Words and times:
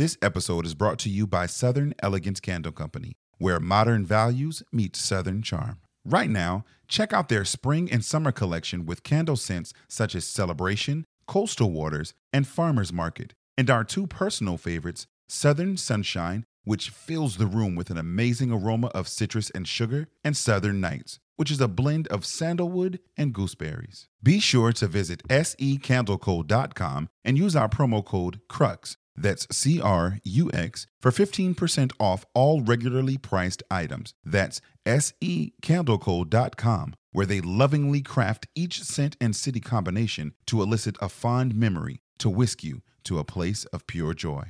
This 0.00 0.16
episode 0.22 0.64
is 0.64 0.74
brought 0.74 0.98
to 1.00 1.10
you 1.10 1.26
by 1.26 1.44
Southern 1.44 1.92
Elegance 2.02 2.40
Candle 2.40 2.72
Company, 2.72 3.18
where 3.36 3.60
modern 3.60 4.06
values 4.06 4.62
meet 4.72 4.96
Southern 4.96 5.42
charm. 5.42 5.78
Right 6.06 6.30
now, 6.30 6.64
check 6.88 7.12
out 7.12 7.28
their 7.28 7.44
spring 7.44 7.92
and 7.92 8.02
summer 8.02 8.32
collection 8.32 8.86
with 8.86 9.02
candle 9.02 9.36
scents 9.36 9.74
such 9.88 10.14
as 10.14 10.24
Celebration, 10.24 11.04
Coastal 11.26 11.70
Waters, 11.70 12.14
and 12.32 12.48
Farmer's 12.48 12.94
Market, 12.94 13.34
and 13.58 13.68
our 13.68 13.84
two 13.84 14.06
personal 14.06 14.56
favorites, 14.56 15.06
Southern 15.28 15.76
Sunshine, 15.76 16.46
which 16.64 16.88
fills 16.88 17.36
the 17.36 17.46
room 17.46 17.74
with 17.74 17.90
an 17.90 17.98
amazing 17.98 18.50
aroma 18.50 18.86
of 18.94 19.06
citrus 19.06 19.50
and 19.50 19.68
sugar, 19.68 20.08
and 20.24 20.34
Southern 20.34 20.80
Nights, 20.80 21.18
which 21.36 21.50
is 21.50 21.60
a 21.60 21.68
blend 21.68 22.08
of 22.08 22.24
sandalwood 22.24 23.00
and 23.18 23.34
gooseberries. 23.34 24.08
Be 24.22 24.40
sure 24.40 24.72
to 24.72 24.86
visit 24.86 25.28
secandleco.com 25.28 27.10
and 27.22 27.36
use 27.36 27.54
our 27.54 27.68
promo 27.68 28.02
code 28.02 28.40
CRUX 28.48 28.96
that's 29.16 29.46
C 29.54 29.80
R 29.80 30.18
U 30.24 30.50
X 30.52 30.86
for 31.00 31.10
15% 31.10 31.92
off 31.98 32.24
all 32.34 32.62
regularly 32.62 33.18
priced 33.18 33.62
items. 33.70 34.14
That's 34.24 34.60
secandleco.com, 34.86 36.94
where 37.12 37.26
they 37.26 37.40
lovingly 37.40 38.02
craft 38.02 38.46
each 38.54 38.82
scent 38.82 39.16
and 39.20 39.36
city 39.36 39.60
combination 39.60 40.32
to 40.46 40.62
elicit 40.62 40.96
a 41.00 41.08
fond 41.08 41.54
memory 41.54 42.02
to 42.18 42.30
whisk 42.30 42.64
you 42.64 42.82
to 43.04 43.18
a 43.18 43.24
place 43.24 43.64
of 43.66 43.86
pure 43.86 44.14
joy. 44.14 44.44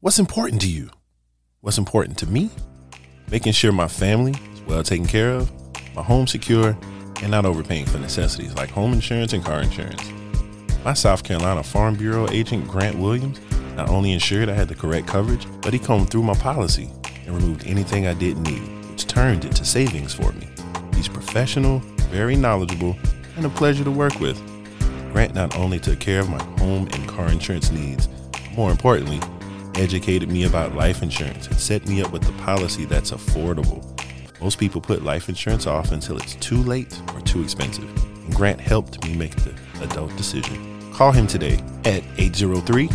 What's 0.00 0.18
important 0.18 0.60
to 0.62 0.68
you? 0.68 0.90
What's 1.60 1.78
important 1.78 2.18
to 2.18 2.26
me? 2.26 2.50
Making 3.30 3.52
sure 3.52 3.72
my 3.72 3.88
family 3.88 4.34
is 4.52 4.60
well 4.62 4.82
taken 4.82 5.06
care 5.06 5.32
of, 5.32 5.50
my 5.94 6.02
home 6.02 6.26
secure, 6.26 6.76
and 7.22 7.30
not 7.30 7.46
overpaying 7.46 7.86
for 7.86 7.98
necessities 7.98 8.54
like 8.54 8.70
home 8.70 8.92
insurance 8.92 9.32
and 9.32 9.44
car 9.44 9.62
insurance. 9.62 10.02
My 10.84 10.92
South 10.92 11.24
Carolina 11.24 11.62
Farm 11.62 11.96
Bureau 11.96 12.28
agent, 12.30 12.68
Grant 12.68 12.98
Williams, 12.98 13.40
not 13.76 13.90
only 13.90 14.12
ensured 14.12 14.48
I 14.48 14.54
had 14.54 14.68
the 14.68 14.74
correct 14.74 15.06
coverage, 15.06 15.46
but 15.60 15.74
he 15.74 15.78
combed 15.78 16.10
through 16.10 16.22
my 16.22 16.34
policy 16.34 16.90
and 17.26 17.34
removed 17.34 17.66
anything 17.66 18.06
I 18.06 18.14
didn't 18.14 18.44
need, 18.44 18.90
which 18.90 19.06
turned 19.06 19.44
into 19.44 19.64
savings 19.66 20.14
for 20.14 20.32
me. 20.32 20.48
He's 20.94 21.08
professional, 21.08 21.80
very 22.10 22.36
knowledgeable, 22.36 22.96
and 23.36 23.44
a 23.44 23.50
pleasure 23.50 23.84
to 23.84 23.90
work 23.90 24.18
with. 24.18 24.40
Grant 25.12 25.34
not 25.34 25.56
only 25.56 25.78
took 25.78 26.00
care 26.00 26.20
of 26.20 26.30
my 26.30 26.42
home 26.58 26.88
and 26.92 27.06
car 27.06 27.28
insurance 27.28 27.70
needs, 27.70 28.08
more 28.56 28.70
importantly, 28.70 29.20
educated 29.74 30.30
me 30.30 30.44
about 30.44 30.74
life 30.74 31.02
insurance 31.02 31.46
and 31.46 31.58
set 31.58 31.86
me 31.86 32.00
up 32.00 32.10
with 32.12 32.22
the 32.22 32.32
policy 32.44 32.86
that's 32.86 33.10
affordable. 33.10 33.84
Most 34.40 34.58
people 34.58 34.80
put 34.80 35.02
life 35.02 35.28
insurance 35.28 35.66
off 35.66 35.92
until 35.92 36.16
it's 36.16 36.34
too 36.36 36.62
late 36.62 36.98
or 37.14 37.20
too 37.20 37.42
expensive, 37.42 37.84
and 38.24 38.34
Grant 38.34 38.60
helped 38.60 39.04
me 39.04 39.14
make 39.14 39.36
the 39.36 39.54
adult 39.82 40.16
decision. 40.16 40.92
Call 40.94 41.12
him 41.12 41.26
today 41.26 41.58
at 41.84 42.02
803 42.16 42.88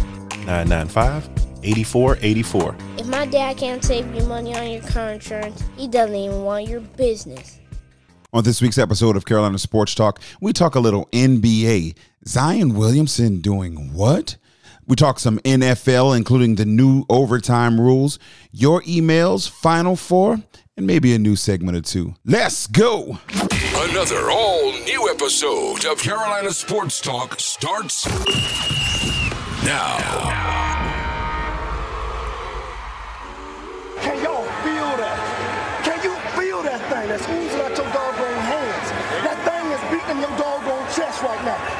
995 0.45 1.29
8484. 1.63 2.75
If 2.97 3.07
my 3.07 3.25
dad 3.25 3.57
can't 3.57 3.83
save 3.83 4.13
you 4.15 4.23
money 4.23 4.55
on 4.55 4.69
your 4.69 4.81
car 4.81 5.11
insurance, 5.11 5.63
he 5.77 5.87
doesn't 5.87 6.15
even 6.15 6.43
want 6.43 6.67
your 6.67 6.81
business. 6.81 7.59
On 8.33 8.43
this 8.43 8.61
week's 8.61 8.77
episode 8.77 9.17
of 9.17 9.25
Carolina 9.25 9.57
Sports 9.59 9.93
Talk, 9.93 10.21
we 10.39 10.53
talk 10.53 10.75
a 10.75 10.79
little 10.79 11.07
NBA. 11.07 11.95
Zion 12.27 12.75
Williamson 12.75 13.41
doing 13.41 13.93
what? 13.93 14.37
We 14.87 14.95
talk 14.95 15.19
some 15.19 15.39
NFL, 15.39 16.15
including 16.17 16.55
the 16.55 16.65
new 16.65 17.05
overtime 17.09 17.79
rules, 17.79 18.19
your 18.51 18.81
emails, 18.83 19.49
Final 19.49 19.95
Four, 19.95 20.41
and 20.77 20.87
maybe 20.87 21.13
a 21.13 21.19
new 21.19 21.35
segment 21.35 21.77
or 21.77 21.81
two. 21.81 22.15
Let's 22.25 22.67
go! 22.67 23.19
Another 23.75 24.31
all 24.31 24.71
new 24.71 25.09
episode 25.09 25.85
of 25.85 25.99
Carolina 25.99 26.51
Sports 26.51 27.01
Talk 27.01 27.39
starts 27.39 28.05
now. 29.63 29.97
Can 34.01 34.17
y'all 34.23 34.45
feel 34.65 34.89
that? 34.97 35.17
Can 35.83 36.01
you 36.03 36.15
feel 36.33 36.63
that 36.63 36.81
thing 36.89 37.09
that's 37.09 37.27
oozing 37.29 37.61
out 37.61 37.77
your 37.77 37.85
doggone 37.93 38.41
hands? 38.49 38.87
That 39.21 39.37
thing 39.45 39.65
is 39.69 39.81
beating 39.93 40.19
your 40.21 40.35
doggone 40.37 40.85
chest 40.93 41.21
right 41.21 41.43
now. 41.45 41.70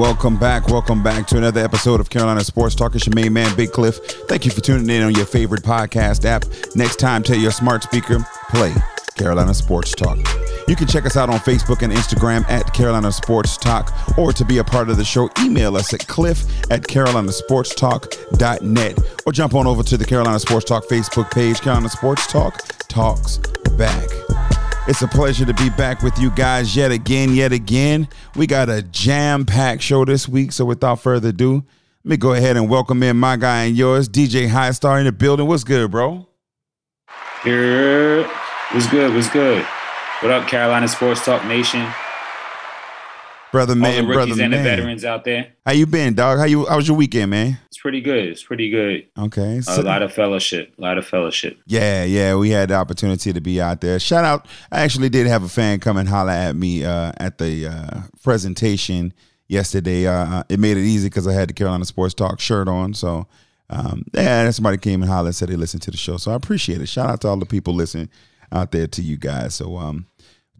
Welcome 0.00 0.38
back. 0.38 0.68
Welcome 0.68 1.02
back 1.02 1.26
to 1.26 1.36
another 1.36 1.62
episode 1.62 2.00
of 2.00 2.08
Carolina 2.08 2.42
Sports 2.42 2.74
Talk. 2.74 2.94
It's 2.94 3.06
your 3.06 3.14
main 3.14 3.34
man, 3.34 3.54
Big 3.54 3.70
Cliff. 3.70 3.98
Thank 4.28 4.46
you 4.46 4.50
for 4.50 4.62
tuning 4.62 4.88
in 4.88 5.02
on 5.02 5.14
your 5.14 5.26
favorite 5.26 5.62
podcast 5.62 6.24
app. 6.24 6.46
Next 6.74 6.96
time, 6.96 7.22
tell 7.22 7.36
your 7.36 7.50
smart 7.50 7.82
speaker, 7.82 8.26
play 8.48 8.72
Carolina 9.18 9.52
Sports 9.52 9.94
Talk. 9.94 10.16
You 10.66 10.74
can 10.74 10.86
check 10.86 11.04
us 11.04 11.18
out 11.18 11.28
on 11.28 11.38
Facebook 11.40 11.82
and 11.82 11.92
Instagram 11.92 12.48
at 12.48 12.72
Carolina 12.72 13.12
Sports 13.12 13.58
Talk, 13.58 13.92
or 14.16 14.32
to 14.32 14.42
be 14.42 14.56
a 14.56 14.64
part 14.64 14.88
of 14.88 14.96
the 14.96 15.04
show, 15.04 15.28
email 15.38 15.76
us 15.76 15.92
at 15.92 16.06
cliff 16.06 16.46
at 16.70 16.80
carolinasportstalk.net, 16.80 18.98
or 19.26 19.32
jump 19.32 19.54
on 19.54 19.66
over 19.66 19.82
to 19.82 19.98
the 19.98 20.06
Carolina 20.06 20.40
Sports 20.40 20.64
Talk 20.64 20.86
Facebook 20.86 21.30
page. 21.30 21.60
Carolina 21.60 21.90
Sports 21.90 22.26
Talk 22.26 22.62
talks 22.88 23.36
back. 23.76 24.08
It's 24.90 25.02
a 25.02 25.06
pleasure 25.06 25.44
to 25.44 25.54
be 25.54 25.70
back 25.70 26.02
with 26.02 26.18
you 26.18 26.32
guys 26.32 26.74
yet 26.74 26.90
again, 26.90 27.32
yet 27.32 27.52
again. 27.52 28.08
We 28.34 28.48
got 28.48 28.68
a 28.68 28.82
jam 28.82 29.46
packed 29.46 29.82
show 29.82 30.04
this 30.04 30.28
week, 30.28 30.50
so 30.50 30.64
without 30.64 30.98
further 30.98 31.28
ado, 31.28 31.64
let 32.02 32.10
me 32.10 32.16
go 32.16 32.32
ahead 32.32 32.56
and 32.56 32.68
welcome 32.68 33.00
in 33.04 33.16
my 33.16 33.36
guy 33.36 33.66
and 33.66 33.76
yours, 33.76 34.08
DJ 34.08 34.48
High 34.48 34.72
Star 34.72 34.98
in 34.98 35.04
the 35.04 35.12
building. 35.12 35.46
What's 35.46 35.62
good, 35.62 35.92
bro? 35.92 36.26
Here, 37.44 38.24
what's 38.72 38.88
good? 38.88 39.14
What's 39.14 39.30
good? 39.30 39.64
What 40.22 40.32
up, 40.32 40.48
Carolina 40.48 40.88
Sports 40.88 41.24
Talk 41.24 41.46
Nation? 41.46 41.86
Brother 43.52 43.74
man, 43.74 43.90
All 43.90 43.96
man, 43.96 44.04
the 44.04 44.08
rookies 44.16 44.26
brother 44.36 44.42
and 44.42 44.50
man. 44.52 44.62
the 44.64 44.70
veterans 44.70 45.04
out 45.04 45.24
there. 45.24 45.48
How 45.66 45.72
you 45.72 45.86
been, 45.86 46.14
dog? 46.14 46.38
How 46.38 46.44
you? 46.44 46.66
How 46.66 46.76
was 46.76 46.86
your 46.86 46.96
weekend, 46.96 47.30
man? 47.30 47.58
It's 47.66 47.78
pretty 47.78 48.00
good. 48.00 48.26
It's 48.28 48.42
pretty 48.44 48.70
good. 48.70 49.06
Okay. 49.18 49.60
A 49.68 49.82
lot 49.82 50.02
of 50.02 50.12
fellowship. 50.12 50.72
A 50.78 50.80
lot 50.80 50.98
of 50.98 51.06
fellowship. 51.06 51.58
Yeah, 51.66 52.04
yeah, 52.04 52.36
we 52.36 52.50
had 52.50 52.68
the 52.70 52.74
opportunity 52.74 53.32
to 53.32 53.40
be 53.40 53.60
out 53.60 53.80
there. 53.80 53.98
Shout 53.98 54.24
out! 54.24 54.46
I 54.70 54.82
actually 54.82 55.08
did 55.08 55.26
have 55.26 55.42
a 55.42 55.48
fan 55.48 55.80
come 55.80 55.96
and 55.96 56.08
holler 56.08 56.30
at 56.30 56.54
me 56.54 56.84
uh, 56.84 57.12
at 57.16 57.38
the 57.38 57.66
uh, 57.66 58.00
presentation 58.22 59.12
yesterday. 59.48 60.06
Uh, 60.06 60.44
it 60.48 60.60
made 60.60 60.76
it 60.76 60.84
easy 60.84 61.08
because 61.08 61.26
I 61.26 61.32
had 61.32 61.48
the 61.48 61.52
Carolina 61.52 61.84
Sports 61.84 62.14
Talk 62.14 62.38
shirt 62.38 62.68
on. 62.68 62.94
So, 62.94 63.26
um, 63.68 64.04
yeah, 64.14 64.48
somebody 64.50 64.78
came 64.78 65.02
and 65.02 65.10
hollered 65.10 65.26
and 65.26 65.34
said 65.34 65.48
they 65.48 65.56
listened 65.56 65.82
to 65.82 65.90
the 65.90 65.96
show. 65.96 66.16
So 66.18 66.30
I 66.30 66.34
appreciate 66.34 66.80
it. 66.80 66.86
Shout 66.88 67.10
out 67.10 67.20
to 67.22 67.28
all 67.28 67.36
the 67.36 67.46
people 67.46 67.74
listening 67.74 68.10
out 68.52 68.70
there 68.72 68.86
to 68.86 69.02
you 69.02 69.16
guys. 69.16 69.54
So, 69.54 69.76
um, 69.76 70.06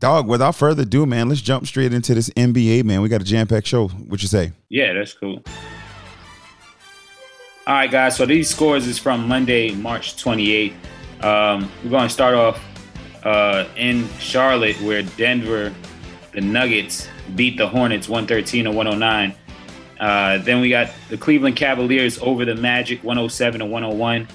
dog, 0.00 0.26
without 0.26 0.56
further 0.56 0.82
ado, 0.82 1.06
man, 1.06 1.28
let's 1.28 1.40
jump 1.40 1.66
straight 1.66 1.92
into 1.92 2.14
this 2.14 2.30
NBA. 2.30 2.84
Man, 2.84 3.02
we 3.02 3.08
got 3.08 3.20
a 3.20 3.24
jam 3.24 3.46
packed 3.46 3.66
show. 3.66 3.88
What 3.88 4.22
you 4.22 4.28
say? 4.28 4.52
Yeah, 4.68 4.94
that's 4.94 5.12
cool. 5.12 5.42
All 7.66 7.74
right, 7.74 7.90
guys. 7.90 8.16
So 8.16 8.26
these 8.26 8.50
scores 8.50 8.86
is 8.86 8.98
from 8.98 9.28
Monday, 9.28 9.72
March 9.74 10.16
28th. 10.16 10.72
Um, 11.22 11.70
we're 11.84 11.90
going 11.90 12.08
to 12.08 12.12
start 12.12 12.34
off 12.34 12.60
uh, 13.24 13.66
in 13.76 14.08
Charlotte, 14.18 14.80
where 14.80 15.02
Denver, 15.02 15.72
the 16.32 16.40
Nuggets, 16.40 17.08
beat 17.36 17.58
the 17.58 17.68
Hornets 17.68 18.08
113 18.08 18.64
to 18.64 18.70
109. 18.70 19.34
Uh, 20.00 20.38
then 20.38 20.60
we 20.60 20.70
got 20.70 20.90
the 21.10 21.18
Cleveland 21.18 21.56
Cavaliers 21.56 22.18
over 22.20 22.46
the 22.46 22.54
Magic 22.54 23.04
107 23.04 23.60
to 23.60 23.66
101. 23.66 24.26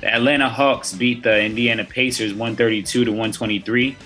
The 0.00 0.14
Atlanta 0.14 0.48
Hawks 0.48 0.94
beat 0.94 1.24
the 1.24 1.42
Indiana 1.42 1.84
Pacers 1.84 2.32
132 2.32 3.04
to 3.04 3.10
123. 3.10 3.96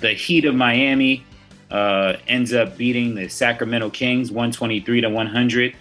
The 0.00 0.12
Heat 0.12 0.44
of 0.46 0.54
Miami 0.54 1.24
uh, 1.70 2.16
ends 2.26 2.52
up 2.52 2.76
beating 2.76 3.14
the 3.14 3.28
Sacramento 3.28 3.90
Kings 3.90 4.30
123 4.30 5.02
to 5.02 5.08
100. 5.08 5.76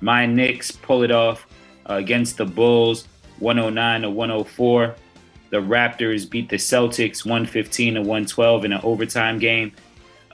My 0.00 0.26
Knicks 0.26 0.70
pull 0.70 1.02
it 1.02 1.10
off 1.10 1.46
uh, 1.88 1.94
against 1.94 2.36
the 2.36 2.44
Bulls 2.44 3.08
109 3.38 4.02
to 4.02 4.10
104. 4.10 4.94
The 5.50 5.56
Raptors 5.58 6.28
beat 6.28 6.48
the 6.48 6.56
Celtics 6.56 7.24
115 7.24 7.94
to 7.94 8.00
112 8.00 8.64
in 8.64 8.72
an 8.72 8.80
overtime 8.82 9.38
game. 9.38 9.72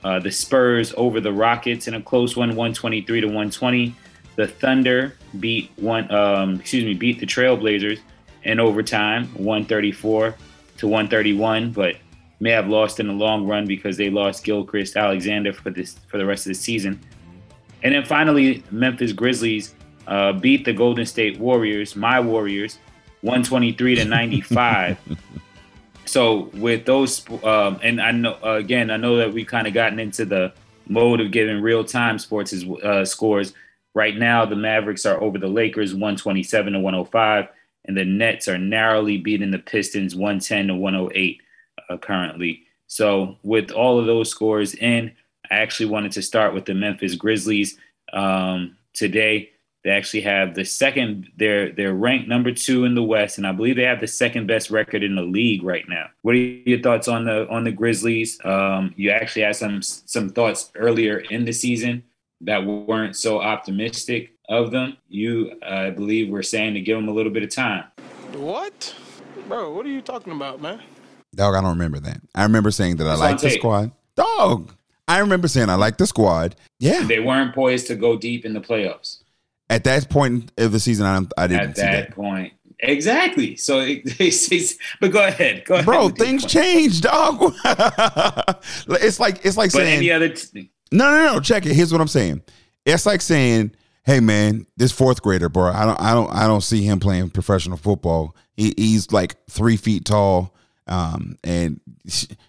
Uh, 0.03 0.19
the 0.19 0.31
Spurs 0.31 0.93
over 0.97 1.21
the 1.21 1.31
Rockets 1.31 1.87
in 1.87 1.93
a 1.93 2.01
close 2.01 2.35
one, 2.35 2.49
123 2.49 3.21
to 3.21 3.27
120. 3.27 3.95
The 4.35 4.47
Thunder 4.47 5.15
beat 5.39 5.71
one, 5.77 6.11
um, 6.11 6.55
excuse 6.55 6.83
me, 6.83 6.93
beat 6.93 7.19
the 7.19 7.25
Trailblazers 7.25 7.99
in 8.43 8.59
overtime, 8.59 9.25
134 9.35 10.35
to 10.77 10.87
131, 10.87 11.71
but 11.71 11.95
may 12.43 12.51
have 12.51 12.67
lost 12.67 12.99
in 12.99 13.07
the 13.07 13.13
long 13.13 13.47
run 13.47 13.65
because 13.65 13.95
they 13.95 14.09
lost 14.09 14.43
Gilgeous-Alexander 14.43 15.53
for 15.53 15.69
this 15.69 15.95
for 16.09 16.17
the 16.17 16.25
rest 16.25 16.45
of 16.45 16.49
the 16.49 16.55
season. 16.55 16.99
And 17.83 17.95
then 17.95 18.03
finally, 18.03 18.63
Memphis 18.69 19.13
Grizzlies 19.13 19.75
uh, 20.07 20.33
beat 20.33 20.65
the 20.65 20.73
Golden 20.73 21.05
State 21.05 21.39
Warriors, 21.39 21.95
my 21.95 22.19
Warriors, 22.19 22.79
123 23.21 23.95
to 23.95 24.05
95. 24.05 24.97
so 26.05 26.49
with 26.55 26.85
those, 26.85 27.25
um, 27.45 27.79
and 27.81 28.01
I 28.01 28.11
know 28.11 28.37
again, 28.43 28.91
I 28.91 28.97
know 28.97 29.15
that 29.15 29.31
we've 29.33 29.47
kind 29.47 29.65
of 29.65 29.73
gotten 29.73 29.97
into 29.97 30.25
the 30.25 30.51
mode 30.89 31.21
of 31.21 31.31
giving 31.31 31.61
real 31.61 31.85
time 31.85 32.19
sports 32.19 32.53
uh, 32.83 33.05
scores. 33.05 33.53
Right 33.93 34.17
now, 34.17 34.43
the 34.45 34.57
Mavericks 34.57 35.05
are 35.05 35.21
over 35.21 35.37
the 35.37 35.47
Lakers, 35.47 35.93
127 35.93 36.73
to 36.73 36.79
105, 36.79 37.47
and 37.85 37.95
the 37.95 38.03
Nets 38.03 38.49
are 38.49 38.57
narrowly 38.57 39.17
beating 39.17 39.51
the 39.51 39.59
Pistons 39.59 40.13
110 40.13 40.67
to 40.67 40.75
108 40.75 41.39
uh, 41.89 41.97
currently. 41.97 42.63
So, 42.87 43.37
with 43.43 43.71
all 43.71 43.99
of 43.99 44.05
those 44.05 44.29
scores 44.29 44.75
in, 44.75 45.11
I 45.49 45.55
actually 45.55 45.87
wanted 45.87 46.11
to 46.13 46.21
start 46.21 46.53
with 46.53 46.65
the 46.65 46.73
Memphis 46.73 47.15
Grizzlies 47.15 47.77
um, 48.11 48.75
today. 48.93 49.49
They 49.83 49.89
actually 49.89 50.21
have 50.21 50.55
the 50.55 50.63
second. 50.63 51.29
They're 51.35 51.71
they're 51.71 51.93
ranked 51.93 52.29
number 52.29 52.53
two 52.53 52.85
in 52.85 52.95
the 52.95 53.03
West, 53.03 53.37
and 53.37 53.45
I 53.45 53.51
believe 53.51 53.75
they 53.75 53.83
have 53.83 53.99
the 53.99 54.07
second 54.07 54.47
best 54.47 54.69
record 54.69 55.03
in 55.03 55.15
the 55.15 55.23
league 55.23 55.63
right 55.63 55.87
now. 55.89 56.05
What 56.21 56.35
are 56.35 56.37
your 56.37 56.79
thoughts 56.79 57.07
on 57.07 57.25
the 57.25 57.47
on 57.49 57.65
the 57.65 57.71
Grizzlies? 57.71 58.39
Um, 58.45 58.93
you 58.95 59.09
actually 59.09 59.41
had 59.41 59.57
some 59.57 59.81
some 59.81 60.29
thoughts 60.29 60.71
earlier 60.75 61.19
in 61.19 61.43
the 61.43 61.51
season 61.51 62.03
that 62.41 62.65
weren't 62.65 63.15
so 63.15 63.41
optimistic 63.41 64.33
of 64.49 64.71
them. 64.71 64.97
You, 65.09 65.53
I 65.65 65.89
believe, 65.89 66.29
were 66.29 66.43
saying 66.43 66.75
to 66.75 66.81
give 66.81 66.97
them 66.97 67.07
a 67.07 67.13
little 67.13 67.31
bit 67.31 67.43
of 67.43 67.49
time. 67.49 67.85
What, 68.33 68.95
bro? 69.47 69.73
What 69.73 69.85
are 69.85 69.89
you 69.89 70.01
talking 70.01 70.33
about, 70.33 70.61
man? 70.61 70.81
Dog, 71.35 71.55
I 71.55 71.61
don't 71.61 71.71
remember 71.71 71.99
that. 71.99 72.21
I 72.35 72.43
remember 72.43 72.71
saying 72.71 72.97
that 72.97 73.07
I 73.07 73.15
like 73.15 73.39
the 73.39 73.49
squad. 73.49 73.91
Dog, 74.15 74.73
I 75.07 75.19
remember 75.19 75.47
saying 75.47 75.69
I 75.69 75.75
like 75.75 75.97
the 75.97 76.07
squad. 76.07 76.55
Yeah, 76.79 77.03
they 77.03 77.19
weren't 77.19 77.55
poised 77.55 77.87
to 77.87 77.95
go 77.95 78.17
deep 78.17 78.45
in 78.45 78.53
the 78.53 78.61
playoffs 78.61 79.23
at 79.73 79.83
that 79.85 80.09
point 80.09 80.51
of 80.57 80.71
the 80.71 80.79
season, 80.79 81.05
I, 81.05 81.41
I 81.41 81.47
didn't 81.47 81.69
at 81.69 81.75
that, 81.77 81.91
that, 81.91 82.11
point. 82.11 82.53
Exactly. 82.79 83.55
So, 83.55 83.79
it, 83.79 84.01
it's, 84.19 84.75
but 84.99 85.11
go 85.11 85.25
ahead, 85.25 85.65
go 85.65 85.75
ahead. 85.75 85.85
Bro, 85.85 86.09
things 86.09 86.45
change, 86.45 87.01
dog. 87.01 87.53
it's 87.65 89.19
like 89.19 89.43
it's 89.45 89.57
like 89.57 89.71
but 89.71 89.79
saying 89.79 89.97
any 89.97 90.11
other. 90.11 90.29
T- 90.29 90.69
no, 90.91 91.09
no, 91.09 91.33
no. 91.33 91.39
Check 91.39 91.65
it. 91.65 91.73
Here's 91.73 91.91
what 91.91 92.01
I'm 92.01 92.07
saying. 92.07 92.43
It's 92.85 93.05
like 93.05 93.21
saying, 93.21 93.71
"Hey, 94.05 94.19
man, 94.19 94.67
this 94.77 94.91
fourth 94.91 95.21
grader, 95.21 95.49
bro. 95.49 95.71
I 95.71 95.85
don't, 95.85 95.99
I 95.99 96.13
don't, 96.13 96.31
I 96.31 96.47
don't 96.47 96.61
see 96.61 96.83
him 96.83 96.99
playing 96.99 97.31
professional 97.31 97.77
football. 97.77 98.35
He, 98.55 98.73
he's 98.77 99.11
like 99.11 99.35
three 99.49 99.77
feet 99.77 100.05
tall, 100.05 100.53
um, 100.87 101.37
and 101.43 101.79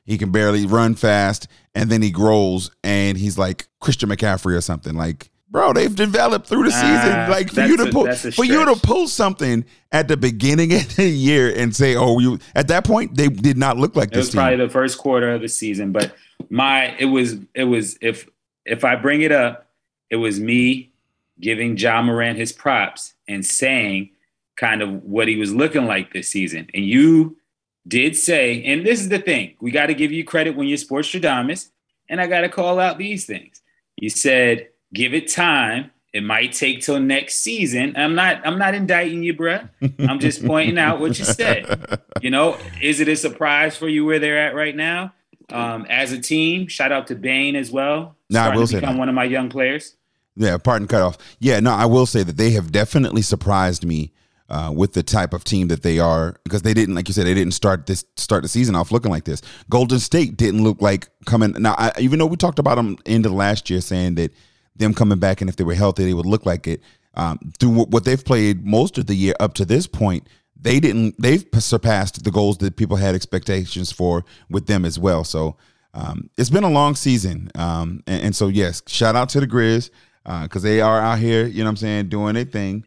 he 0.04 0.19
can 0.19 0.32
barely 0.32 0.66
run 0.66 0.94
fast. 0.94 1.48
And 1.75 1.90
then 1.90 2.02
he 2.02 2.10
grows, 2.10 2.70
and 2.82 3.19
he's 3.19 3.36
like 3.36 3.69
Christian 3.81 4.08
McCaffrey 4.08 4.56
or 4.56 4.60
something. 4.60 4.94
Like 4.94 5.31
bro. 5.54 5.72
They've 5.72 5.94
developed 5.94 6.46
through 6.46 6.64
the 6.64 6.72
season. 6.72 7.12
Uh, 7.12 7.28
like 7.31 7.50
for 7.50 7.62
you 7.62 7.78
to 7.78 7.90
pull 7.90 8.12
for 8.12 8.44
you 8.44 8.66
to 8.66 8.76
pull 8.76 9.08
something 9.08 9.64
at 9.92 10.08
the 10.08 10.19
beginning 10.19 10.75
of 10.78 10.96
the 10.96 11.08
year 11.08 11.54
and 11.56 11.75
say, 11.75 11.96
"Oh, 11.96 12.19
you." 12.19 12.38
At 12.54 12.69
that 12.69 12.84
point, 12.84 13.16
they 13.16 13.28
did 13.28 13.56
not 13.56 13.78
look 13.78 13.96
like 13.96 14.08
it 14.08 14.14
this. 14.14 14.26
was 14.26 14.31
team. 14.31 14.40
probably 14.40 14.56
the 14.56 14.69
first 14.69 14.98
quarter 14.98 15.32
of 15.32 15.40
the 15.40 15.48
season, 15.48 15.92
but 15.92 16.14
my 16.50 16.94
it 16.98 17.06
was 17.06 17.36
it 17.54 17.64
was 17.64 17.96
if 18.02 18.28
if 18.66 18.84
I 18.84 18.96
bring 18.96 19.22
it 19.22 19.32
up, 19.32 19.70
it 20.10 20.16
was 20.16 20.38
me 20.38 20.90
giving 21.40 21.78
Ja 21.78 22.02
Morant 22.02 22.38
his 22.38 22.52
props 22.52 23.14
and 23.26 23.44
saying 23.46 24.10
kind 24.56 24.82
of 24.82 25.02
what 25.02 25.26
he 25.26 25.36
was 25.36 25.52
looking 25.54 25.86
like 25.86 26.12
this 26.12 26.28
season, 26.28 26.69
and 26.75 26.84
you 26.84 27.36
did 27.86 28.16
say, 28.16 28.62
and 28.64 28.84
this 28.84 29.00
is 29.00 29.08
the 29.08 29.19
thing, 29.19 29.54
we 29.60 29.70
got 29.70 29.86
to 29.86 29.94
give 29.94 30.12
you 30.12 30.25
credit 30.25 30.56
when 30.56 30.66
you're 30.66 30.78
Sports 30.78 31.08
Stradamus, 31.08 31.70
and 32.08 32.20
I 32.20 32.26
got 32.26 32.42
to 32.42 32.48
call 32.48 32.81
out 32.81 32.98
these 32.98 33.26
things. 33.26 33.62
You 33.96 34.10
said 34.10 34.69
give 34.92 35.12
it 35.12 35.31
time. 35.31 35.90
It 36.12 36.22
might 36.22 36.52
take 36.52 36.81
till 36.81 37.00
next 37.00 37.36
season. 37.38 37.94
I'm 37.96 38.14
not 38.14 38.46
I'm 38.46 38.58
not 38.58 38.75
indicting 38.75 39.25
you, 39.25 39.34
bruh. 39.34 39.69
I'm 39.98 40.20
just 40.20 40.46
pointing 40.46 40.78
out 40.78 41.00
what 41.00 41.19
you 41.19 41.25
said. 41.25 42.00
You 42.22 42.31
know, 42.31 42.56
is 42.81 43.00
it 43.00 43.08
a 43.08 43.16
surprise 43.16 43.76
for 43.76 43.88
you 43.88 44.04
where 44.04 44.20
they're 44.20 44.38
at 44.38 44.54
right 44.54 44.75
now? 44.75 45.12
Um, 45.50 45.86
as 45.90 46.12
a 46.12 46.20
team, 46.20 46.69
shout 46.69 46.92
out 46.92 47.08
to 47.08 47.16
Bane 47.16 47.56
as 47.56 47.70
well. 47.70 48.16
No, 48.31 48.40
I 48.40 48.56
will 48.56 48.66
say 48.66 48.76
become 48.76 48.94
that. 48.94 48.98
one 49.00 49.08
of 49.08 49.14
my 49.14 49.25
young 49.25 49.50
players. 49.50 49.96
Yeah, 50.36 50.56
pardon 50.56 50.88
cut 50.88 51.02
off. 51.02 51.19
Yeah, 51.38 51.60
no, 51.60 51.72
I 51.72 51.84
will 51.84 52.06
say 52.06 52.22
that 52.22 52.36
they 52.36 52.50
have 52.50 52.72
definitely 52.72 53.22
surprised 53.22 53.84
me 53.84 54.12
uh, 54.49 54.73
with 54.75 54.93
the 54.93 55.02
type 55.02 55.32
of 55.32 55.44
team 55.44 55.69
that 55.69 55.82
they 55.82 55.99
are 55.99 56.37
because 56.44 56.62
they 56.62 56.75
didn't, 56.75 56.94
like 56.94 57.08
you 57.08 57.14
said, 57.14 57.26
they 57.26 57.35
didn't 57.35 57.55
start 57.55 57.87
this 57.87 58.05
start 58.17 58.43
the 58.43 58.49
season 58.49 58.75
off 58.75 58.93
looking 58.93 59.11
like 59.11 59.25
this. 59.25 59.41
Golden 59.70 59.99
State 59.99 60.37
didn't 60.37 60.62
look 60.62 60.82
like 60.82 61.08
coming 61.25 61.55
now. 61.58 61.75
I, 61.79 61.93
even 61.99 62.19
though 62.19 62.26
we 62.26 62.37
talked 62.37 62.58
about 62.58 62.75
them 62.76 62.99
into 63.06 63.31
last 63.31 63.70
year, 63.70 63.81
saying 63.81 64.17
that 64.17 64.32
them 64.76 64.93
coming 64.93 65.19
back 65.19 65.41
and 65.41 65.49
if 65.49 65.56
they 65.56 65.64
were 65.64 65.75
healthy, 65.75 66.05
they 66.05 66.14
would 66.14 66.26
look 66.26 66.46
like 66.46 66.67
it. 66.67 66.82
Um, 67.14 67.38
through 67.58 67.70
what 67.70 68.05
they've 68.05 68.25
played 68.25 68.67
most 68.67 68.99
of 68.99 69.06
the 69.06 69.14
year 69.14 69.35
up 69.38 69.55
to 69.55 69.64
this 69.64 69.87
point, 69.87 70.29
they 70.61 70.81
didn't. 70.81 71.14
They've 71.19 71.44
surpassed 71.58 72.25
the 72.25 72.31
goals 72.31 72.58
that 72.58 72.76
people 72.76 72.96
had 72.96 73.14
expectations 73.14 73.93
for 73.93 74.25
with 74.50 74.67
them 74.67 74.85
as 74.85 74.99
well. 74.99 75.23
So 75.23 75.56
um, 75.94 76.29
it's 76.37 76.50
been 76.50 76.64
a 76.64 76.70
long 76.70 76.96
season, 76.96 77.50
um, 77.55 78.02
and, 78.06 78.23
and, 78.25 78.37
so 78.37 78.49
yes, 78.49 78.82
shout 78.88 79.14
out 79.14 79.29
to 79.31 79.41
the 79.41 79.46
Grizz 79.46 79.91
because 80.25 80.64
uh, 80.64 80.69
they 80.69 80.81
are 80.81 81.00
out 81.00 81.20
here. 81.20 81.46
You 81.46 81.58
know 81.58 81.67
what 81.67 81.70
I'm 81.70 81.76
saying, 81.76 82.08
doing 82.08 82.35
their 82.35 82.44
thing. 82.44 82.85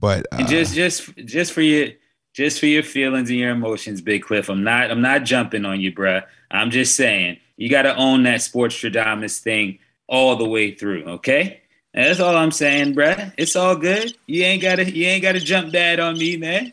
But 0.00 0.26
uh, 0.32 0.46
just 0.46 0.74
just 0.74 1.14
just 1.16 1.52
for 1.52 1.60
your 1.60 1.88
just 2.32 2.58
for 2.58 2.66
your 2.66 2.82
feelings 2.82 3.30
and 3.30 3.38
your 3.38 3.50
emotions, 3.50 4.00
Big 4.00 4.22
Cliff. 4.22 4.48
I'm 4.48 4.64
not 4.64 4.90
I'm 4.90 5.02
not 5.02 5.24
jumping 5.24 5.64
on 5.64 5.80
you, 5.80 5.92
bruh. 5.92 6.24
I'm 6.50 6.70
just 6.70 6.96
saying 6.96 7.38
you 7.56 7.68
got 7.68 7.82
to 7.82 7.94
own 7.94 8.22
that 8.22 8.40
sports 8.40 8.74
Stradamus 8.74 9.40
thing 9.40 9.78
all 10.08 10.36
the 10.36 10.48
way 10.48 10.74
through. 10.74 11.04
Okay, 11.04 11.60
and 11.92 12.06
that's 12.06 12.20
all 12.20 12.36
I'm 12.36 12.50
saying, 12.50 12.94
bruh. 12.94 13.32
It's 13.36 13.56
all 13.56 13.76
good. 13.76 14.16
You 14.26 14.44
ain't 14.44 14.62
gotta 14.62 14.90
you 14.90 15.06
ain't 15.06 15.22
gotta 15.22 15.40
jump 15.40 15.72
dad 15.72 16.00
on 16.00 16.18
me, 16.18 16.38
man. 16.38 16.72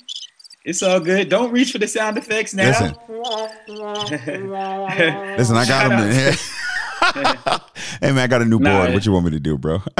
It's 0.64 0.84
all 0.84 1.00
good. 1.00 1.30
Don't 1.30 1.52
reach 1.52 1.72
for 1.72 1.78
the 1.78 1.88
sound 1.88 2.18
effects 2.18 2.54
now. 2.54 2.68
Listen, 2.68 2.96
Listen 5.38 5.56
I 5.56 5.66
got 5.66 5.90
them 5.90 6.08
in 6.08 6.14
here. 6.14 6.34
hey 8.02 8.12
man, 8.12 8.20
I 8.20 8.28
got 8.28 8.42
a 8.42 8.46
new 8.46 8.60
nah, 8.60 8.82
board. 8.82 8.94
What 8.94 9.06
you 9.06 9.12
want 9.12 9.26
me 9.26 9.32
to 9.32 9.40
do, 9.40 9.58
bro? 9.58 9.82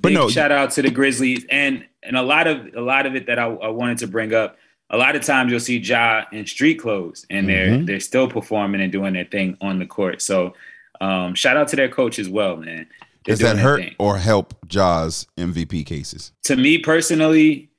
but 0.00 0.12
no, 0.12 0.28
shout 0.28 0.52
out 0.52 0.70
to 0.72 0.82
the 0.82 0.90
Grizzlies 0.90 1.44
and 1.50 1.84
and 2.02 2.16
a 2.16 2.22
lot 2.22 2.46
of 2.46 2.74
a 2.74 2.80
lot 2.80 3.06
of 3.06 3.14
it 3.14 3.26
that 3.26 3.38
I, 3.38 3.46
I 3.46 3.68
wanted 3.68 3.98
to 3.98 4.06
bring 4.06 4.34
up. 4.34 4.56
A 4.90 4.96
lot 4.96 5.16
of 5.16 5.22
times 5.22 5.50
you'll 5.50 5.60
see 5.60 5.78
Ja 5.78 6.24
in 6.32 6.46
street 6.46 6.74
clothes 6.74 7.24
and 7.30 7.48
they're 7.48 7.68
mm-hmm. 7.68 7.86
they're 7.86 8.00
still 8.00 8.28
performing 8.28 8.80
and 8.80 8.92
doing 8.92 9.14
their 9.14 9.24
thing 9.24 9.56
on 9.60 9.78
the 9.78 9.86
court. 9.86 10.20
So 10.20 10.54
um, 11.00 11.34
shout 11.34 11.56
out 11.56 11.68
to 11.68 11.76
their 11.76 11.88
coach 11.88 12.18
as 12.18 12.28
well, 12.28 12.56
man. 12.56 12.86
They're 13.24 13.34
Does 13.34 13.38
that 13.40 13.58
hurt 13.58 13.80
thing. 13.80 13.94
or 13.98 14.18
help 14.18 14.54
Ja's 14.66 15.26
MVP 15.38 15.86
cases? 15.86 16.32
To 16.44 16.56
me 16.56 16.78
personally, 16.78 17.70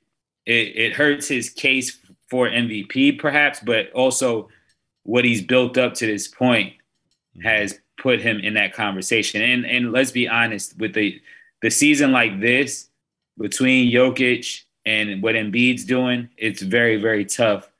it, 0.46 0.76
it 0.76 0.92
hurts 0.94 1.28
his 1.28 1.50
case 1.50 1.98
for 2.28 2.48
MVP, 2.48 3.18
perhaps, 3.18 3.60
but 3.60 3.92
also 3.92 4.48
what 5.04 5.24
he's 5.24 5.42
built 5.42 5.78
up 5.78 5.94
to 5.94 6.06
this 6.06 6.28
point 6.28 6.72
mm-hmm. 7.36 7.46
has 7.46 7.78
put 7.98 8.20
him 8.20 8.38
in 8.38 8.54
that 8.54 8.74
conversation. 8.74 9.42
And 9.42 9.66
and 9.66 9.92
let's 9.92 10.10
be 10.10 10.28
honest, 10.28 10.78
with 10.78 10.94
the 10.94 11.20
the 11.62 11.70
season 11.70 12.12
like 12.12 12.40
this, 12.40 12.88
between 13.38 13.92
Jokic 13.92 14.62
and 14.84 15.22
what 15.22 15.34
Embiid's 15.34 15.84
doing, 15.84 16.28
it's 16.36 16.60
very, 16.60 16.96
very 16.96 17.24
tough 17.24 17.70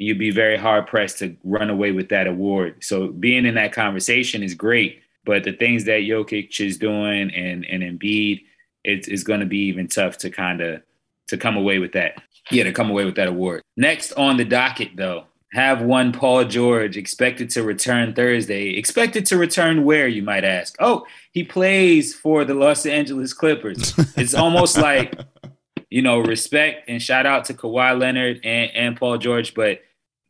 you'd 0.00 0.18
be 0.18 0.30
very 0.30 0.56
hard 0.56 0.86
pressed 0.86 1.18
to 1.18 1.36
run 1.44 1.68
away 1.68 1.92
with 1.92 2.08
that 2.08 2.26
award. 2.26 2.82
So 2.82 3.08
being 3.08 3.44
in 3.44 3.54
that 3.56 3.72
conversation 3.72 4.42
is 4.42 4.54
great, 4.54 5.02
but 5.24 5.44
the 5.44 5.52
things 5.52 5.84
that 5.84 6.00
Jokic 6.00 6.58
is 6.58 6.78
doing 6.78 7.30
and 7.32 7.64
and 7.66 7.82
Embiid, 7.82 8.42
it's, 8.82 9.08
it's 9.08 9.22
going 9.22 9.40
to 9.40 9.46
be 9.46 9.58
even 9.66 9.86
tough 9.86 10.16
to 10.18 10.30
kind 10.30 10.62
of 10.62 10.82
to 11.28 11.36
come 11.36 11.56
away 11.56 11.78
with 11.78 11.92
that. 11.92 12.22
Yeah, 12.50 12.64
to 12.64 12.72
come 12.72 12.90
away 12.90 13.04
with 13.04 13.14
that 13.16 13.28
award. 13.28 13.62
Next 13.76 14.12
on 14.14 14.38
the 14.38 14.44
docket, 14.44 14.96
though, 14.96 15.26
have 15.52 15.82
one 15.82 16.12
Paul 16.12 16.44
George 16.44 16.96
expected 16.96 17.50
to 17.50 17.62
return 17.62 18.14
Thursday. 18.14 18.76
Expected 18.76 19.26
to 19.26 19.36
return 19.36 19.84
where, 19.84 20.06
you 20.06 20.22
might 20.22 20.44
ask? 20.44 20.76
Oh, 20.78 21.06
he 21.32 21.42
plays 21.42 22.14
for 22.14 22.44
the 22.44 22.54
Los 22.54 22.86
Angeles 22.86 23.32
Clippers. 23.32 23.94
it's 24.16 24.34
almost 24.34 24.78
like, 24.78 25.18
you 25.90 26.02
know, 26.02 26.20
respect 26.20 26.88
and 26.88 27.02
shout 27.02 27.26
out 27.26 27.46
to 27.46 27.54
Kawhi 27.54 27.98
Leonard 27.98 28.40
and, 28.44 28.70
and 28.74 28.96
Paul 28.96 29.18
George, 29.18 29.54
but 29.54 29.80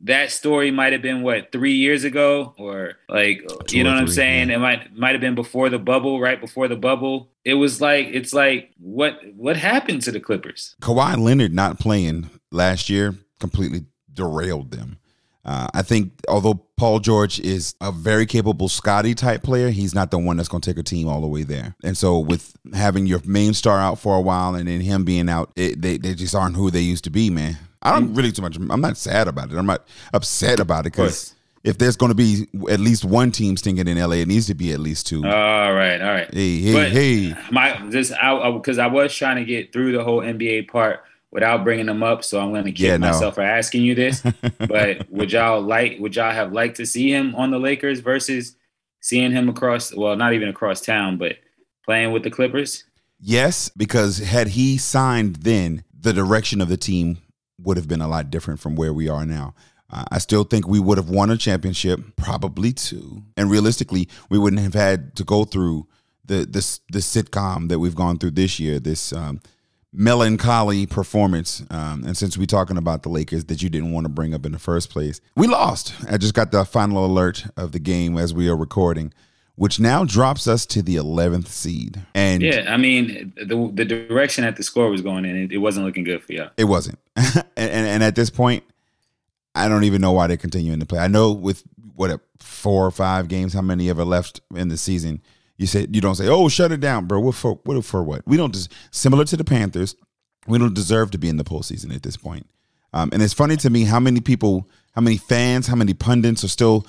that 0.02 0.30
story 0.30 0.70
might 0.70 0.92
have 0.92 1.02
been 1.02 1.22
what 1.22 1.52
three 1.52 1.74
years 1.74 2.04
ago 2.04 2.54
or 2.56 2.94
like 3.08 3.46
Two 3.66 3.76
you 3.76 3.84
know 3.84 3.90
what 3.90 3.98
i 3.98 4.00
i'm 4.00 4.08
saying 4.08 4.48
yeah. 4.48 4.56
it 4.56 4.58
might 4.58 4.96
might 4.96 5.12
have 5.12 5.20
been 5.20 5.34
before 5.34 5.68
the 5.68 5.78
bubble 5.78 6.20
right 6.20 6.40
before 6.40 6.68
the 6.68 6.76
bubble 6.76 7.28
it 7.44 7.52
was 7.52 7.82
like 7.82 8.06
it's 8.10 8.32
like 8.32 8.70
what 8.78 9.20
what 9.36 9.58
happened 9.58 10.00
to 10.02 10.10
the 10.10 10.18
clippers 10.18 10.74
Kawhi 10.80 11.18
Leonard 11.18 11.52
not 11.52 11.78
playing 11.78 12.30
last 12.50 12.88
year 12.88 13.14
completely 13.38 13.84
derailed 14.12 14.70
them 14.70 14.98
uh, 15.44 15.68
I 15.72 15.82
think 15.82 16.12
although 16.28 16.54
Paul 16.76 17.00
George 17.00 17.40
is 17.40 17.74
a 17.80 17.90
very 17.90 18.26
capable 18.26 18.68
Scotty 18.68 19.14
type 19.14 19.42
player, 19.42 19.70
he's 19.70 19.94
not 19.94 20.10
the 20.10 20.18
one 20.18 20.36
that's 20.36 20.48
going 20.48 20.60
to 20.60 20.70
take 20.70 20.78
a 20.78 20.82
team 20.82 21.08
all 21.08 21.20
the 21.20 21.26
way 21.26 21.44
there. 21.44 21.74
And 21.82 21.96
so 21.96 22.18
with 22.18 22.54
having 22.74 23.06
your 23.06 23.20
main 23.24 23.54
star 23.54 23.78
out 23.78 23.98
for 23.98 24.16
a 24.16 24.20
while 24.20 24.54
and 24.54 24.68
then 24.68 24.80
him 24.80 25.04
being 25.04 25.28
out, 25.28 25.50
it, 25.56 25.80
they, 25.80 25.96
they 25.96 26.14
just 26.14 26.34
aren't 26.34 26.56
who 26.56 26.70
they 26.70 26.80
used 26.80 27.04
to 27.04 27.10
be, 27.10 27.30
man. 27.30 27.56
I 27.82 27.92
don't 27.92 28.14
really 28.14 28.32
too 28.32 28.42
much. 28.42 28.56
I'm 28.56 28.80
not 28.82 28.98
sad 28.98 29.28
about 29.28 29.50
it. 29.50 29.56
I'm 29.56 29.64
not 29.64 29.86
upset 30.12 30.60
about 30.60 30.80
it 30.80 30.92
because 30.92 31.34
if 31.64 31.78
there's 31.78 31.96
going 31.96 32.10
to 32.10 32.14
be 32.14 32.46
at 32.70 32.78
least 32.78 33.06
one 33.06 33.30
team 33.30 33.56
stinking 33.56 33.88
in 33.88 33.98
LA, 33.98 34.16
it 34.16 34.28
needs 34.28 34.46
to 34.48 34.54
be 34.54 34.72
at 34.72 34.80
least 34.80 35.06
two. 35.06 35.24
All 35.24 35.72
right, 35.72 36.00
all 36.00 36.12
right. 36.12 36.32
Hey, 36.32 36.58
hey, 36.58 36.72
but 36.72 36.90
hey. 36.90 37.34
My 37.50 37.78
just 37.90 38.10
because 38.10 38.78
I, 38.78 38.84
I, 38.84 38.88
I, 38.88 38.92
was 38.92 39.14
trying 39.14 39.36
to 39.36 39.44
get 39.44 39.72
through 39.72 39.92
the 39.92 40.04
whole 40.04 40.20
NBA 40.20 40.68
part 40.68 41.02
without 41.32 41.64
bringing 41.64 41.86
them 41.86 42.02
up, 42.02 42.24
so 42.24 42.40
I'm 42.40 42.50
going 42.50 42.64
to 42.64 42.72
kick 42.72 42.80
yeah, 42.80 42.96
no. 42.96 43.08
myself 43.08 43.36
for 43.36 43.42
asking 43.42 43.82
you 43.82 43.94
this. 43.94 44.22
but 44.58 45.10
would 45.10 45.32
y'all 45.32 45.60
like? 45.60 45.98
Would 45.98 46.16
y'all 46.16 46.32
have 46.32 46.52
liked 46.52 46.76
to 46.76 46.86
see 46.86 47.10
him 47.12 47.34
on 47.34 47.50
the 47.50 47.58
Lakers 47.58 48.00
versus 48.00 48.56
seeing 49.00 49.32
him 49.32 49.48
across? 49.48 49.94
Well, 49.94 50.16
not 50.16 50.32
even 50.32 50.48
across 50.48 50.80
town, 50.80 51.18
but 51.18 51.36
playing 51.84 52.12
with 52.12 52.22
the 52.22 52.30
Clippers. 52.30 52.84
Yes, 53.20 53.70
because 53.76 54.18
had 54.18 54.48
he 54.48 54.78
signed 54.78 55.36
then, 55.36 55.84
the 55.98 56.12
direction 56.12 56.60
of 56.60 56.68
the 56.68 56.76
team 56.76 57.18
would 57.58 57.76
have 57.76 57.88
been 57.88 58.00
a 58.00 58.08
lot 58.08 58.30
different 58.30 58.60
from 58.60 58.74
where 58.74 58.92
we 58.92 59.08
are 59.08 59.26
now. 59.26 59.54
Uh, 59.92 60.04
I 60.10 60.18
still 60.18 60.44
think 60.44 60.66
we 60.66 60.80
would 60.80 60.98
have 60.98 61.10
won 61.10 61.30
a 61.30 61.36
championship, 61.36 62.00
probably 62.16 62.72
two, 62.72 63.24
and 63.36 63.50
realistically, 63.50 64.08
we 64.30 64.38
wouldn't 64.38 64.62
have 64.62 64.74
had 64.74 65.16
to 65.16 65.24
go 65.24 65.44
through 65.44 65.86
the 66.24 66.46
this 66.48 66.80
the 66.90 67.00
sitcom 67.00 67.68
that 67.68 67.78
we've 67.78 67.94
gone 67.94 68.18
through 68.18 68.30
this 68.32 68.60
year. 68.60 68.78
This 68.78 69.12
um, 69.12 69.40
melancholy 69.92 70.86
performance. 70.86 71.62
Um, 71.70 72.04
and 72.04 72.16
since 72.16 72.38
we're 72.38 72.46
talking 72.46 72.76
about 72.76 73.02
the 73.02 73.08
Lakers 73.08 73.46
that 73.46 73.62
you 73.62 73.68
didn't 73.68 73.92
want 73.92 74.04
to 74.04 74.08
bring 74.08 74.34
up 74.34 74.46
in 74.46 74.52
the 74.52 74.58
first 74.58 74.90
place, 74.90 75.20
we 75.36 75.46
lost. 75.46 75.94
I 76.08 76.16
just 76.16 76.34
got 76.34 76.52
the 76.52 76.64
final 76.64 77.04
alert 77.04 77.46
of 77.56 77.72
the 77.72 77.78
game 77.78 78.16
as 78.16 78.32
we 78.32 78.48
are 78.48 78.56
recording, 78.56 79.12
which 79.56 79.80
now 79.80 80.04
drops 80.04 80.46
us 80.46 80.64
to 80.66 80.82
the 80.82 80.96
11th 80.96 81.48
seed. 81.48 82.00
And 82.14 82.42
yeah, 82.42 82.72
I 82.72 82.76
mean, 82.76 83.32
the 83.36 83.70
the 83.74 83.84
direction 83.84 84.44
that 84.44 84.56
the 84.56 84.62
score 84.62 84.90
was 84.90 85.02
going 85.02 85.24
in, 85.24 85.36
it, 85.36 85.52
it 85.52 85.58
wasn't 85.58 85.86
looking 85.86 86.04
good 86.04 86.22
for 86.22 86.32
y'all. 86.32 86.50
It 86.56 86.64
wasn't. 86.64 86.98
and, 87.16 87.44
and, 87.56 87.86
and 87.86 88.02
at 88.02 88.14
this 88.14 88.30
point, 88.30 88.64
I 89.54 89.68
don't 89.68 89.84
even 89.84 90.00
know 90.00 90.12
why 90.12 90.28
they're 90.28 90.36
continuing 90.36 90.80
to 90.80 90.86
play. 90.86 91.00
I 91.00 91.08
know 91.08 91.32
with 91.32 91.64
what 91.96 92.20
four 92.38 92.86
or 92.86 92.90
five 92.90 93.28
games, 93.28 93.52
how 93.52 93.60
many 93.60 93.90
ever 93.90 94.04
left 94.04 94.40
in 94.54 94.68
the 94.68 94.76
season 94.76 95.20
you 95.60 95.66
say 95.66 95.86
you 95.90 96.00
don't 96.00 96.14
say, 96.14 96.26
"Oh, 96.26 96.48
shut 96.48 96.72
it 96.72 96.80
down, 96.80 97.04
bro." 97.04 97.20
What 97.20 97.34
for? 97.34 97.60
What 97.64 97.84
for? 97.84 98.02
What? 98.02 98.22
We 98.26 98.38
don't. 98.38 98.52
Des- 98.52 98.74
similar 98.90 99.26
to 99.26 99.36
the 99.36 99.44
Panthers, 99.44 99.94
we 100.46 100.56
don't 100.56 100.72
deserve 100.72 101.10
to 101.10 101.18
be 101.18 101.28
in 101.28 101.36
the 101.36 101.44
postseason 101.44 101.94
at 101.94 102.02
this 102.02 102.16
point. 102.16 102.46
Um, 102.94 103.10
and 103.12 103.22
it's 103.22 103.34
funny 103.34 103.56
to 103.58 103.68
me 103.68 103.84
how 103.84 104.00
many 104.00 104.22
people, 104.22 104.70
how 104.94 105.02
many 105.02 105.18
fans, 105.18 105.66
how 105.66 105.76
many 105.76 105.92
pundits 105.92 106.42
are 106.44 106.48
still. 106.48 106.86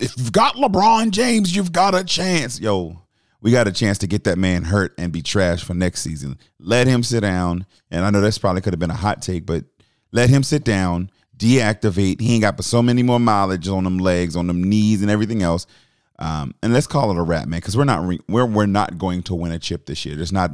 If 0.00 0.16
you've 0.16 0.32
got 0.32 0.54
LeBron 0.54 1.10
James, 1.10 1.54
you've 1.54 1.70
got 1.70 1.94
a 1.94 2.02
chance. 2.02 2.58
Yo, 2.58 3.02
we 3.42 3.52
got 3.52 3.68
a 3.68 3.72
chance 3.72 3.98
to 3.98 4.06
get 4.06 4.24
that 4.24 4.38
man 4.38 4.64
hurt 4.64 4.94
and 4.96 5.12
be 5.12 5.20
trashed 5.20 5.64
for 5.64 5.74
next 5.74 6.00
season. 6.00 6.38
Let 6.58 6.86
him 6.86 7.02
sit 7.02 7.20
down. 7.20 7.66
And 7.90 8.06
I 8.06 8.10
know 8.10 8.22
that's 8.22 8.38
probably 8.38 8.62
could 8.62 8.72
have 8.72 8.80
been 8.80 8.90
a 8.90 8.94
hot 8.94 9.20
take, 9.20 9.44
but 9.44 9.66
let 10.12 10.30
him 10.30 10.42
sit 10.42 10.64
down, 10.64 11.10
deactivate. 11.36 12.22
He 12.22 12.32
ain't 12.32 12.42
got 12.42 12.64
so 12.64 12.82
many 12.82 13.02
more 13.02 13.20
mileage 13.20 13.68
on 13.68 13.84
them 13.84 13.98
legs, 13.98 14.34
on 14.34 14.46
them 14.46 14.64
knees, 14.64 15.02
and 15.02 15.10
everything 15.10 15.42
else. 15.42 15.66
Um, 16.24 16.54
and 16.62 16.72
let's 16.72 16.86
call 16.86 17.10
it 17.10 17.18
a 17.18 17.22
wrap, 17.22 17.46
man, 17.46 17.60
because 17.60 17.76
we're 17.76 17.84
not 17.84 18.06
re- 18.06 18.20
we're 18.28 18.46
we're 18.46 18.64
not 18.64 18.96
going 18.96 19.22
to 19.24 19.34
win 19.34 19.52
a 19.52 19.58
chip 19.58 19.84
this 19.84 20.06
year. 20.06 20.16
There's 20.16 20.32
not 20.32 20.52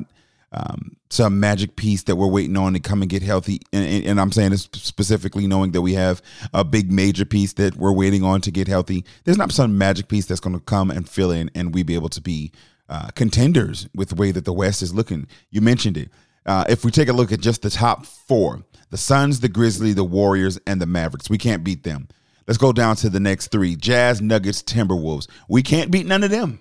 um, 0.50 0.96
some 1.10 1.38
magic 1.38 1.76
piece 1.76 2.02
that 2.04 2.16
we're 2.16 2.26
waiting 2.26 2.56
on 2.56 2.72
to 2.72 2.80
come 2.80 3.02
and 3.02 3.08
get 3.08 3.22
healthy. 3.22 3.60
And, 3.72 3.86
and, 3.86 4.04
and, 4.04 4.20
I'm 4.20 4.32
saying 4.32 4.50
this 4.50 4.68
specifically 4.72 5.46
knowing 5.46 5.70
that 5.70 5.82
we 5.82 5.94
have 5.94 6.20
a 6.52 6.64
big 6.64 6.90
major 6.90 7.24
piece 7.24 7.52
that 7.52 7.76
we're 7.76 7.92
waiting 7.92 8.24
on 8.24 8.40
to 8.40 8.50
get 8.50 8.66
healthy. 8.66 9.04
There's 9.22 9.38
not 9.38 9.52
some 9.52 9.78
magic 9.78 10.08
piece 10.08 10.26
that's 10.26 10.40
going 10.40 10.56
to 10.56 10.64
come 10.64 10.90
and 10.90 11.08
fill 11.08 11.30
in, 11.30 11.52
and 11.54 11.72
we 11.72 11.84
be 11.84 11.94
able 11.94 12.08
to 12.08 12.20
be 12.20 12.50
uh, 12.88 13.10
contenders 13.14 13.88
with 13.94 14.08
the 14.08 14.16
way 14.16 14.32
that 14.32 14.44
the 14.44 14.52
West 14.52 14.82
is 14.82 14.92
looking. 14.92 15.28
You 15.50 15.60
mentioned 15.60 15.96
it. 15.96 16.10
Uh, 16.46 16.64
if 16.68 16.84
we 16.84 16.90
take 16.90 17.08
a 17.08 17.12
look 17.12 17.30
at 17.30 17.38
just 17.38 17.62
the 17.62 17.70
top 17.70 18.06
four, 18.06 18.64
the 18.90 18.96
Suns, 18.96 19.38
the 19.38 19.48
Grizzlies, 19.48 19.94
the 19.94 20.02
Warriors, 20.02 20.58
and 20.66 20.82
the 20.82 20.86
Mavericks, 20.86 21.30
we 21.30 21.38
can't 21.38 21.62
beat 21.62 21.84
them. 21.84 22.08
Let's 22.50 22.58
go 22.58 22.72
down 22.72 22.96
to 22.96 23.08
the 23.08 23.20
next 23.20 23.52
three 23.52 23.76
Jazz, 23.76 24.20
Nuggets, 24.20 24.60
Timberwolves. 24.60 25.28
We 25.48 25.62
can't 25.62 25.88
beat 25.88 26.04
none 26.04 26.24
of 26.24 26.32
them. 26.32 26.60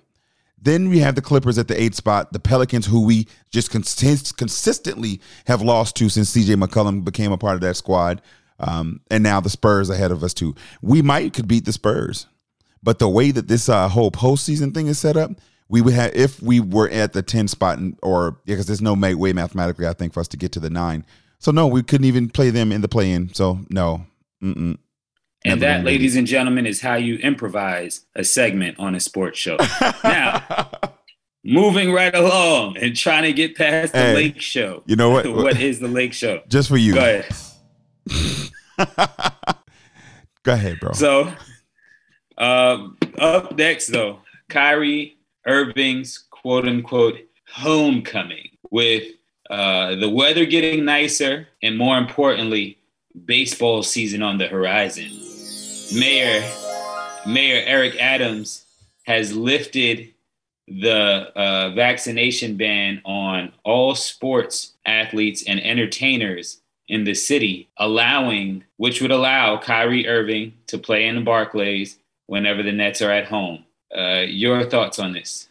Then 0.61 0.87
we 0.89 0.99
have 0.99 1.15
the 1.15 1.21
Clippers 1.23 1.57
at 1.57 1.67
the 1.67 1.81
eighth 1.81 1.95
spot, 1.95 2.31
the 2.31 2.39
Pelicans, 2.39 2.85
who 2.85 3.07
we 3.07 3.25
just 3.49 3.71
cons- 3.71 4.31
consistently 4.33 5.19
have 5.47 5.63
lost 5.63 5.95
to 5.95 6.07
since 6.07 6.35
CJ 6.35 6.63
McCollum 6.63 7.03
became 7.03 7.31
a 7.31 7.39
part 7.39 7.55
of 7.55 7.61
that 7.61 7.75
squad. 7.75 8.21
Um, 8.59 9.01
and 9.09 9.23
now 9.23 9.41
the 9.41 9.49
Spurs 9.49 9.89
ahead 9.89 10.11
of 10.11 10.23
us, 10.23 10.35
too. 10.35 10.53
We 10.83 11.01
might 11.01 11.33
could 11.33 11.47
beat 11.47 11.65
the 11.65 11.73
Spurs. 11.73 12.27
But 12.83 12.99
the 12.99 13.09
way 13.09 13.31
that 13.31 13.47
this 13.47 13.67
uh, 13.67 13.87
whole 13.87 14.11
postseason 14.11 14.75
thing 14.75 14.85
is 14.85 14.99
set 14.99 15.17
up, 15.17 15.31
we 15.69 15.81
would 15.81 15.95
have, 15.95 16.13
if 16.13 16.39
we 16.39 16.59
were 16.59 16.91
at 16.91 17.13
the 17.13 17.23
10 17.23 17.47
spot, 17.47 17.79
or 18.03 18.37
because 18.45 18.67
there's 18.67 18.79
no 18.79 18.93
way 18.93 19.33
mathematically, 19.33 19.87
I 19.87 19.93
think, 19.93 20.13
for 20.13 20.19
us 20.19 20.27
to 20.27 20.37
get 20.37 20.51
to 20.51 20.59
the 20.59 20.69
nine. 20.69 21.03
So, 21.39 21.49
no, 21.49 21.65
we 21.65 21.81
couldn't 21.81 22.05
even 22.05 22.29
play 22.29 22.51
them 22.51 22.71
in 22.71 22.81
the 22.81 22.87
play 22.87 23.11
in. 23.11 23.33
So, 23.33 23.61
no. 23.71 24.05
Mm-mm. 24.43 24.77
And 25.45 25.61
that, 25.61 25.85
ladies 25.85 26.15
and 26.17 26.27
gentlemen, 26.27 26.65
is 26.65 26.81
how 26.81 26.95
you 26.95 27.15
improvise 27.17 28.05
a 28.13 28.23
segment 28.23 28.77
on 28.77 28.93
a 28.93 28.99
sports 28.99 29.39
show. 29.39 29.57
now, 30.03 30.69
moving 31.43 31.93
right 31.93 32.13
along 32.13 32.77
and 32.77 32.95
trying 32.95 33.23
to 33.23 33.33
get 33.33 33.55
past 33.55 33.93
the 33.93 33.99
hey, 33.99 34.15
lake 34.15 34.41
show. 34.41 34.83
You 34.85 34.95
know 34.95 35.09
what? 35.09 35.25
what 35.27 35.59
is 35.61 35.79
the 35.79 35.87
lake 35.87 36.13
show? 36.13 36.41
Just 36.49 36.67
for 36.69 36.77
you. 36.77 36.93
Go 36.95 36.99
ahead. 36.99 37.25
Go 40.43 40.53
ahead, 40.53 40.79
bro. 40.79 40.91
So, 40.93 41.31
uh, 42.37 42.87
up 43.17 43.57
next, 43.57 43.87
though, 43.87 44.19
Kyrie 44.49 45.17
Irving's 45.45 46.17
quote 46.29 46.67
unquote 46.67 47.19
homecoming 47.47 48.49
with 48.71 49.03
uh, 49.49 49.95
the 49.95 50.09
weather 50.09 50.45
getting 50.45 50.85
nicer 50.85 51.47
and 51.63 51.77
more 51.77 51.97
importantly, 51.97 52.78
baseball 53.25 53.83
season 53.83 54.21
on 54.21 54.37
the 54.37 54.47
horizon. 54.47 55.11
Mayor 55.97 56.43
Mayor 57.25 57.63
Eric 57.65 57.95
Adams 57.99 58.65
has 59.03 59.35
lifted 59.35 60.13
the 60.67 61.31
uh, 61.35 61.71
vaccination 61.71 62.55
ban 62.55 63.01
on 63.03 63.51
all 63.63 63.95
sports 63.95 64.73
athletes 64.85 65.43
and 65.47 65.59
entertainers 65.59 66.61
in 66.87 67.03
the 67.03 67.13
city, 67.13 67.69
allowing 67.77 68.63
which 68.77 69.01
would 69.01 69.11
allow 69.11 69.57
Kyrie 69.57 70.07
Irving 70.07 70.53
to 70.67 70.77
play 70.77 71.05
in 71.05 71.15
the 71.15 71.21
Barclays 71.21 71.97
whenever 72.27 72.63
the 72.63 72.71
Nets 72.71 73.01
are 73.01 73.11
at 73.11 73.25
home. 73.25 73.65
Uh, 73.95 74.25
your 74.27 74.63
thoughts 74.65 74.99
on 74.99 75.13
this? 75.13 75.49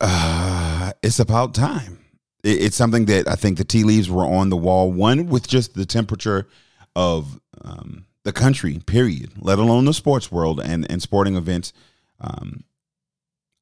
Uh, 0.00 0.92
it's 1.02 1.20
about 1.20 1.54
time. 1.54 2.05
It's 2.46 2.76
something 2.76 3.06
that 3.06 3.28
I 3.28 3.34
think 3.34 3.58
the 3.58 3.64
tea 3.64 3.82
leaves 3.84 4.08
were 4.08 4.24
on 4.24 4.50
the 4.50 4.56
wall. 4.56 4.92
One 4.92 5.26
with 5.26 5.48
just 5.48 5.74
the 5.74 5.86
temperature 5.86 6.46
of 6.94 7.40
um, 7.62 8.06
the 8.22 8.32
country, 8.32 8.80
period, 8.86 9.32
let 9.38 9.58
alone 9.58 9.84
the 9.84 9.94
sports 9.94 10.30
world 10.30 10.60
and, 10.60 10.90
and 10.90 11.02
sporting 11.02 11.36
events. 11.36 11.72
Um, 12.20 12.64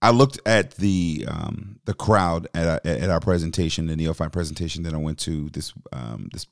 I 0.02 0.10
looked 0.10 0.38
at 0.44 0.72
the 0.72 1.24
um, 1.26 1.80
the 1.86 1.94
crowd 1.94 2.46
at 2.54 2.84
at 2.84 3.08
our 3.08 3.20
presentation, 3.20 3.86
the 3.86 3.96
Neophyte 3.96 4.32
presentation 4.32 4.82
that 4.82 4.92
I 4.92 4.98
went 4.98 5.18
to 5.20 5.48
this 5.48 5.72
um, 5.92 6.28
this 6.30 6.46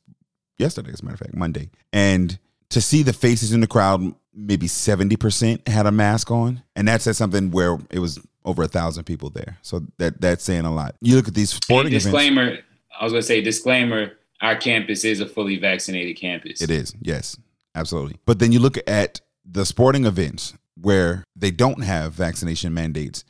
yesterday, 0.58 0.90
as 0.90 1.00
a 1.00 1.04
matter 1.04 1.14
of 1.14 1.20
fact, 1.20 1.34
Monday, 1.34 1.70
and 1.92 2.38
to 2.70 2.80
see 2.80 3.02
the 3.02 3.12
faces 3.12 3.52
in 3.52 3.60
the 3.60 3.66
crowd, 3.66 4.14
maybe 4.34 4.66
seventy 4.66 5.16
percent 5.16 5.68
had 5.68 5.86
a 5.86 5.92
mask 5.92 6.30
on, 6.30 6.62
and 6.74 6.88
that 6.88 7.02
said 7.02 7.14
something 7.14 7.50
where 7.50 7.78
it 7.90 7.98
was 7.98 8.18
over 8.44 8.62
a 8.62 8.68
thousand 8.68 9.04
people 9.04 9.30
there. 9.30 9.58
So 9.62 9.82
that 9.98 10.20
that's 10.20 10.44
saying 10.44 10.64
a 10.64 10.72
lot. 10.72 10.94
You 11.00 11.16
look 11.16 11.28
at 11.28 11.34
these 11.34 11.50
sporting 11.50 11.92
hey, 11.92 11.98
disclaimer. 11.98 12.42
Events, 12.42 12.62
I 12.98 13.04
was 13.04 13.12
going 13.12 13.22
to 13.22 13.26
say 13.26 13.40
disclaimer. 13.40 14.12
Our 14.40 14.56
campus 14.56 15.04
is 15.04 15.20
a 15.20 15.26
fully 15.26 15.56
vaccinated 15.56 16.16
campus. 16.16 16.60
It 16.60 16.70
is, 16.70 16.94
yes. 17.00 17.36
Absolutely. 17.74 18.18
But 18.26 18.38
then 18.38 18.52
you 18.52 18.58
look 18.58 18.76
at 18.86 19.20
the 19.44 19.64
sporting 19.64 20.04
events 20.04 20.54
where 20.80 21.24
they 21.36 21.50
don't 21.50 21.82
have 21.82 22.12
vaccination 22.12 22.74
mandates 22.74 23.24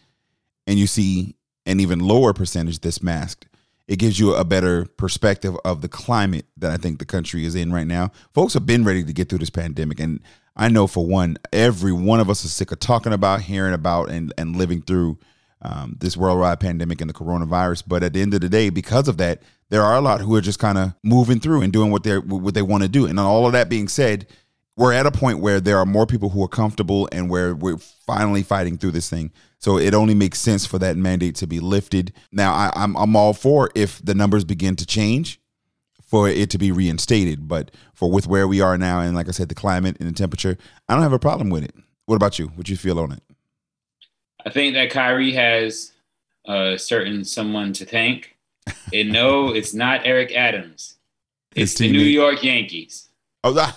and 0.67 0.79
you 0.79 0.87
see 0.87 1.37
an 1.67 1.81
even 1.81 2.01
lower 2.01 2.33
percentage 2.33 2.81
that's 2.81 3.03
masked. 3.03 3.47
It 3.89 3.99
gives 3.99 4.19
you 4.19 4.35
a 4.35 4.45
better 4.45 4.87
perspective 4.97 5.57
of 5.65 5.81
the 5.81 5.89
climate 5.89 6.47
that 6.57 6.71
I 6.71 6.77
think 6.77 6.99
the 6.99 7.05
country 7.05 7.45
is 7.45 7.55
in 7.55 7.73
right 7.73 7.87
now. 7.87 8.11
Folks 8.33 8.55
have 8.55 8.65
been 8.65 8.85
ready 8.85 9.05
to 9.05 9.13
get 9.13 9.29
through 9.29 9.41
this 9.41 9.51
pandemic. 9.51 10.01
And 10.01 10.21
I 10.55 10.69
know 10.69 10.87
for 10.87 11.07
one, 11.07 11.39
every 11.53 11.93
one 11.93 12.21
of 12.21 12.29
us 12.29 12.45
is 12.45 12.53
sick 12.53 12.73
of 12.73 12.81
talking 12.81 13.13
about, 13.13 13.43
hearing 13.43 13.75
about, 13.75 14.11
and, 14.11 14.33
and 14.37 14.57
living 14.57 14.83
through 14.83 15.19
um, 15.63 15.97
this 16.01 16.17
worldwide 16.17 16.61
pandemic 16.61 17.01
and 17.01 17.09
the 17.09 17.15
coronavirus. 17.15 17.85
But 17.87 18.03
at 18.03 18.13
the 18.13 18.21
end 18.21 18.35
of 18.35 18.41
the 18.41 18.49
day, 18.49 18.69
because 18.69 19.09
of 19.09 19.17
that, 19.19 19.43
there 19.71 19.83
are 19.83 19.97
a 19.97 20.01
lot 20.01 20.21
who 20.21 20.35
are 20.35 20.41
just 20.41 20.59
kind 20.59 20.77
of 20.77 20.95
moving 21.03 21.41
through 21.41 21.63
and 21.63 21.73
doing 21.73 21.91
what 21.91 22.03
they 22.03 22.19
what 22.19 22.55
they 22.55 22.63
want 22.63 22.83
to 22.83 22.89
do. 22.89 23.07
And 23.07 23.19
all 23.19 23.47
of 23.47 23.53
that 23.53 23.71
being 23.71 23.89
said, 23.89 24.27
we're 24.77 24.93
at 24.93 25.07
a 25.07 25.11
point 25.11 25.39
where 25.39 25.61
there 25.61 25.79
are 25.79 25.87
more 25.87 26.07
people 26.07 26.31
who 26.31 26.43
are 26.43 26.49
comfortable 26.49 27.09
and 27.13 27.31
where 27.31 27.55
we're 27.55 27.79
finally 27.79 28.43
fighting 28.43 28.77
through 28.77 28.91
this 28.91 29.09
thing. 29.09 29.31
So 29.59 29.79
it 29.79 29.95
only 29.95 30.15
makes 30.15 30.41
sense 30.41 30.67
for 30.67 30.79
that 30.81 30.97
mandate 30.97 31.37
to 31.37 31.47
be 31.47 31.61
lifted. 31.61 32.13
Now, 32.33 32.53
I, 32.53 32.73
I'm 32.75 32.97
I'm 32.97 33.17
all 33.17 33.33
for 33.33 33.71
if 33.75 34.05
the 34.05 34.15
numbers 34.15 34.45
begin 34.45 34.77
to 34.77 34.87
change, 34.87 35.41
for 36.13 36.29
it 36.29 36.51
to 36.51 36.59
be 36.59 36.71
reinstated. 36.71 37.49
But 37.49 37.71
for 37.95 38.11
with 38.11 38.27
where 38.27 38.47
we 38.47 38.61
are 38.61 38.77
now, 38.77 39.01
and 39.01 39.17
like 39.17 39.29
I 39.29 39.31
said, 39.31 39.49
the 39.49 39.55
climate 39.55 39.97
and 39.99 40.07
the 40.07 40.13
temperature, 40.13 40.59
I 40.87 40.93
don't 40.93 41.03
have 41.03 41.15
a 41.15 41.19
problem 41.19 41.49
with 41.49 41.65
it. 41.65 41.75
What 42.05 42.17
about 42.17 42.39
you? 42.39 42.49
What 42.49 42.69
you 42.69 42.77
feel 42.77 43.01
on 43.01 43.13
it? 43.13 43.23
I 44.45 44.51
think 44.51 44.75
that 44.75 44.91
Kyrie 44.91 45.33
has 45.33 45.93
a 46.47 46.77
certain 46.77 47.25
someone 47.25 47.73
to 47.73 47.87
thank 47.87 48.37
and 48.93 49.11
no, 49.11 49.49
it's 49.55 49.73
not 49.73 50.03
Eric 50.05 50.33
Adams. 50.37 50.97
It's 51.57 51.79
the 51.79 51.91
New 51.91 52.01
York 52.01 52.45
Yankees. 52.45 53.09
Oh, 53.43 53.55
that, 53.55 53.75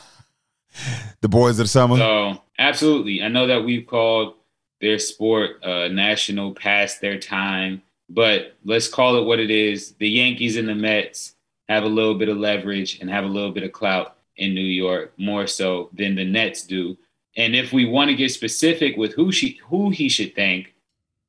the 1.21 1.29
boys 1.29 1.57
of 1.57 1.65
the 1.65 1.69
summer. 1.69 1.95
So 1.95 2.41
absolutely, 2.59 3.23
I 3.23 3.29
know 3.29 3.47
that 3.47 3.63
we've 3.63 3.87
called 3.87 4.33
their 4.81 4.99
sport 4.99 5.63
uh, 5.63 5.87
national 5.87 6.53
past 6.53 6.99
their 6.99 7.17
time, 7.17 7.81
but 8.09 8.57
let's 8.65 8.89
call 8.89 9.15
it 9.15 9.25
what 9.25 9.39
it 9.39 9.51
is. 9.51 9.93
The 9.93 10.09
Yankees 10.09 10.57
and 10.57 10.67
the 10.67 10.75
Mets 10.75 11.34
have 11.69 11.83
a 11.83 11.87
little 11.87 12.15
bit 12.15 12.29
of 12.29 12.37
leverage 12.37 12.99
and 12.99 13.09
have 13.09 13.23
a 13.23 13.27
little 13.27 13.51
bit 13.51 13.63
of 13.63 13.71
clout 13.71 14.17
in 14.37 14.53
New 14.53 14.61
York, 14.61 15.13
more 15.17 15.47
so 15.47 15.89
than 15.93 16.15
the 16.15 16.25
Nets 16.25 16.63
do. 16.63 16.97
And 17.37 17.55
if 17.55 17.73
we 17.73 17.85
want 17.85 18.09
to 18.09 18.15
get 18.15 18.31
specific 18.31 18.97
with 18.97 19.13
who 19.13 19.31
she 19.31 19.59
who 19.65 19.89
he 19.89 20.09
should 20.09 20.35
thank, 20.35 20.73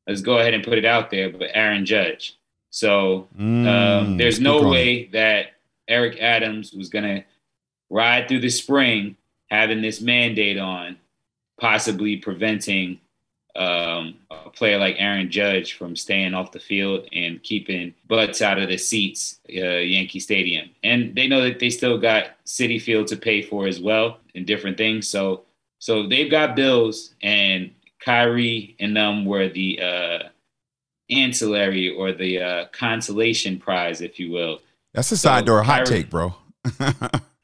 let's 0.06 0.20
go 0.20 0.38
ahead 0.38 0.54
and 0.54 0.64
put 0.64 0.78
it 0.78 0.84
out 0.84 1.10
there. 1.10 1.30
But 1.30 1.50
Aaron 1.54 1.84
Judge, 1.84 2.38
so 2.70 3.28
um, 3.38 3.44
mm, 3.44 4.18
there's 4.18 4.40
no 4.40 4.68
way 4.68 5.06
that 5.06 5.52
Eric 5.88 6.20
Adams 6.20 6.72
was 6.72 6.88
going 6.88 7.04
to 7.04 7.24
ride 7.90 8.28
through 8.28 8.40
the 8.40 8.50
spring 8.50 9.16
having 9.50 9.80
this 9.80 10.00
mandate 10.00 10.58
on, 10.58 10.96
possibly 11.60 12.16
preventing 12.16 13.00
um, 13.56 14.14
a 14.30 14.50
player 14.50 14.78
like 14.78 14.96
Aaron 14.98 15.30
Judge 15.30 15.74
from 15.74 15.96
staying 15.96 16.34
off 16.34 16.52
the 16.52 16.58
field 16.60 17.08
and 17.12 17.42
keeping 17.42 17.94
butts 18.08 18.42
out 18.42 18.58
of 18.58 18.68
the 18.68 18.76
seats, 18.76 19.40
uh, 19.50 19.78
Yankee 19.78 20.20
Stadium. 20.20 20.68
And 20.82 21.14
they 21.14 21.26
know 21.28 21.42
that 21.42 21.58
they 21.58 21.70
still 21.70 21.98
got 21.98 22.42
Citi 22.44 22.80
Field 22.80 23.06
to 23.08 23.16
pay 23.16 23.42
for 23.42 23.66
as 23.66 23.80
well 23.80 24.18
and 24.34 24.46
different 24.46 24.76
things. 24.76 25.08
So, 25.08 25.42
so 25.78 26.06
they've 26.06 26.30
got 26.30 26.56
bills, 26.56 27.14
and 27.22 27.70
Kyrie 28.00 28.76
and 28.80 28.96
them 28.96 29.24
were 29.24 29.48
the 29.48 29.80
uh, 29.82 30.18
ancillary 31.10 31.90
or 31.94 32.12
the 32.12 32.40
uh, 32.40 32.64
consolation 32.72 33.58
prize, 33.58 34.00
if 34.00 34.18
you 34.18 34.30
will. 34.30 34.60
That's 34.94 35.12
a 35.12 35.16
side 35.16 35.40
So, 35.40 35.46
door 35.46 35.62
hot 35.62 35.84
Kyrie- 35.86 36.02
take, 36.02 36.10
bro. 36.10 36.34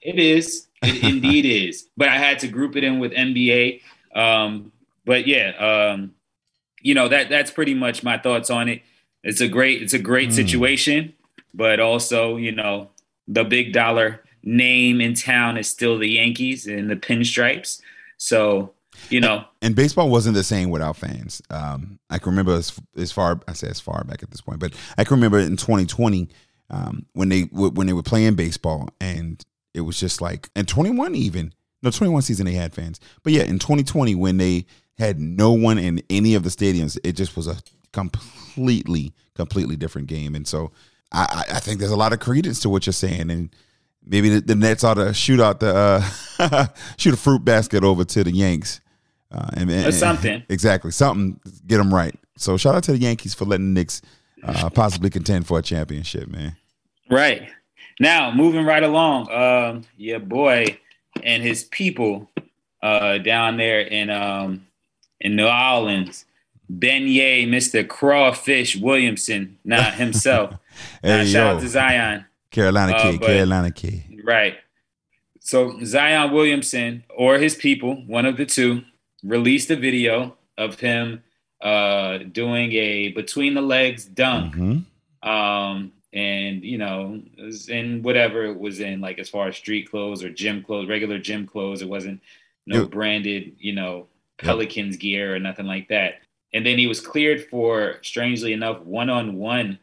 It 0.04 0.19
is. 0.19 0.66
It 0.83 1.04
indeed 1.04 1.45
is. 1.45 1.87
But 1.97 2.09
I 2.09 2.19
had 2.19 2.40
to 2.40 2.49
group 2.49 2.75
it 2.75 2.83
in 2.83 2.99
with 2.99 3.12
NBA. 3.12 3.83
Um, 4.16 4.73
but 5.04 5.26
yeah, 5.26 5.50
um, 5.92 6.12
you 6.80 6.94
know 6.94 7.09
that 7.09 7.28
that's 7.28 7.50
pretty 7.50 7.75
much 7.75 8.02
my 8.02 8.18
thoughts 8.18 8.50
on 8.50 8.68
it. 8.68 8.82
It's 9.23 9.40
a 9.40 9.49
great 9.49 9.82
it's 9.82 9.92
a 9.94 9.99
great 9.99 10.30
Mm. 10.30 10.35
situation, 10.35 11.12
but 11.54 11.80
also 11.80 12.37
you 12.37 12.52
know 12.52 12.90
the 13.28 13.44
big 13.44 13.73
dollar 13.73 14.23
name 14.42 15.00
in 15.00 15.14
town 15.14 15.56
is 15.56 15.68
still 15.68 15.99
the 15.99 16.09
Yankees 16.09 16.66
and 16.66 16.90
the 16.90 16.97
pinstripes. 16.97 17.80
So 18.16 18.73
you 19.09 19.21
know 19.21 19.44
and 19.62 19.75
baseball 19.75 20.11
wasn't 20.11 20.35
the 20.35 20.44
same 20.44 20.71
without 20.71 20.97
fans. 20.97 21.40
Um, 21.50 21.99
I 22.11 22.18
can 22.18 22.30
remember 22.30 22.54
as, 22.54 22.73
as 22.97 23.12
far 23.12 23.40
I 23.49 23.52
say 23.52 23.68
as 23.68 23.80
far 23.80 24.02
back 24.04 24.23
at 24.23 24.30
this 24.30 24.40
point, 24.40 24.59
but 24.59 24.73
I 24.99 25.04
can 25.04 25.14
remember 25.16 25.38
in 25.38 25.56
2020 25.56 26.28
um, 26.71 27.06
when 27.12 27.28
they 27.28 27.42
when 27.52 27.87
they 27.87 27.92
were 27.92 28.02
playing 28.02 28.35
baseball, 28.35 28.88
and 29.00 29.44
it 29.75 29.82
was 29.82 29.99
just 30.00 30.21
like 30.21 30.50
and 30.56 30.66
21 30.66 31.14
even 31.14 31.52
no 31.82 31.90
21 31.90 32.23
season 32.23 32.47
they 32.47 32.52
had 32.52 32.73
fans, 32.75 33.00
but 33.23 33.32
yeah, 33.32 33.42
in 33.42 33.59
2020 33.59 34.14
when 34.14 34.37
they 34.37 34.66
had 34.99 35.20
no 35.20 35.52
one 35.52 35.78
in 35.78 36.02
any 36.11 36.34
of 36.34 36.42
the 36.42 36.50
stadiums, 36.50 36.99
it 37.04 37.12
just 37.12 37.37
was 37.37 37.46
a 37.46 37.56
completely 37.92 39.12
completely 39.34 39.76
different 39.76 40.08
game, 40.08 40.34
and 40.34 40.46
so 40.46 40.70
I, 41.12 41.44
I 41.52 41.61
think 41.61 41.78
there's 41.78 41.90
a 41.90 41.96
lot 41.96 42.12
of 42.12 42.20
credence 42.20 42.61
to 42.61 42.68
what 42.68 42.87
you're 42.87 42.92
saying, 42.92 43.30
and 43.30 43.50
maybe 44.04 44.28
the, 44.28 44.40
the 44.40 44.54
Nets 44.54 44.84
ought 44.84 44.94
to 44.94 45.12
shoot 45.12 45.40
out 45.40 45.61
the 45.61 46.02
uh, 46.38 46.66
shoot 46.96 47.14
a 47.14 47.16
fruit 47.16 47.44
basket 47.44 47.84
over 47.84 48.04
to 48.04 48.25
the 48.25 48.32
Yanks. 48.32 48.80
Uh, 49.30 49.49
and, 49.54 49.70
and- 49.70 49.94
something. 49.94 50.42
exactly 50.50 50.90
something 50.90 51.40
get 51.66 51.78
them 51.78 51.92
right. 51.92 52.14
So 52.37 52.56
shout 52.56 52.75
out 52.75 52.84
to 52.84 52.92
the 52.92 52.99
Yankees 52.99 53.34
for 53.34 53.44
letting 53.44 53.72
the 53.72 53.80
Knicks 53.80 54.02
uh, 54.42 54.68
possibly 54.70 55.11
contend 55.11 55.46
for 55.46 55.58
a 55.58 55.62
championship, 55.62 56.28
man. 56.28 56.56
Right. 57.11 57.49
Now, 58.00 58.30
moving 58.32 58.64
right 58.64 58.82
along, 58.82 59.30
um, 59.30 59.84
your 59.96 60.18
boy 60.18 60.78
and 61.22 61.42
his 61.42 61.64
people 61.64 62.30
uh, 62.82 63.18
down 63.18 63.56
there 63.58 63.80
in 63.80 64.11
um, 64.11 64.66
in 65.22 65.34
New 65.36 65.46
Orleans, 65.48 66.26
Beignet, 66.70 67.48
Mr. 67.48 67.86
Crawfish 67.88 68.76
Williamson, 68.76 69.58
not 69.64 69.94
himself. 69.94 70.54
Hey 71.02 71.26
shout 71.26 71.56
out 71.56 71.60
to 71.62 71.68
Zion. 71.68 72.24
Carolina 72.50 72.92
Uh, 72.92 73.02
kid, 73.02 73.20
but- 73.20 73.26
Carolina 73.26 73.70
kid. 73.70 74.02
Right. 74.24 74.56
So 75.40 75.78
Zion 75.84 76.32
Williamson 76.32 77.04
or 77.14 77.38
his 77.38 77.54
people, 77.54 77.96
one 78.06 78.24
of 78.26 78.36
the 78.36 78.46
two, 78.46 78.82
released 79.22 79.70
a 79.70 79.76
video 79.76 80.36
of 80.56 80.80
him 80.80 81.22
uh, 81.60 82.18
doing 82.18 82.72
a 82.72 83.08
between 83.08 83.54
the 83.54 83.60
legs 83.62 84.04
dunk. 84.04 84.54
hmm 84.54 84.78
um 85.28 85.92
and 86.12 86.64
you 86.64 86.76
know 86.78 87.20
it 87.38 87.42
was 87.44 87.68
in 87.68 88.02
whatever 88.02 88.44
it 88.46 88.58
was 88.58 88.80
in 88.80 89.00
like 89.00 89.18
as 89.20 89.28
far 89.28 89.46
as 89.48 89.56
street 89.56 89.88
clothes 89.88 90.24
or 90.24 90.28
gym 90.30 90.62
clothes 90.64 90.88
regular 90.88 91.16
gym 91.18 91.46
clothes 91.46 91.80
it 91.80 91.88
wasn't 91.88 92.20
no 92.66 92.84
branded 92.86 93.54
you 93.60 93.72
know 93.72 94.06
pelicans 94.42 94.96
gear 94.96 95.34
or 95.34 95.38
nothing 95.38 95.66
like 95.66 95.88
that 95.88 96.20
and 96.54 96.66
then 96.66 96.78
he 96.78 96.87
was 96.87 97.00
cleared 97.00 97.44
for 97.48 97.96
strangely 98.02 98.52
enough 98.52 98.81
one-on-one 98.83 99.78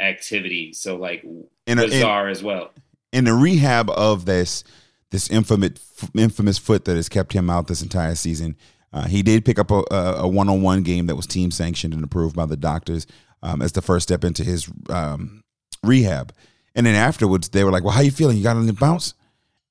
activity 0.00 0.72
so 0.72 0.96
like 0.96 1.22
In, 1.66 1.78
a, 1.78 1.84
in, 1.84 1.90
bizarre 1.90 2.28
as 2.28 2.42
well 2.42 2.70
in 3.12 3.24
the 3.24 3.34
rehab 3.34 3.90
of 3.90 4.24
this 4.24 4.64
this 5.10 5.28
infamous 5.28 6.08
infamous 6.16 6.58
foot 6.58 6.84
that 6.84 6.96
has 6.96 7.08
kept 7.08 7.32
him 7.32 7.50
out 7.50 7.66
this 7.66 7.82
entire 7.82 8.14
season, 8.14 8.56
uh, 8.92 9.06
he 9.06 9.22
did 9.22 9.44
pick 9.44 9.58
up 9.58 9.70
a, 9.70 9.84
a 9.90 10.28
one-on-one 10.28 10.82
game 10.82 11.06
that 11.06 11.16
was 11.16 11.26
team 11.26 11.50
sanctioned 11.50 11.94
and 11.94 12.04
approved 12.04 12.36
by 12.36 12.46
the 12.46 12.56
doctors 12.56 13.06
um, 13.42 13.62
as 13.62 13.72
the 13.72 13.82
first 13.82 14.04
step 14.04 14.24
into 14.24 14.44
his 14.44 14.70
um, 14.88 15.42
rehab. 15.82 16.32
And 16.74 16.86
then 16.86 16.94
afterwards, 16.94 17.48
they 17.48 17.64
were 17.64 17.72
like, 17.72 17.82
"Well, 17.82 17.92
how 17.92 18.00
you 18.00 18.10
feeling? 18.10 18.36
You 18.36 18.42
got 18.42 18.56
any 18.56 18.70
bounce?" 18.72 19.14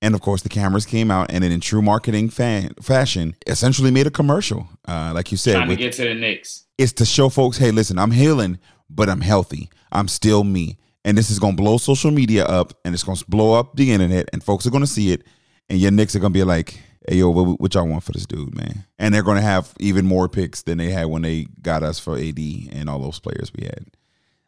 And 0.01 0.15
of 0.15 0.21
course, 0.21 0.43
the 0.43 0.49
cameras 0.49 0.85
came 0.85 1.11
out, 1.11 1.29
and 1.29 1.43
in 1.43 1.59
true 1.59 1.81
marketing 1.81 2.29
fan, 2.29 2.73
fashion, 2.81 3.35
essentially 3.47 3.91
made 3.91 4.07
a 4.07 4.11
commercial, 4.11 4.67
uh, 4.87 5.11
like 5.13 5.31
you 5.31 5.37
said, 5.37 5.55
trying 5.55 5.69
to 5.69 5.75
get 5.75 5.93
to 5.93 6.03
the 6.03 6.15
Knicks 6.15 6.65
it's 6.79 6.93
to 6.93 7.05
show 7.05 7.27
folks, 7.27 7.57
hey, 7.57 7.71
listen, 7.71 7.99
I'm 7.99 8.09
healing, 8.09 8.57
but 8.89 9.09
I'm 9.09 9.19
healthy. 9.19 9.69
I'm 9.91 10.07
still 10.07 10.45
me. 10.45 10.77
And 11.03 11.17
this 11.17 11.29
is 11.29 11.37
gonna 11.37 11.57
blow 11.57 11.77
social 11.77 12.09
media 12.09 12.45
up 12.45 12.73
and 12.85 12.93
it's 12.93 13.03
gonna 13.03 13.19
blow 13.27 13.53
up 13.53 13.75
the 13.75 13.91
internet 13.91 14.29
and 14.31 14.41
folks 14.41 14.65
are 14.65 14.69
gonna 14.69 14.87
see 14.87 15.11
it. 15.11 15.23
And 15.69 15.77
your 15.77 15.91
Knicks 15.91 16.15
are 16.15 16.19
gonna 16.19 16.33
be 16.33 16.43
like, 16.43 16.79
hey 17.07 17.17
yo, 17.17 17.29
what, 17.31 17.59
what 17.59 17.73
y'all 17.73 17.87
want 17.87 18.03
for 18.03 18.13
this 18.13 18.25
dude, 18.25 18.55
man? 18.55 18.85
And 18.97 19.13
they're 19.13 19.23
gonna 19.23 19.41
have 19.41 19.73
even 19.79 20.05
more 20.05 20.29
picks 20.29 20.61
than 20.61 20.77
they 20.77 20.89
had 20.89 21.07
when 21.07 21.21
they 21.21 21.47
got 21.61 21.83
us 21.83 21.99
for 21.99 22.17
AD 22.17 22.39
and 22.71 22.89
all 22.89 22.99
those 22.99 23.19
players 23.19 23.51
we 23.53 23.65
had. 23.65 23.85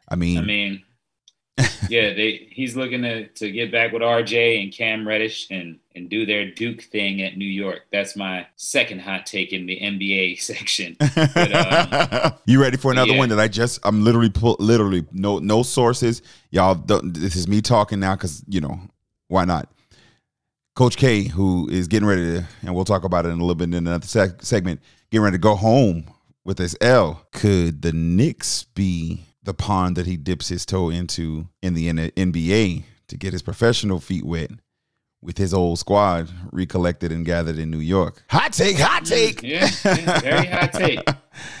I 0.08 0.16
mean, 0.16 0.38
I 0.38 0.42
mean, 0.42 0.82
yeah, 1.88 2.14
they 2.14 2.48
he's 2.50 2.76
looking 2.76 3.02
to 3.02 3.28
to 3.28 3.50
get 3.50 3.70
back 3.70 3.92
with 3.92 4.00
RJ 4.00 4.62
and 4.62 4.72
Cam 4.72 5.06
Reddish 5.06 5.48
and 5.50 5.78
and 5.94 6.08
do 6.08 6.24
their 6.24 6.50
Duke 6.50 6.82
thing 6.82 7.20
at 7.20 7.36
New 7.36 7.44
York. 7.44 7.82
That's 7.92 8.16
my 8.16 8.46
second 8.56 9.02
hot 9.02 9.26
take 9.26 9.52
in 9.52 9.66
the 9.66 9.78
NBA 9.78 10.40
section. 10.40 10.96
But, 10.98 12.22
um, 12.24 12.32
you 12.46 12.60
ready 12.60 12.78
for 12.78 12.90
another 12.90 13.12
yeah. 13.12 13.18
one 13.18 13.28
that 13.28 13.38
I 13.38 13.48
just 13.48 13.80
I'm 13.84 14.02
literally 14.02 14.30
pull, 14.30 14.56
literally 14.60 15.04
no 15.12 15.38
no 15.38 15.62
sources. 15.62 16.22
Y'all 16.50 16.74
don't, 16.74 17.12
this 17.12 17.36
is 17.36 17.46
me 17.46 17.60
talking 17.60 18.00
now 18.00 18.16
cuz 18.16 18.42
you 18.48 18.60
know, 18.60 18.80
why 19.28 19.44
not? 19.44 19.68
Coach 20.74 20.96
K 20.96 21.24
who 21.24 21.68
is 21.68 21.86
getting 21.86 22.08
ready 22.08 22.22
to 22.22 22.46
and 22.62 22.74
we'll 22.74 22.86
talk 22.86 23.04
about 23.04 23.26
it 23.26 23.28
in 23.28 23.34
a 23.34 23.42
little 23.42 23.54
bit 23.54 23.64
in 23.64 23.74
another 23.74 24.06
seg- 24.06 24.42
segment, 24.42 24.80
getting 25.10 25.22
ready 25.22 25.34
to 25.34 25.42
go 25.42 25.54
home 25.54 26.04
with 26.44 26.56
this 26.56 26.74
L. 26.80 27.26
Could 27.32 27.82
the 27.82 27.92
Knicks 27.92 28.64
be 28.64 29.26
the 29.42 29.54
pond 29.54 29.96
that 29.96 30.06
he 30.06 30.16
dips 30.16 30.48
his 30.48 30.64
toe 30.66 30.90
into 30.90 31.48
in 31.62 31.74
the 31.74 31.88
NBA 31.90 32.84
to 33.08 33.16
get 33.16 33.32
his 33.32 33.42
professional 33.42 34.00
feet 34.00 34.24
wet? 34.24 34.50
With 35.24 35.38
his 35.38 35.54
old 35.54 35.78
squad 35.78 36.28
recollected 36.50 37.12
and 37.12 37.24
gathered 37.24 37.56
in 37.56 37.70
New 37.70 37.78
York. 37.78 38.24
Hot 38.30 38.52
take, 38.52 38.76
hot 38.76 39.04
take. 39.04 39.40
yeah, 39.44 39.70
yeah, 39.84 40.18
very 40.20 40.46
hot 40.46 40.72
take. 40.72 41.00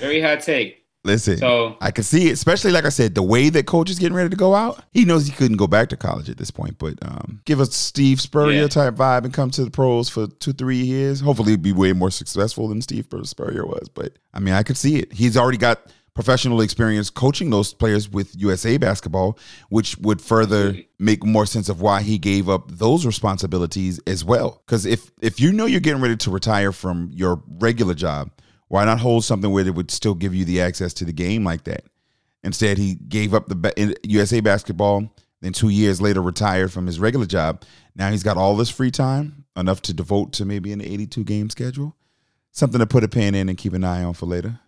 Very 0.00 0.20
hot 0.20 0.40
take. 0.40 0.78
Listen, 1.04 1.36
So- 1.38 1.76
I 1.80 1.92
can 1.92 2.02
see 2.02 2.28
it, 2.28 2.32
especially 2.32 2.72
like 2.72 2.84
I 2.84 2.88
said, 2.88 3.14
the 3.14 3.22
way 3.22 3.50
that 3.50 3.66
coach 3.66 3.88
is 3.88 4.00
getting 4.00 4.16
ready 4.16 4.30
to 4.30 4.36
go 4.36 4.56
out. 4.56 4.82
He 4.90 5.04
knows 5.04 5.26
he 5.26 5.32
couldn't 5.32 5.58
go 5.58 5.68
back 5.68 5.88
to 5.90 5.96
college 5.96 6.28
at 6.28 6.38
this 6.38 6.50
point, 6.50 6.76
but 6.78 6.94
um, 7.02 7.40
give 7.44 7.60
us 7.60 7.72
Steve 7.72 8.20
Spurrier 8.20 8.62
Yeah. 8.62 8.66
type 8.68 8.94
vibe 8.94 9.24
and 9.24 9.32
come 9.32 9.50
to 9.52 9.64
the 9.64 9.70
pros 9.70 10.08
for 10.08 10.26
two, 10.26 10.52
three 10.52 10.78
years. 10.82 11.20
Hopefully, 11.20 11.52
he'd 11.52 11.62
be 11.62 11.72
way 11.72 11.92
more 11.92 12.10
successful 12.10 12.66
than 12.66 12.82
Steve 12.82 13.06
Spurrier 13.24 13.64
was. 13.64 13.88
But 13.88 14.18
I 14.34 14.40
mean, 14.40 14.54
I 14.54 14.64
could 14.64 14.76
see 14.76 14.96
it. 14.96 15.12
He's 15.12 15.36
already 15.36 15.58
got 15.58 15.80
professional 16.14 16.60
experience 16.60 17.10
coaching 17.10 17.50
those 17.50 17.72
players 17.72 18.08
with 18.08 18.34
USA 18.36 18.76
basketball, 18.76 19.38
which 19.70 19.96
would 19.98 20.20
further 20.20 20.76
make 20.98 21.24
more 21.24 21.46
sense 21.46 21.68
of 21.68 21.80
why 21.80 22.02
he 22.02 22.18
gave 22.18 22.48
up 22.48 22.70
those 22.70 23.06
responsibilities 23.06 24.00
as 24.06 24.24
well. 24.24 24.62
Because 24.66 24.84
if 24.86 25.10
if 25.20 25.40
you 25.40 25.52
know 25.52 25.66
you're 25.66 25.80
getting 25.80 26.02
ready 26.02 26.16
to 26.16 26.30
retire 26.30 26.72
from 26.72 27.10
your 27.12 27.42
regular 27.48 27.94
job, 27.94 28.30
why 28.68 28.84
not 28.84 29.00
hold 29.00 29.24
something 29.24 29.50
where 29.50 29.66
it 29.66 29.74
would 29.74 29.90
still 29.90 30.14
give 30.14 30.34
you 30.34 30.44
the 30.44 30.60
access 30.60 30.92
to 30.94 31.04
the 31.04 31.12
game 31.12 31.44
like 31.44 31.64
that? 31.64 31.84
Instead, 32.44 32.78
he 32.78 32.94
gave 32.94 33.34
up 33.34 33.48
the 33.48 33.96
USA 34.02 34.40
basketball. 34.40 35.14
Then 35.40 35.52
two 35.52 35.70
years 35.70 36.00
later, 36.00 36.22
retired 36.22 36.72
from 36.72 36.86
his 36.86 37.00
regular 37.00 37.26
job. 37.26 37.64
Now 37.96 38.10
he's 38.10 38.22
got 38.22 38.36
all 38.36 38.56
this 38.56 38.70
free 38.70 38.92
time, 38.92 39.44
enough 39.56 39.82
to 39.82 39.92
devote 39.92 40.32
to 40.34 40.44
maybe 40.44 40.72
an 40.72 40.80
82 40.80 41.24
game 41.24 41.50
schedule. 41.50 41.96
Something 42.52 42.78
to 42.78 42.86
put 42.86 43.02
a 43.02 43.08
pin 43.08 43.34
in 43.34 43.48
and 43.48 43.58
keep 43.58 43.72
an 43.72 43.82
eye 43.82 44.04
on 44.04 44.14
for 44.14 44.26
later. 44.26 44.60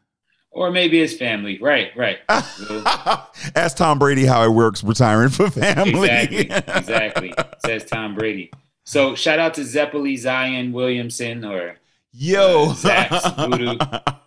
Or 0.55 0.71
maybe 0.71 1.01
his 1.01 1.17
family. 1.17 1.59
Right, 1.61 1.91
right. 1.97 2.19
Ask 2.29 3.77
Tom 3.77 3.99
Brady 3.99 4.25
how 4.25 4.45
it 4.45 4.51
works 4.51 4.85
retiring 4.85 5.31
for 5.31 5.51
family. 5.51 6.09
exactly, 6.09 6.39
exactly. 6.77 7.35
Says 7.67 7.85
Tom 7.85 8.15
Brady. 8.15 8.53
So 8.85 9.15
shout 9.15 9.39
out 9.41 9.55
to 9.55 9.63
Zeppeli 9.63 10.17
Zion 10.17 10.73
Williamson 10.73 11.45
or 11.45 11.77
Yo, 12.13 12.71
Uh, 12.71 12.75
Zach's 12.75 13.29
voodoo. 13.37 13.77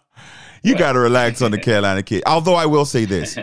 you 0.63 0.75
got 0.75 0.93
to 0.93 0.99
relax 0.99 1.41
on 1.41 1.51
the 1.51 1.57
Carolina 1.57 2.03
kid. 2.03 2.23
Although 2.25 2.55
I 2.55 2.65
will 2.65 2.83
say 2.83 3.05
this, 3.05 3.37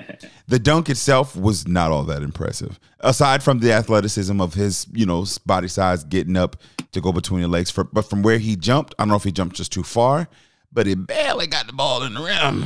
the 0.49 0.59
dunk 0.59 0.90
itself 0.90 1.35
was 1.35 1.66
not 1.66 1.90
all 1.90 2.03
that 2.05 2.23
impressive. 2.23 2.79
Aside 3.01 3.42
from 3.42 3.61
the 3.61 3.73
athleticism 3.73 4.38
of 4.42 4.53
his, 4.53 4.87
you 4.92 5.07
know, 5.07 5.25
body 5.47 5.68
size 5.68 6.05
getting 6.05 6.37
up 6.37 6.57
to 6.92 7.01
go 7.01 7.12
between 7.12 7.40
the 7.40 7.49
legs, 7.49 7.70
for, 7.70 7.85
but 7.85 8.03
from 8.03 8.23
where 8.23 8.37
he 8.38 8.57
jumped, 8.57 8.94
I 8.99 9.03
don't 9.05 9.09
know 9.09 9.16
if 9.16 9.25
he 9.25 9.33
jumped 9.33 9.57
just 9.57 9.73
too 9.73 9.83
far, 9.83 10.29
but 10.75 10.87
he 10.87 10.95
barely 10.95 11.47
got 11.47 11.67
the 11.67 11.73
ball 11.73 12.03
in 12.03 12.15
the 12.15 12.21
rim. 12.21 12.65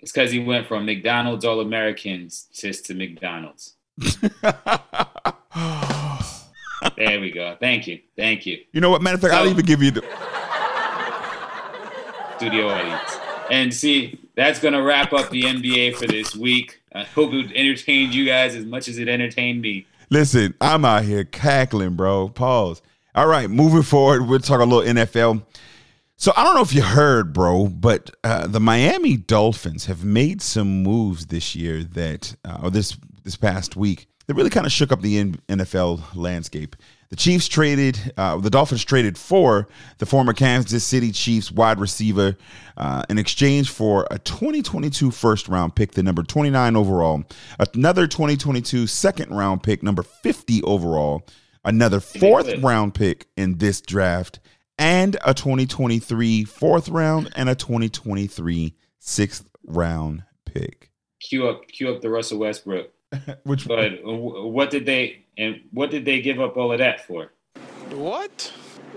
It's 0.00 0.10
because 0.12 0.30
he 0.32 0.38
went 0.38 0.66
from 0.66 0.86
McDonald's 0.86 1.44
All 1.44 1.60
Americans 1.60 2.46
just 2.54 2.86
to 2.86 2.94
McDonald's. 2.94 3.74
There 6.96 7.20
we 7.20 7.30
go. 7.30 7.56
Thank 7.60 7.86
you. 7.86 8.00
Thank 8.16 8.44
you. 8.44 8.58
You 8.72 8.80
know 8.80 8.90
what? 8.90 9.02
Matter 9.02 9.14
of 9.14 9.20
fact, 9.20 9.34
I'll 9.34 9.44
So- 9.44 9.50
even 9.50 9.64
give 9.64 9.82
you 9.82 9.90
the. 9.92 10.02
studio 12.36 12.68
audience. 12.70 13.16
And 13.50 13.72
see, 13.72 14.18
that's 14.34 14.58
going 14.58 14.74
to 14.74 14.82
wrap 14.82 15.12
up 15.12 15.30
the 15.30 15.42
NBA 15.42 15.94
for 15.96 16.06
this 16.08 16.34
week. 16.34 16.80
I 16.94 17.04
hope 17.04 17.32
it 17.34 17.52
entertained 17.54 18.14
you 18.14 18.24
guys 18.26 18.56
as 18.56 18.64
much 18.64 18.88
as 18.88 18.98
it 18.98 19.08
entertained 19.08 19.60
me. 19.62 19.86
Listen, 20.10 20.54
I'm 20.60 20.84
out 20.84 21.04
here 21.04 21.22
cackling, 21.24 21.94
bro. 21.94 22.28
Pause. 22.30 22.82
All 23.14 23.26
right, 23.28 23.48
moving 23.48 23.82
forward, 23.82 24.26
we'll 24.26 24.40
talk 24.40 24.60
a 24.60 24.64
little 24.64 24.82
NFL. 24.92 25.42
So 26.22 26.32
I 26.36 26.44
don't 26.44 26.54
know 26.54 26.62
if 26.62 26.72
you 26.72 26.82
heard, 26.82 27.32
bro, 27.32 27.66
but 27.66 28.14
uh, 28.22 28.46
the 28.46 28.60
Miami 28.60 29.16
Dolphins 29.16 29.86
have 29.86 30.04
made 30.04 30.40
some 30.40 30.84
moves 30.84 31.26
this 31.26 31.56
year 31.56 31.82
that, 31.82 32.36
uh, 32.44 32.60
or 32.62 32.70
this 32.70 32.96
this 33.24 33.34
past 33.34 33.74
week, 33.74 34.06
that 34.28 34.34
really 34.34 34.48
kind 34.48 34.64
of 34.64 34.70
shook 34.70 34.92
up 34.92 35.00
the 35.00 35.32
NFL 35.48 36.14
landscape. 36.14 36.76
The 37.08 37.16
Chiefs 37.16 37.48
traded, 37.48 37.98
uh, 38.16 38.36
the 38.36 38.50
Dolphins 38.50 38.84
traded 38.84 39.18
for 39.18 39.66
the 39.98 40.06
former 40.06 40.32
Kansas 40.32 40.84
City 40.84 41.10
Chiefs 41.10 41.50
wide 41.50 41.80
receiver 41.80 42.36
uh, 42.76 43.02
in 43.10 43.18
exchange 43.18 43.70
for 43.70 44.06
a 44.12 44.20
2022 44.20 45.10
first 45.10 45.48
round 45.48 45.74
pick, 45.74 45.90
the 45.90 46.04
number 46.04 46.22
29 46.22 46.76
overall, 46.76 47.24
another 47.74 48.06
2022 48.06 48.86
second 48.86 49.36
round 49.36 49.64
pick, 49.64 49.82
number 49.82 50.04
50 50.04 50.62
overall, 50.62 51.26
another 51.64 51.98
fourth 51.98 52.62
round 52.62 52.94
pick 52.94 53.26
in 53.36 53.58
this 53.58 53.80
draft, 53.80 54.38
and 54.78 55.16
a 55.24 55.34
2023 55.34 56.44
fourth 56.44 56.88
round 56.88 57.30
and 57.36 57.48
a 57.48 57.54
2023 57.54 58.74
sixth 58.98 59.48
round 59.66 60.24
pick. 60.44 60.90
Cue 61.20 61.48
up, 61.48 61.66
cue 61.68 61.94
up 61.94 62.00
the 62.00 62.10
Russell 62.10 62.38
Westbrook. 62.38 62.90
Which 63.44 63.68
But 63.68 63.92
uh, 64.04 64.12
what 64.12 64.70
did 64.70 64.86
they 64.86 65.24
and 65.36 65.60
what 65.72 65.90
did 65.90 66.04
they 66.04 66.20
give 66.20 66.40
up 66.40 66.56
all 66.56 66.72
of 66.72 66.78
that 66.78 67.06
for? 67.06 67.32
What? 67.90 68.52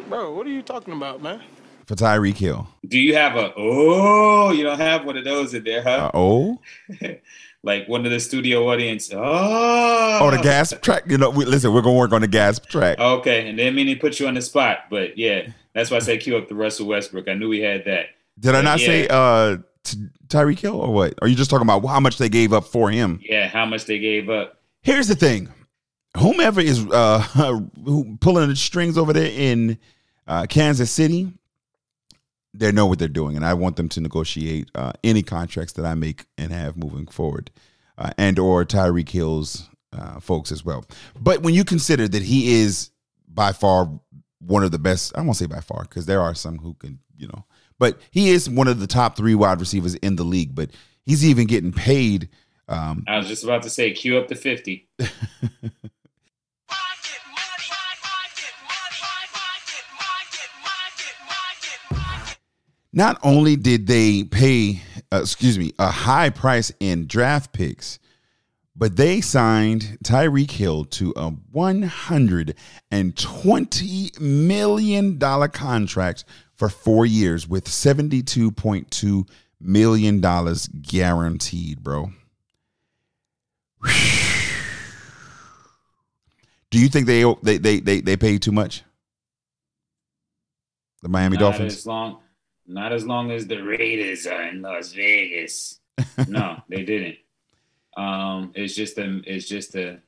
Bro, 0.09 0.33
what 0.35 0.47
are 0.47 0.51
you 0.51 0.61
talking 0.61 0.93
about, 0.93 1.21
man? 1.21 1.41
for 1.85 1.95
Tyreek 1.95 2.37
Hill. 2.37 2.67
Do 2.87 2.99
you 2.99 3.15
have 3.15 3.35
a 3.35 3.53
oh? 3.55 4.51
You 4.51 4.63
don't 4.63 4.79
have 4.79 5.05
one 5.05 5.17
of 5.17 5.23
those 5.23 5.53
in 5.53 5.63
there, 5.63 5.83
huh? 5.83 6.09
Uh, 6.09 6.11
oh, 6.13 6.59
like 7.63 7.87
one 7.87 8.05
of 8.05 8.11
the 8.11 8.19
studio 8.19 8.69
audience. 8.69 9.11
Oh, 9.13 10.19
oh, 10.21 10.31
the 10.31 10.41
gas 10.41 10.73
track. 10.81 11.03
You 11.07 11.17
know, 11.17 11.29
we, 11.29 11.45
listen, 11.45 11.73
we're 11.73 11.81
gonna 11.81 11.97
work 11.97 12.11
on 12.11 12.21
the 12.21 12.27
gas 12.27 12.59
track. 12.59 12.99
Okay, 12.99 13.47
and 13.47 13.57
didn't 13.57 13.75
mean 13.75 13.87
to 13.87 13.95
put 13.95 14.19
you 14.19 14.27
on 14.27 14.33
the 14.33 14.41
spot, 14.41 14.85
but 14.89 15.17
yeah, 15.17 15.47
that's 15.75 15.91
why 15.91 15.97
I 15.97 15.99
said 15.99 16.21
cue 16.21 16.37
up 16.37 16.47
the 16.47 16.55
Russell 16.55 16.87
Westbrook. 16.87 17.27
I 17.27 17.33
knew 17.33 17.49
we 17.49 17.59
had 17.59 17.83
that. 17.85 18.07
Did 18.39 18.55
I 18.55 18.61
not 18.61 18.79
yeah. 18.79 18.85
say 18.85 19.07
uh, 19.09 19.57
t- 19.83 20.07
Tyreek 20.27 20.59
Hill 20.59 20.79
or 20.79 20.91
what? 20.91 21.15
Are 21.21 21.27
you 21.27 21.35
just 21.35 21.49
talking 21.49 21.67
about 21.67 21.85
how 21.85 21.99
much 21.99 22.17
they 22.17 22.29
gave 22.29 22.53
up 22.53 22.63
for 22.63 22.89
him? 22.89 23.19
Yeah, 23.21 23.47
how 23.47 23.65
much 23.65 23.85
they 23.85 23.99
gave 23.99 24.29
up. 24.29 24.57
Here's 24.81 25.07
the 25.09 25.15
thing: 25.15 25.49
whomever 26.17 26.61
is 26.61 26.85
uh, 26.89 27.19
who 27.83 28.17
pulling 28.21 28.47
the 28.47 28.55
strings 28.55 28.97
over 28.97 29.11
there 29.11 29.29
in 29.29 29.77
uh, 30.27 30.45
Kansas 30.47 30.91
City, 30.91 31.31
they 32.53 32.71
know 32.71 32.85
what 32.85 32.97
they're 32.97 33.09
doing, 33.09 33.35
and 33.35 33.45
I 33.45 33.53
want 33.53 33.75
them 33.75 33.89
to 33.89 34.01
negotiate 34.01 34.71
uh, 34.75 34.93
any 35.03 35.23
contracts 35.23 35.73
that 35.73 35.85
I 35.85 35.93
make 35.93 36.25
and 36.37 36.53
have 36.53 36.77
moving 36.77 37.07
forward, 37.07 37.51
uh, 37.97 38.11
and 38.17 38.39
or 38.39 38.63
Tyreek 38.63 39.09
Hill's 39.09 39.69
uh, 39.91 40.21
folks 40.21 40.53
as 40.53 40.63
well. 40.63 40.85
But 41.19 41.41
when 41.41 41.53
you 41.53 41.65
consider 41.65 42.07
that 42.07 42.23
he 42.23 42.61
is 42.61 42.91
by 43.27 43.51
far 43.51 43.89
one 44.45 44.63
of 44.63 44.71
the 44.71 44.79
best, 44.79 45.17
I 45.17 45.21
won't 45.21 45.37
say 45.37 45.45
by 45.45 45.59
far 45.59 45.83
because 45.83 46.05
there 46.05 46.21
are 46.21 46.35
some 46.35 46.57
who 46.57 46.73
can, 46.75 46.99
you 47.17 47.27
know, 47.27 47.45
but 47.79 47.99
he 48.11 48.29
is 48.29 48.49
one 48.49 48.67
of 48.67 48.79
the 48.79 48.87
top 48.87 49.17
three 49.17 49.35
wide 49.35 49.59
receivers 49.59 49.95
in 49.95 50.15
the 50.15 50.23
league. 50.23 50.55
But 50.55 50.71
he's 51.05 51.25
even 51.25 51.47
getting 51.47 51.71
paid. 51.71 52.29
Um, 52.67 53.03
I 53.07 53.17
was 53.17 53.27
just 53.27 53.43
about 53.43 53.63
to 53.63 53.69
say 53.69 53.91
cue 53.91 54.17
up 54.17 54.27
the 54.27 54.35
fifty. 54.35 54.87
not 62.95 63.19
only 63.23 63.57
did 63.57 63.85
they 63.87 64.23
pay, 64.23 64.81
uh, 65.11 65.19
excuse 65.21 65.59
me, 65.59 65.73
a 65.77 65.91
high 65.91 66.29
price 66.29 66.71
in 66.79 67.05
draft 67.05 67.51
picks, 67.51 67.99
but 68.75 68.97
they 68.97 69.21
signed 69.21 69.97
Tyreek 70.03 70.51
Hill 70.51 70.83
to 70.85 71.11
a 71.15 71.31
$120 71.31 74.19
million 74.19 75.19
contract 75.19 76.25
for 76.55 76.69
four 76.69 77.05
years 77.05 77.47
with 77.47 77.65
$72.2 77.65 79.29
million 79.61 80.21
guaranteed, 80.81 81.83
bro. 81.83 82.09
Do 86.71 86.79
you 86.81 86.89
think 86.89 87.05
they 87.07 87.23
they 87.43 87.57
they 87.57 87.79
they, 87.79 88.01
they 88.01 88.17
paid 88.17 88.41
too 88.41 88.51
much? 88.51 88.83
The 91.01 91.07
Miami 91.07 91.37
not 91.37 91.51
Dolphins. 91.51 91.75
as 91.75 91.85
long, 91.85 92.19
not 92.67 92.91
as 92.91 93.05
long 93.05 93.31
as 93.31 93.47
the 93.47 93.61
Raiders 93.61 94.27
are 94.27 94.41
in 94.47 94.61
Las 94.61 94.91
Vegas. 94.91 95.79
no, 96.27 96.57
they 96.69 96.83
didn't. 96.83 97.15
Um, 97.95 98.51
it's 98.55 98.75
just 98.75 98.97
a, 98.97 99.21
it's 99.25 99.47
just 99.47 99.75
a, 99.75 99.99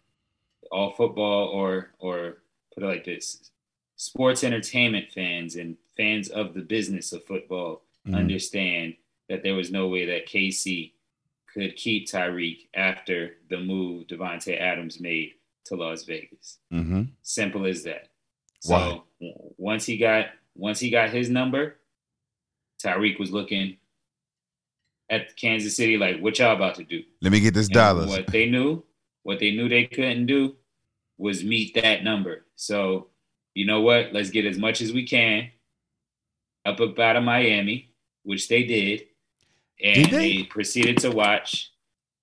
all 0.71 0.91
football 0.91 1.47
or 1.47 1.91
or 1.99 2.37
put 2.73 2.83
it 2.83 2.87
like 2.87 3.05
this, 3.05 3.51
sports 3.95 4.43
entertainment 4.43 5.11
fans 5.11 5.55
and 5.55 5.77
fans 5.95 6.27
of 6.29 6.53
the 6.53 6.61
business 6.61 7.13
of 7.13 7.23
football 7.23 7.81
Mhm. 8.07 8.15
understand 8.15 8.95
that 9.29 9.43
there 9.43 9.55
was 9.55 9.71
no 9.71 9.87
way 9.87 10.05
that 10.05 10.27
KC 10.27 10.93
could 11.53 11.75
keep 11.75 12.07
Tyreek 12.07 12.67
after 12.73 13.37
the 13.49 13.59
move 13.59 14.07
Davante 14.07 14.57
Adams 14.59 14.99
made 14.99 15.33
to 15.65 15.75
Las 15.75 16.03
Vegas. 16.03 16.59
Mm-hmm. 16.71 17.03
Simple 17.23 17.65
as 17.65 17.83
that. 17.83 18.09
Why? 18.65 19.01
So 19.19 19.53
once 19.57 19.85
he 19.85 19.97
got 19.97 20.27
once 20.55 20.79
he 20.79 20.89
got 20.89 21.09
his 21.11 21.29
number, 21.29 21.77
Tyreek 22.83 23.19
was 23.19 23.31
looking 23.31 23.77
at 25.09 25.35
Kansas 25.37 25.75
City 25.75 25.97
like, 25.97 26.19
"What 26.19 26.37
y'all 26.39 26.55
about 26.55 26.75
to 26.75 26.83
do?" 26.83 27.03
Let 27.21 27.31
me 27.31 27.39
get 27.39 27.53
this 27.53 27.67
And 27.67 27.73
dollars. 27.73 28.07
What 28.09 28.27
they 28.27 28.45
knew, 28.47 28.83
what 29.23 29.39
they 29.39 29.51
knew 29.51 29.69
they 29.69 29.85
couldn't 29.85 30.25
do, 30.25 30.55
was 31.17 31.43
meet 31.43 31.73
that 31.75 32.03
number. 32.03 32.45
So 32.55 33.07
you 33.53 33.65
know 33.65 33.81
what? 33.81 34.13
Let's 34.13 34.29
get 34.29 34.45
as 34.45 34.57
much 34.57 34.81
as 34.81 34.91
we 34.93 35.05
can 35.07 35.49
up 36.65 36.79
up 36.81 36.97
out 36.99 37.15
of 37.15 37.23
Miami, 37.23 37.91
which 38.23 38.47
they 38.49 38.63
did, 38.63 39.05
and 39.83 39.95
Did 40.09 40.09
they? 40.11 40.43
proceeded 40.43 40.97
to 40.99 41.11
watch. 41.11 41.71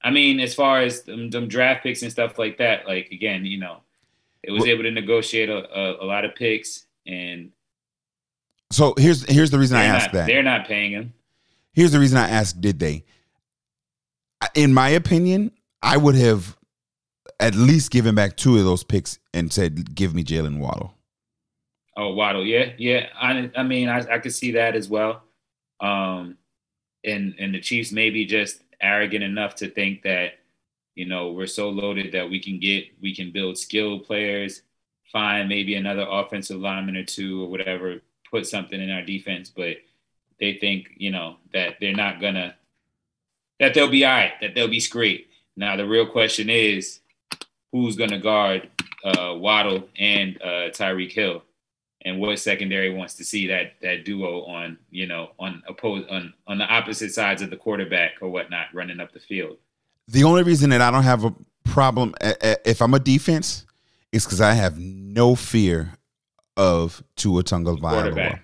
I 0.03 0.11
mean, 0.11 0.39
as 0.39 0.55
far 0.55 0.81
as 0.81 1.03
them, 1.03 1.31
them 1.31 1.49
draft 1.49 1.83
picks 1.83 2.03
and 2.03 2.13
stuff 2.13 2.39
like 2.39 2.59
that, 2.59 2.87
like 2.87 3.09
again, 3.11 3.47
you 3.47 3.59
know, 3.59 3.79
it 4.43 4.51
was 4.53 4.61
Well- 4.65 4.71
able 4.71 4.83
to 4.83 4.91
negotiate 4.91 5.49
a, 5.49 5.67
a, 5.75 6.05
a 6.05 6.07
lot 6.07 6.27
of 6.27 6.35
picks, 6.35 6.87
and 7.07 7.51
So 8.71 8.95
here's 8.99 9.25
here's 9.29 9.51
the 9.51 9.59
reason 9.59 9.79
I 9.79 9.85
asked 9.85 10.09
not, 10.09 10.13
that. 10.13 10.27
they're 10.27 10.43
not 10.43 10.67
paying 10.69 10.93
him. 10.93 11.15
Here's 11.75 11.93
the 11.93 12.01
reason 12.01 12.19
I 12.19 12.29
asked. 12.29 12.61
Did 12.61 12.79
they? 12.79 13.05
In 14.55 14.73
my 14.73 14.89
opinion, 14.91 15.51
I 15.83 15.97
would 15.97 16.15
have 16.15 16.57
at 17.41 17.55
least 17.55 17.91
given 17.91 18.15
back 18.15 18.37
two 18.37 18.57
of 18.57 18.65
those 18.65 18.85
picks 18.85 19.19
and 19.33 19.53
said, 19.53 19.95
"Give 19.95 20.15
me 20.15 20.25
Jaylen 20.25 20.59
Waddle." 20.59 20.95
Oh, 21.97 22.13
Waddle, 22.13 22.45
yeah, 22.45 22.73
yeah. 22.77 23.07
I, 23.21 23.51
I 23.57 23.63
mean, 23.63 23.89
I, 23.89 23.99
I 24.15 24.19
could 24.19 24.35
see 24.35 24.53
that 24.53 24.75
as 24.75 24.89
well. 24.89 25.23
Um, 25.81 26.39
and 27.05 27.35
and 27.39 27.55
the 27.55 27.61
Chiefs 27.61 27.93
may 27.93 28.11
be 28.11 28.27
just 28.27 28.63
arrogant 28.81 29.23
enough 29.23 29.55
to 29.57 29.71
think 29.71 30.03
that, 30.03 30.35
you 30.95 31.07
know, 31.07 31.33
we're 31.33 31.47
so 31.47 31.71
loaded 31.71 32.13
that 32.13 32.29
we 32.29 32.41
can 32.41 32.59
get, 32.59 32.87
we 33.01 33.15
can 33.15 33.31
build 33.31 33.57
skilled 33.59 34.05
players, 34.05 34.63
find 35.13 35.49
maybe 35.49 35.77
another 35.77 36.07
offensive 36.09 36.59
lineman 36.61 36.97
or 36.97 37.05
two 37.05 37.43
or 37.43 37.49
whatever, 37.49 38.01
put 38.31 38.47
something 38.47 38.81
in 38.81 38.91
our 38.91 39.03
defense, 39.03 39.51
but 39.55 39.77
they 40.41 40.55
think, 40.55 40.91
you 40.97 41.11
know, 41.11 41.37
that 41.53 41.77
they're 41.81 41.95
not 41.95 42.21
gonna, 42.21 42.55
that 43.61 43.75
they'll 43.75 43.89
be 43.89 44.05
all 44.05 44.13
right, 44.13 44.33
that 44.41 44.55
they'll 44.55 44.69
be 44.69 44.81
straight. 44.81 45.29
Now 45.57 45.77
the 45.77 45.87
real 45.87 46.07
question 46.07 46.51
is, 46.51 47.01
who's 47.73 47.97
gonna 47.97 48.19
guard 48.19 48.69
uh, 49.05 49.35
Waddle 49.37 49.89
and 49.99 50.41
uh, 50.43 50.71
Tyreek 50.71 51.13
Hill? 51.13 51.43
and 52.05 52.21
what 52.21 52.39
secondary 52.39 52.93
wants 52.93 53.15
to 53.15 53.25
see 53.25 53.47
that 53.47 53.75
that 53.83 54.05
duo 54.05 54.45
on 54.45 54.79
you 54.91 55.07
know 55.07 55.31
on 55.39 55.63
oppose 55.67 56.05
on 56.11 56.33
on 56.47 56.59
the 56.59 56.65
opposite 56.65 57.13
sides 57.13 57.43
of 57.43 57.51
the 57.51 57.57
quarterback 57.57 58.13
or 58.21 58.29
whatnot 58.29 58.67
running 58.73 59.01
up 59.01 59.13
the 59.13 59.21
field. 59.21 59.57
The 60.09 60.25
only 60.25 60.43
reason 60.43 60.71
that 60.71 60.81
I 60.81 60.91
don't 60.91 61.03
have 61.03 61.25
a 61.25 61.35
problem 61.65 62.15
if 62.21 62.83
I'm 62.83 62.95
a 62.95 62.99
defense 62.99 63.67
is 64.13 64.25
because 64.25 64.41
I 64.41 64.53
have 64.53 64.79
no 64.79 65.35
fear 65.35 65.95
of 66.57 67.03
Tua 67.17 67.43
Tagovailoa. 67.43 68.41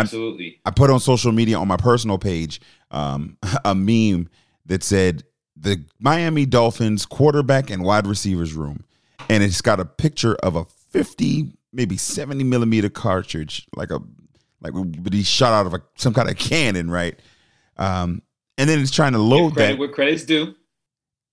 Absolutely. 0.00 0.60
I 0.64 0.70
put 0.70 0.90
on 0.90 1.00
social 1.00 1.32
media 1.32 1.58
on 1.58 1.68
my 1.68 1.76
personal 1.76 2.18
page 2.18 2.60
um, 2.90 3.36
a 3.64 3.74
meme 3.74 4.28
that 4.66 4.82
said 4.82 5.24
the 5.56 5.84
Miami 5.98 6.46
Dolphins 6.46 7.06
quarterback 7.06 7.70
and 7.70 7.82
wide 7.82 8.06
receivers 8.06 8.54
room, 8.54 8.84
and 9.28 9.42
it's 9.42 9.60
got 9.60 9.80
a 9.80 9.84
picture 9.84 10.34
of 10.36 10.56
a 10.56 10.64
fifty, 10.90 11.52
maybe 11.72 11.96
seventy 11.96 12.44
millimeter 12.44 12.88
cartridge, 12.88 13.66
like 13.74 13.90
a 13.90 14.00
like 14.60 14.72
but 14.74 15.12
he 15.12 15.22
shot 15.22 15.52
out 15.52 15.66
of 15.66 15.74
a 15.74 15.82
some 15.96 16.14
kind 16.14 16.28
of 16.28 16.36
cannon, 16.36 16.90
right? 16.90 17.18
Um, 17.76 18.22
and 18.56 18.68
then 18.68 18.80
it's 18.80 18.90
trying 18.90 19.12
to 19.12 19.18
load 19.18 19.54
credit 19.54 19.72
that. 19.72 19.78
where 19.78 19.88
credit's 19.88 20.24
due. 20.24 20.54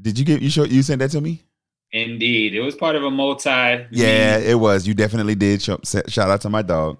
Did 0.01 0.19
you 0.19 0.25
get 0.25 0.41
you 0.41 0.49
show 0.49 0.63
you 0.63 0.81
sent 0.83 0.99
that 0.99 1.11
to 1.11 1.21
me? 1.21 1.43
Indeed, 1.91 2.55
it 2.55 2.61
was 2.61 2.75
part 2.75 2.95
of 2.95 3.03
a 3.03 3.11
multi. 3.11 3.49
Yeah, 3.49 4.37
it 4.37 4.59
was. 4.59 4.87
You 4.87 4.93
definitely 4.93 5.35
did. 5.35 5.61
Shout 5.61 6.17
out 6.17 6.41
to 6.41 6.49
my 6.49 6.61
dog. 6.61 6.97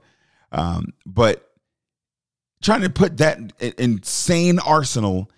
Um, 0.51 0.93
but 1.05 1.44
trying 2.65 2.81
to 2.81 2.89
put 2.89 3.17
that 3.17 3.39
insane 3.77 4.59
arsenal 4.59 5.29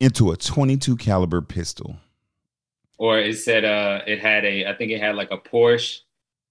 into 0.00 0.32
a 0.32 0.36
22 0.36 0.96
caliber 0.96 1.42
pistol. 1.42 1.96
Or 2.98 3.18
it 3.18 3.38
said 3.38 3.64
uh 3.64 4.00
it 4.06 4.20
had 4.20 4.44
a 4.44 4.66
I 4.66 4.74
think 4.74 4.90
it 4.90 5.00
had 5.00 5.14
like 5.14 5.30
a 5.30 5.38
Porsche 5.38 6.00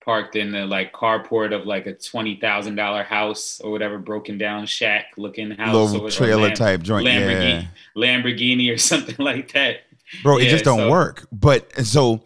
parked 0.03 0.35
in 0.35 0.51
the 0.51 0.65
like 0.65 0.93
carport 0.93 1.53
of 1.53 1.65
like 1.67 1.85
a 1.85 1.93
twenty 1.93 2.39
thousand 2.39 2.75
dollar 2.75 3.03
house 3.03 3.59
or 3.61 3.71
whatever 3.71 3.99
broken 3.99 4.37
down 4.37 4.65
shack 4.65 5.05
looking 5.17 5.51
house 5.51 5.91
little 5.91 6.07
or, 6.07 6.09
trailer 6.09 6.43
or 6.43 6.47
Lam- 6.47 6.55
type 6.55 6.81
joint 6.81 7.05
Lamborghini, 7.05 7.61
yeah. 7.61 7.67
Lamborghini 7.95 8.73
or 8.73 8.77
something 8.91 9.15
like 9.19 9.51
that 9.53 9.81
bro 10.23 10.37
it 10.37 10.49
just 10.49 10.63
don't 10.63 10.79
so. 10.79 10.89
work 10.89 11.27
but 11.31 11.71
so 11.85 12.23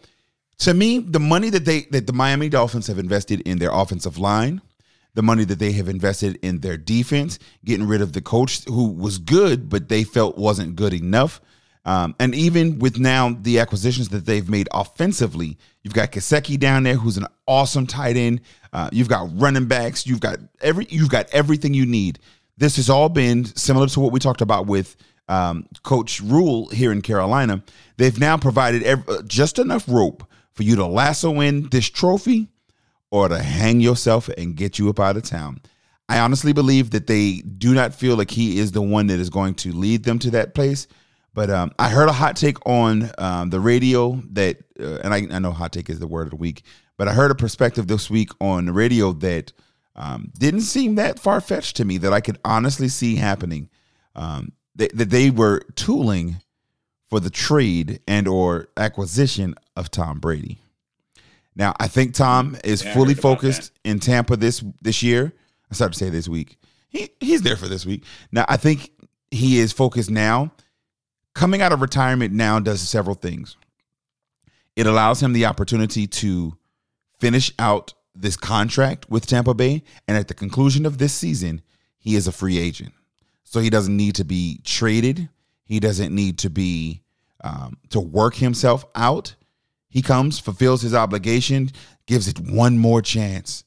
to 0.58 0.72
me 0.72 1.00
the 1.00 1.20
money 1.20 1.50
that 1.50 1.66
they 1.66 1.82
that 1.90 2.06
the 2.06 2.14
Miami 2.14 2.48
Dolphins 2.48 2.86
have 2.86 2.98
invested 2.98 3.42
in 3.42 3.58
their 3.58 3.70
offensive 3.70 4.16
line 4.16 4.62
the 5.14 5.22
money 5.22 5.44
that 5.44 5.58
they 5.58 5.72
have 5.72 5.88
invested 5.88 6.38
in 6.42 6.60
their 6.60 6.76
defense 6.76 7.38
getting 7.64 7.86
rid 7.86 8.00
of 8.00 8.12
the 8.12 8.20
coach 8.20 8.64
who 8.64 8.88
was 8.88 9.18
good 9.18 9.68
but 9.68 9.88
they 9.88 10.04
felt 10.04 10.36
wasn't 10.36 10.76
good 10.76 10.92
enough 10.92 11.40
um, 11.86 12.14
and 12.18 12.34
even 12.34 12.78
with 12.78 12.98
now 12.98 13.36
the 13.42 13.58
acquisitions 13.58 14.08
that 14.10 14.24
they've 14.24 14.48
made 14.48 14.68
offensively, 14.72 15.58
you've 15.82 15.92
got 15.92 16.12
Gesicki 16.12 16.58
down 16.58 16.84
there, 16.84 16.94
who's 16.94 17.18
an 17.18 17.26
awesome 17.46 17.86
tight 17.86 18.16
end. 18.16 18.40
Uh, 18.72 18.88
you've 18.90 19.08
got 19.08 19.28
running 19.38 19.66
backs. 19.66 20.06
You've 20.06 20.20
got 20.20 20.38
every. 20.60 20.86
You've 20.88 21.10
got 21.10 21.28
everything 21.30 21.74
you 21.74 21.84
need. 21.84 22.18
This 22.56 22.76
has 22.76 22.88
all 22.88 23.08
been 23.08 23.44
similar 23.44 23.86
to 23.88 24.00
what 24.00 24.12
we 24.12 24.20
talked 24.20 24.40
about 24.40 24.66
with 24.66 24.96
um, 25.28 25.66
Coach 25.82 26.20
Rhule 26.20 26.68
here 26.68 26.90
in 26.90 27.02
Carolina. 27.02 27.62
They've 27.96 28.18
now 28.18 28.38
provided 28.38 28.86
uh, 28.86 29.22
just 29.26 29.58
enough 29.58 29.84
rope 29.86 30.24
for 30.52 30.62
you 30.62 30.76
to 30.76 30.86
lasso 30.86 31.40
in 31.40 31.68
this 31.68 31.90
trophy, 31.90 32.48
or 33.14 33.28
to 33.28 33.40
hang 33.40 33.78
yourself 33.78 34.28
and 34.30 34.56
get 34.56 34.76
you 34.76 34.90
up 34.90 34.98
out 34.98 35.16
of 35.16 35.22
town. 35.22 35.60
I 36.08 36.18
honestly 36.18 36.52
believe 36.52 36.90
that 36.90 37.06
they 37.06 37.42
do 37.42 37.72
not 37.72 37.94
feel 37.94 38.16
like 38.16 38.32
he 38.32 38.58
is 38.58 38.72
the 38.72 38.82
one 38.82 39.06
that 39.06 39.20
is 39.20 39.30
going 39.30 39.54
to 39.54 39.70
lead 39.70 40.02
them 40.02 40.18
to 40.18 40.32
that 40.32 40.52
place. 40.52 40.88
But 41.32 41.48
um, 41.48 41.70
I 41.78 41.90
heard 41.90 42.08
a 42.08 42.12
hot 42.12 42.34
take 42.34 42.58
on 42.66 43.12
um, 43.18 43.50
the 43.50 43.60
radio 43.60 44.20
that, 44.32 44.56
uh, 44.80 44.98
and 45.04 45.14
I, 45.14 45.18
I, 45.30 45.38
know 45.38 45.52
hot 45.52 45.70
take 45.70 45.88
is 45.90 46.00
the 46.00 46.08
word 46.08 46.24
of 46.24 46.30
the 46.30 46.36
week, 46.36 46.64
but 46.96 47.06
I 47.06 47.12
heard 47.12 47.30
a 47.30 47.36
perspective 47.36 47.86
this 47.86 48.10
week 48.10 48.30
on 48.40 48.66
the 48.66 48.72
radio 48.72 49.12
that 49.12 49.52
um, 49.94 50.32
didn't 50.36 50.62
seem 50.62 50.96
that 50.96 51.20
far 51.20 51.40
fetched 51.40 51.76
to 51.76 51.84
me 51.84 51.98
that 51.98 52.12
I 52.12 52.20
could 52.20 52.40
honestly 52.44 52.88
see 52.88 53.14
happening. 53.14 53.70
Um, 54.16 54.50
that, 54.74 54.90
that 54.98 55.10
they 55.10 55.30
were 55.30 55.60
tooling 55.76 56.40
for 57.08 57.20
the 57.20 57.30
trade 57.30 58.00
and 58.08 58.26
or 58.26 58.70
acquisition 58.76 59.54
of 59.76 59.92
Tom 59.92 60.18
Brady. 60.18 60.63
Now 61.56 61.74
I 61.78 61.88
think 61.88 62.14
Tom 62.14 62.56
is 62.64 62.84
yeah, 62.84 62.94
fully 62.94 63.14
focused 63.14 63.72
in 63.84 64.00
Tampa 64.00 64.36
this 64.36 64.64
this 64.82 65.02
year. 65.02 65.32
I 65.70 65.74
started 65.74 65.94
to 65.94 65.98
say 65.98 66.10
this 66.10 66.28
week. 66.28 66.56
He 66.88 67.10
he's 67.20 67.42
there 67.42 67.56
for 67.56 67.68
this 67.68 67.86
week. 67.86 68.04
Now 68.32 68.44
I 68.48 68.56
think 68.56 68.90
he 69.30 69.58
is 69.58 69.72
focused 69.72 70.10
now 70.10 70.52
coming 71.34 71.60
out 71.60 71.72
of 71.72 71.82
retirement 71.82 72.32
now 72.32 72.58
does 72.60 72.80
several 72.80 73.16
things. 73.16 73.56
It 74.76 74.86
allows 74.86 75.22
him 75.22 75.32
the 75.32 75.46
opportunity 75.46 76.06
to 76.06 76.56
finish 77.20 77.52
out 77.58 77.94
this 78.14 78.36
contract 78.36 79.10
with 79.10 79.26
Tampa 79.26 79.54
Bay. 79.54 79.82
And 80.08 80.16
at 80.16 80.28
the 80.28 80.34
conclusion 80.34 80.86
of 80.86 80.98
this 80.98 81.12
season, 81.12 81.62
he 81.98 82.16
is 82.16 82.26
a 82.26 82.32
free 82.32 82.58
agent. 82.58 82.92
So 83.44 83.60
he 83.60 83.70
doesn't 83.70 83.96
need 83.96 84.14
to 84.16 84.24
be 84.24 84.60
traded. 84.64 85.28
He 85.64 85.80
doesn't 85.80 86.14
need 86.14 86.38
to 86.38 86.50
be 86.50 87.02
um, 87.42 87.78
to 87.90 88.00
work 88.00 88.36
himself 88.36 88.84
out. 88.94 89.34
He 89.94 90.02
comes, 90.02 90.40
fulfills 90.40 90.82
his 90.82 90.92
obligation, 90.92 91.70
gives 92.08 92.26
it 92.26 92.40
one 92.40 92.78
more 92.78 93.00
chance 93.00 93.62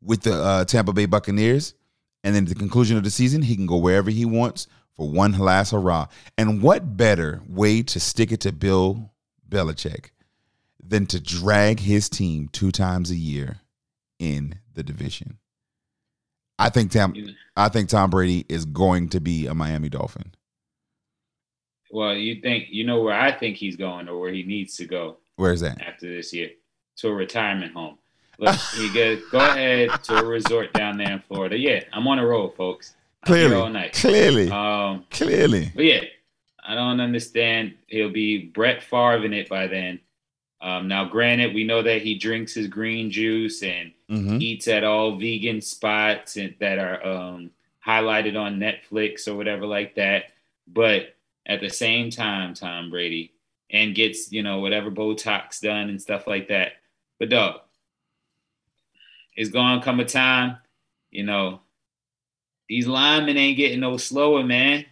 with 0.00 0.22
the 0.22 0.32
uh, 0.32 0.64
Tampa 0.64 0.92
Bay 0.92 1.06
Buccaneers. 1.06 1.74
And 2.22 2.32
then 2.32 2.44
at 2.44 2.50
the 2.50 2.54
conclusion 2.54 2.96
of 2.96 3.02
the 3.02 3.10
season, 3.10 3.42
he 3.42 3.56
can 3.56 3.66
go 3.66 3.76
wherever 3.76 4.08
he 4.08 4.24
wants 4.24 4.68
for 4.94 5.10
one 5.10 5.36
last 5.36 5.72
hurrah. 5.72 6.06
And 6.38 6.62
what 6.62 6.96
better 6.96 7.42
way 7.48 7.82
to 7.82 7.98
stick 7.98 8.30
it 8.30 8.38
to 8.42 8.52
Bill 8.52 9.10
Belichick 9.48 10.10
than 10.80 11.06
to 11.06 11.18
drag 11.18 11.80
his 11.80 12.08
team 12.08 12.48
two 12.52 12.70
times 12.70 13.10
a 13.10 13.16
year 13.16 13.56
in 14.20 14.60
the 14.74 14.84
division? 14.84 15.38
I 16.56 16.68
think 16.68 16.92
Tom 16.92 17.14
I 17.56 17.68
think 17.68 17.88
Tom 17.88 18.10
Brady 18.10 18.46
is 18.48 18.64
going 18.64 19.08
to 19.08 19.20
be 19.20 19.48
a 19.48 19.54
Miami 19.54 19.88
Dolphin. 19.88 20.34
Well, 21.90 22.14
you 22.14 22.40
think 22.40 22.66
you 22.70 22.86
know 22.86 23.02
where 23.02 23.18
I 23.18 23.32
think 23.32 23.56
he's 23.56 23.74
going 23.74 24.08
or 24.08 24.20
where 24.20 24.32
he 24.32 24.44
needs 24.44 24.76
to 24.76 24.84
go. 24.84 25.16
Where's 25.36 25.60
that? 25.60 25.80
After 25.80 26.08
this 26.08 26.32
year. 26.32 26.50
To 26.98 27.08
a 27.08 27.12
retirement 27.12 27.74
home. 27.74 27.98
Look, 28.38 28.56
he 28.76 28.92
goes, 28.92 29.20
go 29.30 29.38
ahead 29.38 29.90
to 30.04 30.18
a 30.18 30.24
resort 30.24 30.72
down 30.72 30.96
there 30.96 31.12
in 31.12 31.20
Florida. 31.20 31.58
Yeah, 31.58 31.82
I'm 31.92 32.06
on 32.06 32.18
a 32.18 32.26
roll, 32.26 32.50
folks. 32.50 32.94
Clearly, 33.24 33.56
all 33.56 33.68
night. 33.68 33.94
Clearly, 33.94 34.50
um, 34.50 35.04
clearly. 35.10 35.72
But 35.74 35.84
yeah, 35.84 36.04
I 36.64 36.74
don't 36.74 37.00
understand. 37.00 37.74
He'll 37.86 38.12
be 38.12 38.46
Brett 38.46 38.82
Favre 38.82 39.24
in 39.24 39.32
it 39.32 39.48
by 39.48 39.66
then. 39.66 40.00
Um, 40.60 40.88
now, 40.88 41.04
granted, 41.04 41.54
we 41.54 41.64
know 41.64 41.82
that 41.82 42.02
he 42.02 42.16
drinks 42.16 42.54
his 42.54 42.68
green 42.68 43.10
juice 43.10 43.62
and 43.62 43.92
mm-hmm. 44.10 44.40
eats 44.40 44.66
at 44.68 44.82
all 44.82 45.16
vegan 45.16 45.60
spots 45.60 46.36
and, 46.36 46.54
that 46.60 46.78
are 46.78 47.06
um, 47.06 47.50
highlighted 47.86 48.40
on 48.40 48.58
Netflix 48.58 49.28
or 49.28 49.34
whatever 49.34 49.66
like 49.66 49.96
that. 49.96 50.32
But 50.66 51.16
at 51.44 51.60
the 51.60 51.68
same 51.68 52.10
time, 52.10 52.54
Tom 52.54 52.88
Brady 52.88 53.33
and 53.74 53.94
gets 53.94 54.32
you 54.32 54.42
know 54.42 54.60
whatever 54.60 54.90
Botox 54.90 55.60
done 55.60 55.90
and 55.90 56.00
stuff 56.00 56.26
like 56.26 56.48
that. 56.48 56.72
But 57.18 57.28
dog, 57.28 57.60
it's 59.36 59.50
gonna 59.50 59.82
come 59.82 60.00
a 60.00 60.04
time, 60.06 60.58
you 61.10 61.24
know, 61.24 61.60
these 62.68 62.86
linemen 62.86 63.36
ain't 63.36 63.58
getting 63.58 63.80
no 63.80 63.98
slower, 63.98 64.42
man. 64.44 64.86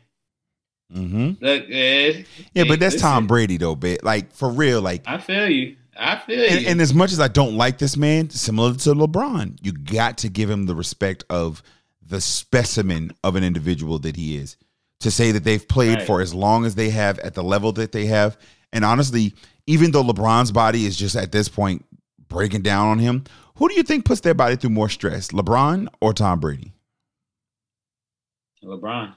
Mm-hmm. 0.92 1.45
Look, 1.45 1.68
man. 1.71 2.25
Yeah, 2.53 2.64
but 2.64 2.81
that's 2.81 2.95
listen. 2.95 3.09
Tom 3.09 3.27
Brady 3.27 3.57
though, 3.57 3.77
bit 3.77 4.05
like 4.05 4.33
for 4.33 4.51
real. 4.51 4.83
Like 4.83 5.05
I 5.07 5.18
feel 5.18 5.49
you. 5.49 5.77
I 5.97 6.18
feel 6.18 6.45
and, 6.45 6.61
you. 6.61 6.68
And 6.68 6.81
as 6.81 6.92
much 6.92 7.12
as 7.12 7.21
I 7.21 7.29
don't 7.29 7.57
like 7.57 7.79
this 7.79 7.97
man, 7.97 8.31
similar 8.31 8.75
to 8.75 8.95
LeBron, 8.95 9.59
you 9.62 9.73
got 9.73 10.18
to 10.18 10.29
give 10.29 10.51
him 10.51 10.66
the 10.66 10.75
respect 10.75 11.25
of 11.31 11.62
the 12.05 12.21
specimen 12.21 13.12
of 13.23 13.37
an 13.37 13.45
individual 13.45 13.99
that 14.01 14.16
he 14.16 14.37
is. 14.37 14.57
To 15.01 15.11
say 15.11 15.33
that 15.33 15.42
they've 15.42 15.66
played 15.66 15.99
right. 15.99 16.07
for 16.07 16.21
as 16.21 16.33
long 16.33 16.64
as 16.64 16.77
they 16.77 16.90
have 16.90 17.18
at 17.21 17.35
the 17.35 17.42
level 17.42 17.73
that 17.73 17.90
they 17.90 18.07
have, 18.07 18.38
and 18.72 18.85
honestly, 18.85 19.35
even 19.66 19.92
though 19.92 20.02
LeBron's 20.02 20.52
body 20.52 20.87
is 20.87 20.96
just 20.96 21.16
at 21.16 21.32
this 21.32 21.48
point 21.48 21.85
breaking 22.28 22.62
down 22.62 22.88
on 22.88 22.98
him, 22.98 23.24
who 23.56 23.68
do 23.68 23.74
you 23.74 23.82
think 23.82 24.04
puts 24.04 24.20
their 24.20 24.35
body 24.35 24.56
through 24.56 24.70
more 24.70 24.88
stress, 24.88 25.28
LeBron 25.28 25.88
or 26.00 26.12
Tom 26.12 26.40
Brady? 26.40 26.72
LeBron. 28.64 29.14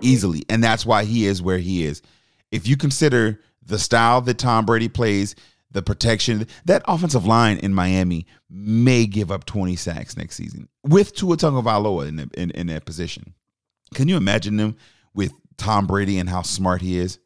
Easily. 0.00 0.44
And 0.48 0.62
that's 0.62 0.86
why 0.86 1.04
he 1.04 1.26
is 1.26 1.42
where 1.42 1.58
he 1.58 1.84
is. 1.84 2.02
If 2.50 2.68
you 2.68 2.76
consider 2.76 3.40
the 3.64 3.78
style 3.78 4.20
that 4.22 4.38
Tom 4.38 4.66
Brady 4.66 4.88
plays, 4.88 5.34
the 5.70 5.82
protection, 5.82 6.46
that 6.66 6.82
offensive 6.86 7.26
line 7.26 7.56
in 7.58 7.72
Miami 7.72 8.26
may 8.50 9.06
give 9.06 9.32
up 9.32 9.44
20 9.46 9.74
sacks 9.76 10.16
next 10.16 10.36
season 10.36 10.68
with 10.84 11.14
Tua 11.14 11.36
Tagovailoa 11.36 12.08
in, 12.08 12.30
in, 12.34 12.50
in 12.50 12.66
that 12.66 12.84
position. 12.84 13.34
Can 13.94 14.08
you 14.08 14.16
imagine 14.16 14.56
them 14.56 14.76
with 15.14 15.32
Tom 15.56 15.86
Brady 15.86 16.18
and 16.18 16.28
how 16.28 16.42
smart 16.42 16.82
he 16.82 16.98
is? 16.98 17.18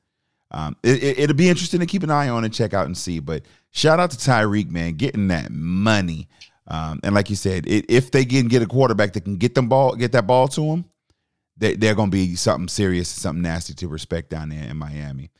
Um, 0.50 0.76
it, 0.82 1.18
will 1.18 1.30
it, 1.30 1.36
be 1.36 1.48
interesting 1.48 1.80
to 1.80 1.86
keep 1.86 2.02
an 2.02 2.10
eye 2.10 2.28
on 2.28 2.44
and 2.44 2.54
check 2.54 2.72
out 2.72 2.86
and 2.86 2.96
see. 2.96 3.18
But 3.18 3.42
shout 3.72 3.98
out 3.98 4.10
to 4.12 4.16
Tyreek, 4.16 4.70
man, 4.70 4.94
getting 4.94 5.28
that 5.28 5.50
money. 5.50 6.28
Um, 6.68 7.00
and 7.02 7.14
like 7.14 7.30
you 7.30 7.36
said, 7.36 7.66
it, 7.66 7.86
if 7.88 8.10
they 8.10 8.24
can 8.24 8.48
get 8.48 8.62
a 8.62 8.66
quarterback 8.66 9.12
that 9.14 9.22
can 9.22 9.36
get 9.36 9.54
them 9.54 9.68
ball, 9.68 9.94
get 9.94 10.12
that 10.12 10.26
ball 10.26 10.48
to 10.48 10.62
him, 10.62 10.84
they, 11.56 11.74
they're 11.74 11.94
going 11.94 12.10
to 12.10 12.16
be 12.16 12.34
something 12.36 12.68
serious, 12.68 13.08
something 13.08 13.42
nasty 13.42 13.74
to 13.74 13.88
respect 13.88 14.30
down 14.30 14.50
there 14.50 14.64
in 14.64 14.76
Miami. 14.76 15.30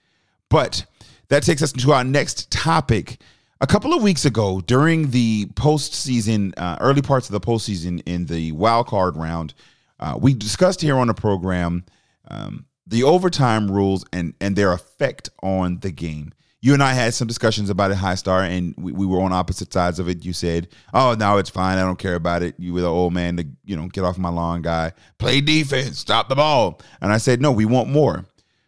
But 0.48 0.86
that 1.28 1.42
takes 1.42 1.62
us 1.62 1.72
to 1.72 1.92
our 1.92 2.04
next 2.04 2.50
topic. 2.50 3.20
A 3.60 3.66
couple 3.66 3.94
of 3.94 4.02
weeks 4.02 4.24
ago, 4.24 4.60
during 4.60 5.10
the 5.10 5.46
postseason, 5.54 6.52
uh, 6.56 6.76
early 6.80 7.02
parts 7.02 7.28
of 7.28 7.32
the 7.32 7.40
postseason 7.40 8.02
in 8.06 8.26
the 8.26 8.52
wild 8.52 8.86
card 8.86 9.16
round, 9.16 9.54
uh, 9.98 10.16
we 10.20 10.34
discussed 10.34 10.82
here 10.82 10.96
on 10.96 11.06
the 11.06 11.14
program 11.14 11.84
um, 12.28 12.66
the 12.86 13.02
overtime 13.02 13.70
rules 13.70 14.04
and 14.12 14.34
and 14.40 14.56
their 14.56 14.72
effect 14.72 15.30
on 15.42 15.80
the 15.80 15.90
game 15.90 16.32
you 16.66 16.74
and 16.74 16.82
I 16.82 16.94
had 16.94 17.14
some 17.14 17.28
discussions 17.28 17.70
about 17.70 17.92
it, 17.92 17.96
High 17.96 18.16
Star, 18.16 18.42
and 18.42 18.74
we, 18.76 18.90
we 18.90 19.06
were 19.06 19.20
on 19.20 19.32
opposite 19.32 19.72
sides 19.72 20.00
of 20.00 20.08
it. 20.08 20.24
You 20.24 20.32
said, 20.32 20.66
"Oh, 20.92 21.14
no, 21.16 21.38
it's 21.38 21.48
fine. 21.48 21.78
I 21.78 21.82
don't 21.82 21.98
care 21.98 22.16
about 22.16 22.42
it." 22.42 22.56
You 22.58 22.74
were 22.74 22.80
the 22.80 22.90
old 22.90 23.12
man 23.12 23.36
to 23.36 23.46
you 23.64 23.76
know 23.76 23.86
get 23.86 24.02
off 24.02 24.18
my 24.18 24.30
lawn 24.30 24.62
guy. 24.62 24.92
Play 25.18 25.40
defense, 25.40 25.98
stop 25.98 26.28
the 26.28 26.34
ball. 26.34 26.80
And 27.00 27.12
I 27.12 27.18
said, 27.18 27.40
"No, 27.40 27.52
we 27.52 27.66
want 27.66 27.88
more." 27.88 28.24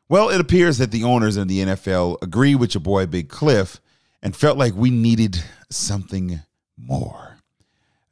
Well, 0.09 0.29
it 0.29 0.41
appears 0.41 0.79
that 0.79 0.93
the 0.93 1.03
owners 1.03 1.37
in 1.37 1.49
the 1.49 1.59
NFL 1.59 2.23
agree 2.23 2.55
with 2.55 2.75
your 2.75 2.83
boy 2.83 3.07
Big 3.07 3.29
Cliff 3.29 3.81
and 4.23 4.37
felt 4.37 4.57
like 4.57 4.75
we 4.75 4.91
needed 4.91 5.43
something 5.69 6.41
more. 6.77 7.39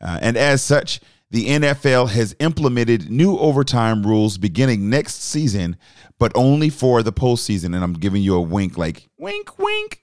Uh, 0.01 0.19
and 0.21 0.37
as 0.37 0.62
such, 0.62 1.01
the 1.30 1.48
NFL 1.48 2.10
has 2.10 2.36
implemented 2.38 3.10
new 3.10 3.36
overtime 3.38 4.06
rules 4.06 4.38
beginning 4.38 4.88
next 4.88 5.22
season, 5.22 5.76
but 6.18 6.32
only 6.34 6.70
for 6.70 7.02
the 7.02 7.12
postseason. 7.12 7.74
And 7.74 7.82
I'm 7.82 7.94
giving 7.94 8.22
you 8.22 8.36
a 8.36 8.40
wink, 8.40 8.78
like 8.78 9.08
wink, 9.18 9.58
wink. 9.58 10.02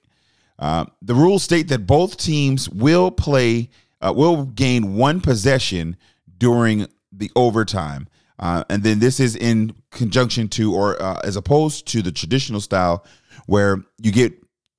Uh, 0.58 0.84
the 1.02 1.14
rules 1.14 1.42
state 1.42 1.68
that 1.68 1.86
both 1.86 2.16
teams 2.16 2.68
will 2.68 3.10
play, 3.10 3.70
uh, 4.00 4.12
will 4.14 4.44
gain 4.44 4.94
one 4.96 5.20
possession 5.20 5.96
during 6.38 6.86
the 7.10 7.30
overtime. 7.34 8.06
Uh, 8.38 8.64
and 8.68 8.82
then 8.82 8.98
this 8.98 9.18
is 9.18 9.34
in 9.34 9.74
conjunction 9.90 10.48
to, 10.48 10.74
or 10.74 11.00
uh, 11.02 11.20
as 11.24 11.36
opposed 11.36 11.86
to 11.86 12.02
the 12.02 12.12
traditional 12.12 12.60
style 12.60 13.04
where 13.46 13.82
you 14.00 14.12
get 14.12 14.32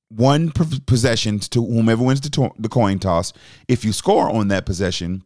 one 0.10 0.52
possession 0.52 1.40
to 1.40 1.66
whomever 1.66 2.04
wins 2.04 2.22
the, 2.22 2.30
to- 2.30 2.54
the 2.60 2.70
coin 2.70 3.00
toss. 3.00 3.34
If 3.68 3.84
you 3.84 3.92
score 3.92 4.30
on 4.30 4.50
that 4.50 4.66
possession, 4.66 5.24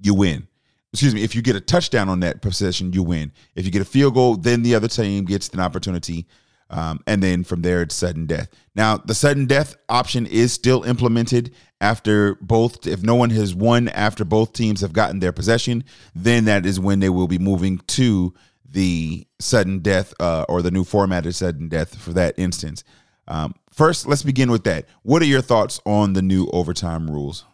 you 0.00 0.14
win. 0.14 0.46
Excuse 0.92 1.14
me. 1.14 1.22
If 1.22 1.34
you 1.34 1.42
get 1.42 1.56
a 1.56 1.60
touchdown 1.60 2.08
on 2.08 2.20
that 2.20 2.42
possession, 2.42 2.92
you 2.92 3.02
win. 3.02 3.32
If 3.54 3.64
you 3.64 3.70
get 3.70 3.82
a 3.82 3.86
field 3.86 4.14
goal, 4.14 4.36
then 4.36 4.62
the 4.62 4.74
other 4.74 4.88
team 4.88 5.24
gets 5.24 5.48
an 5.50 5.60
opportunity 5.60 6.26
um, 6.70 7.00
and 7.06 7.22
then 7.22 7.42
from 7.42 7.62
there, 7.62 7.82
it's 7.82 7.96
sudden 7.96 8.26
death. 8.26 8.48
Now, 8.76 8.96
the 8.96 9.14
sudden 9.14 9.46
death 9.46 9.76
option 9.88 10.26
is 10.26 10.52
still 10.52 10.84
implemented 10.84 11.52
after 11.80 12.36
both, 12.36 12.86
if 12.86 13.02
no 13.02 13.16
one 13.16 13.30
has 13.30 13.54
won 13.54 13.88
after 13.88 14.24
both 14.24 14.52
teams 14.52 14.80
have 14.80 14.92
gotten 14.92 15.18
their 15.18 15.32
possession, 15.32 15.82
then 16.14 16.44
that 16.44 16.64
is 16.64 16.78
when 16.78 17.00
they 17.00 17.08
will 17.08 17.26
be 17.26 17.38
moving 17.38 17.78
to 17.88 18.32
the 18.64 19.26
sudden 19.40 19.80
death 19.80 20.14
uh, 20.20 20.44
or 20.48 20.62
the 20.62 20.70
new 20.70 20.84
format 20.84 21.26
of 21.26 21.34
sudden 21.34 21.68
death 21.68 21.98
for 21.98 22.12
that 22.12 22.38
instance. 22.38 22.84
Um, 23.26 23.54
first, 23.72 24.06
let's 24.06 24.22
begin 24.22 24.50
with 24.50 24.62
that. 24.64 24.86
What 25.02 25.22
are 25.22 25.26
your 25.26 25.42
thoughts 25.42 25.80
on 25.84 26.12
the 26.12 26.22
new 26.22 26.48
overtime 26.52 27.10
rules 27.10 27.44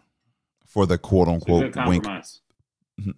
for 0.67 0.85
the 0.85 0.99
quote 0.99 1.29
unquote 1.29 1.75
wink? 1.87 2.05
Mm-hmm. 2.05 3.11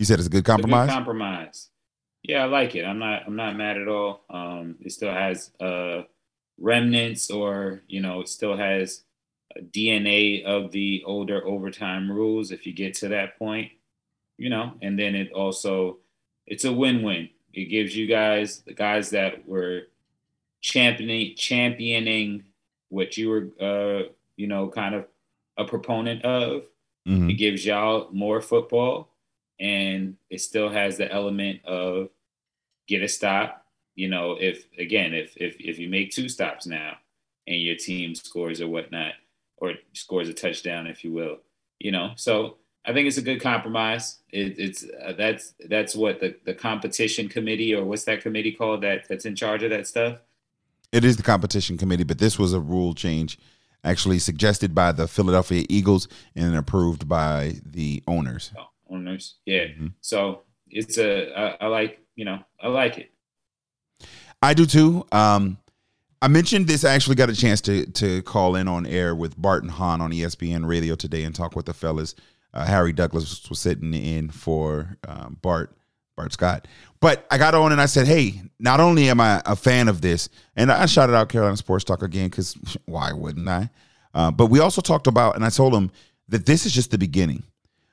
You 0.00 0.06
said 0.06 0.18
it's 0.18 0.28
a 0.28 0.30
good 0.30 0.46
compromise. 0.46 0.84
A 0.84 0.86
good 0.86 0.94
compromise. 0.94 1.68
Yeah, 2.22 2.44
I 2.44 2.46
like 2.46 2.74
it. 2.74 2.86
I'm 2.86 2.98
not 2.98 3.24
I'm 3.26 3.36
not 3.36 3.54
mad 3.54 3.76
at 3.76 3.86
all. 3.86 4.24
Um, 4.30 4.76
it 4.80 4.92
still 4.92 5.12
has 5.12 5.50
uh, 5.60 6.04
remnants, 6.58 7.30
or 7.30 7.82
you 7.86 8.00
know, 8.00 8.22
it 8.22 8.28
still 8.30 8.56
has 8.56 9.02
DNA 9.60 10.42
of 10.42 10.72
the 10.72 11.02
older 11.04 11.46
overtime 11.46 12.10
rules. 12.10 12.50
If 12.50 12.66
you 12.66 12.72
get 12.72 12.94
to 12.94 13.08
that 13.08 13.38
point, 13.38 13.72
you 14.38 14.48
know, 14.48 14.72
and 14.80 14.98
then 14.98 15.14
it 15.14 15.32
also 15.32 15.98
it's 16.46 16.64
a 16.64 16.72
win-win. 16.72 17.28
It 17.52 17.66
gives 17.66 17.94
you 17.94 18.06
guys 18.06 18.60
the 18.60 18.72
guys 18.72 19.10
that 19.10 19.46
were 19.46 19.82
championing 20.62 21.34
championing 21.36 22.44
what 22.88 23.18
you 23.18 23.28
were 23.28 23.48
uh, 23.60 24.08
you 24.38 24.46
know 24.46 24.68
kind 24.68 24.94
of 24.94 25.04
a 25.58 25.66
proponent 25.66 26.24
of. 26.24 26.62
Mm-hmm. 27.06 27.28
It 27.28 27.34
gives 27.34 27.66
y'all 27.66 28.08
more 28.12 28.40
football 28.40 29.10
and 29.60 30.16
it 30.30 30.40
still 30.40 30.70
has 30.70 30.96
the 30.96 31.12
element 31.12 31.64
of 31.64 32.08
get 32.88 33.02
a 33.02 33.08
stop. 33.08 33.66
You 33.94 34.08
know, 34.08 34.36
if 34.40 34.64
again, 34.78 35.12
if 35.12 35.36
if 35.36 35.56
if 35.60 35.78
you 35.78 35.88
make 35.88 36.10
two 36.10 36.28
stops 36.28 36.66
now 36.66 36.96
and 37.46 37.60
your 37.60 37.76
team 37.76 38.14
scores 38.14 38.60
or 38.60 38.68
whatnot, 38.68 39.12
or 39.58 39.74
scores 39.92 40.28
a 40.28 40.34
touchdown, 40.34 40.86
if 40.86 41.04
you 41.04 41.12
will, 41.12 41.38
you 41.78 41.92
know, 41.92 42.12
so 42.16 42.56
I 42.84 42.94
think 42.94 43.06
it's 43.06 43.18
a 43.18 43.22
good 43.22 43.42
compromise. 43.42 44.18
It, 44.30 44.58
it's 44.58 44.84
uh, 44.84 45.12
that's 45.16 45.54
that's 45.68 45.94
what 45.94 46.20
the 46.20 46.34
the 46.44 46.54
competition 46.54 47.28
committee 47.28 47.74
or 47.74 47.84
what's 47.84 48.04
that 48.04 48.22
committee 48.22 48.52
called 48.52 48.82
that 48.82 49.06
that's 49.08 49.26
in 49.26 49.36
charge 49.36 49.62
of 49.62 49.70
that 49.70 49.86
stuff. 49.86 50.18
It 50.90 51.04
is 51.04 51.16
the 51.16 51.22
competition 51.22 51.76
committee, 51.76 52.04
but 52.04 52.18
this 52.18 52.38
was 52.38 52.52
a 52.52 52.60
rule 52.60 52.94
change 52.94 53.38
actually 53.84 54.18
suggested 54.18 54.74
by 54.74 54.92
the 54.92 55.06
Philadelphia 55.06 55.64
Eagles 55.68 56.08
and 56.34 56.56
approved 56.56 57.08
by 57.08 57.56
the 57.64 58.02
owners. 58.06 58.52
Oh 58.56 58.70
owners. 58.90 59.36
Yeah. 59.46 59.64
Mm-hmm. 59.64 59.88
So 60.00 60.42
it's 60.68 60.98
a 60.98 61.32
I, 61.36 61.64
I 61.64 61.66
like 61.68 62.00
you 62.14 62.24
know 62.24 62.38
I 62.60 62.68
like 62.68 62.98
it. 62.98 63.10
I 64.42 64.54
do 64.54 64.66
too. 64.66 65.06
Um, 65.12 65.58
I 66.22 66.28
mentioned 66.28 66.66
this. 66.66 66.84
I 66.84 66.94
actually 66.94 67.16
got 67.16 67.30
a 67.30 67.36
chance 67.36 67.60
to 67.62 67.86
to 67.86 68.22
call 68.22 68.56
in 68.56 68.68
on 68.68 68.86
air 68.86 69.14
with 69.14 69.40
Bart 69.40 69.62
and 69.62 69.72
Hahn 69.72 70.00
on 70.00 70.10
ESPN 70.10 70.66
Radio 70.66 70.94
today 70.94 71.24
and 71.24 71.34
talk 71.34 71.56
with 71.56 71.66
the 71.66 71.74
fellas. 71.74 72.14
Uh, 72.52 72.66
Harry 72.66 72.92
Douglas 72.92 73.48
was 73.48 73.58
sitting 73.60 73.94
in 73.94 74.28
for 74.28 74.96
um, 75.06 75.38
Bart 75.40 75.74
Bart 76.16 76.32
Scott. 76.32 76.68
But 77.00 77.26
I 77.30 77.38
got 77.38 77.54
on 77.54 77.72
and 77.72 77.80
I 77.80 77.86
said, 77.86 78.06
"Hey, 78.06 78.42
not 78.58 78.80
only 78.80 79.08
am 79.08 79.20
I 79.20 79.40
a 79.46 79.56
fan 79.56 79.88
of 79.88 80.00
this, 80.00 80.28
and 80.56 80.70
I 80.70 80.86
shouted 80.86 81.14
out 81.14 81.28
Carolina 81.28 81.56
Sports 81.56 81.84
Talk 81.84 82.02
again 82.02 82.28
because 82.28 82.54
why 82.86 83.12
wouldn't 83.12 83.48
I? 83.48 83.70
Uh, 84.12 84.30
but 84.30 84.46
we 84.46 84.58
also 84.58 84.80
talked 84.80 85.06
about, 85.06 85.36
and 85.36 85.44
I 85.44 85.50
told 85.50 85.72
him 85.72 85.90
that 86.28 86.44
this 86.44 86.66
is 86.66 86.72
just 86.72 86.90
the 86.90 86.98
beginning 86.98 87.44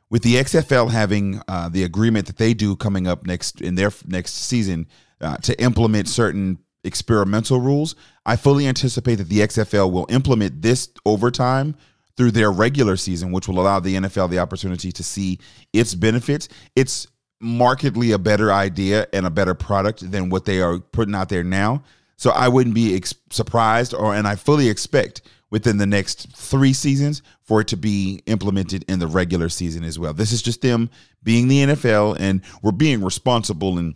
with 0.10 0.24
the 0.24 0.36
XFL 0.36 0.90
having 0.90 1.42
uh, 1.48 1.70
the 1.70 1.84
agreement 1.84 2.28
that 2.28 2.38
they 2.38 2.54
do 2.54 2.76
coming 2.76 3.08
up 3.08 3.26
next 3.26 3.62
in 3.62 3.76
their 3.76 3.92
next 4.06 4.34
season 4.34 4.88
uh, 5.22 5.38
to 5.38 5.60
implement 5.62 6.08
certain 6.08 6.60
experimental 6.84 7.60
rules, 7.60 7.96
I 8.26 8.36
fully 8.36 8.68
anticipate 8.68 9.16
that 9.16 9.30
the 9.30 9.40
XFL 9.40 9.92
will 9.92 10.06
implement 10.10 10.62
this 10.62 10.90
overtime 11.06 11.76
through 12.16 12.32
their 12.32 12.52
regular 12.52 12.98
season, 12.98 13.32
which 13.32 13.48
will 13.48 13.60
allow 13.60 13.80
the 13.80 13.96
NFL 13.96 14.30
the 14.30 14.40
opportunity 14.40 14.92
to 14.92 15.04
see 15.04 15.40
its 15.74 15.94
benefits. 15.94 16.50
It's 16.76 17.08
markedly 17.40 18.12
a 18.12 18.18
better 18.18 18.52
idea 18.52 19.08
and 19.14 19.28
a 19.28 19.30
better 19.30 19.54
product 19.54 20.10
than 20.10 20.30
what 20.30 20.46
they 20.46 20.62
are 20.62 20.80
putting 20.80 21.14
out 21.14 21.30
there 21.30 21.44
now. 21.44 21.84
So 22.16 22.32
I 22.32 22.48
wouldn't 22.48 22.74
be 22.74 22.96
ex- 22.96 23.14
surprised, 23.30 23.94
or 23.94 24.16
and 24.16 24.28
I 24.28 24.36
fully 24.36 24.70
expect 24.70 25.22
within 25.50 25.78
the 25.78 25.86
next 25.86 26.36
three 26.36 26.74
seasons 26.74 27.22
for 27.42 27.62
it 27.62 27.68
to 27.68 27.78
be 27.78 28.22
implemented 28.26 28.84
in 28.88 29.00
the 29.00 29.08
regular 29.08 29.50
season 29.50 29.84
as 29.84 29.98
well. 29.98 30.14
This 30.14 30.32
is 30.32 30.42
just 30.42 30.62
them 30.62 30.90
being 31.24 31.48
the 31.48 31.64
NFL, 31.64 32.18
and 32.20 32.42
we're 32.62 32.72
being 32.72 33.04
responsible 33.04 33.78
and 33.78 33.96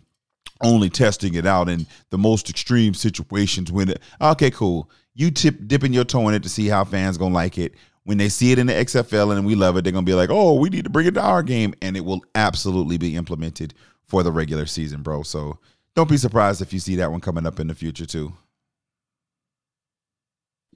only 0.62 0.88
testing 0.88 1.34
it 1.34 1.46
out 1.46 1.68
in 1.68 1.86
the 2.10 2.18
most 2.18 2.48
extreme 2.48 2.94
situations. 2.94 3.70
When 3.70 3.90
it, 3.90 4.00
okay, 4.20 4.50
cool, 4.50 4.90
you 5.14 5.30
tip 5.30 5.56
dipping 5.66 5.92
your 5.92 6.04
toe 6.04 6.28
in 6.28 6.34
it 6.34 6.42
to 6.44 6.48
see 6.48 6.68
how 6.68 6.84
fans 6.84 7.18
gonna 7.18 7.34
like 7.34 7.58
it. 7.58 7.74
When 8.04 8.18
they 8.18 8.28
see 8.28 8.52
it 8.52 8.58
in 8.58 8.66
the 8.66 8.72
XFL 8.72 9.36
and 9.36 9.46
we 9.46 9.54
love 9.54 9.76
it, 9.76 9.82
they're 9.82 9.92
gonna 9.92 10.04
be 10.04 10.14
like, 10.14 10.30
"Oh, 10.30 10.54
we 10.54 10.70
need 10.70 10.84
to 10.84 10.90
bring 10.90 11.06
it 11.06 11.14
to 11.14 11.22
our 11.22 11.42
game," 11.42 11.74
and 11.82 11.96
it 11.96 12.04
will 12.04 12.22
absolutely 12.34 12.96
be 12.96 13.16
implemented 13.16 13.74
for 14.04 14.22
the 14.22 14.32
regular 14.32 14.66
season, 14.66 15.02
bro. 15.02 15.22
So 15.22 15.58
don't 15.94 16.08
be 16.08 16.16
surprised 16.16 16.62
if 16.62 16.72
you 16.72 16.80
see 16.80 16.96
that 16.96 17.10
one 17.10 17.20
coming 17.20 17.46
up 17.46 17.60
in 17.60 17.66
the 17.66 17.74
future 17.74 18.06
too. 18.06 18.32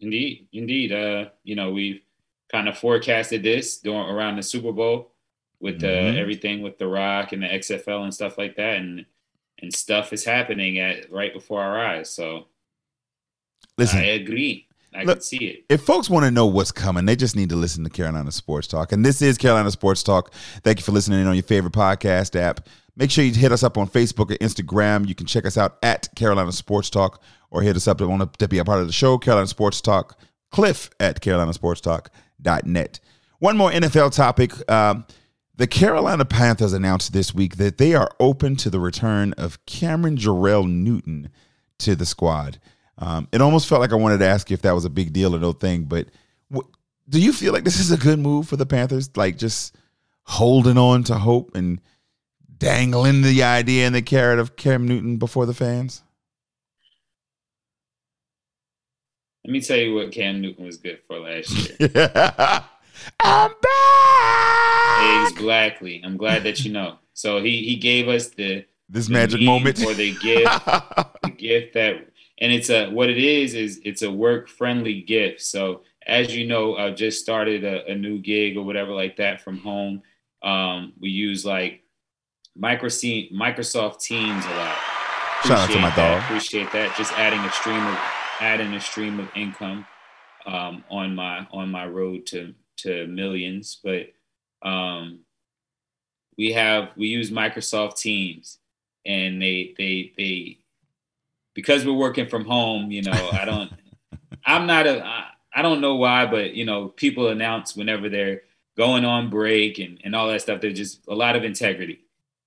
Indeed, 0.01 0.49
indeed. 0.53 0.93
Uh, 0.93 1.31
you 1.45 1.57
know, 1.57 1.71
we've 1.71 2.01
kind 2.51 2.69
of 2.69 2.79
forecasted 2.79 3.43
this 3.43 3.79
during 3.79 4.09
around 4.09 4.37
the 4.37 4.43
Super 4.43 4.73
Bowl 4.73 5.13
with 5.61 5.83
uh, 5.83 5.87
mm-hmm. 5.87 6.19
everything 6.19 6.63
with 6.63 6.79
The 6.79 6.87
Rock 6.87 7.33
and 7.33 7.43
the 7.43 7.47
XFL 7.47 8.05
and 8.05 8.15
stuff 8.15 8.39
like 8.39 8.57
that, 8.57 8.77
and 8.77 9.07
and 9.63 9.75
stuff 9.75 10.13
is 10.13 10.25
happening 10.25 10.79
at 10.79 11.11
right 11.11 11.33
before 11.33 11.63
our 11.63 11.79
eyes. 11.79 12.11
So, 12.11 12.47
listen, 13.79 14.01
I 14.01 14.05
agree. 14.05 14.67
I 14.95 15.03
Look, 15.05 15.17
can 15.17 15.23
see 15.23 15.37
it. 15.39 15.65
If 15.69 15.83
folks 15.83 16.09
want 16.09 16.25
to 16.25 16.31
know 16.31 16.47
what's 16.47 16.73
coming, 16.73 17.05
they 17.05 17.17
just 17.17 17.37
need 17.37 17.51
to 17.51 17.57
listen 17.57 17.85
to 17.85 17.91
Carolina 17.91 18.33
Sports 18.33 18.67
Talk. 18.67 18.93
And 18.93 19.05
this 19.05 19.21
is 19.21 19.37
Carolina 19.37 19.71
Sports 19.71 20.03
Talk. 20.03 20.33
Thank 20.63 20.79
you 20.79 20.85
for 20.85 20.93
listening 20.93 21.27
on 21.27 21.35
your 21.35 21.43
favorite 21.43 21.75
podcast 21.75 22.39
app. 22.39 22.67
Make 22.97 23.11
sure 23.11 23.25
you 23.25 23.33
hit 23.35 23.53
us 23.53 23.63
up 23.63 23.77
on 23.77 23.89
Facebook 23.89 24.31
and 24.31 24.39
Instagram. 24.41 25.07
You 25.07 25.15
can 25.15 25.27
check 25.27 25.45
us 25.45 25.59
out 25.59 25.77
at 25.83 26.09
Carolina 26.17 26.51
Sports 26.53 26.89
Talk 26.89 27.23
or 27.57 27.63
hit 27.63 27.75
us 27.75 27.89
up 27.89 27.99
to 27.99 28.07
want 28.07 28.39
to 28.39 28.49
be 28.49 28.59
a 28.59 28.65
part 28.65 28.81
of 28.81 28.87
the 28.87 28.93
show, 28.93 29.17
Carolina 29.17 29.47
Sports 29.47 29.81
Talk, 29.81 30.19
Cliff 30.51 30.91
at 31.01 31.23
carolinasportstalk.net. 31.23 33.01
One 33.39 33.57
more 33.57 33.71
NFL 33.71 34.15
topic. 34.15 34.71
Um, 34.71 35.07
the 35.57 35.67
Carolina 35.67 36.27
Panthers 36.27 36.75
announced 36.75 37.15
this 37.15 37.35
week 37.35 37.57
that 37.57 37.79
they 37.79 37.95
are 37.95 38.11
open 38.21 38.57
to 38.57 38.69
the 38.69 38.79
return 38.79 39.33
of 39.35 39.65
Cameron 39.65 40.19
Jerrell 40.19 40.71
Newton 40.71 41.31
to 41.79 41.97
the 41.97 42.05
squad. 42.05 42.59
Um, 42.99 43.27
it 43.33 43.41
almost 43.41 43.69
felt 43.69 43.81
like 43.81 43.93
I 43.93 43.97
wanted 43.97 44.19
to 44.19 44.27
ask 44.27 44.51
you 44.51 44.55
if 44.55 44.63
that 44.63 44.75
was 44.75 44.85
a 44.85 44.91
big 44.91 45.15
deal 45.15 45.35
or 45.35 45.39
no 45.39 45.53
thing, 45.53 45.85
but 45.85 46.09
do 47.09 47.21
you 47.21 47.33
feel 47.33 47.53
like 47.53 47.65
this 47.65 47.81
is 47.81 47.91
a 47.91 47.97
good 47.97 48.19
move 48.19 48.49
for 48.49 48.57
the 48.57 48.67
Panthers? 48.67 49.17
Like 49.17 49.39
just 49.39 49.75
holding 50.25 50.77
on 50.77 51.05
to 51.05 51.15
hope 51.15 51.55
and 51.55 51.81
dangling 52.59 53.23
the 53.23 53.43
idea 53.43 53.87
and 53.87 53.95
the 53.95 54.03
carrot 54.03 54.39
of 54.39 54.57
Cam 54.57 54.87
Newton 54.87 55.17
before 55.17 55.47
the 55.47 55.55
fans? 55.55 56.03
Let 59.47 59.53
me 59.53 59.61
tell 59.61 59.77
you 59.77 59.95
what 59.95 60.11
Cam 60.11 60.41
Newton 60.41 60.65
was 60.65 60.77
good 60.77 60.99
for 61.07 61.21
last 61.21 61.79
year. 61.79 61.89
I'm 63.23 63.53
back. 63.63 65.37
Blackley. 65.37 66.03
I'm 66.05 66.17
glad 66.17 66.43
that 66.43 66.65
you 66.65 66.73
know. 66.73 66.99
So 67.13 67.41
he 67.41 67.63
he 67.63 67.77
gave 67.77 68.09
us 68.09 68.31
the 68.31 68.65
this 68.89 69.07
the 69.07 69.13
magic 69.13 69.43
moment 69.43 69.81
or 69.85 69.95
the 69.95 70.17
gift, 70.17 70.67
the 71.23 71.31
gift 71.31 71.75
that, 71.75 72.09
and 72.41 72.53
it's 72.53 72.71
a 72.71 72.91
what 72.91 73.09
it 73.09 73.19
is 73.19 73.55
is 73.55 73.81
it's 73.85 74.03
a 74.03 74.11
work 74.11 74.49
friendly 74.49 75.03
gift. 75.03 75.43
So 75.43 75.83
as 76.09 76.35
you 76.35 76.45
know, 76.49 76.75
I've 76.75 76.97
just 76.97 77.23
started 77.23 77.63
a, 77.63 77.87
a 77.87 77.95
new 77.95 78.19
gig 78.19 78.57
or 78.57 78.65
whatever 78.65 78.91
like 78.91 79.17
that 79.19 79.41
from 79.41 79.59
home. 79.59 80.03
Um, 80.43 80.93
we 81.01 81.11
use 81.11 81.47
like 81.47 81.85
Microsoft 82.61 84.01
Teams 84.01 84.45
a 84.45 84.57
lot. 84.57 84.77
Shout 85.45 85.59
out 85.59 85.71
to 85.71 85.79
my 85.79 85.95
dog. 85.95 86.23
Appreciate 86.25 86.73
that. 86.73 86.97
Just 86.99 87.13
adding 87.13 87.39
a 87.39 87.53
stream 87.53 87.87
of 87.87 87.97
adding 88.41 88.75
a 88.75 88.81
stream 88.81 89.21
of 89.21 89.29
income 89.35 89.87
um, 90.47 90.85
on 90.91 91.15
my 91.15 91.47
on 91.51 91.71
my 91.71 91.87
road 91.87 92.27
to 92.27 92.55
to 92.79 93.07
millions. 93.07 93.79
But 93.83 94.13
um, 94.63 95.21
we 96.37 96.53
have 96.53 96.91
we 96.97 97.09
use 97.09 97.31
Microsoft 97.31 97.97
Teams, 97.97 98.59
and 99.05 99.41
they 99.41 99.75
they 99.77 100.13
they 100.17 100.59
because 101.55 101.85
we're 101.85 101.93
working 101.93 102.29
from 102.29 102.45
home. 102.45 102.91
You 102.91 103.03
know, 103.03 103.31
I 103.33 103.45
don't. 103.45 103.73
I'm 104.47 104.67
not 104.67 104.87
a. 104.87 105.05
I, 105.05 105.25
I 105.55 105.63
don't 105.63 105.81
know 105.81 105.97
why, 105.97 106.27
but 106.27 106.55
you 106.55 106.67
know, 106.67 106.89
people 106.89 107.29
announce 107.29 107.75
whenever 107.75 108.09
they're 108.11 108.43
going 108.77 109.07
on 109.07 109.31
break 109.31 109.79
and, 109.79 109.99
and 110.05 110.15
all 110.15 110.29
that 110.29 110.43
stuff. 110.43 110.61
There's 110.61 110.77
just 110.77 111.01
a 111.09 111.15
lot 111.15 111.35
of 111.35 111.45
integrity. 111.45 112.01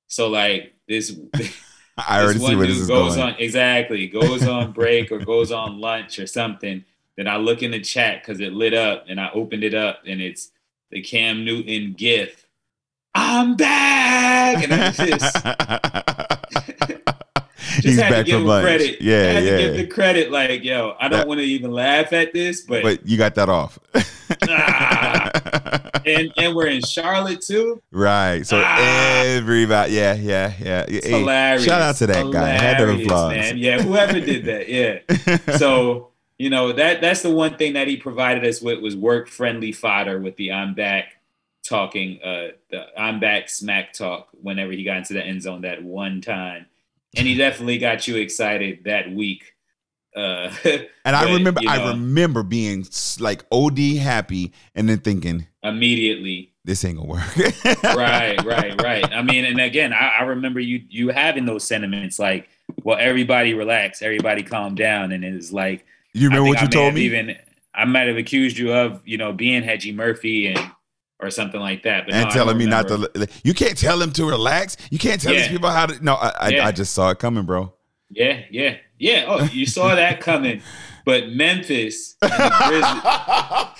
So 0.08 0.30
like 0.30 0.74
this, 0.88 1.18
I 2.08 2.22
already 2.24 2.40
see 2.40 2.56
where 2.56 2.68
this 2.68 2.78
is 2.78 2.88
goes 2.88 3.16
going. 3.16 3.34
on 3.34 3.40
exactly 3.40 4.08
goes 4.08 4.48
on 4.48 4.72
break 4.72 5.12
or 5.12 5.20
goes 5.20 5.52
on 5.52 5.80
lunch 5.80 6.20
or 6.20 6.28
something. 6.28 6.84
Then 7.18 7.28
I 7.28 7.38
look 7.38 7.62
in 7.64 7.72
the 7.72 7.80
chat 7.82 8.22
because 8.22 8.40
it 8.40 8.54
lit 8.54 8.74
up 8.74 9.06
and 9.10 9.20
I 9.20 9.30
opened 9.34 9.64
it 9.64 9.74
up 9.74 10.02
and 10.08 10.22
it's 10.22 10.52
the 10.92 11.02
Cam 11.02 11.44
Newton 11.46 11.94
gif. 11.98 12.46
I'm 13.16 13.56
back, 13.58 14.64
and 14.64 14.74
I 14.74 14.92
just 14.92 15.00
just 17.82 17.86
He's 17.86 18.00
had 18.00 18.10
to 18.10 18.24
give 18.24 18.34
from 18.36 18.42
him 18.42 18.48
lunch. 18.48 18.66
credit. 18.66 18.96
I 19.02 19.04
Yeah, 19.04 19.24
had 19.32 19.40
to 19.42 19.46
give 19.46 19.76
yeah. 19.76 19.82
the 19.82 19.88
credit. 19.88 20.32
Like, 20.32 20.64
yo, 20.64 20.96
I 21.00 21.08
don't 21.10 21.28
want 21.28 21.40
to 21.40 21.46
even 21.46 21.72
laugh 21.72 22.14
at 22.14 22.34
this, 22.34 22.62
but, 22.62 22.84
But 22.84 23.06
you 23.08 23.18
got 23.18 23.36
that 23.36 23.50
off. 23.50 23.78
Ah. 24.48 25.79
And 26.16 26.34
and 26.38 26.56
we're 26.56 26.68
in 26.68 26.82
Charlotte 26.82 27.42
too. 27.42 27.82
right. 27.92 28.46
So 28.46 28.62
Ah. 28.64 29.22
everybody, 29.26 29.94
yeah, 29.94 30.14
yeah, 30.16 30.54
yeah. 30.62 30.86
It's 30.88 31.06
Hey, 31.08 31.20
hilarious. 31.20 31.66
Shout 31.66 31.82
out 31.82 31.96
to 31.98 32.08
that 32.08 32.32
guy. 32.32 32.50
I 32.50 32.58
had 32.58 32.78
to 32.80 32.90
applause. 32.92 33.34
man. 33.36 33.58
Yeah, 33.58 33.82
whoever 33.82 34.20
did 34.20 34.46
that. 34.46 34.68
Yeah. 34.70 35.00
so 35.58 36.10
you 36.38 36.50
know 36.50 36.72
that 36.72 37.02
that's 37.02 37.22
the 37.22 37.30
one 37.32 37.58
thing 37.58 37.74
that 37.74 37.88
he 37.88 37.98
provided 37.98 38.46
us 38.46 38.62
with 38.62 38.80
was 38.80 38.96
work 38.96 39.28
friendly 39.28 39.72
fodder 39.72 40.20
with 40.20 40.36
the 40.38 40.52
I'm 40.54 40.74
back 40.74 41.16
talking 41.64 42.20
uh 42.24 42.48
the 42.72 42.86
I'm 43.00 43.20
back 43.20 43.50
smack 43.50 43.94
talk 43.94 44.30
whenever 44.42 44.72
he 44.72 44.84
got 44.84 44.98
into 44.98 45.14
the 45.14 45.24
end 45.24 45.42
zone 45.44 45.62
that 45.62 45.84
one 45.84 46.22
time. 46.22 46.66
And 47.18 47.28
he 47.28 47.36
definitely 47.38 47.78
got 47.78 48.08
you 48.08 48.16
excited 48.18 48.86
that 48.86 49.12
week. 49.12 49.54
Uh 50.20 50.54
And 51.06 51.16
I 51.16 51.34
remember, 51.34 51.62
you 51.62 51.70
I 51.70 51.90
remember 51.90 52.44
being 52.44 52.86
like 53.20 53.44
OD 53.52 53.80
happy, 53.98 54.54
and 54.76 54.90
then 54.90 55.00
thinking 55.00 55.48
immediately 55.64 56.54
this 56.66 56.86
ain't 56.86 56.98
gonna 56.98 57.10
work. 57.10 57.36
right, 57.84 58.44
right, 58.46 58.82
right. 58.82 59.12
I 59.12 59.22
mean, 59.22 59.46
and 59.46 59.60
again, 59.60 59.94
I, 59.94 60.18
I 60.20 60.24
remember 60.24 60.60
you 60.60 60.84
you 60.90 61.10
having 61.10 61.46
those 61.46 61.64
sentiments 61.64 62.20
like, 62.20 62.50
well, 62.84 62.98
everybody 63.00 63.54
relax, 63.54 64.02
everybody 64.02 64.44
calm 64.44 64.76
down, 64.76 65.12
and 65.12 65.24
it's 65.24 65.52
like 65.52 65.86
You 66.14 66.28
remember 66.28 66.50
what 66.50 66.62
you 66.62 66.68
told 66.68 66.94
me? 66.94 67.02
Even 67.02 67.36
I 67.74 67.86
might 67.86 68.08
have 68.08 68.18
accused 68.18 68.58
you 68.58 68.74
of 68.74 69.02
you 69.06 69.18
know 69.18 69.34
being 69.34 69.64
Hedgie 69.64 69.96
Murphy 69.96 70.48
and 70.48 70.72
or 71.22 71.30
something 71.30 71.60
like 71.60 71.84
that, 71.84 72.06
but 72.06 72.14
and 72.14 72.30
no, 72.30 72.34
telling 72.34 72.58
me 72.58 72.66
not 72.66 72.88
to. 72.88 73.28
You 73.44 73.54
can't 73.54 73.78
tell 73.78 73.98
them 73.98 74.12
to 74.14 74.26
relax. 74.26 74.78
You 74.90 75.00
can't 75.00 75.20
tell 75.22 75.34
these 75.34 75.48
people 75.48 75.70
how 75.70 75.88
to. 75.88 76.04
No, 76.04 76.16
I, 76.16 76.34
I, 76.40 76.50
Yeah. 76.50 76.68
I 76.68 76.72
just 76.72 76.94
saw 76.94 77.10
it 77.10 77.20
coming, 77.20 77.46
bro. 77.46 77.74
Yeah, 78.12 78.42
yeah, 78.50 78.78
yeah. 79.00 79.26
Oh, 79.28 79.44
you 79.46 79.66
saw 79.66 79.96
that 79.96 80.22
coming, 80.22 80.62
but 81.06 81.30
Memphis 81.30 82.16
No, 82.22 82.28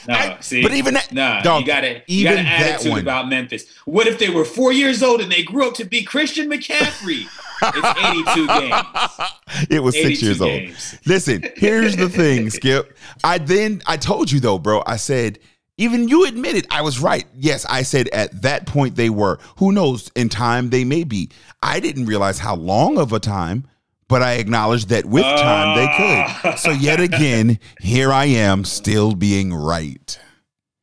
I- 0.10 0.38
see, 0.40 0.62
but 0.62 0.74
even 0.74 0.94
that, 0.96 1.12
Nah, 1.14 1.42
dog, 1.42 1.62
you 1.62 1.68
got 1.68 1.82
to 1.82 2.02
even 2.08 2.08
you 2.08 2.24
got 2.24 2.38
an 2.40 2.46
attitude 2.46 2.92
one. 2.92 3.02
about 3.02 3.30
Memphis. 3.30 3.66
What 3.86 4.08
if 4.08 4.18
they 4.20 4.30
were 4.30 4.46
four 4.46 4.72
years 4.72 5.04
old 5.04 5.22
and 5.22 5.32
they 5.32 5.44
grew 5.44 5.68
up 5.68 5.74
to 5.76 5.86
be 5.86 6.04
Christian 6.04 6.50
McCaffrey? 6.50 7.26
it's 7.62 8.36
82 8.36 8.48
games. 8.48 9.68
it 9.70 9.84
was 9.84 9.94
six 9.96 10.24
82 10.24 10.26
years 10.26 10.42
old. 10.42 10.62
Listen, 11.06 11.44
here's 11.58 11.96
the 11.98 12.08
thing, 12.10 12.50
Skip. 12.60 12.98
I 13.24 13.38
then 13.38 13.82
I 13.86 13.98
told 13.98 14.32
you 14.32 14.40
though, 14.40 14.58
bro. 14.58 14.82
I 14.88 14.96
said 14.96 15.40
even 15.78 16.08
you 16.10 16.26
admitted 16.26 16.68
I 16.72 16.82
was 16.82 17.00
right. 17.00 17.26
Yes, 17.36 17.66
I 17.70 17.84
said 17.84 18.08
at 18.10 18.42
that 18.42 18.66
point 18.66 18.96
they 18.96 19.10
were. 19.10 19.40
Who 19.58 19.72
knows? 19.72 20.10
In 20.16 20.28
time 20.30 20.70
they 20.72 20.84
may 20.86 21.04
be. 21.04 21.30
I 21.62 21.80
didn't 21.80 22.06
realize 22.06 22.40
how 22.40 22.56
long 22.56 22.98
of 22.98 23.12
a 23.14 23.20
time, 23.20 23.66
but 24.10 24.22
I 24.22 24.34
acknowledge 24.34 24.88
that 24.88 25.06
with 25.06 25.24
time 25.24 25.78
they 25.78 25.86
Ah. 25.88 26.40
could. 26.42 26.60
So 26.60 26.72
yet 26.72 27.00
again, 27.00 27.58
here 27.80 28.12
I 28.12 28.26
am 28.26 28.66
still 28.66 29.14
being 29.16 29.54
right. 29.54 30.20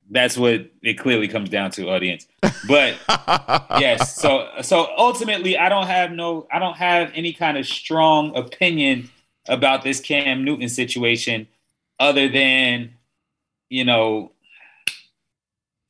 That's 0.09 0.39
what 0.39 0.71
it 0.83 0.95
clearly 0.95 1.27
comes 1.29 1.51
down 1.51 1.73
to, 1.73 1.91
audience. 1.91 2.27
But 2.69 2.95
yes, 3.81 4.15
so 4.15 4.49
so 4.63 4.89
ultimately, 4.97 5.59
I 5.59 5.69
don't 5.69 5.89
have 5.89 6.13
no, 6.13 6.47
I 6.51 6.59
don't 6.61 6.77
have 6.77 7.11
any 7.15 7.33
kind 7.35 7.59
of 7.59 7.67
strong 7.67 8.35
opinion 8.37 9.11
about 9.49 9.83
this 9.83 10.01
Cam 10.01 10.45
Newton 10.45 10.69
situation, 10.69 11.49
other 11.99 12.29
than, 12.29 12.95
you 13.69 13.85
know, 13.85 14.31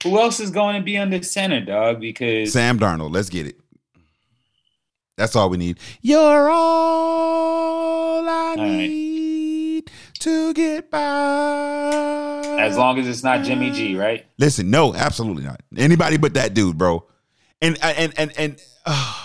who 0.02 0.18
else 0.18 0.40
is 0.40 0.50
going 0.50 0.76
to 0.76 0.82
be 0.82 0.96
under 0.96 1.22
center, 1.22 1.60
dog? 1.60 2.00
Because 2.00 2.52
Sam 2.52 2.78
Darnold, 2.78 3.12
let's 3.12 3.28
get 3.28 3.46
it. 3.46 3.56
That's 5.18 5.34
all 5.34 5.48
we 5.50 5.56
need. 5.56 5.78
You're 6.02 6.50
all 6.50 7.25
I 8.66 9.82
right. 9.82 9.90
to 10.20 10.54
get 10.54 10.90
by. 10.90 12.56
as 12.58 12.76
long 12.76 12.98
as 12.98 13.06
it's 13.06 13.22
not 13.22 13.44
Jimmy 13.44 13.70
G, 13.70 13.96
right? 13.96 14.26
Listen, 14.38 14.70
no, 14.70 14.94
absolutely 14.94 15.44
not. 15.44 15.60
Anybody 15.76 16.16
but 16.16 16.34
that 16.34 16.54
dude, 16.54 16.78
bro. 16.78 17.06
And 17.62 17.78
and 17.82 18.12
and 18.18 18.32
and 18.38 18.62
uh, 18.84 19.22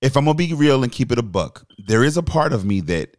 if 0.00 0.16
I'm 0.16 0.24
gonna 0.24 0.34
be 0.34 0.52
real 0.52 0.82
and 0.82 0.92
keep 0.92 1.12
it 1.12 1.18
a 1.18 1.22
buck, 1.22 1.66
there 1.78 2.04
is 2.04 2.16
a 2.16 2.22
part 2.22 2.52
of 2.52 2.64
me 2.64 2.80
that 2.82 3.16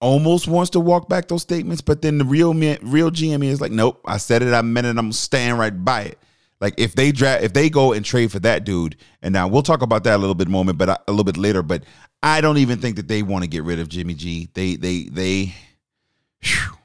almost 0.00 0.48
wants 0.48 0.70
to 0.70 0.80
walk 0.80 1.08
back 1.08 1.28
those 1.28 1.42
statements, 1.42 1.82
but 1.82 2.02
then 2.02 2.18
the 2.18 2.24
real 2.24 2.54
man, 2.54 2.78
real 2.82 3.10
GM 3.10 3.44
is 3.44 3.60
like, 3.60 3.72
nope, 3.72 4.00
I 4.04 4.16
said 4.18 4.42
it, 4.42 4.54
I 4.54 4.62
meant 4.62 4.86
it, 4.86 4.96
I'm 4.96 5.12
staying 5.12 5.56
right 5.56 5.84
by 5.84 6.02
it. 6.02 6.18
Like 6.60 6.74
if 6.76 6.94
they 6.94 7.12
draft, 7.12 7.44
if 7.44 7.52
they 7.52 7.70
go 7.70 7.92
and 7.92 8.04
trade 8.04 8.32
for 8.32 8.40
that 8.40 8.64
dude, 8.64 8.96
and 9.22 9.32
now 9.32 9.46
we'll 9.46 9.62
talk 9.62 9.82
about 9.82 10.04
that 10.04 10.16
a 10.16 10.18
little 10.18 10.34
bit 10.34 10.48
moment, 10.48 10.78
but 10.78 10.90
I, 10.90 10.98
a 11.06 11.12
little 11.12 11.24
bit 11.24 11.36
later. 11.36 11.62
But 11.62 11.84
I 12.22 12.40
don't 12.40 12.58
even 12.58 12.80
think 12.80 12.96
that 12.96 13.08
they 13.08 13.22
want 13.22 13.44
to 13.44 13.48
get 13.48 13.62
rid 13.64 13.78
of 13.78 13.88
Jimmy 13.88 14.14
G. 14.14 14.48
They 14.54 14.76
they 14.76 15.04
they. 15.04 15.54
Whew, 16.42 16.78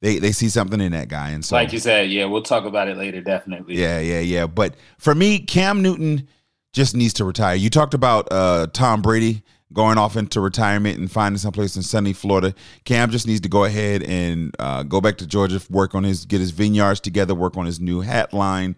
they, 0.00 0.18
they 0.20 0.30
see 0.30 0.48
something 0.48 0.80
in 0.80 0.92
that 0.92 1.08
guy, 1.08 1.30
and 1.30 1.44
so 1.44 1.56
Like 1.56 1.72
you 1.72 1.80
said, 1.80 2.08
yeah, 2.10 2.24
we'll 2.26 2.42
talk 2.42 2.64
about 2.64 2.86
it 2.86 2.96
later, 2.96 3.20
definitely. 3.20 3.76
yeah, 3.76 3.98
yeah, 3.98 4.20
yeah. 4.20 4.46
But 4.46 4.76
for 4.98 5.12
me, 5.12 5.40
Cam 5.40 5.82
Newton 5.82 6.28
just 6.72 6.94
needs 6.94 7.14
to 7.14 7.24
retire. 7.24 7.56
You 7.56 7.68
talked 7.68 7.94
about 7.94 8.28
uh, 8.30 8.68
Tom 8.72 9.02
Brady 9.02 9.42
going 9.72 9.98
off 9.98 10.16
into 10.16 10.40
retirement 10.40 10.98
and 10.98 11.10
finding 11.10 11.38
someplace 11.38 11.74
in 11.74 11.82
sunny 11.82 12.12
Florida. 12.12 12.54
Cam 12.84 13.10
just 13.10 13.26
needs 13.26 13.40
to 13.40 13.48
go 13.48 13.64
ahead 13.64 14.02
and 14.04 14.54
uh, 14.60 14.84
go 14.84 15.00
back 15.00 15.18
to 15.18 15.26
Georgia, 15.26 15.60
work 15.68 15.96
on 15.96 16.04
his, 16.04 16.24
get 16.26 16.40
his 16.40 16.52
vineyards 16.52 17.00
together, 17.00 17.34
work 17.34 17.56
on 17.56 17.66
his 17.66 17.80
new 17.80 18.00
hat 18.00 18.32
line 18.32 18.76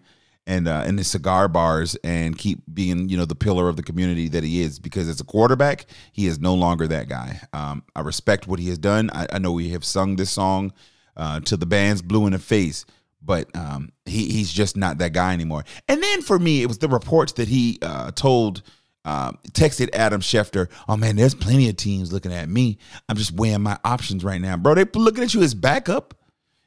and 0.51 0.67
uh, 0.67 0.83
and 0.85 0.97
his 0.97 1.07
cigar 1.07 1.47
bars, 1.47 1.95
and 2.03 2.37
keep 2.37 2.61
being 2.73 3.07
you 3.07 3.17
know 3.17 3.25
the 3.25 3.35
pillar 3.35 3.69
of 3.69 3.77
the 3.77 3.83
community 3.83 4.27
that 4.29 4.43
he 4.43 4.61
is. 4.61 4.79
Because 4.79 5.07
as 5.07 5.21
a 5.21 5.23
quarterback, 5.23 5.85
he 6.11 6.27
is 6.27 6.39
no 6.39 6.53
longer 6.53 6.87
that 6.87 7.07
guy. 7.07 7.39
Um, 7.53 7.83
I 7.95 8.01
respect 8.01 8.47
what 8.47 8.59
he 8.59 8.67
has 8.69 8.77
done. 8.77 9.09
I, 9.13 9.27
I 9.31 9.39
know 9.39 9.53
we 9.53 9.69
have 9.69 9.85
sung 9.85 10.17
this 10.17 10.29
song 10.29 10.73
uh, 11.15 11.39
to 11.41 11.55
the 11.55 11.65
band's 11.65 12.01
blue 12.01 12.25
in 12.25 12.33
the 12.33 12.39
face 12.39 12.85
but 13.23 13.55
um, 13.55 13.91
he 14.05 14.31
he's 14.31 14.51
just 14.51 14.75
not 14.75 14.97
that 14.97 15.13
guy 15.13 15.31
anymore. 15.33 15.63
And 15.87 16.01
then 16.01 16.23
for 16.23 16.39
me, 16.39 16.63
it 16.63 16.65
was 16.65 16.79
the 16.79 16.89
reports 16.89 17.33
that 17.33 17.47
he 17.47 17.77
uh, 17.83 18.09
told, 18.11 18.63
uh, 19.05 19.33
texted 19.51 19.93
Adam 19.93 20.21
Schefter, 20.21 20.69
"Oh 20.89 20.97
man, 20.97 21.17
there's 21.17 21.35
plenty 21.35 21.69
of 21.69 21.75
teams 21.75 22.11
looking 22.11 22.33
at 22.33 22.49
me. 22.49 22.79
I'm 23.07 23.17
just 23.17 23.33
weighing 23.33 23.61
my 23.61 23.77
options 23.85 24.23
right 24.23 24.41
now, 24.41 24.57
bro. 24.57 24.73
They 24.73 24.85
looking 24.95 25.23
at 25.23 25.35
you 25.35 25.43
as 25.43 25.53
backup. 25.53 26.15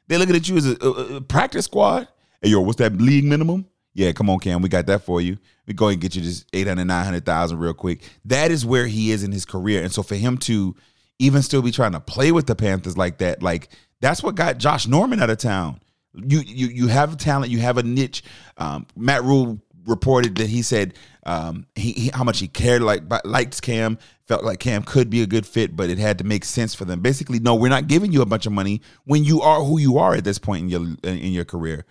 They're 0.07 0.17
looking 0.17 0.35
at 0.37 0.47
you 0.47 0.55
as 0.55 0.65
a, 0.65 0.77
a, 0.81 1.15
a 1.17 1.21
practice 1.21 1.65
squad. 1.65 2.07
Hey 2.41 2.51
yo, 2.51 2.61
what's 2.61 2.77
that 2.77 2.95
league 3.01 3.25
minimum? 3.25 3.65
Yeah, 3.95 4.11
come 4.11 4.29
on, 4.29 4.37
Cam, 4.37 4.61
we 4.61 4.69
got 4.69 4.85
that 4.85 5.01
for 5.01 5.21
you. 5.21 5.39
We 5.65 5.73
go 5.73 5.87
and 5.87 5.99
get 5.99 6.15
you 6.15 6.21
this 6.21 6.45
800, 6.53 6.85
900,000 6.85 7.57
real 7.57 7.73
quick. 7.73 8.03
That 8.25 8.51
is 8.51 8.63
where 8.65 8.85
he 8.85 9.09
is 9.09 9.23
in 9.23 9.31
his 9.31 9.45
career, 9.45 9.81
and 9.81 9.91
so 9.91 10.03
for 10.03 10.15
him 10.15 10.37
to 10.39 10.75
even 11.17 11.41
still 11.41 11.63
be 11.63 11.71
trying 11.71 11.93
to 11.93 11.99
play 11.99 12.31
with 12.31 12.45
the 12.45 12.55
Panthers 12.55 12.97
like 12.97 13.17
that, 13.17 13.41
like 13.41 13.69
that's 14.01 14.21
what 14.21 14.35
got 14.35 14.59
Josh 14.59 14.85
Norman 14.85 15.21
out 15.21 15.31
of 15.31 15.39
town 15.39 15.79
you 16.15 16.39
you 16.39 16.67
you 16.67 16.87
have 16.87 17.17
talent, 17.17 17.51
you 17.51 17.59
have 17.59 17.77
a 17.77 17.83
niche. 17.83 18.23
Um, 18.57 18.87
Matt 18.95 19.23
Rhule 19.23 19.59
reported 19.85 20.35
that 20.35 20.49
he 20.49 20.61
said 20.61 20.95
um, 21.25 21.65
he, 21.75 21.91
he 21.91 22.11
how 22.13 22.23
much 22.23 22.39
he 22.39 22.47
cared 22.47 22.81
like 22.81 23.03
liked 23.25 23.61
Cam, 23.61 23.97
felt 24.25 24.43
like 24.43 24.59
Cam 24.59 24.83
could 24.83 25.09
be 25.09 25.21
a 25.21 25.27
good 25.27 25.45
fit, 25.45 25.75
but 25.75 25.89
it 25.89 25.97
had 25.97 26.17
to 26.19 26.23
make 26.23 26.45
sense 26.45 26.73
for 26.73 26.85
them. 26.85 27.01
Basically, 27.01 27.39
no, 27.39 27.55
we're 27.55 27.69
not 27.69 27.87
giving 27.87 28.11
you 28.11 28.21
a 28.21 28.25
bunch 28.25 28.45
of 28.45 28.51
money 28.51 28.81
when 29.05 29.23
you 29.23 29.41
are 29.41 29.63
who 29.63 29.79
you 29.79 29.97
are 29.97 30.15
at 30.15 30.23
this 30.23 30.39
point 30.39 30.63
in 30.63 30.69
your 30.69 30.95
in 31.03 31.31
your 31.31 31.45
career, 31.45 31.85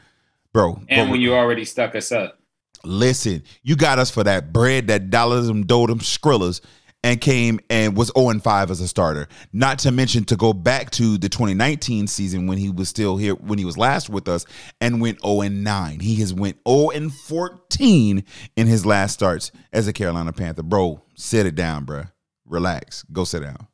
bro. 0.55 0.81
And 0.89 1.09
But 1.09 1.13
when 1.13 1.21
you 1.21 1.35
already 1.35 1.67
stuck 1.67 1.95
us 1.95 2.11
up. 2.11 2.39
listen, 2.85 3.43
you 3.63 3.77
got 3.77 3.99
us 3.99 4.11
for 4.11 4.25
that 4.25 4.53
bread, 4.55 4.87
that 4.87 5.11
dollars 5.11 5.49
and 5.49 5.67
dotem 5.67 5.99
skrillers, 6.01 6.63
and 7.03 7.21
came 7.21 7.61
and 7.69 7.95
was 7.95 8.11
0 8.17 8.39
5 8.39 8.71
as 8.71 8.81
a 8.81 8.89
starter. 8.89 9.29
Not 9.53 9.79
to 9.81 9.93
mention 9.93 10.25
to 10.25 10.37
go 10.37 10.55
back 10.55 10.91
to 10.93 11.19
the 11.19 11.29
2019 11.29 12.07
season 12.07 12.47
when 12.47 12.57
he 12.57 12.71
was 12.71 12.89
still 12.89 13.19
here, 13.19 13.35
when 13.35 13.59
he 13.59 13.67
was 13.67 13.77
last 13.77 14.09
with 14.09 14.27
us, 14.27 14.47
and 14.81 15.03
went 15.03 15.21
0 15.21 15.43
9. 15.49 16.01
He 16.01 16.15
has 16.17 16.33
went 16.33 16.57
0 16.67 17.11
14 17.11 18.25
in 18.57 18.67
his 18.67 18.87
last 18.87 19.13
starts 19.13 19.53
as 19.71 19.87
a 19.87 19.93
Carolina 19.93 20.33
Panther. 20.33 20.63
Bro, 20.63 21.03
sit 21.15 21.45
it 21.45 21.55
down, 21.55 21.85
bro. 21.85 22.05
Relax. 22.47 23.05
Go 23.13 23.25
sit 23.25 23.43
down. 23.43 23.67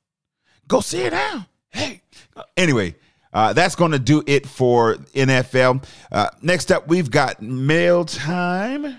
Go 0.67 0.81
sit 0.81 1.11
down. 1.11 1.47
Hey. 1.71 2.03
Anyway, 2.57 2.97
uh, 3.33 3.53
that's 3.53 3.75
going 3.75 3.93
to 3.93 3.99
do 3.99 4.23
it 4.27 4.47
for 4.47 4.97
NFL. 5.15 5.85
Uh, 6.11 6.29
next 6.43 6.73
up, 6.73 6.89
we've 6.89 7.11
got 7.11 7.41
mail 7.41 8.05
time. 8.05 8.99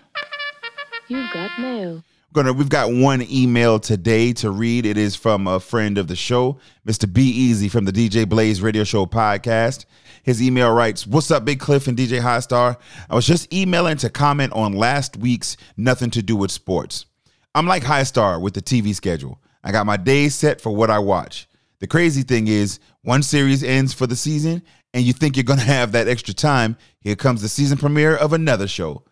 You've 1.08 1.32
got 1.34 1.60
mail. 1.60 2.04
Gonna 2.34 2.54
we've 2.54 2.70
got 2.70 2.94
one 2.94 3.26
email 3.30 3.78
today 3.78 4.32
to 4.34 4.52
read. 4.52 4.86
It 4.86 4.96
is 4.96 5.18
from 5.18 5.48
a 5.48 5.60
friend 5.60 5.98
of 5.98 6.08
the 6.08 6.16
show, 6.16 6.60
Mr. 6.88 7.12
B 7.12 7.24
Easy 7.24 7.68
from 7.68 7.84
the 7.84 7.92
DJ 7.92 8.28
Blaze 8.28 8.62
Radio 8.62 8.86
Show 8.86 9.06
podcast. 9.06 9.84
His 10.24 10.42
email 10.42 10.72
writes, 10.72 11.06
What's 11.06 11.30
up, 11.30 11.44
Big 11.44 11.60
Cliff 11.60 11.88
and 11.88 11.98
DJ 11.98 12.22
High 12.22 12.40
Star? 12.40 12.78
I 13.10 13.16
was 13.16 13.28
just 13.28 13.54
emailing 13.54 13.98
to 13.98 14.10
comment 14.10 14.54
on 14.54 14.72
last 14.72 15.18
week's 15.18 15.58
Nothing 15.76 16.10
to 16.12 16.22
Do 16.22 16.38
with 16.38 16.52
Sports. 16.52 17.06
I'm 17.54 17.68
like 17.68 17.84
High 17.84 18.04
Star 18.04 18.40
with 18.40 18.54
the 18.54 18.62
TV 18.62 18.96
schedule. 18.96 19.42
I 19.62 19.74
got 19.74 19.86
my 19.86 19.98
days 19.98 20.34
set 20.34 20.62
for 20.62 20.74
what 20.74 20.90
I 20.90 21.00
watch. 21.00 21.50
The 21.82 21.88
crazy 21.88 22.22
thing 22.22 22.48
is, 22.48 22.80
one 23.02 23.24
series 23.24 23.64
ends 23.64 23.92
for 23.92 24.06
the 24.06 24.16
season, 24.16 24.62
and 24.94 25.04
you 25.04 25.14
think 25.14 25.36
you're 25.36 25.44
gonna 25.44 25.62
have 25.62 25.92
that 25.92 26.08
extra 26.08 26.34
time. 26.34 26.78
Here 27.02 27.16
comes 27.16 27.42
the 27.42 27.50
season 27.50 27.80
premiere 27.80 28.16
of 28.16 28.34
another 28.34 28.68
show. 28.68 29.04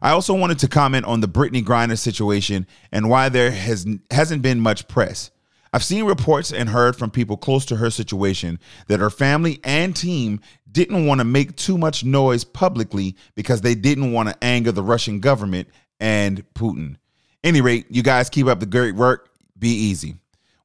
I 0.00 0.10
also 0.10 0.32
wanted 0.34 0.58
to 0.60 0.68
comment 0.68 1.04
on 1.04 1.20
the 1.20 1.28
Brittney 1.28 1.62
Griner 1.62 1.98
situation 1.98 2.66
and 2.90 3.10
why 3.10 3.28
there 3.28 3.50
has 3.50 3.86
hasn't 4.10 4.40
been 4.40 4.58
much 4.58 4.88
press. 4.88 5.30
I've 5.74 5.84
seen 5.84 6.04
reports 6.04 6.50
and 6.50 6.70
heard 6.70 6.96
from 6.96 7.10
people 7.10 7.36
close 7.36 7.66
to 7.66 7.76
her 7.76 7.90
situation 7.90 8.58
that 8.86 9.00
her 9.00 9.10
family 9.10 9.60
and 9.62 9.94
team 9.94 10.40
didn't 10.70 11.06
want 11.06 11.18
to 11.18 11.24
make 11.24 11.56
too 11.56 11.76
much 11.76 12.04
noise 12.04 12.44
publicly 12.44 13.16
because 13.34 13.60
they 13.60 13.74
didn't 13.74 14.12
want 14.12 14.30
to 14.30 14.44
anger 14.44 14.72
the 14.72 14.82
Russian 14.82 15.20
government 15.20 15.68
and 16.00 16.42
Putin. 16.54 16.96
Any 17.42 17.60
rate, 17.60 17.86
you 17.90 18.02
guys 18.02 18.30
keep 18.30 18.46
up 18.46 18.60
the 18.60 18.66
great 18.66 18.94
work. 18.94 19.28
Be 19.58 19.68
easy. 19.68 20.16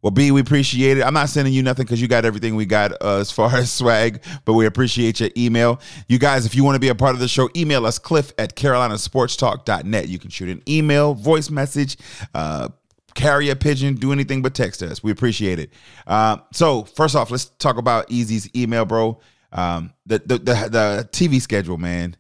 Well, 0.02 0.12
B, 0.12 0.32
we 0.32 0.40
appreciate 0.40 0.98
it. 0.98 1.04
I'm 1.04 1.14
not 1.14 1.28
sending 1.28 1.54
you 1.54 1.62
nothing 1.62 1.84
because 1.86 2.02
you 2.02 2.08
got 2.08 2.24
everything 2.24 2.56
we 2.56 2.66
got 2.66 2.94
uh, 3.02 3.18
as 3.18 3.32
far 3.32 3.54
as 3.56 3.72
swag, 3.72 4.24
but 4.46 4.54
we 4.54 4.66
appreciate 4.66 5.20
your 5.20 5.30
email. 5.36 5.82
You 6.08 6.20
guys, 6.20 6.46
if 6.46 6.56
you 6.56 6.64
want 6.64 6.76
to 6.76 6.80
be 6.80 6.88
a 6.88 6.96
part 6.96 7.16
of 7.16 7.20
the 7.20 7.28
show, 7.28 7.50
email 7.56 7.86
us, 7.86 8.00
cliff 8.00 8.32
at 8.38 8.56
carolinasportstalk.net. 8.56 10.08
You 10.08 10.18
can 10.20 10.30
shoot 10.30 10.50
an 10.50 10.64
email, 10.70 11.14
voice 11.14 11.50
message, 11.50 11.98
uh, 12.34 12.70
carry 13.14 13.50
a 13.50 13.56
pigeon, 13.58 13.96
do 13.96 14.14
anything 14.14 14.42
but 14.42 14.54
text 14.54 14.82
us. 14.82 15.04
We 15.04 15.12
appreciate 15.12 15.60
it. 15.60 15.74
Uh, 16.08 16.38
so, 16.54 16.84
first 16.84 17.16
off, 17.16 17.30
let's 17.30 17.46
talk 17.46 17.78
about 17.78 18.10
Easy's 18.10 18.50
email, 18.56 18.86
bro. 18.86 19.20
Um, 19.52 19.94
the, 20.06 20.20
the, 20.20 20.38
the, 20.38 20.54
the 20.70 21.10
TV 21.12 21.42
schedule, 21.42 21.78
man. 21.78 22.16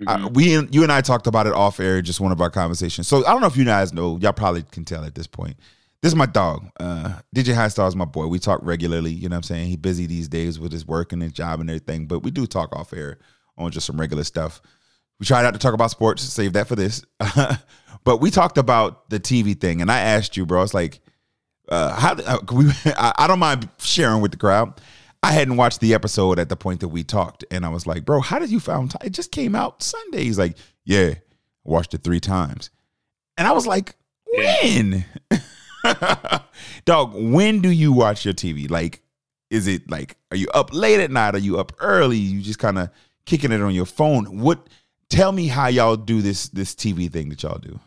Mm-hmm. 0.00 0.24
Uh, 0.24 0.28
we 0.30 0.56
you 0.72 0.82
and 0.82 0.90
I 0.90 1.02
talked 1.02 1.26
about 1.26 1.46
it 1.46 1.52
off 1.52 1.78
air, 1.78 2.00
just 2.02 2.20
one 2.20 2.32
of 2.32 2.40
our 2.40 2.50
conversations. 2.50 3.06
So 3.06 3.18
I 3.26 3.32
don't 3.32 3.42
know 3.42 3.46
if 3.46 3.56
you 3.56 3.66
guys 3.66 3.92
know. 3.92 4.18
Y'all 4.18 4.32
probably 4.32 4.62
can 4.62 4.86
tell 4.86 5.04
at 5.04 5.14
this 5.14 5.26
point 5.26 5.56
this 6.02 6.12
is 6.12 6.16
my 6.16 6.26
dog. 6.26 6.70
Uh, 6.78 7.20
DJ 7.34 7.54
High 7.54 7.68
Star 7.68 7.86
is 7.86 7.96
my 7.96 8.04
boy. 8.06 8.26
We 8.26 8.38
talk 8.38 8.60
regularly. 8.62 9.12
You 9.12 9.28
know 9.28 9.34
what 9.34 9.38
I'm 9.38 9.42
saying? 9.42 9.68
He 9.68 9.76
busy 9.76 10.06
these 10.06 10.28
days 10.28 10.58
with 10.58 10.72
his 10.72 10.86
work 10.86 11.12
and 11.12 11.22
his 11.22 11.32
job 11.32 11.60
and 11.60 11.68
everything, 11.68 12.06
but 12.06 12.20
we 12.20 12.30
do 12.30 12.46
talk 12.46 12.74
off 12.74 12.92
air 12.92 13.18
on 13.58 13.70
just 13.70 13.86
some 13.86 14.00
regular 14.00 14.24
stuff. 14.24 14.62
We 15.18 15.26
try 15.26 15.42
not 15.42 15.52
to 15.52 15.58
talk 15.58 15.74
about 15.74 15.90
sports. 15.90 16.22
Save 16.22 16.54
that 16.54 16.66
for 16.66 16.76
this. 16.76 17.04
but 18.04 18.20
we 18.20 18.30
talked 18.30 18.56
about 18.56 19.10
the 19.10 19.20
TV 19.20 19.58
thing, 19.58 19.82
and 19.82 19.92
I 19.92 20.00
asked 20.00 20.36
you, 20.36 20.46
bro. 20.46 20.62
It's 20.62 20.72
like, 20.72 21.00
uh, 21.68 21.94
how 21.94 22.14
uh, 22.14 22.38
we? 22.52 22.70
I, 22.86 23.12
I 23.18 23.26
don't 23.26 23.38
mind 23.38 23.68
sharing 23.78 24.22
with 24.22 24.30
the 24.30 24.38
crowd. 24.38 24.80
I 25.22 25.32
hadn't 25.32 25.58
watched 25.58 25.80
the 25.80 25.92
episode 25.92 26.38
at 26.38 26.48
the 26.48 26.56
point 26.56 26.80
that 26.80 26.88
we 26.88 27.04
talked, 27.04 27.44
and 27.50 27.66
I 27.66 27.68
was 27.68 27.86
like, 27.86 28.06
bro, 28.06 28.20
how 28.20 28.38
did 28.38 28.50
you 28.50 28.58
found 28.58 28.94
it 29.04 29.10
just 29.10 29.32
came 29.32 29.54
out 29.54 29.82
Sunday? 29.82 30.24
He's 30.24 30.38
like, 30.38 30.56
yeah, 30.86 31.14
watched 31.62 31.92
it 31.92 32.02
three 32.02 32.20
times, 32.20 32.70
and 33.36 33.46
I 33.46 33.52
was 33.52 33.66
like, 33.66 33.96
when? 34.24 35.04
Dog, 36.84 37.12
when 37.14 37.60
do 37.60 37.70
you 37.70 37.92
watch 37.92 38.24
your 38.24 38.34
TV? 38.34 38.70
Like, 38.70 39.02
is 39.50 39.66
it 39.66 39.90
like, 39.90 40.16
are 40.30 40.36
you 40.36 40.48
up 40.54 40.72
late 40.72 41.00
at 41.00 41.10
night? 41.10 41.34
Are 41.34 41.38
you 41.38 41.58
up 41.58 41.72
early? 41.80 42.16
You 42.16 42.40
just 42.40 42.58
kind 42.58 42.78
of 42.78 42.90
kicking 43.24 43.52
it 43.52 43.60
on 43.60 43.74
your 43.74 43.86
phone? 43.86 44.40
What? 44.40 44.68
Tell 45.08 45.32
me 45.32 45.48
how 45.48 45.66
y'all 45.66 45.96
do 45.96 46.22
this 46.22 46.48
this 46.48 46.74
TV 46.74 47.10
thing 47.10 47.30
that 47.30 47.42
y'all 47.42 47.58
do. 47.58 47.80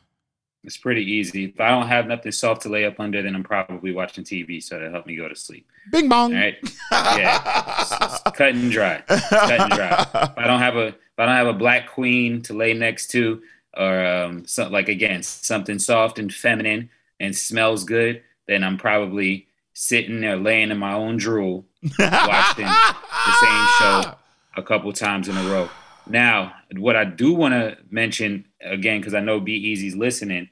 It's 0.66 0.78
pretty 0.78 1.04
easy. 1.04 1.46
If 1.46 1.60
I 1.60 1.70
don't 1.70 1.88
have 1.88 2.08
nothing 2.08 2.32
soft 2.32 2.62
to 2.62 2.70
lay 2.70 2.86
up 2.86 3.00
under, 3.00 3.22
then 3.22 3.36
I'm 3.36 3.44
probably 3.44 3.92
watching 3.92 4.24
TV, 4.24 4.64
so 4.64 4.80
to 4.80 4.90
help 4.90 5.06
me 5.06 5.16
go 5.18 5.28
to 5.28 5.36
sleep. 5.36 5.68
Bing 5.92 6.08
bong. 6.08 6.34
All 6.34 6.40
right. 6.40 6.56
Yeah. 6.92 7.82
it's, 7.82 7.92
it's 7.92 8.22
cut 8.38 8.50
and 8.50 8.72
dry. 8.72 9.04
It's 9.10 9.30
cut 9.30 9.60
and 9.60 9.72
dry. 9.72 10.08
If 10.14 10.38
I 10.38 10.48
don't 10.48 10.60
have 10.60 10.76
a 10.76 10.88
if 10.88 11.20
I 11.20 11.26
don't 11.26 11.36
have 11.36 11.48
a 11.48 11.54
black 11.54 11.90
queen 11.90 12.42
to 12.44 12.54
lay 12.54 12.74
next 12.74 13.08
to, 13.12 13.42
or 13.76 14.06
um, 14.06 14.46
so, 14.46 14.68
like 14.70 14.88
again 14.88 15.22
something 15.24 15.80
soft 15.80 16.18
and 16.18 16.34
feminine 16.34 16.90
and 17.24 17.36
smells 17.36 17.86
good, 17.86 18.22
then 18.48 18.66
I'm 18.66 18.78
probably 18.78 19.48
sitting 19.72 20.20
there 20.20 20.36
laying 20.36 20.72
in 20.72 20.78
my 20.78 20.94
own 20.94 21.16
drool 21.16 21.66
watching 22.00 22.66
the 22.66 23.34
same 23.40 23.68
show 23.80 24.16
a 24.58 24.62
couple 24.62 24.92
times 24.92 25.30
in 25.30 25.38
a 25.38 25.44
row. 25.50 25.70
Now, 26.06 26.54
what 26.76 26.98
I 26.98 27.06
do 27.06 27.34
want 27.34 27.54
to 27.54 27.78
mention 27.90 28.46
again, 28.62 29.00
because 29.00 29.14
I 29.14 29.22
know 29.22 29.40
Be 29.40 29.54
Easy's 29.54 29.96
listening, 29.96 30.50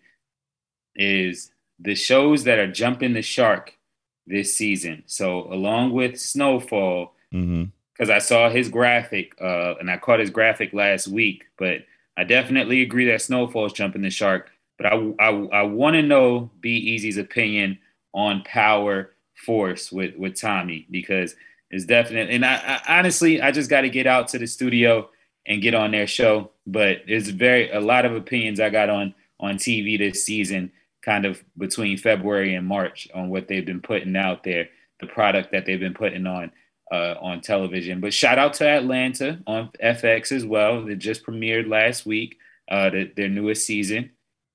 is 0.95 1.51
the 1.77 1.93
shows 1.93 2.45
that 2.45 2.57
are 2.57 2.71
jumping 2.71 3.13
the 3.13 3.21
shark 3.21 3.77
this 4.25 4.55
season. 4.55 5.03
So, 5.07 5.51
along 5.51 5.91
with 5.91 6.17
Snowfall, 6.17 7.13
because 7.31 7.45
mm-hmm. 7.45 8.11
I 8.11 8.19
saw 8.19 8.49
his 8.49 8.69
graphic 8.69 9.35
uh, 9.41 9.75
and 9.77 9.91
I 9.91 9.97
caught 9.97 10.21
his 10.21 10.29
graphic 10.29 10.71
last 10.71 11.09
week, 11.09 11.43
but 11.57 11.79
I 12.15 12.23
definitely 12.23 12.81
agree 12.81 13.05
that 13.07 13.21
Snowfall 13.21 13.65
is 13.65 13.73
jumping 13.73 14.03
the 14.03 14.09
shark. 14.09 14.51
But 14.81 14.93
I, 14.93 15.13
I, 15.19 15.29
I 15.29 15.61
want 15.63 15.95
to 15.95 16.01
know 16.01 16.49
Be 16.59 16.71
Easy's 16.71 17.17
opinion 17.17 17.77
on 18.13 18.41
Power 18.43 19.11
Force 19.45 19.91
with, 19.91 20.15
with 20.17 20.39
Tommy 20.39 20.87
because 20.89 21.35
it's 21.69 21.85
definitely, 21.85 22.33
and 22.33 22.43
I, 22.43 22.81
I 22.87 22.97
honestly, 22.97 23.41
I 23.41 23.51
just 23.51 23.69
got 23.69 23.81
to 23.81 23.89
get 23.89 24.07
out 24.07 24.29
to 24.29 24.39
the 24.39 24.47
studio 24.47 25.09
and 25.45 25.61
get 25.61 25.75
on 25.75 25.91
their 25.91 26.07
show. 26.07 26.51
But 26.65 27.03
there's 27.07 27.29
very, 27.29 27.69
a 27.71 27.79
lot 27.79 28.05
of 28.05 28.15
opinions 28.15 28.59
I 28.59 28.69
got 28.69 28.89
on, 28.89 29.13
on 29.39 29.55
TV 29.55 29.99
this 29.99 30.23
season, 30.25 30.71
kind 31.03 31.25
of 31.25 31.43
between 31.57 31.97
February 31.97 32.55
and 32.55 32.65
March 32.65 33.07
on 33.13 33.29
what 33.29 33.47
they've 33.47 33.65
been 33.65 33.81
putting 33.81 34.15
out 34.15 34.43
there, 34.43 34.69
the 34.99 35.07
product 35.07 35.51
that 35.51 35.65
they've 35.65 35.79
been 35.79 35.93
putting 35.93 36.25
on. 36.25 36.51
Uh, 36.91 37.15
on 37.21 37.39
television, 37.39 38.01
but 38.01 38.13
shout 38.13 38.37
out 38.37 38.53
to 38.53 38.67
Atlanta 38.67 39.41
on 39.47 39.69
FX 39.81 40.33
as 40.33 40.43
well. 40.43 40.83
That 40.83 40.97
just 40.97 41.25
premiered 41.25 41.69
last 41.69 42.05
week, 42.05 42.37
uh, 42.69 42.89
the, 42.89 43.09
their 43.15 43.29
newest 43.29 43.65
season 43.65 44.11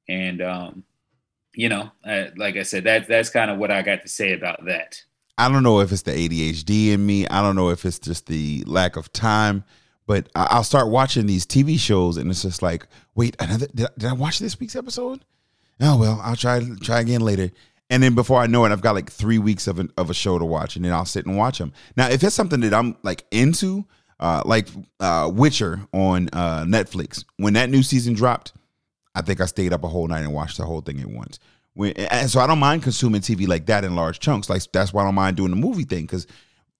and 0.09 0.43
um, 0.43 0.85
you 1.55 1.69
know, 1.69 1.91
uh, 2.05 2.27
like 2.37 2.57
I 2.57 2.63
said, 2.63 2.85
that 2.85 3.09
that's 3.09 3.31
kind 3.31 3.51
of 3.51 3.59
what 3.59 3.71
I 3.71 3.83
got 3.83 4.03
to 4.03 4.09
say 4.09 4.33
about 4.33 4.65
that. 4.67 5.03
I 5.39 5.51
don't 5.51 5.63
know 5.63 5.81
if 5.81 5.93
it's 5.93 6.03
the 6.03 6.13
ADHD 6.13 6.93
in 6.93 7.05
me. 7.05 7.27
I 7.29 7.43
don't 7.43 7.57
know 7.57 7.69
if 7.69 7.85
it's 7.85 7.99
just 7.99 8.27
the 8.27 8.65
lack 8.67 8.97
of 8.97 9.13
time. 9.13 9.65
But 10.07 10.29
I'll 10.37 10.63
start 10.63 10.89
watching 10.89 11.27
these 11.27 11.45
TV 11.45 11.79
shows, 11.79 12.17
and 12.17 12.31
it's 12.31 12.43
just 12.43 12.63
like, 12.63 12.87
wait, 13.17 13.37
another? 13.41 13.67
Did 13.75 13.87
I, 13.87 13.89
did 13.99 14.09
I 14.09 14.13
watch 14.13 14.39
this 14.39 14.59
week's 14.61 14.77
episode? 14.77 15.25
Oh 15.81 15.99
well, 15.99 16.21
I'll 16.23 16.37
try 16.37 16.63
try 16.81 17.01
again 17.01 17.21
later. 17.21 17.51
And 17.91 18.03
then 18.03 18.15
before 18.15 18.41
I 18.41 18.47
know 18.47 18.65
it, 18.65 18.73
I've 18.73 18.81
got 18.81 18.95
like 18.95 19.11
three 19.11 19.39
weeks 19.39 19.69
of, 19.69 19.79
an, 19.79 19.93
of 19.97 20.11
a 20.11 20.15
show 20.15 20.39
to 20.39 20.45
watch, 20.45 20.77
and 20.77 20.85
then 20.85 20.93
I'll 20.93 21.05
sit 21.05 21.27
and 21.27 21.37
watch 21.37 21.59
them. 21.59 21.73
Now, 21.97 22.09
if 22.09 22.23
it's 22.23 22.35
something 22.35 22.61
that 22.61 22.75
I'm 22.75 22.97
like 23.03 23.25
into, 23.31 23.85
uh, 24.19 24.43
like 24.45 24.69
uh, 25.01 25.31
Witcher 25.33 25.81
on 25.93 26.29
uh, 26.33 26.65
Netflix, 26.65 27.25
when 27.37 27.55
that 27.55 27.71
new 27.71 27.83
season 27.83 28.15
dropped, 28.15 28.53
I 29.17 29.23
think 29.23 29.41
I 29.41 29.47
stayed 29.47 29.73
up 29.73 29.83
a 29.83 29.89
whole 29.89 30.07
night 30.07 30.21
and 30.21 30.35
watched 30.35 30.59
the 30.59 30.64
whole 30.67 30.83
thing 30.83 31.01
at 31.01 31.09
once. 31.09 31.41
When, 31.73 31.93
and 31.93 32.31
so 32.31 32.39
I 32.39 32.47
don't 32.47 32.59
mind 32.59 32.83
consuming 32.83 33.23
TV 33.23 33.49
like 33.49 33.67
that 33.67 33.83
in 33.83 33.97
large 33.97 34.21
chunks. 34.21 34.49
Like 34.51 34.62
that's 34.73 34.93
why 34.93 35.03
I 35.03 35.07
don't 35.07 35.14
mind 35.14 35.37
doing 35.39 35.51
the 35.51 35.57
movie 35.57 35.85
thing 35.85 36.05
because 36.05 36.27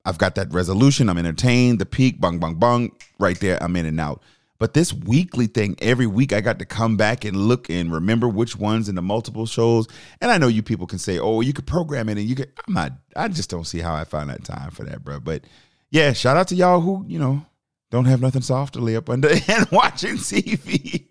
I've 0.05 0.19
got 0.19 0.35
that 0.37 0.53
resolution. 0.53 1.09
I'm 1.09 1.19
entertained. 1.19 1.79
The 1.79 1.87
peak, 1.87 2.21
bung, 2.21 2.39
bung, 2.39 2.55
bung, 2.57 2.93
right 3.19 3.41
there. 3.41 3.61
I'm 3.63 3.75
in 3.75 3.87
and 3.87 3.99
out. 3.99 4.23
But 4.59 4.75
this 4.75 4.93
weekly 4.93 5.47
thing, 5.47 5.77
every 5.81 6.07
week 6.07 6.33
I 6.33 6.41
got 6.41 6.59
to 6.61 6.65
come 6.65 6.97
back 6.97 7.25
and 7.25 7.37
look 7.37 7.69
and 7.69 7.93
remember 7.93 8.29
which 8.29 8.57
ones 8.57 8.89
in 8.89 8.95
the 8.95 9.03
multiple 9.03 9.47
shows. 9.47 9.87
And 10.21 10.31
I 10.31 10.39
know 10.39 10.49
you 10.49 10.63
people 10.63 10.87
can 10.87 10.99
say, 10.99 11.19
"Oh, 11.19 11.41
you 11.41 11.53
could 11.53 11.67
program 11.67 12.09
it," 12.09 12.19
and 12.19 12.27
you 12.27 12.35
could. 12.35 12.53
I'm 12.67 12.75
not. 12.75 12.93
I 13.15 13.29
just 13.29 13.51
don't 13.51 13.67
see 13.67 13.81
how 13.81 13.95
I 13.95 14.05
find 14.05 14.31
that 14.31 14.45
time 14.45 14.71
for 14.71 14.85
that, 14.85 15.05
bro. 15.05 15.21
But 15.21 15.45
yeah, 15.91 16.13
shout 16.13 16.37
out 16.37 16.49
to 16.49 16.55
y'all 16.55 16.81
who 16.81 17.05
you 17.07 17.19
know 17.19 17.45
don't 17.91 18.07
have 18.07 18.21
nothing 18.21 18.43
soft 18.43 18.75
to 18.75 18.81
lay 18.81 18.97
up 18.97 19.11
under 19.11 19.29
and 19.49 19.71
watching 19.71 20.17
TV. 20.17 21.06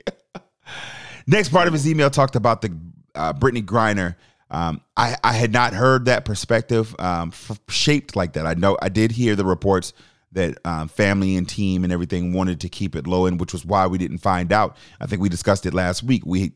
Next 1.27 1.49
part 1.49 1.67
of 1.67 1.73
his 1.73 1.87
email 1.87 2.09
talked 2.09 2.35
about 2.35 2.61
the 2.61 2.77
uh, 3.15 3.33
Brittney 3.33 3.63
Griner. 3.63 4.15
Um, 4.51 4.81
I, 4.95 5.15
I 5.23 5.33
had 5.33 5.51
not 5.51 5.73
heard 5.73 6.05
that 6.05 6.23
perspective 6.23 6.95
um, 6.99 7.29
f- 7.29 7.59
shaped 7.67 8.15
like 8.15 8.33
that. 8.33 8.45
I 8.45 8.53
know 8.53 8.77
I 8.81 8.89
did 8.89 9.11
hear 9.11 9.35
the 9.35 9.45
reports 9.45 9.93
that 10.33 10.57
um, 10.65 10.87
family 10.87 11.35
and 11.35 11.47
team 11.49 11.83
and 11.83 11.91
everything 11.91 12.33
wanted 12.33 12.61
to 12.61 12.69
keep 12.69 12.95
it 12.95 13.07
low, 13.07 13.25
and 13.25 13.39
which 13.39 13.53
was 13.53 13.65
why 13.65 13.87
we 13.87 13.97
didn't 13.97 14.19
find 14.19 14.53
out. 14.53 14.77
I 14.99 15.07
think 15.07 15.21
we 15.21 15.29
discussed 15.29 15.65
it 15.65 15.73
last 15.73 16.03
week. 16.03 16.23
We 16.25 16.53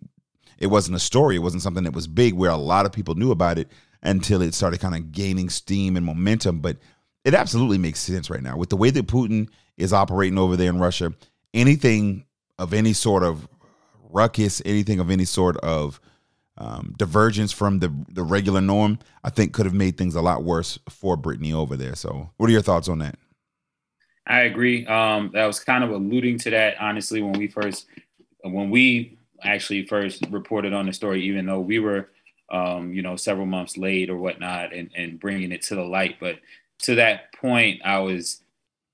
it 0.60 0.68
wasn't 0.68 0.98
a 0.98 1.00
story. 1.00 1.38
It 1.38 1.40
wasn't 1.40 1.64
something 1.64 1.86
that 1.86 1.94
was 1.94 2.06
big 2.06 2.34
where 2.34 2.52
a 2.52 2.58
lot 2.58 2.86
of 2.86 2.92
people 2.92 3.16
knew 3.16 3.32
about 3.32 3.58
it 3.58 3.70
until 4.04 4.42
it 4.42 4.54
started 4.54 4.82
kind 4.82 4.96
of 4.96 5.12
gaining 5.12 5.50
steam 5.50 5.96
and 5.96 6.06
momentum. 6.06 6.60
But 6.60 6.78
it 7.24 7.34
absolutely 7.34 7.78
makes 7.78 8.00
sense 8.00 8.30
right 8.30 8.44
now 8.44 8.58
with 8.58 8.70
the 8.70 8.78
way 8.78 8.90
that 8.92 9.08
Putin 9.08 9.50
is 9.78 9.94
operating 9.94 10.38
over 10.38 10.58
there 10.58 10.70
in 10.70 10.80
Russia. 10.80 11.14
Anything 11.54 12.26
of 12.58 12.74
any 12.74 12.94
sort 12.94 13.24
of 13.24 13.48
ruckus, 14.10 14.62
anything 14.66 15.00
of 15.00 15.10
any 15.10 15.26
sort 15.26 15.58
of 15.58 16.00
um, 16.58 16.94
divergence 16.98 17.52
from 17.52 17.80
the 17.80 17.94
the 18.10 18.24
regular 18.24 18.62
norm, 18.62 19.00
I 19.24 19.30
think 19.30 19.54
could 19.54 19.66
have 19.66 19.74
made 19.74 19.98
things 19.98 20.16
a 20.16 20.22
lot 20.22 20.44
worse 20.44 20.78
for 20.90 21.18
Brittney 21.18 21.54
over 21.54 21.78
there. 21.78 21.96
So, 21.96 22.32
what 22.38 22.50
are 22.50 22.54
your 22.54 22.62
thoughts 22.62 22.90
on 22.90 23.00
that? 23.00 23.18
I 24.28 24.42
agree. 24.42 24.86
Um, 24.86 25.32
that 25.34 25.46
was 25.46 25.60
kind 25.60 25.84
of 25.84 25.90
alluding 25.90 26.38
to 26.40 26.52
that, 26.52 26.80
honestly, 26.80 27.22
when 27.22 27.34
we 27.34 27.48
first, 27.48 27.88
when 28.44 28.70
we 28.70 29.18
actually 29.42 29.86
first 29.86 30.24
reported 30.30 30.74
on 30.74 30.86
the 30.86 30.94
story, 30.94 31.24
even 31.24 31.46
though 31.46 31.62
we 31.62 31.80
were, 31.80 32.10
um, 32.52 32.94
you 32.94 33.02
know, 33.02 33.16
several 33.16 33.46
months 33.46 33.78
late 33.78 34.10
or 34.10 34.18
whatnot, 34.18 34.74
and 34.74 34.92
and 34.96 35.20
bringing 35.20 35.52
it 35.54 35.62
to 35.64 35.76
the 35.76 35.84
light. 35.84 36.18
But 36.20 36.40
to 36.80 36.96
that 36.96 37.34
point, 37.34 37.82
I 37.86 38.00
was 38.00 38.42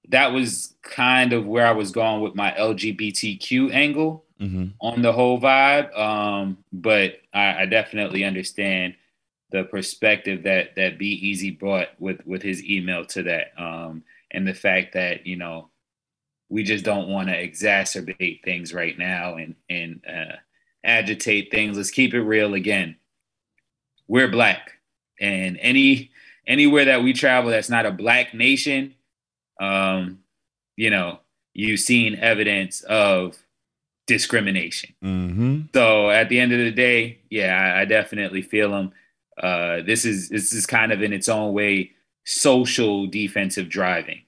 that 0.10 0.34
was 0.34 0.76
kind 0.84 1.34
of 1.34 1.48
where 1.48 1.66
I 1.66 1.72
was 1.72 1.92
going 1.92 2.22
with 2.22 2.36
my 2.36 2.52
LGBTQ 2.52 3.74
angle 3.74 4.25
mm-hmm. 4.40 4.68
on 4.82 5.02
the 5.02 5.12
whole 5.12 5.40
vibe. 5.40 5.98
Um, 5.98 6.58
but 6.72 7.18
I, 7.34 7.64
I, 7.64 7.66
definitely 7.66 8.24
understand 8.24 8.96
the 9.52 9.64
perspective 9.64 10.44
that 10.44 10.76
that 10.76 10.98
Be 10.98 11.08
Easy 11.28 11.52
brought 11.52 11.90
with 12.00 12.26
with 12.26 12.42
his 12.42 12.64
email 12.64 13.06
to 13.08 13.24
that, 13.24 13.52
um, 13.58 14.04
and 14.32 14.48
the 14.48 14.54
fact 14.54 14.94
that 14.94 15.26
you 15.26 15.36
know 15.36 15.70
we 16.50 16.64
just 16.64 16.86
don't 16.86 17.10
want 17.10 17.30
to 17.30 17.48
exacerbate 17.48 18.44
things 18.44 18.74
right 18.74 18.98
now 18.98 19.36
and 19.36 19.56
and 19.70 20.02
uh, 20.08 20.36
agitate 20.84 21.52
things. 21.52 21.78
Let's 21.78 21.92
keep 21.92 22.14
it 22.14 22.22
real 22.22 22.54
again. 22.54 22.98
We're 24.08 24.28
black, 24.28 24.74
and 25.20 25.58
any 25.62 26.12
anywhere 26.48 26.86
that 26.86 27.04
we 27.04 27.14
travel 27.14 27.52
that's 27.52 27.70
not 27.70 27.86
a 27.86 27.92
black 27.92 28.34
nation 28.34 28.96
um, 29.60 30.20
you 30.76 30.90
know, 30.90 31.20
you've 31.54 31.80
seen 31.80 32.16
evidence 32.16 32.82
of 32.82 33.38
discrimination. 34.08 34.94
Mm-hmm. 35.04 35.62
So 35.74 36.10
at 36.10 36.30
the 36.30 36.40
end 36.40 36.52
of 36.52 36.60
the 36.60 36.72
day, 36.72 37.20
yeah, 37.30 37.56
I, 37.76 37.82
I 37.82 37.86
definitely 37.86 38.42
feel 38.42 38.72
them. 38.72 38.92
Uh, 39.42 39.82
this 39.82 40.06
is 40.06 40.30
this 40.30 40.54
is 40.54 40.66
kind 40.66 40.92
of 40.92 41.02
in 41.02 41.12
its 41.12 41.28
own 41.28 41.54
way 41.54 41.92
social 42.24 43.08
defensive 43.08 43.70
driving. 43.70 44.22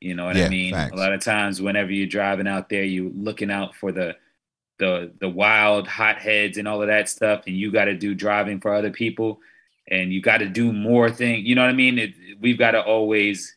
You 0.00 0.14
know 0.14 0.26
what 0.26 0.36
yeah, 0.36 0.46
I 0.46 0.48
mean? 0.48 0.74
Thanks. 0.74 0.92
A 0.92 0.96
lot 0.96 1.12
of 1.12 1.20
times, 1.20 1.60
whenever 1.60 1.90
you're 1.90 2.06
driving 2.06 2.46
out 2.46 2.68
there, 2.68 2.84
you're 2.84 3.10
looking 3.10 3.50
out 3.50 3.74
for 3.74 3.92
the 3.92 4.16
the 4.78 5.12
the 5.20 5.28
wild 5.28 5.88
hotheads 5.88 6.56
and 6.56 6.68
all 6.68 6.80
of 6.80 6.88
that 6.88 7.08
stuff, 7.08 7.44
and 7.46 7.56
you 7.56 7.72
got 7.72 7.86
to 7.86 7.94
do 7.94 8.14
driving 8.14 8.60
for 8.60 8.72
other 8.72 8.90
people, 8.90 9.40
and 9.88 10.12
you 10.12 10.22
got 10.22 10.38
to 10.38 10.48
do 10.48 10.72
more 10.72 11.10
things. 11.10 11.46
You 11.46 11.56
know 11.56 11.62
what 11.62 11.70
I 11.70 11.74
mean? 11.74 11.98
It, 11.98 12.14
we've 12.40 12.58
got 12.58 12.72
to 12.72 12.82
always 12.82 13.56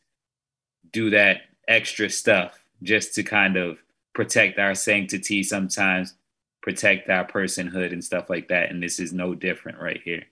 do 0.91 1.11
that 1.11 1.41
extra 1.67 2.09
stuff 2.09 2.57
just 2.81 3.13
to 3.15 3.23
kind 3.23 3.55
of 3.55 3.77
protect 4.13 4.59
our 4.59 4.75
sanctity 4.75 5.43
sometimes 5.43 6.15
protect 6.61 7.09
our 7.09 7.25
personhood 7.25 7.91
and 7.91 8.03
stuff 8.03 8.29
like 8.29 8.47
that 8.47 8.69
and 8.69 8.81
this 8.81 8.99
is 8.99 9.13
no 9.13 9.33
different 9.33 9.79
right 9.79 10.01
here 10.03 10.23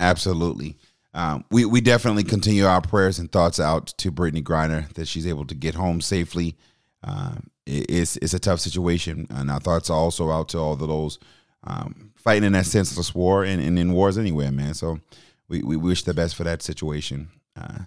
absolutely 0.00 0.76
um, 1.14 1.44
we, 1.50 1.64
we 1.64 1.80
definitely 1.80 2.22
continue 2.22 2.66
our 2.66 2.80
prayers 2.80 3.18
and 3.18 3.32
thoughts 3.32 3.58
out 3.58 3.88
to 3.98 4.12
Brittney 4.12 4.42
Griner 4.42 4.92
that 4.94 5.08
she's 5.08 5.26
able 5.26 5.46
to 5.46 5.54
get 5.54 5.74
home 5.74 6.00
safely. 6.00 6.56
Um, 7.02 7.50
it, 7.66 7.86
it's 7.88 8.16
it's 8.18 8.34
a 8.34 8.38
tough 8.38 8.60
situation, 8.60 9.26
and 9.30 9.50
our 9.50 9.60
thoughts 9.60 9.88
are 9.90 9.96
also 9.96 10.30
out 10.30 10.50
to 10.50 10.58
all 10.58 10.74
of 10.74 10.80
those 10.80 11.18
um, 11.64 12.12
fighting 12.14 12.44
in 12.44 12.52
that 12.52 12.66
senseless 12.66 13.14
war 13.14 13.44
and, 13.44 13.62
and, 13.62 13.78
in 13.78 13.92
wars 13.92 14.18
anywhere, 14.18 14.52
man. 14.52 14.74
So 14.74 15.00
we, 15.48 15.62
we 15.62 15.76
wish 15.76 16.04
the 16.04 16.14
best 16.14 16.36
for 16.36 16.44
that 16.44 16.62
situation. 16.62 17.28
Uh, 17.56 17.80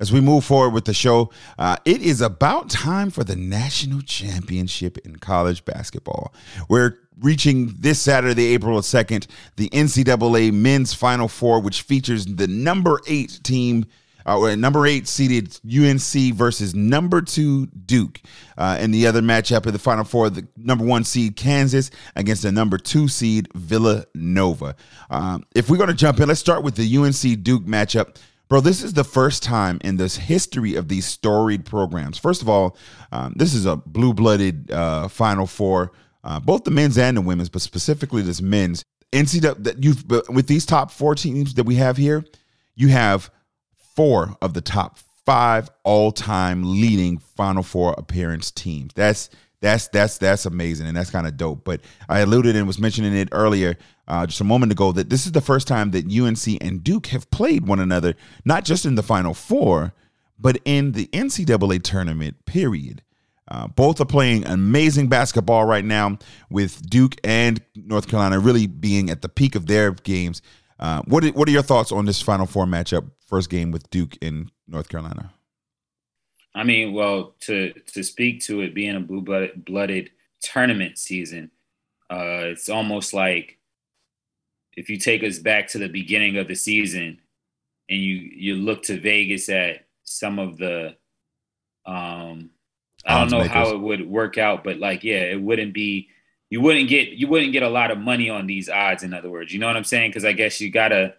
as 0.00 0.12
we 0.12 0.20
move 0.20 0.44
forward 0.44 0.70
with 0.70 0.84
the 0.84 0.94
show, 0.94 1.30
uh, 1.58 1.76
it 1.84 2.02
is 2.02 2.20
about 2.20 2.70
time 2.70 3.10
for 3.10 3.24
the 3.24 3.36
national 3.36 4.00
championship 4.02 4.98
in 4.98 5.16
college 5.16 5.64
basketball. 5.64 6.32
We're 6.68 6.98
reaching 7.20 7.74
this 7.78 8.00
Saturday, 8.00 8.54
April 8.54 8.78
2nd, 8.80 9.26
the 9.56 9.68
NCAA 9.70 10.52
men's 10.52 10.94
Final 10.94 11.28
Four, 11.28 11.60
which 11.60 11.82
features 11.82 12.26
the 12.26 12.46
number 12.46 13.00
eight 13.06 13.40
team. 13.42 13.86
Uh, 14.26 14.54
number 14.56 14.86
eight 14.86 15.08
seeded 15.08 15.58
UNC 15.64 16.34
versus 16.34 16.74
number 16.74 17.22
two 17.22 17.64
Duke. 17.66 18.20
Uh, 18.58 18.76
and 18.78 18.92
the 18.92 19.06
other 19.06 19.22
matchup 19.22 19.64
in 19.64 19.72
the 19.72 19.78
Final 19.78 20.04
Four, 20.04 20.28
the 20.28 20.46
number 20.54 20.84
one 20.84 21.02
seed 21.02 21.34
Kansas 21.34 21.90
against 22.14 22.42
the 22.42 22.52
number 22.52 22.76
two 22.76 23.08
seed 23.08 23.48
Villanova. 23.54 24.76
Um, 25.08 25.46
if 25.54 25.70
we're 25.70 25.78
going 25.78 25.88
to 25.88 25.94
jump 25.94 26.20
in, 26.20 26.28
let's 26.28 26.40
start 26.40 26.62
with 26.62 26.74
the 26.74 26.98
UNC 26.98 27.42
Duke 27.42 27.62
matchup. 27.64 28.16
Bro, 28.48 28.62
this 28.62 28.82
is 28.82 28.94
the 28.94 29.04
first 29.04 29.42
time 29.42 29.78
in 29.84 29.98
this 29.98 30.16
history 30.16 30.74
of 30.74 30.88
these 30.88 31.04
storied 31.04 31.66
programs. 31.66 32.16
First 32.16 32.40
of 32.40 32.48
all, 32.48 32.76
um, 33.12 33.34
this 33.36 33.52
is 33.52 33.66
a 33.66 33.76
blue 33.76 34.14
blooded 34.14 34.70
uh, 34.70 35.08
Final 35.08 35.46
Four, 35.46 35.92
uh, 36.24 36.40
both 36.40 36.64
the 36.64 36.70
men's 36.70 36.96
and 36.96 37.16
the 37.16 37.20
women's, 37.20 37.50
but 37.50 37.62
specifically 37.62 38.22
this 38.22 38.40
men's. 38.40 38.82
NCAA, 39.12 39.64
that 39.64 39.82
you've, 39.82 40.04
with 40.28 40.48
these 40.48 40.66
top 40.66 40.90
four 40.90 41.14
teams 41.14 41.54
that 41.54 41.64
we 41.64 41.76
have 41.76 41.96
here, 41.96 42.24
you 42.74 42.88
have 42.88 43.30
four 43.96 44.36
of 44.42 44.54
the 44.54 44.60
top 44.60 44.98
five 45.24 45.70
all 45.82 46.12
time 46.12 46.62
leading 46.64 47.18
Final 47.18 47.62
Four 47.62 47.94
appearance 47.98 48.50
teams. 48.50 48.92
That's 48.94 49.28
that's 49.60 49.88
that's 49.88 50.18
that's 50.18 50.46
amazing 50.46 50.86
and 50.86 50.96
that's 50.96 51.10
kind 51.10 51.26
of 51.26 51.36
dope. 51.36 51.64
But 51.64 51.80
I 52.08 52.20
alluded 52.20 52.56
and 52.56 52.66
was 52.66 52.78
mentioning 52.78 53.14
it 53.14 53.28
earlier 53.32 53.76
uh, 54.06 54.26
just 54.26 54.40
a 54.40 54.44
moment 54.44 54.72
ago 54.72 54.92
that 54.92 55.10
this 55.10 55.26
is 55.26 55.32
the 55.32 55.40
first 55.40 55.66
time 55.66 55.90
that 55.92 56.06
UNC 56.06 56.62
and 56.62 56.82
Duke 56.82 57.08
have 57.08 57.30
played 57.30 57.66
one 57.66 57.80
another, 57.80 58.14
not 58.44 58.64
just 58.64 58.86
in 58.86 58.94
the 58.94 59.02
Final 59.02 59.34
Four, 59.34 59.92
but 60.38 60.58
in 60.64 60.92
the 60.92 61.06
NCAA 61.08 61.82
tournament. 61.82 62.44
Period. 62.46 63.02
Uh, 63.50 63.66
both 63.66 63.98
are 64.00 64.04
playing 64.04 64.46
amazing 64.46 65.08
basketball 65.08 65.64
right 65.64 65.84
now, 65.84 66.18
with 66.50 66.88
Duke 66.88 67.14
and 67.24 67.60
North 67.74 68.06
Carolina 68.06 68.38
really 68.38 68.66
being 68.66 69.08
at 69.08 69.22
the 69.22 69.28
peak 69.28 69.54
of 69.54 69.66
their 69.66 69.92
games. 69.92 70.42
Uh, 70.78 71.02
what 71.06 71.24
what 71.34 71.48
are 71.48 71.52
your 71.52 71.62
thoughts 71.62 71.90
on 71.90 72.04
this 72.04 72.20
Final 72.22 72.46
Four 72.46 72.66
matchup? 72.66 73.10
First 73.26 73.50
game 73.50 73.70
with 73.70 73.88
Duke 73.90 74.16
in 74.20 74.50
North 74.66 74.88
Carolina. 74.88 75.32
I 76.54 76.64
mean, 76.64 76.92
well, 76.92 77.34
to 77.40 77.72
to 77.72 78.02
speak 78.02 78.42
to 78.44 78.60
it 78.60 78.74
being 78.74 78.96
a 78.96 79.00
blue 79.00 79.22
blooded 79.56 80.10
tournament 80.40 80.98
season, 80.98 81.50
uh, 82.10 82.50
it's 82.50 82.68
almost 82.68 83.12
like 83.12 83.58
if 84.76 84.88
you 84.88 84.96
take 84.96 85.22
us 85.24 85.38
back 85.38 85.68
to 85.68 85.78
the 85.78 85.88
beginning 85.88 86.36
of 86.36 86.48
the 86.48 86.54
season 86.54 87.18
and 87.88 88.00
you 88.00 88.14
you 88.14 88.54
look 88.54 88.82
to 88.84 89.00
Vegas 89.00 89.48
at 89.48 89.86
some 90.04 90.38
of 90.38 90.56
the 90.58 90.96
um 91.86 92.50
I 93.04 93.20
don't 93.20 93.30
know 93.30 93.38
makers. 93.38 93.52
how 93.52 93.70
it 93.70 93.80
would 93.80 94.08
work 94.08 94.38
out, 94.38 94.64
but 94.64 94.78
like 94.78 95.04
yeah, 95.04 95.20
it 95.20 95.40
wouldn't 95.40 95.74
be 95.74 96.08
you 96.50 96.60
wouldn't 96.60 96.88
get 96.88 97.08
you 97.10 97.28
wouldn't 97.28 97.52
get 97.52 97.62
a 97.62 97.68
lot 97.68 97.90
of 97.90 97.98
money 97.98 98.30
on 98.30 98.46
these 98.46 98.68
odds 98.68 99.02
in 99.02 99.14
other 99.14 99.30
words. 99.30 99.52
You 99.52 99.58
know 99.58 99.66
what 99.66 99.76
I'm 99.76 99.84
saying? 99.84 100.12
Cuz 100.12 100.24
I 100.24 100.32
guess 100.32 100.60
you 100.60 100.70
got 100.70 100.88
to 100.88 101.14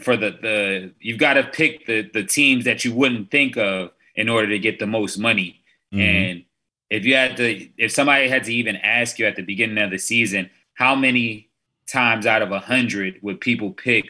for 0.00 0.16
the 0.16 0.30
the 0.30 0.94
you've 1.00 1.18
got 1.18 1.34
to 1.34 1.44
pick 1.44 1.86
the 1.86 2.02
the 2.12 2.24
teams 2.24 2.64
that 2.64 2.84
you 2.84 2.94
wouldn't 2.94 3.30
think 3.30 3.56
of 3.56 3.90
in 4.18 4.28
order 4.28 4.48
to 4.48 4.58
get 4.58 4.80
the 4.80 4.86
most 4.86 5.16
money. 5.16 5.62
Mm-hmm. 5.94 6.00
And 6.00 6.44
if 6.90 7.04
you 7.04 7.14
had 7.14 7.36
to, 7.36 7.68
if 7.78 7.92
somebody 7.92 8.28
had 8.28 8.42
to 8.44 8.52
even 8.52 8.74
ask 8.76 9.18
you 9.18 9.26
at 9.26 9.36
the 9.36 9.42
beginning 9.42 9.78
of 9.78 9.92
the 9.92 9.98
season, 9.98 10.50
how 10.74 10.96
many 10.96 11.48
times 11.86 12.26
out 12.26 12.42
of 12.42 12.50
a 12.50 12.58
hundred 12.58 13.20
would 13.22 13.40
people 13.40 13.70
pick 13.70 14.06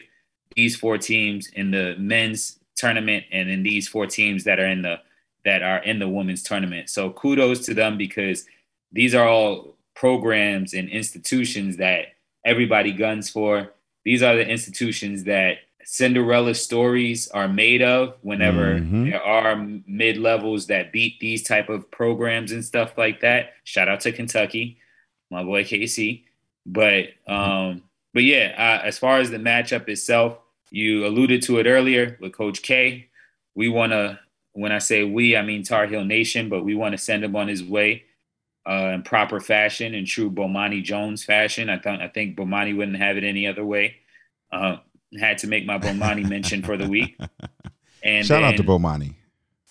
these 0.55 0.75
four 0.75 0.97
teams 0.97 1.47
in 1.49 1.69
the 1.69 1.95
men's 1.99 2.59
tournament 2.75 3.23
and 3.31 3.49
in 3.49 3.61
these 3.61 3.87
four 3.87 4.07
teams 4.07 4.43
that 4.45 4.59
are 4.59 4.65
in 4.65 4.81
the 4.81 4.99
that 5.45 5.61
are 5.61 5.77
in 5.83 5.99
the 5.99 6.09
women's 6.09 6.41
tournament? 6.41 6.89
So 6.89 7.11
kudos 7.11 7.63
to 7.67 7.75
them 7.75 7.95
because 7.95 8.47
these 8.91 9.13
are 9.13 9.27
all 9.27 9.75
programs 9.93 10.73
and 10.73 10.89
institutions 10.89 11.77
that 11.77 12.15
everybody 12.43 12.93
guns 12.93 13.29
for. 13.29 13.73
These 14.03 14.23
are 14.23 14.35
the 14.35 14.47
institutions 14.47 15.25
that 15.25 15.57
Cinderella 15.91 16.53
stories 16.53 17.29
are 17.29 17.47
made 17.47 17.81
of 17.81 18.13
whenever 18.21 18.75
mm-hmm. 18.75 19.09
there 19.09 19.23
are 19.23 19.55
mid 19.55 20.17
levels 20.17 20.67
that 20.67 20.91
beat 20.91 21.19
these 21.19 21.41
type 21.41 21.67
of 21.67 21.89
programs 21.89 22.51
and 22.51 22.63
stuff 22.63 22.95
like 22.95 23.21
that. 23.21 23.53
Shout 23.63 23.89
out 23.89 24.01
to 24.01 24.11
Kentucky, 24.11 24.77
my 25.31 25.43
boy 25.43 25.63
Casey. 25.63 26.25
But 26.63 27.05
um, 27.25 27.81
but 28.13 28.23
yeah, 28.23 28.53
uh, 28.55 28.85
as 28.85 28.99
far 28.99 29.17
as 29.17 29.31
the 29.31 29.37
matchup 29.37 29.89
itself, 29.89 30.37
you 30.69 31.07
alluded 31.07 31.41
to 31.43 31.57
it 31.57 31.65
earlier 31.65 32.19
with 32.21 32.33
Coach 32.33 32.61
K. 32.61 33.07
We 33.55 33.67
want 33.67 33.91
to, 33.91 34.19
when 34.53 34.71
I 34.71 34.77
say 34.77 35.03
we, 35.03 35.35
I 35.35 35.41
mean 35.41 35.63
Tar 35.63 35.87
Heel 35.87 36.05
Nation, 36.05 36.49
but 36.49 36.63
we 36.63 36.75
want 36.75 36.91
to 36.91 36.99
send 36.99 37.23
him 37.23 37.35
on 37.35 37.47
his 37.47 37.63
way 37.63 38.03
uh, 38.69 38.91
in 38.93 39.01
proper 39.01 39.39
fashion, 39.39 39.95
in 39.95 40.05
true 40.05 40.29
Bomani 40.29 40.83
Jones 40.83 41.23
fashion. 41.23 41.67
I 41.67 41.79
thought 41.79 41.99
I 41.99 42.09
think 42.09 42.37
Bomani 42.37 42.77
wouldn't 42.77 42.97
have 42.97 43.17
it 43.17 43.23
any 43.23 43.47
other 43.47 43.65
way. 43.65 43.95
Uh, 44.51 44.77
had 45.17 45.37
to 45.39 45.47
make 45.47 45.65
my 45.65 45.77
Bomani 45.77 46.27
mention 46.27 46.61
for 46.61 46.77
the 46.77 46.87
week. 46.87 47.17
And 48.01 48.25
shout 48.25 48.43
then, 48.43 48.53
out 48.53 48.55
to 48.55 48.63
Bomani. 48.63 49.15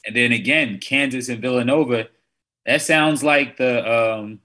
And 0.05 0.15
then 0.15 0.33
again, 0.33 0.79
Kansas 0.81 1.31
and 1.31 1.41
Villanova. 1.41 2.09
That 2.67 2.83
sounds 2.83 3.25
like 3.25 3.57
the 3.57 3.91
um, 3.91 4.41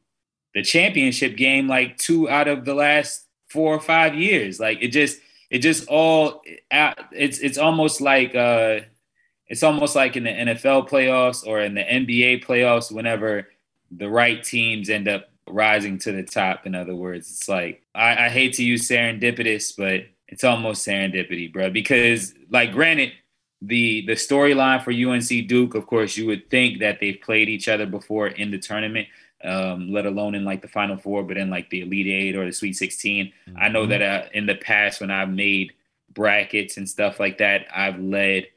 the 0.53 0.63
championship 0.63 1.35
game, 1.35 1.67
like 1.67 1.97
two 1.97 2.29
out 2.29 2.47
of 2.47 2.63
the 2.63 2.75
last 2.75 3.25
four 3.49 3.73
or 3.73 3.81
five 3.81 4.15
years. 4.15 4.57
Like 4.57 4.77
it 4.81 4.89
just 4.89 5.19
it 5.49 5.59
just 5.59 5.87
all 5.89 6.41
it's 7.11 7.39
it's 7.39 7.57
almost 7.57 7.99
like 7.99 8.35
uh, 8.35 8.79
it's 9.47 9.63
almost 9.63 9.97
like 9.97 10.15
in 10.15 10.23
the 10.23 10.31
NFL 10.31 10.87
playoffs 10.89 11.45
or 11.45 11.59
in 11.59 11.73
the 11.73 11.83
NBA 11.83 12.45
playoffs. 12.45 12.89
Whenever 12.89 13.49
the 13.91 14.09
right 14.09 14.41
teams 14.41 14.89
end 14.89 15.07
up 15.07 15.25
rising 15.47 15.97
to 15.99 16.11
the 16.11 16.23
top. 16.23 16.65
In 16.65 16.75
other 16.75 16.95
words, 16.95 17.29
it's 17.29 17.49
like 17.49 17.83
I, 17.93 18.25
I 18.25 18.29
hate 18.29 18.53
to 18.53 18.63
use 18.63 18.87
serendipitous, 18.87 19.75
but 19.77 20.05
it's 20.27 20.43
almost 20.43 20.85
serendipity, 20.87 21.51
bro. 21.51 21.69
Because 21.69 22.33
like, 22.49 22.71
granted, 22.71 23.11
the 23.61 24.05
the 24.05 24.13
storyline 24.13 24.83
for 24.83 24.91
UNC 24.91 25.47
Duke, 25.47 25.75
of 25.75 25.85
course, 25.87 26.17
you 26.17 26.25
would 26.27 26.49
think 26.49 26.79
that 26.79 26.99
they've 26.99 27.19
played 27.21 27.49
each 27.49 27.67
other 27.67 27.85
before 27.85 28.27
in 28.27 28.51
the 28.51 28.57
tournament. 28.59 29.07
um, 29.45 29.91
let 29.91 30.05
alone 30.05 30.35
in 30.35 30.45
like 30.45 30.61
the 30.61 30.69
Final 30.69 30.95
Four, 30.95 31.21
but 31.23 31.35
in 31.35 31.49
like 31.49 31.69
the 31.69 31.81
Elite 31.81 32.07
Eight 32.07 32.35
or 32.37 32.45
the 32.45 32.53
Sweet 32.53 32.77
16. 32.77 33.25
Mm-hmm. 33.49 33.57
I 33.59 33.67
know 33.67 33.85
Mhm. 33.85 33.89
that 33.89 34.01
uh, 34.01 34.23
in 34.33 34.45
the 34.45 34.55
past 34.55 35.01
when 35.01 35.11
I've 35.11 35.29
made 35.29 35.73
brackets 36.13 36.77
and 36.77 36.87
stuff 36.87 37.19
like 37.19 37.39
that, 37.39 37.65
I've 37.75 37.99
led 37.99 38.47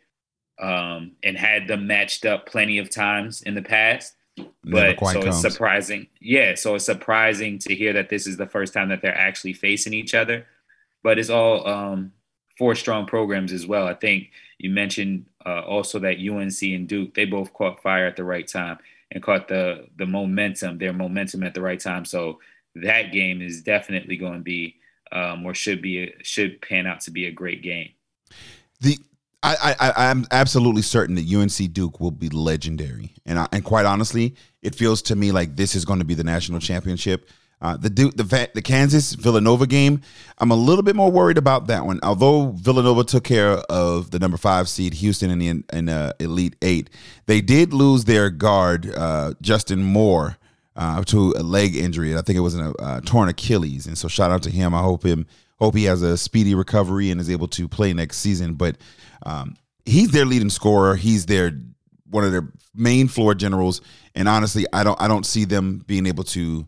um, 0.61 1.17
and 1.25 1.37
had 1.37 1.67
them 1.67 1.89
matched 1.89 2.25
up 2.25 2.47
plenty 2.47 2.79
of 2.79 2.89
times 2.89 3.43
in 3.43 3.55
the 3.57 3.63
past. 3.63 4.15
But 4.63 4.97
so 5.01 5.23
comes. 5.23 5.27
it's 5.27 5.41
surprising. 5.41 6.07
Yeah, 6.21 6.55
so 6.55 6.77
it's 6.77 6.85
surprising 6.85 7.59
to 7.61 7.75
hear 7.75 7.93
that 7.95 8.09
this 8.09 8.27
is 8.29 8.37
the 8.37 8.47
first 8.47 8.73
time 8.73 8.89
that 8.91 9.03
they're 9.03 9.13
actually 9.17 9.55
facing 9.55 9.93
each 9.93 10.15
other. 10.15 10.47
But 11.07 11.21
it's 11.21 11.31
all 11.31 11.65
um, 11.69 12.11
four 12.59 12.75
strong 12.75 13.07
programs 13.07 13.53
as 13.53 13.65
well. 13.65 13.87
I 13.87 13.95
think 13.95 14.33
you 14.59 14.71
mentioned 14.71 15.27
uh, 15.47 15.61
also 15.61 16.01
that 16.01 16.17
UNC 16.19 16.61
and 16.63 16.89
Duke 16.89 17.15
they 17.15 17.27
both 17.27 17.53
caught 17.53 17.81
fire 17.81 18.09
at 18.09 18.17
the 18.17 18.25
right 18.25 18.45
time 18.45 18.79
and 19.13 19.23
caught 19.23 19.47
the 19.47 19.87
the 19.99 20.05
momentum, 20.05 20.79
their 20.79 20.93
momentum 20.93 21.45
at 21.45 21.55
the 21.55 21.61
right 21.61 21.79
time. 21.79 22.05
So 22.05 22.41
that 22.75 23.13
game 23.13 23.41
is 23.41 23.63
definitely 23.63 24.17
going 24.17 24.39
to 24.39 24.41
be 24.41 24.75
um, 25.13 25.47
or 25.47 25.55
should 25.55 25.81
be 25.81 26.13
should 26.25 26.61
pan 26.61 26.89
out 26.89 27.03
to 27.03 27.13
be 27.13 27.27
a 27.27 27.31
great 27.31 27.63
game. 27.63 27.91
the 28.81 28.99
I, 29.45 29.77
I 29.79 30.09
I'm 30.09 30.27
absolutely 30.33 30.83
certain 30.83 31.15
that 31.15 31.33
UNC 31.33 31.73
Duke 31.73 32.01
will 32.01 32.11
be 32.11 32.31
legendary, 32.31 33.15
and 33.25 33.39
I, 33.39 33.47
and 33.53 33.65
quite 33.65 33.87
honestly, 33.87 34.35
it 34.61 34.75
feels 34.75 35.03
to 35.03 35.15
me 35.15 35.31
like 35.31 35.55
this 35.55 35.77
is 35.77 35.85
going 35.85 36.01
to 36.01 36.05
be 36.05 36.15
the 36.15 36.25
national 36.25 36.59
championship. 36.59 37.31
Uh, 37.63 37.77
the 37.77 37.89
the 37.89 38.51
the 38.55 38.63
Kansas 38.63 39.15
Villanova 39.15 39.67
game, 39.67 40.03
I'm 40.39 40.51
a 40.51 40.57
little 40.57 40.83
bit 40.83 40.95
more 40.95 41.11
worried 41.11 41.39
about 41.39 41.69
that 41.69 41.87
one. 41.87 41.99
Although 42.03 42.51
Villanova 42.51 43.03
took 43.05 43.25
care 43.25 43.53
of 43.71 44.11
the 44.11 44.19
number 44.19 44.37
five 44.37 44.69
seed 44.69 44.95
Houston 44.95 45.31
in 45.31 45.39
the 45.39 45.65
in, 45.73 45.89
uh, 45.89 46.13
Elite 46.21 46.57
Eight, 46.61 46.91
they 47.25 47.41
did 47.41 47.73
lose 47.73 48.05
their 48.05 48.29
guard 48.29 48.93
uh, 48.95 49.33
Justin 49.41 49.83
Moore 49.83 50.37
uh, 50.77 51.03
to 51.05 51.33
a 51.37 51.43
leg 51.43 51.75
injury. 51.75 52.15
I 52.15 52.21
think 52.21 52.37
it 52.37 52.41
was 52.41 52.59
a 52.59 52.75
uh, 52.79 53.01
torn 53.01 53.31
Achilles, 53.31 53.87
and 53.87 53.97
so 53.97 54.07
shout 54.07 54.31
out 54.31 54.43
to 54.43 54.51
him. 54.51 54.75
I 54.75 54.83
hope 54.83 55.05
him 55.05 55.27
hope 55.59 55.75
he 55.75 55.85
has 55.85 56.03
a 56.03 56.19
speedy 56.19 56.55
recovery 56.55 57.11
and 57.11 57.19
is 57.21 57.31
able 57.31 57.49
to 57.49 57.67
play 57.69 57.95
next 57.95 58.19
season. 58.19 58.53
But 58.55 58.77
um, 59.25 59.57
he's 59.87 60.11
their 60.11 60.27
leading 60.27 60.51
scorer. 60.51 60.95
He's 60.97 61.25
their 61.25 61.53
one 62.11 62.25
of 62.25 62.33
their 62.33 62.49
main 62.75 63.09
floor 63.09 63.35
generals, 63.35 63.81
and 64.15 64.29
honestly, 64.29 64.67
I 64.75 64.85
don't 64.85 65.01
I 65.01 65.09
don't 65.09 65.25
see 65.25 65.47
them 65.47 65.83
being 65.87 66.05
able 66.05 66.25
to 66.25 66.67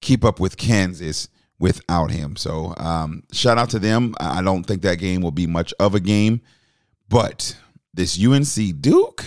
keep 0.00 0.24
up 0.24 0.40
with 0.40 0.56
Kansas 0.56 1.28
without 1.58 2.10
him. 2.10 2.36
So 2.36 2.74
um, 2.76 3.22
shout 3.32 3.58
out 3.58 3.70
to 3.70 3.78
them. 3.78 4.14
I 4.20 4.42
don't 4.42 4.64
think 4.64 4.82
that 4.82 4.98
game 4.98 5.22
will 5.22 5.30
be 5.30 5.46
much 5.46 5.72
of 5.78 5.94
a 5.94 6.00
game, 6.00 6.40
but 7.08 7.56
this 7.92 8.22
UNC 8.22 8.80
Duke, 8.80 9.24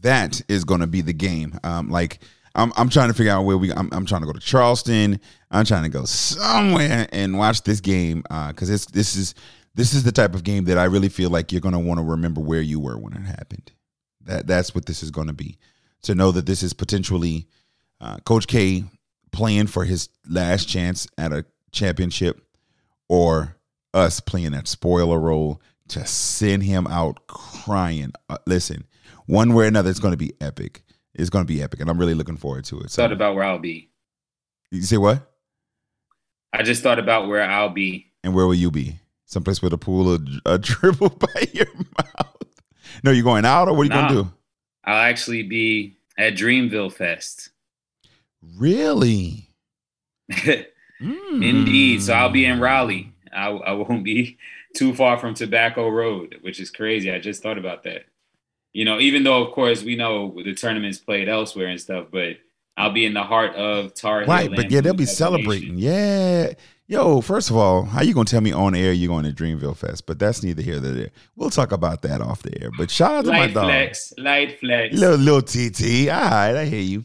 that 0.00 0.42
is 0.48 0.64
going 0.64 0.80
to 0.80 0.86
be 0.86 1.00
the 1.00 1.12
game. 1.12 1.58
Um, 1.64 1.90
like 1.90 2.20
I'm, 2.54 2.72
I'm 2.76 2.88
trying 2.88 3.08
to 3.08 3.14
figure 3.14 3.32
out 3.32 3.44
where 3.44 3.58
we. 3.58 3.72
I'm, 3.72 3.88
I'm 3.92 4.06
trying 4.06 4.20
to 4.20 4.26
go 4.26 4.32
to 4.32 4.40
Charleston. 4.40 5.20
I'm 5.50 5.64
trying 5.64 5.84
to 5.84 5.88
go 5.88 6.04
somewhere 6.04 7.08
and 7.12 7.36
watch 7.36 7.62
this 7.62 7.80
game 7.80 8.22
because 8.48 8.70
it's 8.70 8.86
this 8.86 9.16
is 9.16 9.34
this 9.74 9.92
is 9.92 10.04
the 10.04 10.12
type 10.12 10.34
of 10.34 10.44
game 10.44 10.64
that 10.66 10.78
I 10.78 10.84
really 10.84 11.08
feel 11.08 11.30
like 11.30 11.50
you're 11.50 11.60
going 11.60 11.72
to 11.72 11.80
want 11.80 11.98
to 11.98 12.04
remember 12.04 12.40
where 12.40 12.60
you 12.60 12.78
were 12.78 12.96
when 12.96 13.12
it 13.14 13.22
happened. 13.22 13.72
That 14.22 14.46
that's 14.46 14.74
what 14.74 14.86
this 14.86 15.02
is 15.02 15.10
going 15.10 15.26
to 15.26 15.32
be. 15.32 15.58
To 16.02 16.14
know 16.14 16.32
that 16.32 16.46
this 16.46 16.62
is 16.62 16.74
potentially 16.74 17.48
uh, 18.00 18.18
Coach 18.18 18.46
K 18.46 18.84
playing 19.34 19.66
for 19.66 19.84
his 19.84 20.08
last 20.28 20.68
chance 20.68 21.06
at 21.18 21.32
a 21.32 21.44
championship, 21.72 22.40
or 23.08 23.56
us 23.92 24.20
playing 24.20 24.52
that 24.52 24.66
spoiler 24.68 25.18
role 25.20 25.60
to 25.88 26.06
send 26.06 26.62
him 26.62 26.86
out 26.86 27.26
crying. 27.26 28.12
Uh, 28.30 28.38
listen, 28.46 28.84
one 29.26 29.52
way 29.54 29.64
or 29.64 29.68
another, 29.68 29.90
it's 29.90 29.98
going 30.00 30.12
to 30.12 30.16
be 30.18 30.32
epic. 30.40 30.82
It's 31.14 31.30
going 31.30 31.44
to 31.46 31.52
be 31.52 31.62
epic, 31.62 31.80
and 31.80 31.90
I'm 31.90 31.98
really 31.98 32.14
looking 32.14 32.36
forward 32.36 32.64
to 32.66 32.80
it. 32.80 32.90
So, 32.90 33.02
Thought 33.02 33.12
about 33.12 33.34
where 33.34 33.44
I'll 33.44 33.58
be. 33.58 33.90
you 34.70 34.82
say 34.82 34.96
what? 34.96 35.30
I 36.52 36.62
just 36.62 36.82
thought 36.82 36.98
about 36.98 37.28
where 37.28 37.42
I'll 37.42 37.68
be. 37.68 38.06
And 38.22 38.34
where 38.34 38.46
will 38.46 38.54
you 38.54 38.70
be? 38.70 39.00
Someplace 39.26 39.60
with 39.60 39.72
a 39.72 39.78
pool 39.78 40.12
of 40.14 40.26
a 40.46 40.58
dribble 40.58 41.10
by 41.10 41.48
your 41.52 41.66
mouth. 41.74 42.36
No, 43.02 43.10
you're 43.10 43.24
going 43.24 43.44
out, 43.44 43.68
or 43.68 43.74
what 43.74 43.82
are 43.82 43.84
you 43.84 43.90
Nah. 43.90 44.08
going 44.08 44.24
to 44.24 44.30
do? 44.30 44.34
I'll 44.84 45.02
actually 45.10 45.42
be 45.42 45.96
at 46.16 46.34
Dreamville 46.34 46.92
Fest. 46.92 47.50
Really? 48.56 49.48
Indeed. 51.00 52.02
So 52.02 52.12
I'll 52.12 52.30
be 52.30 52.44
in 52.44 52.58
Mm. 52.58 52.62
Raleigh. 52.62 53.12
I, 53.32 53.48
I 53.48 53.72
won't 53.72 54.04
be 54.04 54.38
too 54.76 54.94
far 54.94 55.18
from 55.18 55.34
Tobacco 55.34 55.88
Road, 55.88 56.36
which 56.42 56.60
is 56.60 56.70
crazy. 56.70 57.10
I 57.10 57.18
just 57.18 57.42
thought 57.42 57.58
about 57.58 57.82
that. 57.84 58.04
You 58.72 58.84
know, 58.84 58.98
even 59.00 59.22
though 59.24 59.42
of 59.44 59.52
course 59.52 59.82
we 59.82 59.96
know 59.96 60.34
the 60.44 60.54
tournaments 60.54 60.98
played 60.98 61.28
elsewhere 61.28 61.68
and 61.68 61.80
stuff, 61.80 62.06
but 62.10 62.36
I'll 62.76 62.92
be 62.92 63.06
in 63.06 63.14
the 63.14 63.22
heart 63.22 63.54
of 63.54 63.94
Tar 63.94 64.20
Heel. 64.20 64.28
Right, 64.28 64.50
but 64.54 64.70
yeah, 64.70 64.80
they'll 64.80 64.94
be 64.94 65.06
celebrating. 65.06 65.78
Yeah. 65.78 66.52
Yo, 66.86 67.20
first 67.22 67.48
of 67.50 67.56
all, 67.56 67.84
how 67.84 68.02
you 68.02 68.12
gonna 68.12 68.24
tell 68.26 68.40
me 68.42 68.52
on 68.52 68.74
air 68.74 68.92
you're 68.92 69.08
going 69.08 69.24
to 69.24 69.32
Dreamville 69.32 69.76
Fest? 69.76 70.06
But 70.06 70.18
that's 70.18 70.42
neither 70.42 70.60
here 70.60 70.80
nor 70.80 70.90
there. 70.92 71.10
We'll 71.34 71.50
talk 71.50 71.72
about 71.72 72.02
that 72.02 72.20
off 72.20 72.42
the 72.42 72.60
air. 72.62 72.70
But 72.76 72.90
shout 72.90 73.12
out 73.12 73.24
to 73.24 73.30
my 73.32 73.46
Light 73.46 73.54
dog. 73.54 73.64
flex, 73.66 74.12
light 74.18 74.60
flex. 74.60 74.94
Little 74.94 75.16
little 75.16 75.40
TT. 75.42 76.08
All 76.10 76.20
right, 76.20 76.54
I 76.56 76.64
hear 76.66 76.80
you. 76.82 77.04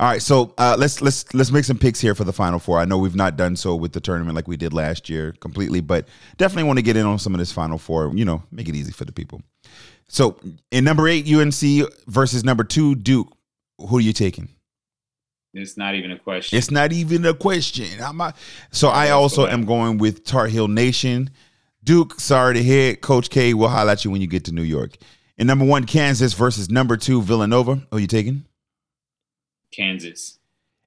All 0.00 0.06
right, 0.06 0.22
so 0.22 0.54
uh, 0.56 0.76
let's 0.78 1.02
let's 1.02 1.32
let's 1.34 1.50
make 1.52 1.64
some 1.64 1.76
picks 1.76 2.00
here 2.00 2.14
for 2.14 2.24
the 2.24 2.32
final 2.32 2.58
four. 2.58 2.78
I 2.78 2.86
know 2.86 2.96
we've 2.96 3.14
not 3.14 3.36
done 3.36 3.54
so 3.54 3.76
with 3.76 3.92
the 3.92 4.00
tournament 4.00 4.34
like 4.34 4.48
we 4.48 4.56
did 4.56 4.72
last 4.72 5.10
year 5.10 5.32
completely, 5.40 5.82
but 5.82 6.08
definitely 6.38 6.62
want 6.62 6.78
to 6.78 6.82
get 6.82 6.96
in 6.96 7.04
on 7.04 7.18
some 7.18 7.34
of 7.34 7.38
this 7.38 7.52
final 7.52 7.76
four. 7.76 8.10
You 8.14 8.24
know, 8.24 8.42
make 8.50 8.66
it 8.66 8.74
easy 8.74 8.92
for 8.92 9.04
the 9.04 9.12
people. 9.12 9.42
So 10.08 10.40
in 10.70 10.84
number 10.84 11.06
eight, 11.06 11.30
UNC 11.30 11.86
versus 12.06 12.44
number 12.44 12.64
two, 12.64 12.94
Duke. 12.94 13.30
Who 13.76 13.98
are 13.98 14.00
you 14.00 14.14
taking? 14.14 14.48
It's 15.52 15.76
not 15.76 15.94
even 15.94 16.12
a 16.12 16.18
question. 16.18 16.56
It's 16.56 16.70
not 16.70 16.94
even 16.94 17.26
a 17.26 17.34
question. 17.34 18.02
I'm 18.02 18.22
a- 18.22 18.32
so 18.70 18.88
I 18.88 19.10
also 19.10 19.46
am 19.46 19.66
going 19.66 19.98
with 19.98 20.24
Tar 20.24 20.46
Heel 20.46 20.68
Nation. 20.68 21.28
Duke, 21.84 22.18
sorry 22.18 22.54
to 22.54 22.62
hear 22.62 22.92
it. 22.92 23.02
Coach 23.02 23.28
K 23.28 23.52
will 23.52 23.68
at 23.68 24.02
you 24.02 24.10
when 24.10 24.22
you 24.22 24.26
get 24.26 24.46
to 24.46 24.52
New 24.52 24.62
York. 24.62 24.96
And 25.36 25.46
number 25.46 25.66
one, 25.66 25.84
Kansas 25.84 26.32
versus 26.32 26.70
number 26.70 26.96
two, 26.96 27.20
Villanova. 27.20 27.82
Who 27.90 27.98
are 27.98 28.00
you 28.00 28.06
taking? 28.06 28.46
Kansas. 29.70 30.38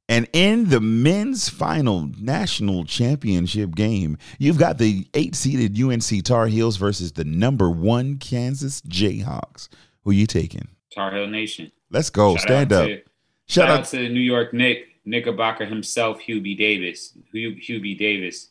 And 0.10 0.28
in 0.34 0.70
the 0.70 0.82
men's 0.82 1.48
final 1.50 2.10
national 2.20 2.84
championship 2.84 3.74
game, 3.74 4.18
you've 4.38 4.58
got 4.58 4.78
the 4.78 5.08
eight 5.14 5.34
seeded 5.34 5.82
UNC 5.82 6.24
Tar 6.24 6.48
Heels 6.48 6.78
versus 6.78 7.14
the 7.14 7.24
number 7.24 7.70
one 7.70 8.18
Kansas 8.18 8.82
Jayhawks. 8.82 9.70
Who 10.04 10.12
are 10.12 10.14
you 10.14 10.28
taking? 10.28 10.68
Tar 10.94 11.14
Heel 11.14 11.28
Nation. 11.28 11.72
Let's 11.90 12.10
go. 12.10 12.36
Shout 12.36 12.42
Stand 12.42 12.74
up. 12.74 12.86
To, 12.86 12.96
Shout 12.98 13.04
shout 13.48 13.70
out. 13.70 13.80
out 13.80 13.86
to 13.88 14.10
New 14.10 14.20
York 14.20 14.54
Nick, 14.54 14.88
Knickerbocker 15.06 15.66
himself, 15.66 16.20
Hubie 16.22 16.58
Davis. 16.58 17.14
Hugh, 17.32 17.56
Hubie 17.56 17.98
Davis. 17.98 18.50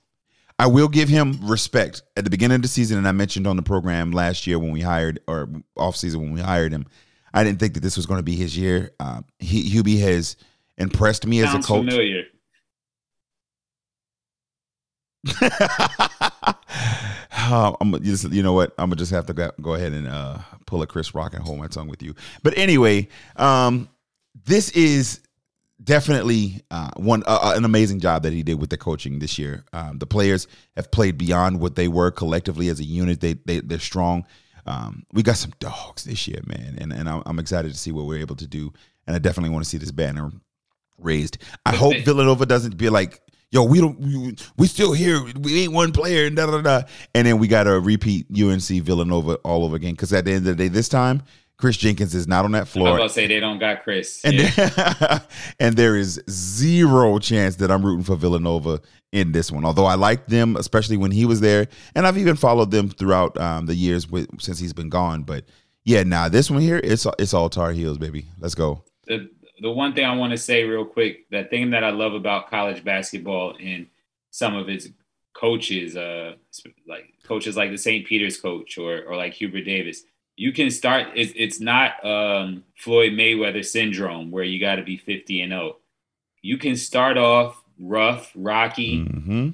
I 0.59 0.67
will 0.67 0.89
give 0.89 1.09
him 1.09 1.39
respect 1.43 2.03
at 2.17 2.25
the 2.25 2.31
beginning 2.31 2.57
of 2.57 2.63
the 2.63 2.69
season, 2.69 2.99
and 2.99 3.09
I 3.09 3.13
mentioned 3.13 3.47
on 3.47 3.57
the 3.57 3.63
program 3.63 4.13
last 4.13 4.47
year 4.47 4.59
when 4.59 4.71
we 4.71 4.81
hired 4.81 5.21
or 5.27 5.49
off 5.77 5.97
season 5.97 6.21
when 6.21 6.33
we 6.33 6.41
hired 6.41 6.73
him. 6.73 6.87
I 7.35 7.45
didn't 7.45 7.61
think 7.61 7.75
that 7.75 7.81
this 7.81 7.97
was 7.97 8.07
going 8.07 8.19
to 8.19 8.25
be 8.25 8.37
his 8.37 8.57
year. 8.57 8.93
Um, 9.01 9.25
he, 9.39 9.71
Hubie 9.71 10.01
has 10.01 10.37
impressed 10.77 11.27
me 11.27 11.43
as 11.43 11.55
a 11.55 11.59
coach. 11.59 11.87
familiar. 11.87 12.25
Uh, 15.41 16.53
I'm 17.81 18.03
just, 18.03 18.31
you 18.33 18.43
know 18.43 18.53
what? 18.53 18.75
I'm 18.79 18.91
gonna 18.91 18.97
just 18.97 19.13
have 19.13 19.27
to 19.27 19.53
go, 19.61 19.75
ahead 19.75 19.93
and 19.93 20.09
uh, 20.09 20.39
pull 20.67 20.83
a 20.83 20.87
Chris 20.87 21.15
Rock 21.15 21.35
and 21.35 21.43
hold 21.43 21.59
my 21.59 21.69
tongue 21.69 21.89
with 21.89 22.03
you. 22.03 22.15
But 22.43 22.59
anyway, 22.59 23.09
um, 23.37 23.89
this 24.45 24.71
is 24.71 25.21
definitely 25.83 26.63
uh, 26.71 26.91
one 26.97 27.23
uh, 27.27 27.55
an 27.57 27.65
amazing 27.65 28.01
job 28.01 28.23
that 28.23 28.33
he 28.33 28.43
did 28.43 28.61
with 28.61 28.71
the 28.71 28.77
coaching 28.77 29.19
this 29.19 29.39
year. 29.39 29.65
Um, 29.73 29.99
the 29.99 30.07
players 30.07 30.49
have 30.77 30.91
played 30.91 31.19
beyond 31.19 31.61
what 31.61 31.77
they 31.77 31.89
were 31.89 32.11
collectively 32.11 32.69
as 32.69 32.81
a 32.81 32.85
unit. 32.85 33.21
They, 33.21 33.35
they 33.35 33.61
they're 33.61 33.79
strong. 33.79 34.27
Um, 34.67 35.05
we 35.13 35.23
got 35.23 35.37
some 35.37 35.53
dogs 35.59 36.05
this 36.05 36.29
year, 36.29 36.41
man, 36.47 36.77
and 36.81 36.93
and 36.93 37.09
I'm, 37.09 37.23
I'm 37.27 37.39
excited 37.39 37.73
to 37.73 37.79
see 37.79 37.93
what 37.93 38.07
we're 38.07 38.21
able 38.21 38.37
to 38.37 38.47
do. 38.47 38.73
And 39.07 39.17
I 39.17 39.19
definitely 39.19 39.51
want 39.51 39.65
to 39.65 39.69
see 39.69 39.79
this 39.79 39.91
banner 39.91 40.31
raised. 40.99 41.39
I 41.67 41.75
hope 41.75 41.97
Villanova 42.05 42.47
doesn't 42.47 42.77
be 42.77 42.89
like, 42.89 43.21
yo, 43.51 43.65
we 43.65 43.81
don't, 43.81 43.99
we, 43.99 44.37
we 44.57 44.67
still 44.67 44.93
here. 44.93 45.21
We 45.41 45.65
ain't 45.65 45.73
one 45.73 45.93
player, 45.93 46.27
and 46.27 46.37
da 46.37 46.47
da 46.47 46.61
da. 46.61 46.83
And 47.15 47.27
then 47.27 47.39
we 47.39 47.49
got 47.49 47.65
to 47.65 47.81
repeat 47.81 48.27
UNC 48.31 48.63
Villanova 48.63 49.35
all 49.45 49.65
over 49.65 49.77
again. 49.77 49.93
Because 49.93 50.13
at 50.13 50.25
the 50.25 50.33
end 50.33 50.47
of 50.47 50.57
the 50.57 50.65
day, 50.65 50.69
this 50.69 50.89
time, 50.89 51.23
Kris 51.59 51.77
Jenkins 51.77 52.15
is 52.15 52.27
not 52.27 52.45
on 52.45 52.53
that 52.53 52.67
floor. 52.67 52.89
I 52.89 52.91
was 52.93 52.99
about 52.99 53.09
to 53.09 53.15
say 53.15 53.27
they 53.29 53.41
don't 53.41 53.59
got 53.59 53.85
Chris. 53.85 54.21
And, 54.25 54.35
Yeah. 54.35 55.21
and 55.61 55.77
there 55.77 55.97
is 55.97 56.21
zero 56.29 57.19
chance 57.19 57.57
that 57.57 57.71
I'm 57.71 57.85
rooting 57.85 58.05
for 58.05 58.17
Villanova 58.17 58.81
in 59.13 59.33
this 59.33 59.53
one. 59.53 59.65
Although 59.65 59.85
I 59.85 59.95
liked 59.95 60.29
them, 60.29 60.57
especially 60.57 60.97
when 60.97 61.11
he 61.11 61.25
was 61.25 61.41
there, 61.41 61.69
and 61.95 62.07
I've 62.07 62.19
even 62.19 62.37
followed 62.37 62.71
them 62.71 62.89
throughout 62.89 63.39
um, 63.39 63.67
the 63.67 63.75
years 63.75 64.11
with, 64.11 64.29
since 64.41 64.59
he's 64.59 64.73
been 64.73 64.89
gone. 64.89 65.23
But 65.23 65.45
yeah, 65.85 66.03
nah, 66.03 66.29
this 66.29 66.51
one 66.51 66.63
here, 66.63 66.81
it's 66.83 67.07
it's 67.19 67.35
all 67.35 67.51
Tar 67.51 67.73
Heels, 67.73 67.99
baby. 67.99 68.27
Let's 68.41 68.55
go. 68.55 68.83
the 69.07 69.31
the 69.61 69.71
one 69.71 69.95
thing 69.95 70.05
I 70.05 70.17
want 70.17 70.33
to 70.33 70.39
say 70.39 70.65
real 70.65 70.85
quick, 70.85 71.31
that 71.31 71.51
thing 71.51 71.71
that 71.71 71.85
I 71.85 71.91
love 71.91 72.15
about 72.15 72.51
college 72.51 72.83
basketball 72.83 73.55
and 73.63 73.87
some 74.31 74.57
of 74.57 74.69
its 74.69 74.89
coaches, 75.35 75.97
uh, 75.97 76.35
like 76.89 77.05
coaches 77.23 77.57
like 77.57 77.71
the 77.71 77.79
St. 77.79 78.07
Peter's 78.07 78.41
coach 78.41 78.79
or 78.79 79.03
or 79.05 79.17
like 79.17 79.35
Hubert 79.35 79.63
Davis, 79.63 80.03
you 80.37 80.53
can 80.53 80.71
start. 80.71 81.09
It's 81.15 81.33
it's 81.37 81.61
not 81.61 82.05
um, 82.05 82.65
Floyd 82.77 83.13
Mayweather 83.13 83.65
syndrome 83.65 84.31
where 84.31 84.45
you 84.45 84.59
got 84.59 84.77
to 84.77 84.83
be 84.83 84.97
fifty 84.97 85.43
and 85.43 85.53
zero. 85.53 85.77
you 86.41 86.57
can 86.59 86.77
start 86.77 87.19
off 87.19 87.62
rough, 87.79 88.31
rocky, 88.35 88.99
Mm-hmm. 88.99 89.51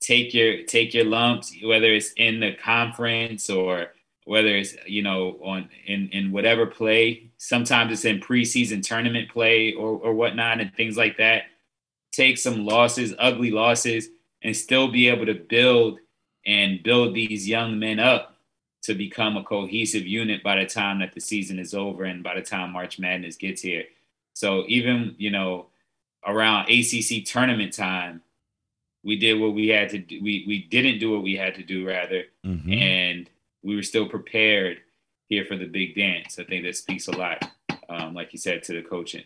take 0.00 0.32
your 0.34 0.62
take 0.64 0.94
your 0.94 1.04
lumps, 1.04 1.54
whether 1.64 1.92
it's 1.92 2.12
in 2.16 2.40
the 2.40 2.54
conference 2.54 3.50
or 3.50 3.88
whether 4.24 4.48
it's 4.56 4.74
you 4.86 5.02
know 5.02 5.38
on 5.42 5.68
in 5.86 6.08
in 6.10 6.32
whatever 6.32 6.66
play. 6.66 7.30
Sometimes 7.38 7.92
it's 7.92 8.04
in 8.04 8.20
preseason 8.20 8.82
tournament 8.82 9.30
play 9.30 9.72
or 9.74 9.98
or 9.98 10.14
whatnot 10.14 10.60
and 10.60 10.74
things 10.74 10.96
like 10.96 11.16
that. 11.18 11.44
Take 12.12 12.38
some 12.38 12.64
losses, 12.64 13.14
ugly 13.18 13.50
losses, 13.50 14.08
and 14.42 14.56
still 14.56 14.88
be 14.88 15.08
able 15.08 15.26
to 15.26 15.34
build 15.34 15.98
and 16.46 16.82
build 16.82 17.14
these 17.14 17.48
young 17.48 17.78
men 17.78 17.98
up 17.98 18.34
to 18.82 18.94
become 18.94 19.36
a 19.36 19.42
cohesive 19.42 20.06
unit 20.06 20.42
by 20.42 20.56
the 20.56 20.64
time 20.66 21.00
that 21.00 21.12
the 21.12 21.20
season 21.20 21.58
is 21.58 21.74
over 21.74 22.04
and 22.04 22.22
by 22.22 22.34
the 22.34 22.42
time 22.42 22.72
March 22.72 22.98
Madness 22.98 23.36
gets 23.36 23.60
here. 23.60 23.84
So 24.34 24.64
even 24.68 25.14
you 25.18 25.30
know 25.30 25.66
around 26.26 26.68
ACC 26.68 27.24
tournament 27.24 27.72
time, 27.72 28.22
we 29.04 29.16
did 29.16 29.40
what 29.40 29.54
we 29.54 29.68
had 29.68 29.90
to 29.90 29.98
do. 29.98 30.20
We 30.22 30.44
we 30.46 30.64
didn't 30.70 30.98
do 30.98 31.10
what 31.12 31.22
we 31.22 31.36
had 31.36 31.54
to 31.56 31.62
do 31.62 31.86
rather, 31.86 32.24
Mm-hmm. 32.44 32.72
and 32.72 33.30
we 33.62 33.76
were 33.76 33.82
still 33.82 34.08
prepared 34.08 34.78
here 35.28 35.44
for 35.44 35.56
the 35.56 35.66
big 35.66 35.94
dance. 35.94 36.38
I 36.38 36.44
think 36.44 36.64
that 36.64 36.76
speaks 36.76 37.08
a 37.08 37.12
lot, 37.16 37.44
um, 37.88 38.14
like 38.14 38.32
you 38.32 38.38
said, 38.38 38.62
to 38.64 38.72
the 38.72 38.82
coaching. 38.82 39.24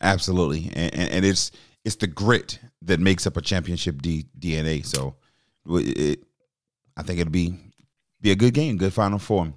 Absolutely, 0.00 0.70
and, 0.74 0.94
and, 0.94 1.10
and 1.10 1.24
it's 1.24 1.50
it's 1.84 1.96
the 1.96 2.06
grit 2.06 2.58
that 2.82 3.00
makes 3.00 3.26
up 3.26 3.36
a 3.36 3.40
championship 3.40 4.02
D, 4.02 4.26
DNA. 4.38 4.84
So, 4.84 5.16
it, 5.68 6.20
I 6.96 7.02
think 7.02 7.18
it'd 7.20 7.32
be 7.32 7.54
be 8.20 8.30
a 8.30 8.36
good 8.36 8.54
game, 8.54 8.76
good 8.76 8.92
Final 8.92 9.18
Four. 9.18 9.52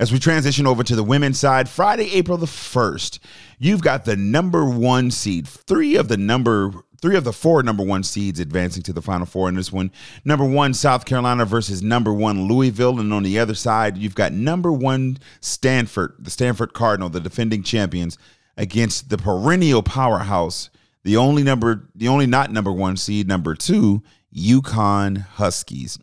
As 0.00 0.10
we 0.10 0.18
transition 0.18 0.66
over 0.66 0.82
to 0.82 0.96
the 0.96 1.04
women's 1.04 1.38
side, 1.38 1.68
Friday, 1.68 2.10
April 2.14 2.38
the 2.38 2.46
first, 2.46 3.20
you've 3.58 3.82
got 3.82 4.06
the 4.06 4.16
number 4.16 4.64
one 4.64 5.10
seed, 5.10 5.46
three 5.46 5.94
of 5.94 6.08
the 6.08 6.16
number 6.16 6.72
three 7.02 7.16
of 7.16 7.24
the 7.24 7.34
four 7.34 7.62
number 7.62 7.82
one 7.82 8.02
seeds 8.02 8.40
advancing 8.40 8.82
to 8.84 8.94
the 8.94 9.02
Final 9.02 9.26
Four 9.26 9.50
in 9.50 9.56
this 9.56 9.70
one. 9.70 9.90
Number 10.24 10.46
one, 10.46 10.72
South 10.72 11.04
Carolina 11.04 11.44
versus 11.44 11.82
number 11.82 12.14
one 12.14 12.48
Louisville, 12.48 12.98
and 12.98 13.12
on 13.12 13.24
the 13.24 13.38
other 13.38 13.54
side, 13.54 13.98
you've 13.98 14.14
got 14.14 14.32
number 14.32 14.72
one 14.72 15.18
Stanford, 15.42 16.14
the 16.18 16.30
Stanford 16.30 16.72
Cardinal, 16.72 17.10
the 17.10 17.20
defending 17.20 17.62
champions, 17.62 18.16
against 18.56 19.10
the 19.10 19.18
perennial 19.18 19.82
powerhouse, 19.82 20.70
the 21.04 21.18
only 21.18 21.42
number, 21.42 21.90
the 21.94 22.08
only 22.08 22.26
not 22.26 22.50
number 22.50 22.72
one 22.72 22.96
seed, 22.96 23.28
number 23.28 23.54
two, 23.54 24.02
UConn 24.34 25.26
Huskies. 25.32 25.98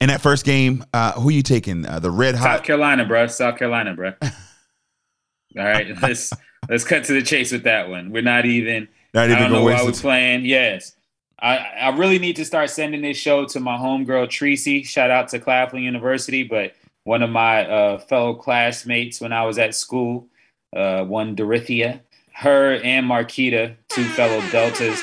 In 0.00 0.08
that 0.08 0.20
first 0.20 0.44
game, 0.44 0.84
uh, 0.92 1.12
who 1.12 1.30
you 1.30 1.42
taking? 1.42 1.86
Uh, 1.86 1.98
the 1.98 2.10
Red 2.10 2.34
hot 2.34 2.58
South. 2.58 2.62
Carolina, 2.64 3.04
bro. 3.04 3.26
South 3.26 3.58
Carolina, 3.58 3.94
bro. 3.94 4.12
All 4.22 5.64
right, 5.64 5.94
let's 6.00 6.32
let's 6.68 6.84
cut 6.84 7.04
to 7.04 7.12
the 7.12 7.22
chase 7.22 7.52
with 7.52 7.64
that 7.64 7.88
one. 7.88 8.10
We're 8.10 8.22
not 8.22 8.46
even. 8.46 8.88
Not 9.14 9.26
even 9.26 9.36
I 9.36 9.40
don't 9.40 9.52
know 9.52 9.64
why 9.64 9.84
waste 9.84 9.84
we're 9.84 10.00
playing. 10.00 10.44
Yes, 10.46 10.96
I 11.40 11.58
I 11.58 11.88
really 11.90 12.18
need 12.18 12.36
to 12.36 12.44
start 12.44 12.70
sending 12.70 13.02
this 13.02 13.16
show 13.16 13.44
to 13.46 13.60
my 13.60 13.76
homegirl 13.76 14.30
Tracy. 14.30 14.82
Shout 14.82 15.10
out 15.10 15.28
to 15.28 15.38
Claflin 15.38 15.82
University, 15.82 16.42
but 16.42 16.74
one 17.04 17.22
of 17.22 17.30
my 17.30 17.68
uh, 17.68 17.98
fellow 17.98 18.34
classmates 18.34 19.20
when 19.20 19.32
I 19.32 19.44
was 19.44 19.58
at 19.58 19.74
school, 19.74 20.28
uh, 20.74 21.04
one 21.04 21.34
Dorothea, 21.34 22.00
her 22.34 22.80
and 22.82 23.06
Marquita, 23.06 23.76
two 23.88 24.04
fellow 24.04 24.40
Deltas. 24.50 25.00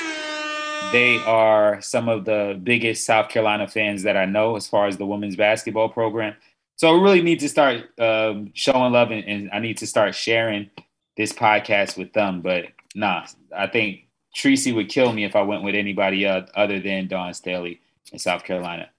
They 0.92 1.18
are 1.24 1.80
some 1.80 2.08
of 2.08 2.24
the 2.24 2.60
biggest 2.62 3.04
South 3.04 3.28
Carolina 3.28 3.68
fans 3.68 4.02
that 4.02 4.16
I 4.16 4.24
know 4.24 4.56
as 4.56 4.66
far 4.66 4.88
as 4.88 4.96
the 4.96 5.06
women's 5.06 5.36
basketball 5.36 5.88
program. 5.88 6.34
So 6.76 6.88
I 6.96 7.00
really 7.00 7.22
need 7.22 7.40
to 7.40 7.48
start 7.48 7.90
um, 7.98 8.50
showing 8.54 8.92
love 8.92 9.10
and, 9.10 9.24
and 9.24 9.50
I 9.52 9.60
need 9.60 9.78
to 9.78 9.86
start 9.86 10.14
sharing 10.14 10.70
this 11.16 11.32
podcast 11.32 11.96
with 11.96 12.12
them. 12.12 12.40
But 12.40 12.64
nah, 12.94 13.26
I 13.56 13.66
think 13.66 14.08
Tracy 14.34 14.72
would 14.72 14.88
kill 14.88 15.12
me 15.12 15.24
if 15.24 15.36
I 15.36 15.42
went 15.42 15.62
with 15.62 15.74
anybody 15.74 16.26
other 16.26 16.80
than 16.80 17.06
Dawn 17.06 17.34
Staley 17.34 17.80
in 18.12 18.18
South 18.18 18.44
Carolina. 18.44 18.90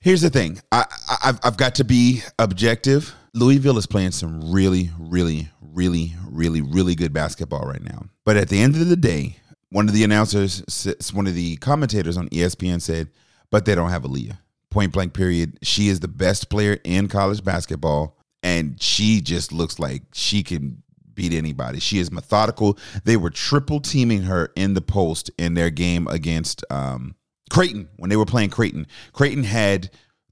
Here's 0.00 0.20
the 0.20 0.30
thing. 0.30 0.60
I, 0.70 0.84
I've 1.22 1.40
I've 1.42 1.56
got 1.56 1.74
to 1.76 1.84
be 1.84 2.22
objective. 2.38 3.14
Louisville 3.34 3.78
is 3.78 3.86
playing 3.86 4.12
some 4.12 4.52
really, 4.52 4.90
really, 4.98 5.50
really, 5.60 6.14
really, 6.30 6.62
really 6.62 6.94
good 6.94 7.12
basketball 7.12 7.66
right 7.66 7.82
now. 7.82 8.06
But 8.24 8.36
at 8.36 8.48
the 8.48 8.60
end 8.60 8.76
of 8.76 8.88
the 8.88 8.96
day, 8.96 9.36
one 9.70 9.88
of 9.88 9.94
the 9.94 10.04
announcers, 10.04 10.62
one 11.12 11.26
of 11.26 11.34
the 11.34 11.56
commentators 11.56 12.16
on 12.16 12.28
ESPN 12.28 12.80
said, 12.80 13.08
"But 13.50 13.64
they 13.64 13.74
don't 13.74 13.90
have 13.90 14.02
Aliyah." 14.02 14.38
Point 14.70 14.92
blank. 14.92 15.14
Period. 15.14 15.58
She 15.62 15.88
is 15.88 16.00
the 16.00 16.08
best 16.08 16.50
player 16.50 16.78
in 16.84 17.08
college 17.08 17.42
basketball, 17.42 18.18
and 18.42 18.80
she 18.82 19.20
just 19.20 19.52
looks 19.52 19.78
like 19.78 20.02
she 20.12 20.42
can 20.42 20.82
beat 21.14 21.32
anybody. 21.32 21.80
She 21.80 21.98
is 21.98 22.12
methodical. 22.12 22.78
They 23.04 23.16
were 23.16 23.30
triple 23.30 23.80
teaming 23.80 24.22
her 24.22 24.52
in 24.54 24.74
the 24.74 24.80
post 24.80 25.30
in 25.36 25.54
their 25.54 25.70
game 25.70 26.06
against 26.06 26.64
um, 26.70 27.16
Creighton 27.50 27.88
when 27.96 28.08
they 28.08 28.16
were 28.16 28.26
playing 28.26 28.50
Creighton. 28.50 28.86
Creighton 29.12 29.42
had 29.44 29.90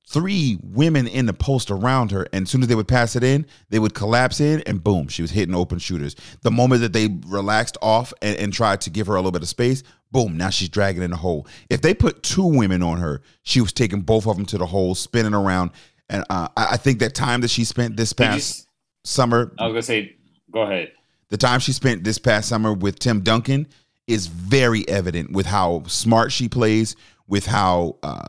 three 0.09 0.59
women 0.63 1.07
in 1.07 1.27
the 1.27 1.33
post 1.33 1.71
around 1.71 2.13
her, 2.13 2.27
and 2.33 2.45
as 2.45 2.51
soon 2.51 2.63
as 2.63 2.69
they 2.69 2.75
would 2.75 2.89
pass 2.89 3.17
it 3.17 3.25
in, 3.25 3.45
they 3.71 3.79
would 3.79 3.95
collapse 3.95 4.41
in, 4.41 4.61
and 4.63 4.83
boom, 4.83 5.09
she 5.09 5.23
was 5.23 5.33
hitting 5.33 5.55
open 5.55 5.79
shooters. 5.79 6.15
The 6.43 6.51
moment 6.51 6.81
that 6.83 6.93
they 6.93 7.09
relaxed 7.27 7.77
off 7.83 8.13
and, 8.23 8.37
and 8.39 8.53
tried 8.53 8.81
to 8.83 8.91
give 8.91 9.09
her 9.09 9.15
a 9.15 9.19
little 9.19 9.33
bit 9.33 9.43
of 9.43 9.49
space, 9.49 9.83
boom, 10.13 10.37
now 10.37 10.51
she's 10.51 10.69
dragging 10.69 11.03
in 11.03 11.11
the 11.11 11.17
hole. 11.17 11.47
If 11.69 11.83
they 11.83 11.93
put 11.93 12.23
two 12.23 12.47
women 12.47 12.83
on 12.83 12.99
her, 12.99 13.21
she 13.43 13.61
was 13.61 13.73
taking 13.73 14.03
both 14.03 14.27
of 14.27 14.37
them 14.37 14.47
to 14.47 14.59
the 14.59 14.67
hole, 14.67 14.95
spinning 14.95 15.35
around. 15.35 15.73
And 16.09 16.25
uh, 16.31 16.49
I, 16.57 16.67
I 16.73 16.77
think 16.77 17.01
that 17.01 17.15
time 17.15 17.41
that 17.41 17.51
she 17.51 17.65
spent 17.65 17.97
this 17.97 18.13
Did 18.13 18.25
you 18.25 18.31
past 18.31 18.69
summer, 19.05 19.53
I 19.59 19.67
was 19.67 19.73
gonna 19.73 19.83
say, 19.83 20.17
go 20.53 20.63
ahead. 20.63 20.93
the 21.31 21.37
time 21.37 21.59
she 21.59 21.73
spent 21.73 22.05
this 22.05 22.19
past 22.19 22.49
summer 22.49 22.73
with 22.73 23.01
Tim 23.01 23.23
Duncan 23.23 23.67
is 24.07 24.29
very 24.29 24.89
evident 24.89 25.33
with 25.33 25.47
how 25.47 25.83
smart 25.89 26.31
she 26.31 26.49
plays, 26.49 26.95
with 27.27 27.47
how 27.47 27.97
uh, 28.05 28.25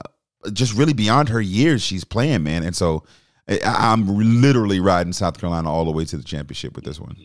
just 0.51 0.73
really 0.73 0.93
beyond 0.93 1.29
her 1.29 1.41
years 1.41 1.81
she's 1.81 2.03
playing, 2.03 2.43
man. 2.43 2.63
And 2.63 2.75
so 2.75 3.03
I, 3.47 3.59
I'm 3.63 4.41
literally 4.41 4.79
riding 4.79 5.13
South 5.13 5.39
Carolina 5.39 5.71
all 5.71 5.85
the 5.85 5.91
way 5.91 6.05
to 6.05 6.17
the 6.17 6.23
championship 6.23 6.75
with 6.75 6.85
this 6.85 6.99
one. 6.99 7.15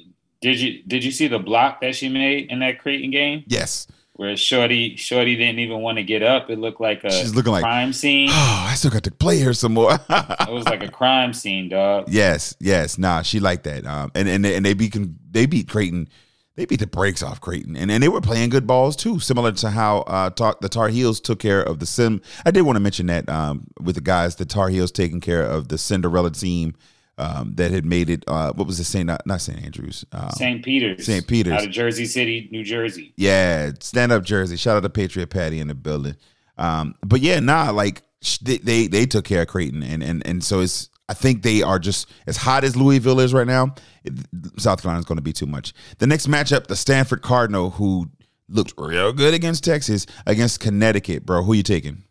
Did 0.40 0.60
you 0.60 0.82
did 0.84 1.04
you 1.04 1.10
see 1.12 1.28
the 1.28 1.38
block 1.38 1.80
that 1.82 1.94
she 1.94 2.08
made 2.08 2.50
in 2.50 2.58
that 2.60 2.80
Creighton 2.80 3.10
game 3.12 3.44
Yes. 3.46 3.86
where 4.14 4.36
Shorty 4.36 4.96
Shorty 4.96 5.36
didn't 5.36 5.60
even 5.60 5.80
want 5.80 5.98
to 5.98 6.02
get 6.04 6.22
up? 6.24 6.50
It 6.50 6.58
looked 6.58 6.80
like 6.80 7.04
a 7.04 7.12
She's 7.12 7.34
looking 7.34 7.52
like- 7.52 7.62
crime 7.62 7.92
scene. 7.92 8.28
Oh, 8.30 8.66
I 8.68 8.74
still 8.74 8.90
got 8.90 9.04
to 9.04 9.12
play 9.12 9.38
her 9.40 9.54
some 9.54 9.74
more. 9.74 9.92
it 10.08 10.50
was 10.52 10.64
like 10.64 10.82
a 10.82 10.90
crime 10.90 11.32
scene, 11.32 11.68
dog. 11.68 12.06
yes, 12.08 12.56
yes. 12.58 12.98
Nah, 12.98 13.22
she 13.22 13.38
liked 13.38 13.64
that. 13.64 13.86
Um, 13.86 14.10
and 14.16 14.28
and 14.28 14.44
they, 14.44 14.56
and 14.56 14.66
they 14.66 14.74
beat 14.74 14.96
they 15.30 15.46
beat 15.46 15.68
Creighton. 15.68 16.08
They 16.55 16.66
beat 16.66 16.80
the 16.80 16.86
brakes 16.86 17.22
off 17.22 17.40
Creighton, 17.40 17.76
and, 17.76 17.90
and 17.90 18.03
they 18.03 18.11
were 18.11 18.20
playing 18.20 18.50
good 18.50 18.66
balls 18.66 18.94
too, 18.94 19.18
similar 19.20 19.53
to 19.53 19.70
how 19.70 20.00
uh, 20.00 20.28
Tar, 20.28 20.55
the 20.61 20.68
Tar 20.68 20.88
Heels 20.88 21.18
took 21.18 21.38
care 21.38 21.62
of 21.62 21.78
the 21.78 21.86
Sim. 21.86 22.20
I 22.44 22.50
did 22.50 22.62
want 22.62 22.76
to 22.76 22.80
mention 22.80 23.07
that 23.07 23.26
um, 23.30 23.68
with 23.80 23.94
the 23.94 24.03
guys, 24.03 24.36
the 24.36 24.44
Tar 24.44 24.68
Heels 24.68 24.92
taking 24.92 25.20
care 25.20 25.42
of 25.42 25.68
the 25.68 25.78
Cinderella 25.78 26.30
team 26.30 26.74
um, 27.18 27.55
that 27.57 27.70
had 27.70 27.84
made 27.84 28.11
it. 28.11 28.24
Uh, 28.26 28.53
what 28.53 28.66
was 28.66 28.78
it? 28.80 28.84
Saint 28.84 29.07
not, 29.07 29.26
not 29.26 29.40
Saint 29.40 29.64
Andrews. 29.64 30.05
Um, 30.12 30.30
St. 30.30 30.62
Peter's. 30.62 31.07
St. 31.07 31.26
Peter's. 31.26 31.55
Out 31.55 31.64
of 31.64 31.70
Jersey 31.70 32.05
City, 32.07 32.48
New 32.50 32.64
Jersey. 32.64 33.12
Yeah, 33.16 33.72
stand 33.80 34.12
up 34.12 34.24
Jersey. 34.24 34.57
Shout 34.57 34.76
out 34.76 34.82
to 34.82 34.90
Patriot 34.90 35.28
Patty 35.28 35.61
in 35.61 35.68
the 35.68 35.74
building. 35.74 36.16
Um, 36.59 36.96
but 37.03 37.20
yeah, 37.20 37.40
nah, 37.40 37.70
like 37.70 38.03
they, 38.42 38.59
they 38.59 38.86
they 38.88 39.07
took 39.07 39.24
care 39.24 39.42
of 39.42 39.48
Creighton, 39.48 39.82
and 39.82 40.03
and 40.03 40.26
and 40.26 40.44
so 40.44 40.61
it's. 40.61 40.88
I 41.12 41.14
think 41.14 41.42
they 41.42 41.60
are 41.60 41.78
just 41.78 42.08
as 42.26 42.38
hot 42.38 42.64
as 42.64 42.74
Louisville 42.74 43.20
is 43.20 43.34
right 43.34 43.46
now. 43.46 43.74
it- 44.02 44.14
South 44.58 44.80
Carolina's 44.80 45.04
going 45.04 45.18
to 45.18 45.22
be 45.22 45.34
too 45.34 45.44
much. 45.44 45.74
The 45.98 46.06
next 46.06 46.26
matchup, 46.26 46.68
the 46.68 46.74
Stanford 46.74 47.20
Cardinal, 47.20 47.68
who 47.68 48.08
looked 48.48 48.72
real 48.78 49.12
good 49.12 49.34
against 49.34 49.62
Texas, 49.62 50.06
against 50.26 50.58
Connecticut, 50.60 51.26
bro. 51.26 51.42
Who 51.42 51.52
you 51.52 51.62
taking? 51.62 52.04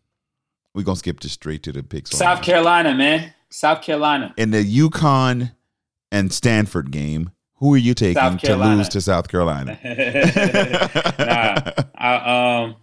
We're 0.76 0.84
gonna 0.84 0.97
skip 0.97 1.20
just 1.20 1.34
straight 1.34 1.64
to 1.64 1.72
the 1.72 1.82
picks. 1.82 2.12
South. 2.12 2.43
Carolina, 2.43 2.93
man. 2.93 3.34
South 3.49 3.82
Carolina. 3.82 4.36
in 4.38 4.52
the 4.52 4.64
UConn 4.64 5.52
and 6.12 6.32
Stanford 6.32 6.91
game. 6.91 7.32
Who 7.56 7.74
are 7.74 7.78
you 7.78 7.95
taking 7.95 8.38
to 8.38 8.56
lose 8.56 8.88
to 8.89 9.02
South 9.02 9.28
Carolina? 9.30 9.80
nah, 11.20 11.84
I, 11.95 12.64
um, 12.64 12.76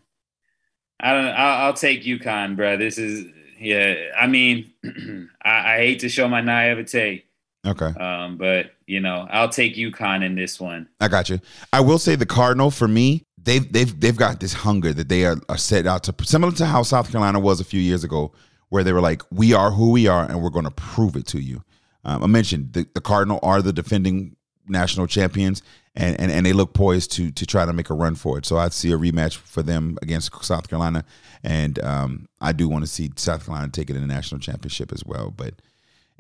I 1.01 1.13
don't. 1.13 1.27
I'll, 1.29 1.67
I'll 1.67 1.73
take 1.75 2.03
UConn, 2.03 2.57
bro. 2.57 2.77
This 2.77 2.99
is 2.99 3.25
yeah. 3.59 3.95
I 4.19 4.27
mean, 4.27 4.73
I, 5.43 5.75
I 5.75 5.77
hate 5.79 6.01
to 6.01 6.09
show 6.09 6.29
my 6.29 6.41
naivete, 6.41 7.25
Okay. 7.67 7.87
um, 8.01 8.37
but 8.39 8.73
you 8.87 9.01
know, 9.01 9.27
I'll 9.31 9.49
take 9.49 9.75
UConn 9.77 10.25
in 10.25 10.35
this 10.35 10.59
one. 10.61 10.89
I 11.01 11.09
got 11.09 11.29
you. 11.29 11.41
I 11.73 11.81
will 11.81 11.99
say 11.99 12.15
the 12.17 12.27
Cardinal 12.27 12.71
for 12.71 12.89
me, 12.89 13.25
they've 13.43 13.71
they've 13.73 13.99
they've 14.01 14.17
got 14.17 14.41
this 14.41 14.53
hunger 14.53 14.93
that 14.95 15.09
they 15.09 15.25
are, 15.25 15.37
are 15.49 15.59
set 15.59 15.87
out 15.87 16.05
to 16.05 16.15
similar 16.25 16.53
to 16.53 16.67
how 16.67 16.83
South 16.83 17.11
Carolina 17.11 17.41
was 17.41 17.61
a 17.61 17.65
few 17.65 17.81
years 17.81 18.05
ago, 18.05 18.33
where 18.71 18.85
they 18.85 18.93
were 18.93 19.01
like, 19.01 19.23
"We 19.31 19.53
are 19.53 19.71
who 19.71 19.91
we 19.91 20.07
are, 20.07 20.25
and 20.25 20.43
we're 20.43 20.51
going 20.51 20.65
to 20.65 20.71
prove 20.71 21.17
it 21.17 21.27
to 21.29 21.41
you." 21.41 21.63
Um, 22.05 22.23
I 22.23 22.27
mentioned 22.27 22.73
the, 22.73 22.87
the 22.95 23.01
Cardinal 23.01 23.39
are 23.43 23.61
the 23.61 23.73
defending 23.73 24.37
national 24.69 25.07
champions, 25.07 25.63
and, 25.95 26.19
and 26.21 26.31
and 26.31 26.47
they 26.47 26.53
look 26.53 26.75
poised 26.75 27.13
to 27.13 27.31
to 27.33 27.47
try 27.47 27.67
to 27.67 27.73
make 27.73 27.91
a 27.91 27.95
run 27.95 28.15
for 28.15 28.39
it. 28.39 28.47
So 28.47 28.57
I 28.57 28.69
see 28.69 28.93
a 28.93 28.99
rematch 28.99 29.37
for 29.37 29.63
them 29.63 29.99
against 30.03 30.45
South 30.45 30.69
Carolina, 30.69 31.05
and 31.43 31.79
um, 31.85 32.29
I 32.41 32.53
do 32.53 32.69
want 32.69 32.85
to 32.85 32.91
see 32.91 33.11
South 33.17 33.47
Carolina 33.47 33.71
take 33.71 33.91
it 33.91 33.97
in 33.97 34.03
the 34.03 34.13
national 34.13 34.41
championship 34.41 34.93
as 34.93 35.05
well. 35.05 35.33
But 35.37 35.55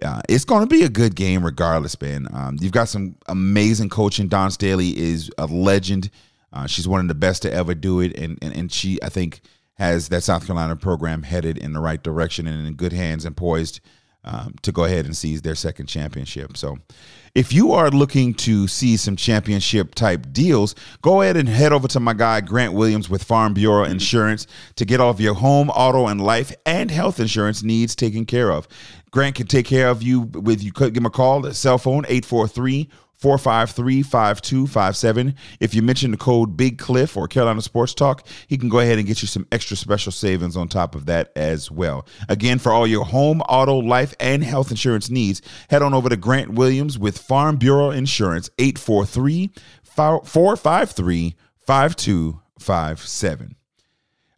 uh, 0.02 0.20
it's 0.28 0.44
going 0.44 0.62
to 0.62 0.66
be 0.66 0.84
a 0.84 0.88
good 0.88 1.14
game 1.14 1.44
regardless, 1.44 2.00
man. 2.00 2.28
Um, 2.32 2.56
you've 2.60 2.72
got 2.72 2.88
some 2.88 3.16
amazing 3.26 3.88
coaching. 3.88 4.28
Dawn 4.28 4.50
Staley 4.50 4.98
is 4.98 5.30
a 5.38 5.46
legend. 5.46 6.10
Uh, 6.52 6.66
she's 6.66 6.88
one 6.88 7.00
of 7.00 7.08
the 7.08 7.14
best 7.14 7.42
to 7.42 7.52
ever 7.52 7.74
do 7.74 8.00
it, 8.00 8.16
and, 8.18 8.38
and 8.42 8.54
and 8.54 8.72
she 8.72 8.98
I 9.02 9.08
think 9.08 9.40
has 9.74 10.08
that 10.08 10.24
South 10.24 10.46
Carolina 10.46 10.74
program 10.74 11.22
headed 11.22 11.56
in 11.56 11.72
the 11.72 11.80
right 11.80 12.02
direction 12.02 12.48
and 12.48 12.66
in 12.66 12.74
good 12.74 12.92
hands 12.92 13.24
and 13.24 13.36
poised 13.36 13.80
um, 14.28 14.54
to 14.60 14.72
go 14.72 14.84
ahead 14.84 15.06
and 15.06 15.16
seize 15.16 15.40
their 15.40 15.54
second 15.54 15.86
championship. 15.86 16.56
So, 16.56 16.76
if 17.34 17.52
you 17.52 17.72
are 17.72 17.90
looking 17.90 18.34
to 18.34 18.66
see 18.66 18.96
some 18.96 19.16
championship 19.16 19.94
type 19.94 20.26
deals, 20.32 20.74
go 21.02 21.22
ahead 21.22 21.36
and 21.36 21.48
head 21.48 21.72
over 21.72 21.88
to 21.88 22.00
my 22.00 22.12
guy 22.12 22.40
Grant 22.40 22.74
Williams 22.74 23.08
with 23.08 23.22
Farm 23.22 23.54
Bureau 23.54 23.84
Insurance 23.84 24.46
to 24.76 24.84
get 24.84 25.00
all 25.00 25.10
of 25.10 25.20
your 25.20 25.34
home, 25.34 25.70
auto, 25.70 26.08
and 26.08 26.20
life 26.20 26.54
and 26.66 26.90
health 26.90 27.20
insurance 27.20 27.62
needs 27.62 27.94
taken 27.94 28.26
care 28.26 28.50
of. 28.50 28.68
Grant 29.10 29.36
can 29.36 29.46
take 29.46 29.66
care 29.66 29.88
of 29.88 30.02
you 30.02 30.20
with 30.20 30.62
you. 30.62 30.72
Give 30.72 30.96
him 30.96 31.06
a 31.06 31.10
call. 31.10 31.40
The 31.40 31.54
cell 31.54 31.78
phone 31.78 32.04
843 32.06 32.88
453 33.18 34.02
5257. 34.02 35.34
If 35.58 35.74
you 35.74 35.82
mention 35.82 36.12
the 36.12 36.16
code 36.16 36.56
Big 36.56 36.78
Cliff 36.78 37.16
or 37.16 37.26
Carolina 37.26 37.60
Sports 37.62 37.92
Talk, 37.92 38.26
he 38.46 38.56
can 38.56 38.68
go 38.68 38.78
ahead 38.78 38.98
and 38.98 39.06
get 39.06 39.22
you 39.22 39.28
some 39.28 39.46
extra 39.50 39.76
special 39.76 40.12
savings 40.12 40.56
on 40.56 40.68
top 40.68 40.94
of 40.94 41.06
that 41.06 41.32
as 41.34 41.68
well. 41.70 42.06
Again, 42.28 42.60
for 42.60 42.70
all 42.70 42.86
your 42.86 43.04
home, 43.04 43.40
auto, 43.42 43.76
life, 43.76 44.14
and 44.20 44.44
health 44.44 44.70
insurance 44.70 45.10
needs, 45.10 45.42
head 45.68 45.82
on 45.82 45.94
over 45.94 46.08
to 46.08 46.16
Grant 46.16 46.54
Williams 46.54 46.96
with 46.96 47.18
Farm 47.18 47.56
Bureau 47.56 47.90
Insurance 47.90 48.50
843 48.58 49.50
453 49.82 51.34
5257. 51.66 53.56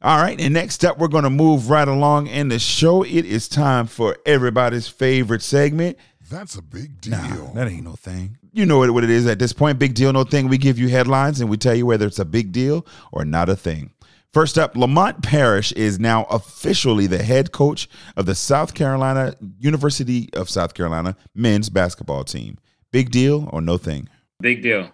All 0.03 0.17
right, 0.17 0.41
and 0.41 0.55
next 0.55 0.83
up, 0.87 0.97
we're 0.97 1.09
going 1.09 1.25
to 1.25 1.31
move 1.31 1.69
right 1.69 1.87
along 1.87 2.29
in 2.29 2.49
the 2.49 2.59
show. 2.59 3.03
It 3.03 3.27
is 3.27 3.47
time 3.47 3.87
for 3.87 4.17
everybody's 4.25 4.89
favorite 4.89 5.43
segment. 5.43 5.99
That's 6.31 6.55
a 6.55 6.63
big 6.63 7.03
deal. 7.03 7.19
Nah, 7.19 7.53
that 7.53 7.69
ain't 7.69 7.85
no 7.85 7.97
thing. 7.97 8.39
You 8.53 8.67
know 8.67 8.79
what 8.79 9.05
it 9.05 9.11
is 9.11 9.27
at 9.27 9.39
this 9.39 9.53
point. 9.53 9.79
Big 9.79 9.95
deal, 9.95 10.13
no 10.13 10.25
thing. 10.25 10.49
We 10.49 10.59
give 10.59 10.79
you 10.79 10.89
headlines 10.89 11.41
and 11.41 11.49
we 11.49 11.57
tell 11.57 11.75
you 11.75 11.87
whether 11.87 12.07
it's 12.07 12.19
a 12.19 12.25
big 12.25 12.53
deal 12.53 12.87
or 13.13 13.25
not 13.25 13.49
a 13.49 13.57
thing. 13.57 13.93
First 14.33 14.59
up, 14.59 14.77
Lamont 14.77 15.23
Paris 15.23 15.73
is 15.73 15.99
now 15.99 16.25
officially 16.25 17.09
the 17.09 17.23
head 17.23 17.51
coach 17.51 17.89
of 18.17 18.27
the 18.27 18.35
South 18.35 18.75
Carolina 18.75 19.35
University 19.59 20.29
of 20.35 20.49
South 20.49 20.75
Carolina 20.75 21.17
men's 21.35 21.69
basketball 21.69 22.25
team. 22.25 22.59
Big 22.93 23.11
deal 23.11 23.49
or 23.53 23.61
no 23.61 23.77
thing? 23.77 24.09
Big 24.41 24.63
deal. 24.63 24.91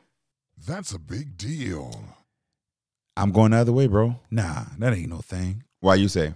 That's 0.67 0.93
a 0.93 0.99
big 0.99 1.37
deal. 1.37 2.03
I'm 3.17 3.31
going 3.31 3.53
the 3.53 3.59
other 3.59 3.73
way, 3.73 3.87
bro. 3.87 4.17
Nah, 4.31 4.65
that 4.79 4.95
ain't 4.95 5.11
no 5.11 5.19
thing. 5.19 5.65
Why 5.81 5.97
you 5.97 6.09
say? 6.09 6.35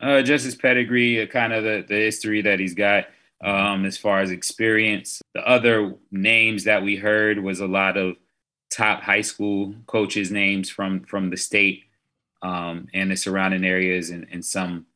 Uh, 0.00 0.22
just 0.22 0.44
his 0.44 0.54
pedigree, 0.54 1.20
uh, 1.20 1.26
kind 1.26 1.52
of 1.52 1.62
the, 1.62 1.84
the 1.86 1.94
history 1.94 2.42
that 2.42 2.58
he's 2.58 2.74
got 2.74 3.06
um, 3.42 3.84
as 3.84 3.96
far 3.96 4.20
as 4.20 4.30
experience. 4.30 5.22
The 5.34 5.46
other 5.46 5.94
names 6.10 6.64
that 6.64 6.82
we 6.82 6.96
heard 6.96 7.42
was 7.42 7.60
a 7.60 7.66
lot 7.66 7.96
of 7.96 8.16
top 8.70 9.02
high 9.02 9.22
school 9.22 9.74
coaches' 9.86 10.30
names 10.30 10.70
from 10.70 11.00
from 11.04 11.30
the 11.30 11.36
state 11.36 11.84
um, 12.42 12.88
and 12.94 13.10
the 13.10 13.16
surrounding 13.16 13.64
areas, 13.64 14.10
and, 14.10 14.26
and 14.30 14.44
some 14.44 14.86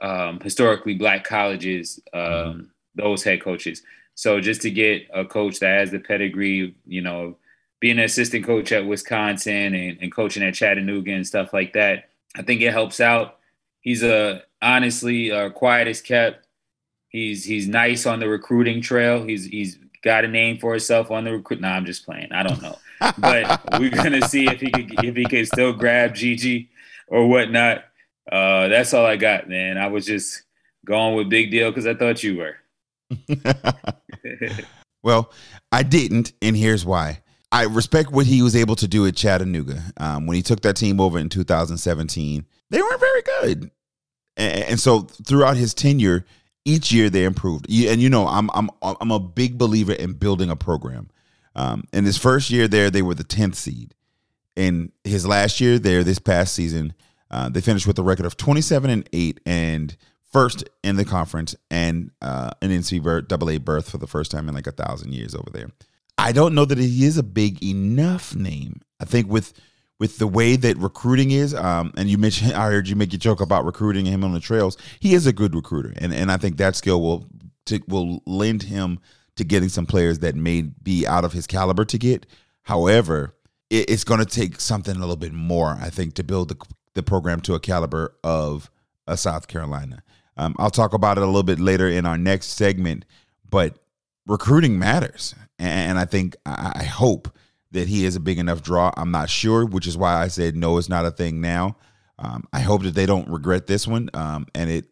um, 0.00 0.40
historically 0.40 0.94
black 0.94 1.24
colleges. 1.24 2.00
Um, 2.12 2.72
those 2.94 3.22
head 3.22 3.42
coaches. 3.42 3.82
So 4.14 4.40
just 4.40 4.62
to 4.62 4.70
get 4.70 5.08
a 5.12 5.24
coach 5.24 5.60
that 5.60 5.78
has 5.78 5.90
the 5.90 5.98
pedigree, 5.98 6.74
you 6.86 7.00
know, 7.00 7.36
being 7.80 7.98
an 7.98 8.04
assistant 8.04 8.44
coach 8.44 8.70
at 8.72 8.86
Wisconsin 8.86 9.74
and, 9.74 9.98
and 10.00 10.12
coaching 10.12 10.42
at 10.42 10.54
Chattanooga 10.54 11.12
and 11.12 11.26
stuff 11.26 11.52
like 11.52 11.72
that, 11.72 12.10
I 12.36 12.42
think 12.42 12.60
it 12.60 12.72
helps 12.72 13.00
out. 13.00 13.38
He's 13.80 14.02
a 14.02 14.42
honestly 14.60 15.32
uh, 15.32 15.50
quiet 15.50 15.88
as 15.88 16.00
kept 16.00 16.41
He's 17.12 17.44
he's 17.44 17.68
nice 17.68 18.06
on 18.06 18.20
the 18.20 18.28
recruiting 18.28 18.80
trail. 18.80 19.22
He's 19.22 19.44
he's 19.44 19.78
got 20.02 20.24
a 20.24 20.28
name 20.28 20.58
for 20.58 20.72
himself 20.72 21.10
on 21.10 21.24
the 21.24 21.32
recruit. 21.32 21.60
Nah, 21.60 21.76
I'm 21.76 21.84
just 21.84 22.06
playing. 22.06 22.32
I 22.32 22.42
don't 22.42 22.62
know, 22.62 22.78
but 23.18 23.62
we're 23.78 23.90
gonna 23.90 24.26
see 24.26 24.46
if 24.46 24.60
he 24.60 24.70
could 24.70 25.04
if 25.04 25.14
he 25.14 25.24
can 25.26 25.44
still 25.44 25.74
grab 25.74 26.14
Gigi 26.14 26.70
or 27.08 27.28
whatnot. 27.28 27.84
Uh, 28.30 28.68
that's 28.68 28.94
all 28.94 29.04
I 29.04 29.16
got, 29.16 29.46
man. 29.46 29.76
I 29.76 29.88
was 29.88 30.06
just 30.06 30.42
going 30.86 31.14
with 31.14 31.28
big 31.28 31.50
deal 31.50 31.70
because 31.70 31.86
I 31.86 31.94
thought 31.94 32.22
you 32.22 32.38
were. 32.38 32.56
well, 35.02 35.30
I 35.70 35.82
didn't, 35.82 36.32
and 36.40 36.56
here's 36.56 36.86
why. 36.86 37.20
I 37.50 37.64
respect 37.64 38.10
what 38.10 38.24
he 38.24 38.40
was 38.40 38.56
able 38.56 38.76
to 38.76 38.88
do 38.88 39.06
at 39.06 39.14
Chattanooga 39.14 39.82
um, 39.98 40.26
when 40.26 40.36
he 40.36 40.42
took 40.42 40.62
that 40.62 40.76
team 40.76 40.98
over 40.98 41.18
in 41.18 41.28
2017. 41.28 42.46
They 42.70 42.80
weren't 42.80 43.00
very 43.00 43.22
good, 43.22 43.70
and, 44.38 44.64
and 44.64 44.80
so 44.80 45.00
throughout 45.00 45.58
his 45.58 45.74
tenure 45.74 46.24
each 46.64 46.92
year 46.92 47.10
they 47.10 47.24
improved. 47.24 47.66
And 47.70 48.00
you 48.00 48.10
know, 48.10 48.26
I'm 48.26 48.50
I'm 48.54 48.70
I'm 48.82 49.10
a 49.10 49.20
big 49.20 49.58
believer 49.58 49.92
in 49.92 50.14
building 50.14 50.50
a 50.50 50.56
program. 50.56 51.08
Um, 51.54 51.84
in 51.92 52.04
his 52.04 52.16
first 52.16 52.50
year 52.50 52.68
there, 52.68 52.90
they 52.90 53.02
were 53.02 53.14
the 53.14 53.24
tenth 53.24 53.56
seed. 53.56 53.94
In 54.56 54.92
his 55.04 55.26
last 55.26 55.60
year 55.60 55.78
there, 55.78 56.04
this 56.04 56.18
past 56.18 56.54
season, 56.54 56.94
uh, 57.30 57.48
they 57.48 57.60
finished 57.60 57.86
with 57.86 57.98
a 57.98 58.02
record 58.02 58.26
of 58.26 58.36
27 58.36 58.90
and 58.90 59.08
eight 59.12 59.40
and 59.46 59.96
first 60.30 60.64
in 60.82 60.96
the 60.96 61.04
conference 61.04 61.54
and 61.70 62.10
uh, 62.20 62.50
an 62.60 62.70
NCAA 62.70 63.62
berth 63.62 63.90
for 63.90 63.98
the 63.98 64.06
first 64.06 64.30
time 64.30 64.48
in 64.48 64.54
like 64.54 64.66
a 64.66 64.72
thousand 64.72 65.12
years 65.12 65.34
over 65.34 65.50
there. 65.52 65.70
I 66.18 66.32
don't 66.32 66.54
know 66.54 66.64
that 66.64 66.78
he 66.78 67.04
is 67.04 67.18
a 67.18 67.22
big 67.22 67.62
enough 67.64 68.34
name. 68.34 68.80
I 69.00 69.04
think 69.04 69.28
with 69.28 69.52
with 70.02 70.18
the 70.18 70.26
way 70.26 70.56
that 70.56 70.76
recruiting 70.78 71.30
is, 71.30 71.54
um, 71.54 71.92
and 71.96 72.10
you 72.10 72.18
mentioned, 72.18 72.52
I 72.54 72.66
heard 72.72 72.88
you 72.88 72.96
make 72.96 73.14
a 73.14 73.16
joke 73.16 73.40
about 73.40 73.64
recruiting 73.64 74.04
him 74.04 74.24
on 74.24 74.32
the 74.32 74.40
trails. 74.40 74.76
He 74.98 75.14
is 75.14 75.28
a 75.28 75.32
good 75.32 75.54
recruiter, 75.54 75.94
and 75.96 76.12
and 76.12 76.32
I 76.32 76.38
think 76.38 76.56
that 76.56 76.74
skill 76.74 77.00
will 77.00 77.28
to, 77.66 77.80
will 77.86 78.20
lend 78.26 78.64
him 78.64 78.98
to 79.36 79.44
getting 79.44 79.68
some 79.68 79.86
players 79.86 80.18
that 80.18 80.34
may 80.34 80.62
be 80.62 81.06
out 81.06 81.24
of 81.24 81.32
his 81.32 81.46
caliber 81.46 81.84
to 81.84 81.98
get. 81.98 82.26
However, 82.62 83.36
it, 83.70 83.88
it's 83.88 84.02
going 84.02 84.18
to 84.18 84.26
take 84.26 84.60
something 84.60 84.96
a 84.96 84.98
little 84.98 85.14
bit 85.14 85.32
more, 85.32 85.78
I 85.80 85.88
think, 85.88 86.14
to 86.14 86.24
build 86.24 86.48
the 86.48 86.56
the 86.94 87.04
program 87.04 87.40
to 87.42 87.54
a 87.54 87.60
caliber 87.60 88.16
of 88.24 88.72
a 89.06 89.16
South 89.16 89.46
Carolina. 89.46 90.02
Um, 90.36 90.56
I'll 90.58 90.70
talk 90.70 90.94
about 90.94 91.16
it 91.16 91.22
a 91.22 91.26
little 91.26 91.44
bit 91.44 91.60
later 91.60 91.86
in 91.86 92.06
our 92.06 92.18
next 92.18 92.48
segment, 92.48 93.04
but 93.48 93.78
recruiting 94.26 94.80
matters, 94.80 95.36
and, 95.60 95.90
and 95.90 95.98
I 96.00 96.06
think 96.06 96.34
I, 96.44 96.72
I 96.74 96.82
hope 96.82 97.28
that 97.72 97.88
he 97.88 98.04
is 98.04 98.16
a 98.16 98.20
big 98.20 98.38
enough 98.38 98.62
draw. 98.62 98.92
I'm 98.96 99.10
not 99.10 99.28
sure, 99.28 99.64
which 99.64 99.86
is 99.86 99.96
why 99.96 100.14
I 100.14 100.28
said 100.28 100.56
no, 100.56 100.78
it's 100.78 100.88
not 100.88 101.04
a 101.04 101.10
thing 101.10 101.40
now. 101.40 101.76
Um, 102.18 102.44
I 102.52 102.60
hope 102.60 102.82
that 102.82 102.94
they 102.94 103.06
don't 103.06 103.28
regret 103.28 103.66
this 103.66 103.86
one. 103.86 104.10
Um, 104.14 104.46
and 104.54 104.70
it 104.70 104.86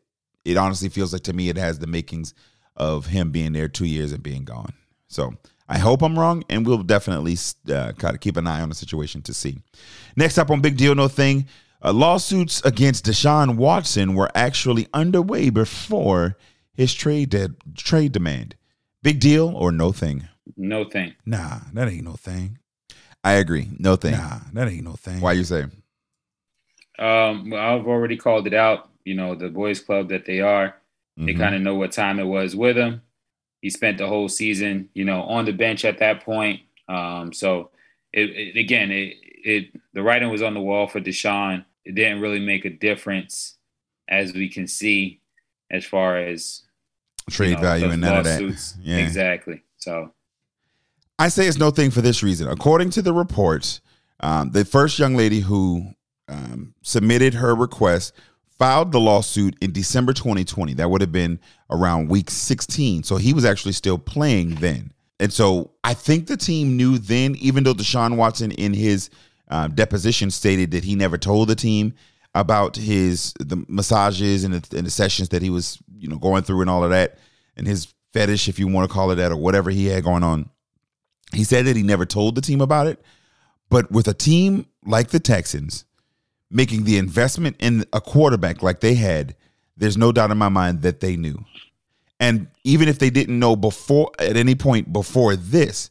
it 0.44 0.56
honestly 0.56 0.88
feels 0.88 1.12
like 1.12 1.22
to 1.22 1.32
me 1.32 1.48
it 1.48 1.56
has 1.56 1.78
the 1.78 1.86
makings 1.86 2.34
of 2.76 3.06
him 3.06 3.30
being 3.30 3.52
there 3.52 3.68
two 3.68 3.84
years 3.84 4.12
and 4.12 4.22
being 4.22 4.44
gone. 4.44 4.72
So 5.08 5.34
I 5.68 5.78
hope 5.78 6.02
I'm 6.02 6.18
wrong, 6.18 6.42
and 6.48 6.66
we'll 6.66 6.82
definitely 6.82 7.36
uh, 7.72 7.92
kind 7.92 8.14
of 8.14 8.20
keep 8.20 8.36
an 8.36 8.46
eye 8.46 8.60
on 8.60 8.70
the 8.70 8.74
situation 8.74 9.22
to 9.22 9.34
see. 9.34 9.58
Next 10.16 10.38
up 10.38 10.50
on 10.50 10.60
Big 10.60 10.76
Deal 10.76 10.94
No 10.94 11.06
Thing, 11.08 11.46
uh, 11.82 11.92
lawsuits 11.92 12.60
against 12.64 13.06
Deshaun 13.06 13.56
Watson 13.56 14.14
were 14.14 14.30
actually 14.34 14.88
underway 14.92 15.50
before 15.50 16.36
his 16.74 16.94
trade 16.94 17.30
de- 17.30 17.54
trade 17.76 18.12
demand. 18.12 18.56
Big 19.02 19.20
deal 19.20 19.48
or 19.56 19.72
no 19.72 19.92
thing? 19.92 20.28
No 20.56 20.84
thing. 20.84 21.14
Nah, 21.24 21.60
that 21.72 21.88
ain't 21.88 22.04
no 22.04 22.14
thing. 22.14 22.58
I 23.22 23.34
agree. 23.34 23.68
No 23.78 23.96
thing. 23.96 24.12
Nah, 24.12 24.40
that 24.52 24.68
ain't 24.68 24.84
no 24.84 24.94
thing. 24.94 25.20
Why 25.20 25.32
you 25.32 25.44
say? 25.44 25.64
Um, 26.98 27.50
well, 27.50 27.60
I've 27.60 27.86
already 27.86 28.16
called 28.16 28.46
it 28.46 28.54
out. 28.54 28.88
You 29.04 29.14
know, 29.14 29.34
the 29.34 29.48
boys' 29.48 29.80
club 29.80 30.08
that 30.10 30.26
they 30.26 30.40
are, 30.40 30.68
mm-hmm. 31.18 31.26
they 31.26 31.34
kind 31.34 31.54
of 31.54 31.62
know 31.62 31.74
what 31.74 31.92
time 31.92 32.18
it 32.18 32.24
was 32.24 32.54
with 32.54 32.76
him. 32.76 33.02
He 33.62 33.70
spent 33.70 33.98
the 33.98 34.06
whole 34.06 34.28
season, 34.28 34.88
you 34.94 35.04
know, 35.04 35.22
on 35.22 35.44
the 35.44 35.52
bench 35.52 35.84
at 35.84 35.98
that 35.98 36.24
point. 36.24 36.60
Um, 36.88 37.32
so 37.32 37.70
it, 38.12 38.30
it, 38.30 38.56
again, 38.58 38.90
it, 38.90 39.16
it 39.22 39.80
the 39.92 40.02
writing 40.02 40.30
was 40.30 40.42
on 40.42 40.54
the 40.54 40.60
wall 40.60 40.86
for 40.86 41.00
Deshaun. 41.00 41.64
It 41.84 41.94
didn't 41.94 42.20
really 42.20 42.40
make 42.40 42.64
a 42.64 42.70
difference, 42.70 43.56
as 44.08 44.32
we 44.32 44.48
can 44.48 44.66
see, 44.66 45.20
as 45.70 45.84
far 45.84 46.16
as 46.16 46.62
trade 47.30 47.50
you 47.50 47.54
know, 47.56 47.62
value 47.62 47.90
and 47.90 48.00
none 48.00 48.18
of 48.18 48.24
that. 48.24 48.74
Yeah. 48.80 48.98
Exactly. 48.98 49.62
So 49.78 50.12
I 51.20 51.28
say 51.28 51.46
it's 51.46 51.58
no 51.58 51.70
thing 51.70 51.90
for 51.90 52.00
this 52.00 52.22
reason. 52.22 52.48
According 52.48 52.88
to 52.90 53.02
the 53.02 53.12
reports, 53.12 53.82
um, 54.20 54.52
the 54.52 54.64
first 54.64 54.98
young 54.98 55.14
lady 55.14 55.40
who 55.40 55.92
um, 56.28 56.74
submitted 56.82 57.34
her 57.34 57.54
request 57.54 58.14
filed 58.58 58.90
the 58.90 59.00
lawsuit 59.00 59.54
in 59.60 59.70
December 59.70 60.14
2020. 60.14 60.72
That 60.74 60.88
would 60.88 61.02
have 61.02 61.12
been 61.12 61.38
around 61.68 62.08
week 62.08 62.30
16. 62.30 63.02
So 63.02 63.16
he 63.16 63.34
was 63.34 63.44
actually 63.44 63.72
still 63.72 63.98
playing 63.98 64.54
then. 64.56 64.94
And 65.18 65.30
so 65.30 65.72
I 65.84 65.92
think 65.92 66.26
the 66.26 66.38
team 66.38 66.78
knew 66.78 66.96
then, 66.96 67.36
even 67.36 67.64
though 67.64 67.74
Deshaun 67.74 68.16
Watson 68.16 68.52
in 68.52 68.72
his 68.72 69.10
uh, 69.48 69.68
deposition 69.68 70.30
stated 70.30 70.70
that 70.70 70.84
he 70.84 70.94
never 70.94 71.18
told 71.18 71.50
the 71.50 71.54
team 71.54 71.92
about 72.34 72.76
his 72.76 73.34
the 73.40 73.62
massages 73.68 74.44
and 74.44 74.54
the, 74.54 74.76
and 74.78 74.86
the 74.86 74.90
sessions 74.90 75.28
that 75.30 75.42
he 75.42 75.50
was 75.50 75.78
you 75.98 76.08
know 76.08 76.16
going 76.16 76.44
through 76.44 76.62
and 76.62 76.70
all 76.70 76.82
of 76.82 76.90
that 76.90 77.18
and 77.56 77.66
his 77.66 77.92
fetish, 78.14 78.48
if 78.48 78.58
you 78.58 78.68
want 78.68 78.88
to 78.88 78.94
call 78.94 79.10
it 79.10 79.16
that, 79.16 79.32
or 79.32 79.36
whatever 79.36 79.68
he 79.70 79.86
had 79.86 80.02
going 80.02 80.22
on. 80.22 80.48
He 81.32 81.44
said 81.44 81.66
that 81.66 81.76
he 81.76 81.82
never 81.82 82.06
told 82.06 82.34
the 82.34 82.40
team 82.40 82.60
about 82.60 82.86
it, 82.86 83.00
but 83.68 83.90
with 83.90 84.08
a 84.08 84.14
team 84.14 84.66
like 84.84 85.08
the 85.08 85.20
Texans 85.20 85.84
making 86.50 86.84
the 86.84 86.98
investment 86.98 87.56
in 87.60 87.84
a 87.92 88.00
quarterback 88.00 88.62
like 88.62 88.80
they 88.80 88.94
had, 88.94 89.36
there's 89.76 89.96
no 89.96 90.10
doubt 90.10 90.30
in 90.30 90.38
my 90.38 90.48
mind 90.48 90.82
that 90.82 91.00
they 91.00 91.16
knew. 91.16 91.44
And 92.18 92.48
even 92.64 92.88
if 92.88 92.98
they 92.98 93.10
didn't 93.10 93.38
know 93.38 93.56
before 93.56 94.10
at 94.18 94.36
any 94.36 94.54
point 94.54 94.92
before 94.92 95.36
this, 95.36 95.88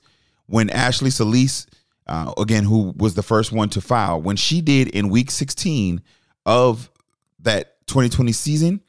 when 0.48 0.70
Ashley 0.70 1.10
Solis 1.10 1.66
uh, 2.10 2.34
again, 2.38 2.64
who 2.64 2.94
was 2.98 3.14
the 3.14 3.24
first 3.24 3.52
one 3.52 3.70
to 3.70 3.82
file, 3.82 4.20
when 4.20 4.36
she 4.36 4.62
did 4.62 4.88
in 4.90 5.10
week 5.10 5.30
16 5.30 6.02
of 6.46 6.90
that 7.40 7.86
2020 7.86 8.32
season, 8.32 8.82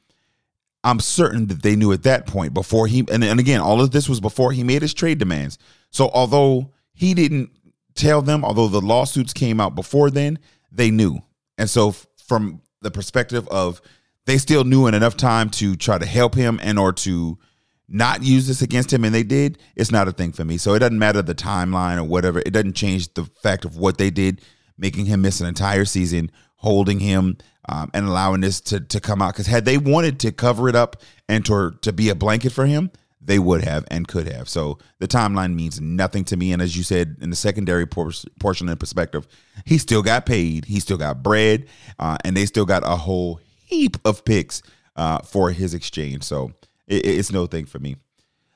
I'm 0.82 1.00
certain 1.00 1.46
that 1.48 1.62
they 1.62 1.76
knew 1.76 1.92
at 1.92 2.04
that 2.04 2.26
point 2.26 2.54
before 2.54 2.86
he, 2.86 3.00
and, 3.12 3.22
and 3.22 3.38
again, 3.38 3.60
all 3.60 3.82
of 3.82 3.90
this 3.90 4.08
was 4.08 4.20
before 4.20 4.52
he 4.52 4.64
made 4.64 4.80
his 4.80 4.94
trade 4.94 5.18
demands. 5.18 5.58
So 5.90 6.10
although 6.12 6.72
he 6.92 7.14
didn't 7.14 7.50
tell 7.94 8.22
them, 8.22 8.44
although 8.44 8.68
the 8.68 8.80
lawsuits 8.80 9.32
came 9.32 9.60
out 9.60 9.74
before 9.74 10.10
then, 10.10 10.38
they 10.70 10.90
knew. 10.90 11.20
And 11.58 11.68
so 11.68 11.94
from 12.26 12.62
the 12.80 12.90
perspective 12.90 13.46
of 13.48 13.80
they 14.26 14.38
still 14.38 14.64
knew 14.64 14.86
in 14.86 14.94
enough 14.94 15.16
time 15.16 15.50
to 15.50 15.76
try 15.76 15.98
to 15.98 16.06
help 16.06 16.34
him 16.34 16.60
and 16.62 16.78
or 16.78 16.92
to 16.92 17.38
not 17.88 18.22
use 18.22 18.46
this 18.46 18.62
against 18.62 18.92
him 18.92 19.04
and 19.04 19.14
they 19.14 19.24
did, 19.24 19.58
it's 19.74 19.90
not 19.90 20.06
a 20.06 20.12
thing 20.12 20.32
for 20.32 20.44
me. 20.44 20.56
So 20.56 20.74
it 20.74 20.78
doesn't 20.78 20.98
matter 20.98 21.22
the 21.22 21.34
timeline 21.34 21.98
or 21.98 22.04
whatever. 22.04 22.38
It 22.38 22.52
doesn't 22.52 22.74
change 22.74 23.12
the 23.14 23.24
fact 23.42 23.64
of 23.64 23.76
what 23.76 23.98
they 23.98 24.10
did, 24.10 24.40
making 24.78 25.06
him 25.06 25.22
miss 25.22 25.40
an 25.40 25.48
entire 25.48 25.84
season, 25.84 26.30
holding 26.56 27.00
him 27.00 27.36
um, 27.68 27.90
and 27.92 28.06
allowing 28.06 28.42
this 28.42 28.60
to, 28.62 28.80
to 28.80 29.00
come 29.00 29.20
out. 29.20 29.34
Because 29.34 29.48
had 29.48 29.64
they 29.64 29.76
wanted 29.76 30.20
to 30.20 30.32
cover 30.32 30.68
it 30.68 30.76
up 30.76 31.02
and 31.28 31.44
to, 31.46 31.72
to 31.82 31.92
be 31.92 32.08
a 32.10 32.14
blanket 32.14 32.52
for 32.52 32.66
him, 32.66 32.90
they 33.20 33.38
would 33.38 33.62
have 33.62 33.84
and 33.90 34.08
could 34.08 34.26
have. 34.26 34.48
So 34.48 34.78
the 34.98 35.06
timeline 35.06 35.54
means 35.54 35.80
nothing 35.80 36.24
to 36.24 36.36
me. 36.36 36.52
And 36.52 36.62
as 36.62 36.76
you 36.76 36.82
said, 36.82 37.16
in 37.20 37.30
the 37.30 37.36
secondary 37.36 37.86
por- 37.86 38.12
portion 38.38 38.68
and 38.68 38.80
perspective, 38.80 39.26
he 39.66 39.78
still 39.78 40.02
got 40.02 40.26
paid, 40.26 40.64
he 40.64 40.80
still 40.80 40.96
got 40.96 41.22
bread, 41.22 41.66
uh, 41.98 42.16
and 42.24 42.36
they 42.36 42.46
still 42.46 42.64
got 42.64 42.82
a 42.84 42.96
whole 42.96 43.40
heap 43.66 43.96
of 44.04 44.24
picks 44.24 44.62
uh, 44.96 45.18
for 45.20 45.50
his 45.50 45.74
exchange. 45.74 46.24
So 46.24 46.52
it, 46.86 47.04
it's 47.06 47.30
no 47.32 47.46
thing 47.46 47.66
for 47.66 47.78
me. 47.78 47.96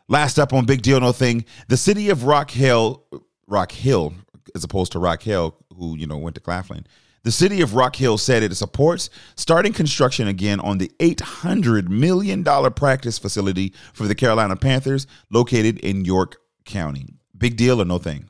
Last 0.09 0.39
up 0.39 0.53
on 0.53 0.67
Big 0.67 0.83
Deal 0.83 1.01
No 1.01 1.13
Thing, 1.13 1.45
the 1.69 1.79
city 1.79 2.11
of 2.11 2.25
Rock 2.25 2.51
Hill, 2.51 3.03
Rock 3.47 3.73
Hill, 3.73 4.13
as 4.55 4.63
opposed 4.63 4.93
to 4.93 4.99
Rock 4.99 5.23
Hill, 5.23 5.57
who 5.77 5.97
you 5.97 6.07
know 6.07 6.19
went 6.19 6.35
to 6.35 6.41
Claflin. 6.41 6.87
The 7.25 7.33
city 7.33 7.63
of 7.63 7.75
Rock 7.75 7.97
Hill 7.97 8.19
said 8.19 8.43
it 8.43 8.55
supports 8.55 9.09
starting 9.35 9.73
construction 9.73 10.29
again 10.29 10.61
on 10.61 10.77
the 10.77 10.93
$800 10.99 11.89
million 11.89 12.45
practice 12.45 13.19
facility 13.19 13.73
for 13.95 14.07
the 14.07 14.15
Carolina 14.15 14.57
Panthers 14.57 15.07
located 15.31 15.79
in 15.79 16.05
York 16.05 16.37
County. 16.67 17.15
Big 17.37 17.57
deal 17.57 17.81
or 17.81 17.87
no 17.87 17.97
thing? 17.97 18.29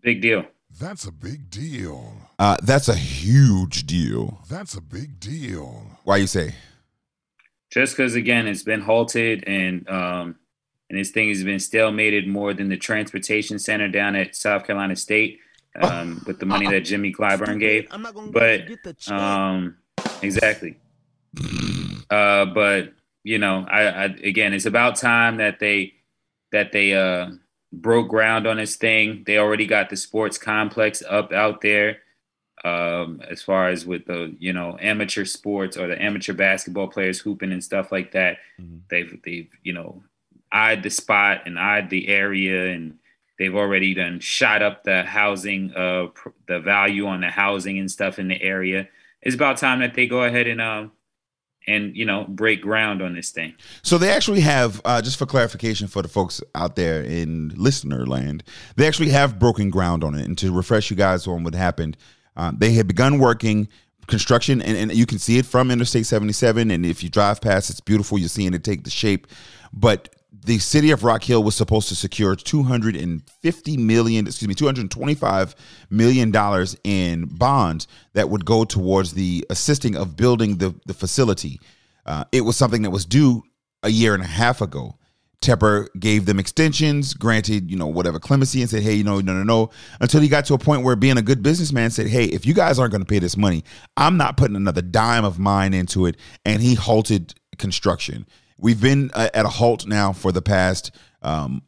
Big 0.00 0.22
deal. 0.22 0.44
That's 0.80 1.06
a 1.06 1.12
big 1.12 1.50
deal. 1.50 2.14
Uh, 2.38 2.56
that's 2.62 2.88
a 2.88 2.94
huge 2.94 3.84
deal. 3.84 4.44
That's 4.48 4.74
a 4.74 4.80
big 4.80 5.18
deal. 5.18 5.84
Why 6.04 6.18
you 6.18 6.28
say? 6.28 6.54
Just 7.72 7.96
because 7.96 8.14
again, 8.14 8.46
it's 8.46 8.62
been 8.62 8.80
halted 8.80 9.42
and 9.48 9.88
um, 9.90 10.36
and 10.88 10.98
this 10.98 11.10
thing 11.10 11.30
has 11.30 11.42
been 11.42 11.56
stalemated 11.56 12.28
more 12.28 12.54
than 12.54 12.68
the 12.68 12.76
transportation 12.76 13.58
center 13.58 13.88
down 13.88 14.14
at 14.14 14.36
South 14.36 14.64
Carolina 14.64 14.94
State 14.94 15.40
um, 15.80 16.22
with 16.26 16.38
the 16.38 16.46
money 16.46 16.66
that 16.68 16.80
Jimmy 16.80 17.12
Clyburn 17.12 17.58
gave. 17.60 17.88
But 18.32 18.66
um, 19.10 19.76
exactly. 20.22 20.76
Uh, 22.10 22.46
but 22.46 22.92
you 23.24 23.38
know, 23.38 23.66
I, 23.68 23.82
I 23.88 24.04
again, 24.04 24.54
it's 24.54 24.66
about 24.66 24.96
time 24.96 25.36
that 25.38 25.58
they 25.60 25.94
that 26.52 26.72
they 26.72 26.94
uh, 26.94 27.30
broke 27.72 28.08
ground 28.08 28.46
on 28.46 28.56
this 28.56 28.76
thing. 28.76 29.24
They 29.26 29.38
already 29.38 29.66
got 29.66 29.90
the 29.90 29.96
sports 29.96 30.38
complex 30.38 31.02
up 31.08 31.32
out 31.32 31.60
there. 31.60 31.98
Um, 32.64 33.22
as 33.30 33.40
far 33.40 33.68
as 33.68 33.86
with 33.86 34.06
the 34.06 34.34
you 34.40 34.52
know 34.52 34.76
amateur 34.80 35.24
sports 35.24 35.76
or 35.76 35.86
the 35.86 36.00
amateur 36.02 36.32
basketball 36.32 36.88
players 36.88 37.20
hooping 37.20 37.52
and 37.52 37.62
stuff 37.62 37.92
like 37.92 38.12
that, 38.12 38.38
Mm-hmm. 38.60 38.78
they've 38.90 39.22
they've 39.22 39.50
you 39.62 39.72
know 39.72 40.02
eyed 40.50 40.82
the 40.82 40.90
spot 40.90 41.42
and 41.46 41.58
eyed 41.58 41.90
the 41.90 42.08
area 42.08 42.72
and 42.74 42.97
they've 43.38 43.54
already 43.54 43.94
done 43.94 44.20
shot 44.20 44.62
up 44.62 44.84
the 44.84 45.02
housing 45.02 45.72
uh 45.74 46.06
pr- 46.14 46.30
the 46.46 46.60
value 46.60 47.06
on 47.06 47.20
the 47.20 47.28
housing 47.28 47.78
and 47.78 47.90
stuff 47.90 48.18
in 48.18 48.28
the 48.28 48.40
area 48.42 48.88
it's 49.22 49.34
about 49.34 49.56
time 49.56 49.80
that 49.80 49.94
they 49.94 50.06
go 50.06 50.22
ahead 50.24 50.46
and 50.46 50.60
um 50.60 50.92
and 51.66 51.94
you 51.96 52.04
know 52.04 52.24
break 52.28 52.62
ground 52.62 53.02
on 53.02 53.14
this 53.14 53.30
thing 53.30 53.54
So 53.82 53.98
they 53.98 54.10
actually 54.10 54.40
have, 54.40 54.80
uh, 54.84 55.02
just 55.02 55.18
for 55.18 55.26
clarification 55.26 55.86
for 55.86 56.02
the 56.02 56.08
folks 56.08 56.42
out 56.54 56.76
there 56.76 57.02
in 57.02 57.52
listener 57.56 58.06
land, 58.06 58.42
they 58.76 58.86
actually 58.88 59.10
have 59.10 59.38
broken 59.38 59.70
ground 59.70 60.02
on 60.02 60.14
it. 60.14 60.24
And 60.24 60.36
to 60.38 60.52
refresh 60.52 60.90
you 60.90 60.96
guys 60.96 61.26
on 61.26 61.44
what 61.44 61.54
happened, 61.54 61.96
um, 62.36 62.56
they 62.58 62.72
had 62.72 62.86
begun 62.86 63.18
working 63.18 63.68
construction, 64.06 64.62
and, 64.62 64.76
and 64.76 64.94
you 64.94 65.06
can 65.06 65.18
see 65.18 65.38
it 65.38 65.46
from 65.46 65.70
Interstate 65.70 66.06
77. 66.06 66.70
And 66.70 66.86
if 66.86 67.02
you 67.02 67.10
drive 67.10 67.40
past, 67.40 67.70
it's 67.70 67.80
beautiful. 67.80 68.18
You're 68.18 68.28
seeing 68.28 68.54
it 68.54 68.64
take 68.64 68.84
the 68.84 68.90
shape. 68.90 69.26
But 69.72 70.14
the 70.44 70.58
city 70.58 70.90
of 70.90 71.04
Rock 71.04 71.22
Hill 71.24 71.42
was 71.42 71.56
supposed 71.56 71.88
to 71.88 71.94
secure 71.94 72.34
250 72.36 73.76
million, 73.76 74.26
excuse 74.26 74.48
me, 74.48 74.54
225 74.54 75.54
million 75.90 76.30
dollars 76.30 76.76
in 76.84 77.26
bonds 77.26 77.86
that 78.14 78.30
would 78.30 78.44
go 78.44 78.64
towards 78.64 79.12
the 79.12 79.44
assisting 79.50 79.96
of 79.96 80.16
building 80.16 80.58
the 80.58 80.74
the 80.86 80.94
facility. 80.94 81.60
Uh, 82.06 82.24
it 82.32 82.42
was 82.42 82.56
something 82.56 82.82
that 82.82 82.90
was 82.90 83.04
due 83.04 83.42
a 83.82 83.90
year 83.90 84.14
and 84.14 84.22
a 84.22 84.26
half 84.26 84.60
ago. 84.60 84.96
Tepper 85.40 85.86
gave 86.00 86.26
them 86.26 86.40
extensions, 86.40 87.14
granted, 87.14 87.70
you 87.70 87.76
know, 87.76 87.86
whatever 87.86 88.18
clemency, 88.18 88.60
and 88.60 88.68
said, 88.68 88.82
hey, 88.82 88.94
you 88.94 89.04
know, 89.04 89.20
no, 89.20 89.32
no, 89.32 89.44
no, 89.44 89.70
until 90.00 90.20
he 90.20 90.26
got 90.26 90.44
to 90.46 90.54
a 90.54 90.58
point 90.58 90.82
where 90.82 90.96
being 90.96 91.16
a 91.16 91.22
good 91.22 91.44
businessman 91.44 91.90
said, 91.90 92.08
hey, 92.08 92.24
if 92.24 92.44
you 92.44 92.54
guys 92.54 92.78
aren't 92.78 92.90
going 92.90 93.04
to 93.04 93.06
pay 93.06 93.20
this 93.20 93.36
money, 93.36 93.62
I'm 93.96 94.16
not 94.16 94.36
putting 94.36 94.56
another 94.56 94.82
dime 94.82 95.24
of 95.24 95.38
mine 95.38 95.74
into 95.74 96.06
it. 96.06 96.16
And 96.44 96.60
he 96.60 96.74
halted 96.74 97.34
construction. 97.56 98.26
We've 98.58 98.80
been 98.80 99.10
uh, 99.14 99.30
at 99.32 99.46
a 99.46 99.48
halt 99.48 99.86
now 99.86 100.12
for 100.12 100.32
the 100.32 100.42
past, 100.42 100.90
um, 101.22 101.62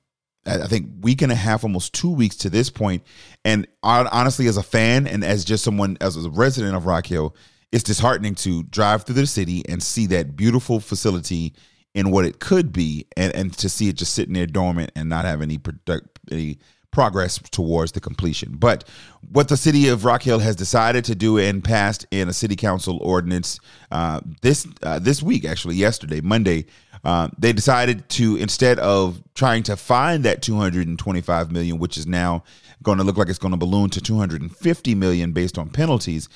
I 0.45 0.67
think, 0.67 0.91
week 1.01 1.23
and 1.23 1.31
a 1.31 1.37
half, 1.37 1.65
almost 1.65 1.95
two 1.95 2.11
weeks 2.11 2.37
to 2.39 2.51
this 2.51 2.71
point. 2.71 3.05
And 3.45 3.67
honestly, 3.83 4.47
as 4.47 4.57
a 4.57 4.63
fan 4.63 5.07
and 5.07 5.25
as 5.25 5.45
just 5.45 5.65
someone, 5.65 5.97
as 6.01 6.17
a 6.17 6.31
resident 6.31 6.77
of 6.77 6.87
Rock 6.87 7.07
Hill, 7.07 7.35
it's 7.73 7.85
disheartening 7.85 8.35
to 8.37 8.65
drive 8.65 9.05
through 9.05 9.15
the 9.15 9.27
city 9.27 9.63
and 9.69 9.83
see 9.83 10.07
that 10.07 10.37
beautiful 10.37 10.81
facility 10.81 11.55
in 11.95 12.11
what 12.11 12.25
it 12.25 12.41
could 12.41 12.73
be 12.73 13.07
and, 13.17 13.35
and 13.35 13.53
to 13.59 13.69
see 13.69 13.89
it 13.89 13.97
just 13.97 14.15
sitting 14.15 14.35
there 14.35 14.47
dormant 14.47 14.93
and 14.95 15.09
not 15.09 15.25
have 15.25 15.43
any 15.43 15.59
product 15.59 16.19
any 16.31 16.59
progress 16.91 17.39
towards 17.51 17.93
the 17.93 18.01
completion. 18.01 18.57
But 18.57 18.85
what 19.31 19.49
the 19.49 19.57
city 19.57 19.89
of 19.89 20.05
Rock 20.05 20.23
Hill 20.23 20.41
has 20.41 20.57
decided 20.57 21.05
to 21.07 21.15
do 21.15 21.39
and 21.39 21.63
passed 21.63 22.07
in 22.11 22.29
a 22.29 22.33
city 22.33 22.57
council 22.57 22.99
ordinance 23.03 23.61
uh, 23.91 24.21
this 24.43 24.67
uh, 24.83 24.99
this 24.99 25.23
week, 25.23 25.45
actually 25.45 25.77
yesterday, 25.77 26.21
Monday, 26.21 26.67
uh, 27.05 27.29
they 27.39 27.53
decided 27.53 28.09
to 28.11 28.37
instead 28.37 28.79
of 28.79 29.23
trying 29.35 29.63
to 29.65 29.77
find 29.77 30.25
that 30.25 30.43
225 30.43 31.53
million, 31.53 31.79
which 31.79 31.97
is 31.97 32.07
now 32.07 32.43
going 32.83 32.99
to 32.99 33.05
look 33.05 33.17
like 33.17 33.29
it's 33.29 33.39
going 33.39 33.53
to 33.53 33.59
balloon 33.59 33.91
to 33.91 34.01
250 34.01 34.95
million 34.95 35.33
based 35.33 35.59
on 35.59 35.69
penalties, 35.69 36.29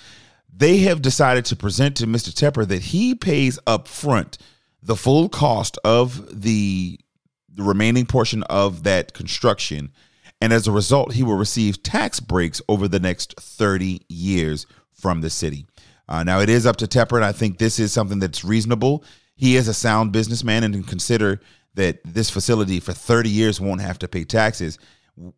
they 0.57 0.79
have 0.79 1.03
decided 1.03 1.45
to 1.47 1.57
present 1.57 1.97
to 1.97 2.07
Mr. 2.07 2.31
Tepper 2.33 2.67
that 2.69 2.83
he 2.83 3.15
pays 3.15 3.59
up 3.67 3.89
front 3.89 4.39
the 4.83 4.97
full 4.97 5.29
cost 5.29 5.79
of 5.85 6.43
the, 6.43 6.99
the 7.53 7.63
remaining 7.63 8.07
portion 8.07 8.43
of 8.45 8.85
that 8.85 9.15
construction. 9.15 9.93
And 10.45 10.53
as 10.53 10.69
a 10.69 10.73
result, 10.73 11.15
he 11.15 11.23
will 11.23 11.39
receive 11.39 11.83
tax 11.83 12.21
breaks 12.21 12.61
over 12.69 12.87
the 12.87 13.01
next 13.01 13.35
30 13.41 14.03
years 14.11 14.67
from 14.93 15.23
the 15.23 15.31
city. 15.31 15.65
Uh, 16.07 16.23
now, 16.23 16.41
it 16.41 16.51
is 16.51 16.67
up 16.67 16.77
to 16.77 16.87
Tepper, 16.87 17.17
and 17.17 17.25
I 17.25 17.33
think 17.33 17.57
this 17.57 17.79
is 17.79 17.95
something 17.95 18.19
that's 18.19 18.45
reasonable. 18.45 19.05
He 19.37 19.57
is 19.57 19.69
a 19.69 19.73
sound 19.73 20.13
businessman 20.13 20.63
and 20.63 20.75
can 20.75 20.83
consider 20.83 21.41
that 21.77 22.01
this 22.05 22.29
facility 22.29 22.79
for 22.79 22.93
30 22.93 23.31
years 23.31 23.59
won't 23.59 23.81
have 23.81 23.99
to 24.01 24.07
pay 24.07 24.25
taxes. 24.25 24.79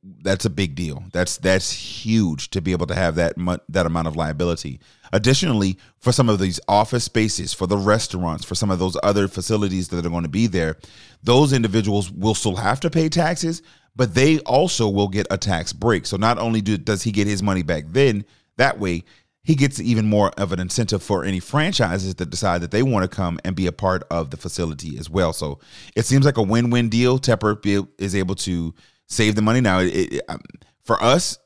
That's 0.02 0.44
a 0.44 0.50
big 0.50 0.74
deal. 0.74 1.04
That's 1.12 1.36
that's 1.36 1.70
huge 1.70 2.50
to 2.50 2.60
be 2.60 2.72
able 2.72 2.86
to 2.86 2.94
have 2.94 3.14
that 3.14 3.38
mu- 3.38 3.58
that 3.68 3.86
amount 3.86 4.08
of 4.08 4.16
liability. 4.16 4.80
Additionally, 5.12 5.78
for 6.00 6.10
some 6.10 6.28
of 6.28 6.40
these 6.40 6.58
office 6.66 7.04
spaces, 7.04 7.52
for 7.52 7.68
the 7.68 7.76
restaurants, 7.76 8.44
for 8.44 8.56
some 8.56 8.72
of 8.72 8.80
those 8.80 8.96
other 9.04 9.28
facilities 9.28 9.88
that 9.88 10.04
are 10.04 10.10
going 10.10 10.24
to 10.24 10.28
be 10.28 10.48
there, 10.48 10.78
those 11.22 11.52
individuals 11.52 12.10
will 12.10 12.34
still 12.34 12.56
have 12.56 12.80
to 12.80 12.90
pay 12.90 13.08
taxes, 13.08 13.62
but 13.96 14.14
they 14.14 14.38
also 14.40 14.88
will 14.88 15.08
get 15.08 15.26
a 15.30 15.38
tax 15.38 15.72
break. 15.72 16.06
So 16.06 16.16
not 16.16 16.38
only 16.38 16.60
do, 16.60 16.76
does 16.76 17.02
he 17.02 17.10
get 17.10 17.26
his 17.26 17.42
money 17.42 17.62
back 17.62 17.84
then 17.88 18.24
that 18.58 18.78
way, 18.78 19.04
he 19.42 19.54
gets 19.54 19.80
even 19.80 20.06
more 20.06 20.30
of 20.38 20.52
an 20.52 20.58
incentive 20.58 21.02
for 21.02 21.24
any 21.24 21.38
franchises 21.38 22.16
that 22.16 22.30
decide 22.30 22.62
that 22.62 22.72
they 22.72 22.82
want 22.82 23.08
to 23.08 23.16
come 23.16 23.38
and 23.44 23.54
be 23.54 23.68
a 23.68 23.72
part 23.72 24.02
of 24.10 24.30
the 24.30 24.36
facility 24.36 24.98
as 24.98 25.08
well. 25.08 25.32
So 25.32 25.60
it 25.94 26.04
seems 26.04 26.26
like 26.26 26.36
a 26.36 26.42
win-win 26.42 26.88
deal. 26.88 27.18
Tepper 27.18 27.60
be, 27.62 27.80
is 27.98 28.16
able 28.16 28.34
to 28.36 28.74
save 29.06 29.36
the 29.36 29.42
money 29.42 29.60
now. 29.60 29.78
It, 29.78 30.14
it, 30.14 30.22
um, 30.28 30.40
for 30.82 31.00
us, 31.02 31.38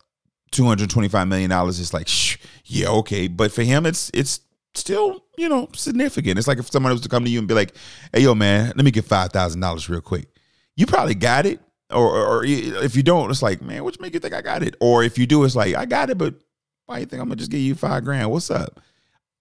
two 0.50 0.64
hundred 0.64 0.88
twenty-five 0.88 1.28
million 1.28 1.50
dollars 1.50 1.78
is 1.78 1.92
like, 1.92 2.08
shh, 2.08 2.38
yeah, 2.64 2.88
okay. 2.88 3.28
But 3.28 3.52
for 3.52 3.62
him, 3.62 3.84
it's 3.84 4.10
it's 4.14 4.40
still 4.72 5.22
you 5.36 5.48
know 5.48 5.68
significant. 5.74 6.38
It's 6.38 6.48
like 6.48 6.58
if 6.58 6.70
somebody 6.70 6.94
was 6.94 7.02
to 7.02 7.08
come 7.10 7.24
to 7.24 7.30
you 7.30 7.38
and 7.38 7.48
be 7.48 7.54
like, 7.54 7.76
hey, 8.14 8.20
yo, 8.20 8.34
man, 8.34 8.72
let 8.76 8.84
me 8.84 8.90
get 8.90 9.04
five 9.04 9.30
thousand 9.30 9.60
dollars 9.60 9.90
real 9.90 10.00
quick. 10.00 10.26
You 10.74 10.86
probably 10.86 11.14
got 11.14 11.44
it. 11.44 11.60
Or, 11.90 12.08
or, 12.08 12.44
if 12.44 12.94
you 12.94 13.02
don't, 13.02 13.30
it's 13.30 13.42
like, 13.42 13.60
man, 13.60 13.82
what 13.84 14.00
make 14.00 14.14
you 14.14 14.20
think 14.20 14.34
I 14.34 14.42
got 14.42 14.62
it? 14.62 14.76
Or 14.80 15.02
if 15.02 15.18
you 15.18 15.26
do, 15.26 15.44
it's 15.44 15.56
like, 15.56 15.74
I 15.74 15.86
got 15.86 16.10
it, 16.10 16.18
but 16.18 16.34
why 16.86 16.98
you 16.98 17.06
think 17.06 17.22
I'm 17.22 17.28
gonna 17.28 17.36
just 17.36 17.50
give 17.50 17.60
you 17.60 17.74
five 17.74 18.04
grand? 18.04 18.30
What's 18.30 18.50
up? 18.50 18.80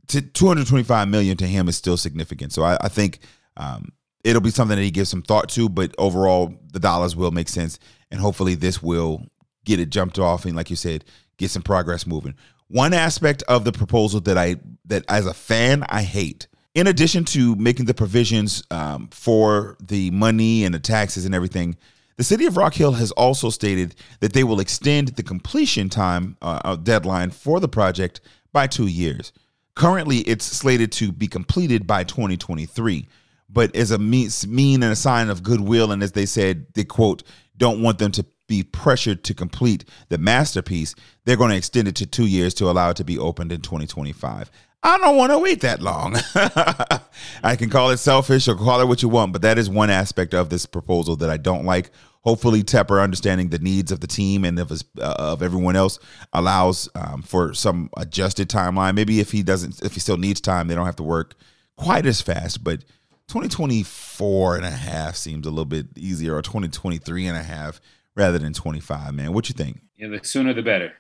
To 0.08 0.22
225 0.22 1.08
million 1.08 1.38
to 1.38 1.48
him 1.48 1.68
is 1.68 1.78
still 1.78 1.98
significant. 1.98 2.54
So 2.54 2.64
I, 2.64 2.78
I 2.82 2.90
think 2.90 3.20
um, 3.58 3.92
it'll 4.24 4.42
be 4.42 4.50
something 4.50 4.78
that 4.78 4.84
he 4.84 4.92
gives 4.92 5.10
some 5.10 5.22
thought 5.22 5.50
to. 5.50 5.70
But 5.70 5.94
overall, 5.98 6.54
the 6.72 6.80
dollars 6.80 7.16
will 7.16 7.32
make 7.32 7.50
sense, 7.50 7.80
and 8.12 8.20
hopefully, 8.20 8.56
this 8.56 8.82
will 8.82 9.26
get 9.66 9.80
it 9.80 9.90
jumped 9.90 10.18
off 10.18 10.46
and 10.46 10.56
like 10.56 10.70
you 10.70 10.76
said, 10.76 11.06
get 11.38 11.52
some 11.52 11.62
progress 11.62 12.08
moving. 12.08 12.36
One 12.68 12.94
aspect 12.94 13.44
of 13.48 13.66
the 13.66 13.72
proposal 13.72 14.20
that 14.22 14.38
I 14.38 14.58
that 14.86 15.06
as 15.10 15.26
a 15.26 15.34
fan 15.34 15.84
I 15.90 16.04
hate, 16.04 16.48
in 16.76 16.88
addition 16.88 17.26
to 17.26 17.56
making 17.56 17.86
the 17.86 17.94
provisions 17.94 18.64
um, 18.70 19.08
for 19.12 19.76
the 19.80 20.12
money 20.12 20.66
and 20.66 20.74
the 20.74 20.80
taxes 20.80 21.26
and 21.26 21.34
everything, 21.34 21.78
the 22.20 22.26
city 22.26 22.46
of 22.46 22.58
Rock 22.58 22.74
Hill 22.74 22.92
has 22.92 23.12
also 23.12 23.50
stated 23.50 23.96
that 24.20 24.34
they 24.34 24.44
will 24.44 24.60
extend 24.60 25.08
the 25.08 25.24
completion 25.24 25.88
time 25.88 26.36
uh, 26.42 26.76
deadline 26.76 27.30
for 27.30 27.62
the 27.62 27.70
project 27.70 28.20
by 28.52 28.68
two 28.68 28.88
years. 28.88 29.32
Currently, 29.76 30.18
it's 30.18 30.44
slated 30.44 30.92
to 30.94 31.14
be 31.14 31.28
completed 31.28 31.88
by 31.88 32.04
2023, 32.04 33.08
but 33.50 33.74
as 33.74 33.92
a 33.92 33.98
mean, 33.98 34.30
mean 34.50 34.84
and 34.84 34.92
a 34.92 34.98
sign 34.98 35.30
of 35.30 35.44
goodwill, 35.44 35.94
and 35.94 36.04
as 36.04 36.12
they 36.12 36.26
said, 36.26 36.66
they 36.74 36.84
quote, 36.84 37.24
don't 37.56 37.82
want 37.82 38.00
them 38.00 38.12
to 38.12 38.26
be 38.48 38.64
pressured 38.64 39.24
to 39.24 39.34
complete 39.34 39.86
the 40.10 40.18
masterpiece, 40.18 40.96
they're 41.24 41.38
going 41.38 41.52
to 41.52 41.56
extend 41.56 41.88
it 41.88 41.96
to 41.96 42.06
two 42.06 42.28
years 42.28 42.54
to 42.56 42.70
allow 42.70 42.90
it 42.90 42.98
to 42.98 43.06
be 43.06 43.18
opened 43.18 43.54
in 43.54 43.62
2025. 43.62 44.52
I 44.82 44.98
don't 44.98 45.18
want 45.18 45.32
to 45.32 45.40
wait 45.40 45.62
that 45.62 45.82
long. 45.82 46.16
I 47.44 47.56
can 47.58 47.70
call 47.70 47.92
it 47.92 47.98
selfish 47.98 48.48
or 48.48 48.56
call 48.56 48.80
it 48.80 48.88
what 48.88 49.02
you 49.02 49.10
want, 49.10 49.34
but 49.34 49.42
that 49.42 49.58
is 49.58 49.70
one 49.70 49.90
aspect 49.90 50.34
of 50.34 50.50
this 50.50 50.66
proposal 50.66 51.18
that 51.18 51.30
I 51.30 51.38
don't 51.38 51.66
like. 51.66 51.92
Hopefully, 52.22 52.64
Tepper 52.64 53.02
understanding 53.02 53.50
the 53.50 53.60
needs 53.60 53.92
of 53.92 54.02
the 54.02 54.08
team 54.08 54.44
and 54.44 54.60
of 54.60 54.70
his, 54.70 54.84
uh, 55.00 55.16
of 55.18 55.42
everyone 55.42 55.76
else 55.76 56.00
allows 56.34 56.90
um, 56.94 57.22
for 57.22 57.54
some 57.54 57.90
adjusted 57.96 58.50
timeline. 58.50 58.94
Maybe 58.96 59.20
if 59.20 59.32
he 59.32 59.42
doesn't, 59.42 59.82
if 59.84 59.94
he 59.94 60.02
still 60.02 60.18
needs 60.18 60.42
time, 60.42 60.68
they 60.68 60.76
don't 60.76 60.86
have 60.86 60.98
to 60.98 61.04
work 61.04 61.36
quite 61.78 62.06
as 62.06 62.22
fast. 62.22 62.64
But 62.64 62.82
2024 63.30 64.58
and 64.58 64.66
a 64.66 64.70
half 64.70 65.16
seems 65.16 65.48
a 65.48 65.50
little 65.50 65.66
bit 65.66 65.88
easier, 65.96 66.36
or 66.36 66.42
2023 66.42 67.28
and 67.28 67.38
a 67.38 67.44
half 67.44 67.80
rather 68.16 68.38
than 68.38 68.54
25. 68.54 69.14
Man, 69.14 69.34
what 69.34 69.48
you 69.48 69.54
think? 69.54 69.80
Yeah, 69.98 70.10
the 70.10 70.20
sooner 70.22 70.54
the 70.54 70.62
better. 70.62 70.94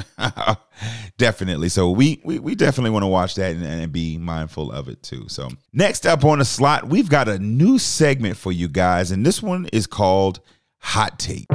definitely. 1.18 1.68
So 1.68 1.90
we, 1.90 2.20
we 2.24 2.38
we 2.38 2.54
definitely 2.54 2.90
want 2.90 3.02
to 3.02 3.08
watch 3.08 3.34
that 3.36 3.54
and, 3.54 3.64
and, 3.64 3.92
be 3.92 4.18
mindful 4.18 4.72
of 4.72 4.88
it 4.88 5.02
too. 5.02 5.26
So 5.28 5.50
next 5.72 6.06
up 6.06 6.24
on 6.24 6.38
the 6.38 6.44
slot, 6.44 6.88
we've 6.88 7.08
got 7.08 7.28
a 7.28 7.38
new 7.38 7.78
segment 7.78 8.36
for 8.36 8.52
you 8.52 8.68
guys, 8.68 9.10
and 9.10 9.24
this 9.24 9.42
one 9.42 9.68
is 9.72 9.86
called 9.86 10.40
Hot 10.78 11.18
Take. 11.18 11.46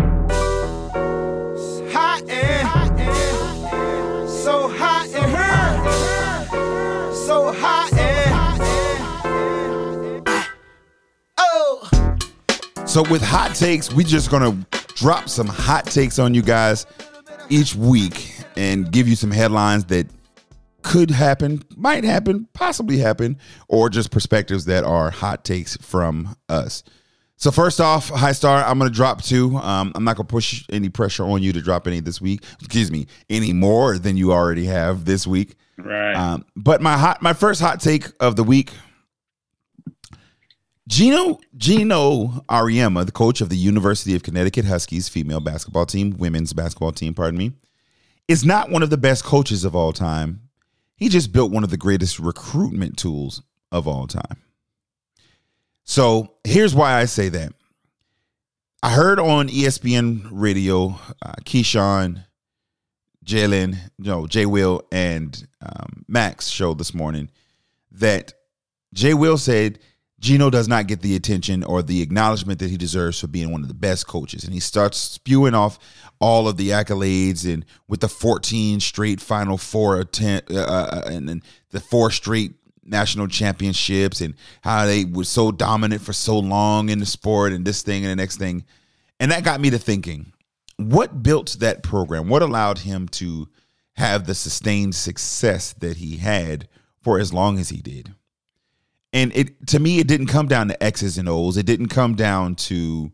Hot 1.93 2.21
and, 2.29 2.67
hot 2.67 2.99
and 2.99 4.29
so 4.29 4.67
hot 4.69 5.09
her, 5.09 7.13
so 7.13 7.53
hot 7.53 7.93
and 7.93 8.61
oh. 11.37 11.89
So 12.85 13.03
with 13.09 13.23
hot 13.23 13.55
takes, 13.55 13.91
we're 13.91 14.05
just 14.05 14.29
gonna 14.29 14.65
drop 14.95 15.29
some 15.29 15.47
hot 15.47 15.85
takes 15.85 16.19
on 16.19 16.33
you 16.33 16.41
guys 16.41 16.85
each 17.49 17.75
week 17.75 18.35
and 18.55 18.91
give 18.91 19.07
you 19.07 19.15
some 19.15 19.31
headlines 19.31 19.85
that 19.85 20.07
could 20.81 21.11
happen, 21.11 21.63
might 21.75 22.03
happen, 22.03 22.47
possibly 22.53 22.97
happen, 22.97 23.37
or 23.67 23.89
just 23.89 24.11
perspectives 24.11 24.65
that 24.65 24.83
are 24.83 25.09
hot 25.09 25.43
takes 25.43 25.75
from 25.77 26.35
us. 26.49 26.83
So 27.35 27.51
first 27.51 27.79
off, 27.79 28.09
High 28.09 28.31
Star, 28.31 28.63
I'm 28.63 28.79
gonna 28.79 28.89
drop 28.89 29.21
two. 29.21 29.57
Um, 29.57 29.91
I'm 29.93 30.03
not 30.03 30.15
gonna 30.15 30.27
push 30.27 30.65
any 30.71 30.89
pressure 30.89 31.23
on 31.23 31.43
you 31.43 31.53
to 31.53 31.61
drop 31.61 31.85
any 31.87 31.99
this 31.99 32.19
week. 32.19 32.43
Excuse 32.59 32.91
me, 32.91 33.05
any 33.29 33.53
more 33.53 33.99
than 33.99 34.17
you 34.17 34.31
already 34.31 34.65
have 34.65 35.05
this 35.05 35.27
week. 35.27 35.55
Right. 35.77 36.13
Um, 36.13 36.45
but 36.55 36.81
my 36.81 36.97
hot, 36.97 37.21
my 37.21 37.33
first 37.33 37.61
hot 37.61 37.79
take 37.79 38.07
of 38.19 38.35
the 38.35 38.43
week. 38.43 38.71
Geno 40.87 41.39
Geno 41.57 42.45
Auriemma, 42.49 43.05
the 43.05 43.11
coach 43.11 43.41
of 43.41 43.49
the 43.49 43.57
University 43.57 44.15
of 44.15 44.23
Connecticut 44.23 44.63
Huskies 44.65 45.09
female 45.09 45.41
basketball 45.41 45.85
team, 45.85 46.15
women's 46.17 46.53
basketball 46.53 46.93
team, 46.93 47.13
pardon 47.13 47.37
me, 47.37 47.51
is 48.29 48.45
not 48.45 48.71
one 48.71 48.83
of 48.83 48.89
the 48.89 48.97
best 48.97 49.25
coaches 49.25 49.65
of 49.65 49.75
all 49.75 49.91
time. 49.91 50.41
He 50.95 51.09
just 51.09 51.33
built 51.33 51.51
one 51.51 51.65
of 51.65 51.69
the 51.69 51.77
greatest 51.77 52.19
recruitment 52.19 52.97
tools 52.97 53.43
of 53.71 53.87
all 53.87 54.07
time. 54.07 54.41
So 55.83 56.33
here's 56.43 56.73
why 56.73 56.93
I 56.93 57.05
say 57.05 57.29
that. 57.29 57.53
I 58.81 58.91
heard 58.91 59.19
on 59.19 59.49
ESPN 59.49 60.27
radio, 60.31 60.99
uh, 61.21 61.33
Keyshawn, 61.43 62.23
Jalen, 63.25 63.77
no, 63.99 64.25
Jay 64.25 64.45
Will, 64.45 64.83
and 64.91 65.47
um, 65.61 66.05
Max 66.07 66.47
show 66.47 66.73
this 66.73 66.93
morning 66.93 67.29
that 67.91 68.33
Jay 68.93 69.13
Will 69.13 69.37
said 69.37 69.79
Geno 70.19 70.49
does 70.49 70.67
not 70.67 70.87
get 70.87 71.01
the 71.01 71.15
attention 71.15 71.63
or 71.63 71.83
the 71.83 72.01
acknowledgement 72.01 72.59
that 72.59 72.71
he 72.71 72.77
deserves 72.77 73.19
for 73.19 73.27
being 73.27 73.51
one 73.51 73.61
of 73.61 73.67
the 73.67 73.75
best 73.75 74.07
coaches. 74.07 74.43
And 74.43 74.53
he 74.53 74.59
starts 74.59 74.97
spewing 74.97 75.53
off 75.53 75.77
all 76.19 76.47
of 76.47 76.57
the 76.57 76.69
accolades 76.69 77.51
and 77.51 77.63
with 77.87 77.99
the 77.99 78.09
14 78.09 78.79
straight 78.79 79.21
Final 79.21 79.57
Four 79.57 79.99
attempt, 79.99 80.51
uh, 80.51 80.55
uh, 80.57 81.01
and 81.05 81.43
the 81.69 81.79
four 81.79 82.09
straight 82.09 82.53
national 82.83 83.27
championships 83.27 84.21
and 84.21 84.33
how 84.61 84.85
they 84.85 85.05
were 85.05 85.23
so 85.23 85.51
dominant 85.51 86.01
for 86.01 86.13
so 86.13 86.39
long 86.39 86.89
in 86.89 86.99
the 86.99 87.05
sport 87.05 87.51
and 87.51 87.65
this 87.65 87.83
thing 87.83 88.03
and 88.03 88.11
the 88.11 88.15
next 88.15 88.37
thing. 88.37 88.65
And 89.19 89.31
that 89.31 89.43
got 89.43 89.59
me 89.59 89.69
to 89.69 89.77
thinking, 89.77 90.33
what 90.77 91.21
built 91.21 91.57
that 91.59 91.83
program? 91.83 92.29
What 92.29 92.41
allowed 92.41 92.79
him 92.79 93.07
to 93.09 93.49
have 93.93 94.25
the 94.25 94.35
sustained 94.35 94.95
success 94.95 95.73
that 95.73 95.97
he 95.97 96.17
had 96.17 96.67
for 97.01 97.19
as 97.19 97.33
long 97.33 97.59
as 97.59 97.69
he 97.69 97.81
did? 97.81 98.13
And 99.17 99.35
it 99.35 99.67
to 99.67 99.79
me 99.79 99.97
it 99.97 100.07
didn't 100.07 100.27
come 100.27 100.47
down 100.47 100.67
to 100.67 100.83
x's 100.83 101.17
and 101.17 101.27
o's. 101.27 101.57
It 101.57 101.65
didn't 101.65 101.87
come 101.87 102.13
down 102.13 102.53
to 102.55 103.11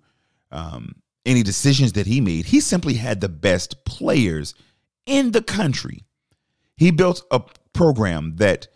um, 0.51 0.95
any 1.25 1.43
decisions 1.43 1.93
that 1.93 2.05
he 2.05 2.19
made. 2.19 2.45
He 2.45 2.59
simply 2.59 2.95
had 2.95 3.21
the 3.21 3.29
best 3.29 3.85
players 3.85 4.53
in 5.05 5.31
the 5.31 5.41
country. 5.41 6.03
He 6.75 6.91
built 6.91 7.23
a 7.31 7.41
program 7.71 8.35
that 8.35 8.67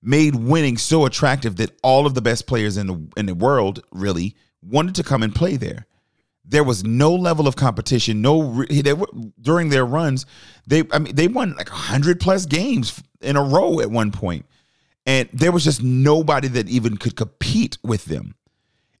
made 0.00 0.36
winning 0.36 0.76
so 0.76 1.06
attractive 1.06 1.56
that 1.56 1.76
all 1.82 2.06
of 2.06 2.14
the 2.14 2.22
best 2.22 2.46
players 2.46 2.76
in 2.76 2.86
the 2.86 3.08
in 3.16 3.26
the 3.26 3.34
world 3.34 3.82
really 3.90 4.36
wanted 4.62 4.94
to 4.94 5.02
come 5.02 5.24
and 5.24 5.34
play 5.34 5.56
there. 5.56 5.86
There 6.44 6.62
was 6.62 6.84
no 6.84 7.12
level 7.12 7.48
of 7.48 7.56
competition 7.56 8.22
no 8.22 8.64
they 8.70 8.92
were, 8.92 9.08
during 9.40 9.70
their 9.70 9.84
runs 9.84 10.24
they 10.64 10.84
i 10.92 11.00
mean 11.00 11.12
they 11.16 11.26
won 11.26 11.56
like 11.56 11.68
100 11.68 12.20
plus 12.20 12.46
games 12.46 13.02
in 13.20 13.34
a 13.34 13.42
row 13.42 13.80
at 13.80 13.90
one 13.90 14.12
point 14.12 14.46
and 15.06 15.28
there 15.32 15.52
was 15.52 15.64
just 15.64 15.82
nobody 15.82 16.48
that 16.48 16.68
even 16.68 16.96
could 16.96 17.16
compete 17.16 17.78
with 17.82 18.06
them. 18.06 18.34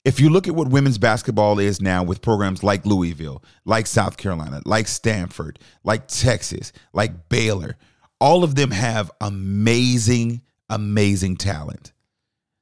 If 0.04 0.20
you 0.20 0.30
look 0.30 0.46
at 0.46 0.54
what 0.54 0.68
women's 0.68 0.98
basketball 0.98 1.58
is 1.58 1.80
now 1.80 2.04
with 2.04 2.22
programs 2.22 2.62
like 2.62 2.86
Louisville, 2.86 3.42
like 3.64 3.88
South 3.88 4.16
Carolina, 4.16 4.62
like 4.64 4.86
Stanford, 4.86 5.58
like 5.82 6.06
Texas, 6.06 6.72
like 6.92 7.28
Baylor, 7.28 7.76
all 8.20 8.44
of 8.44 8.54
them 8.54 8.70
have 8.70 9.10
amazing, 9.20 10.42
amazing 10.70 11.36
talent. 11.36 11.92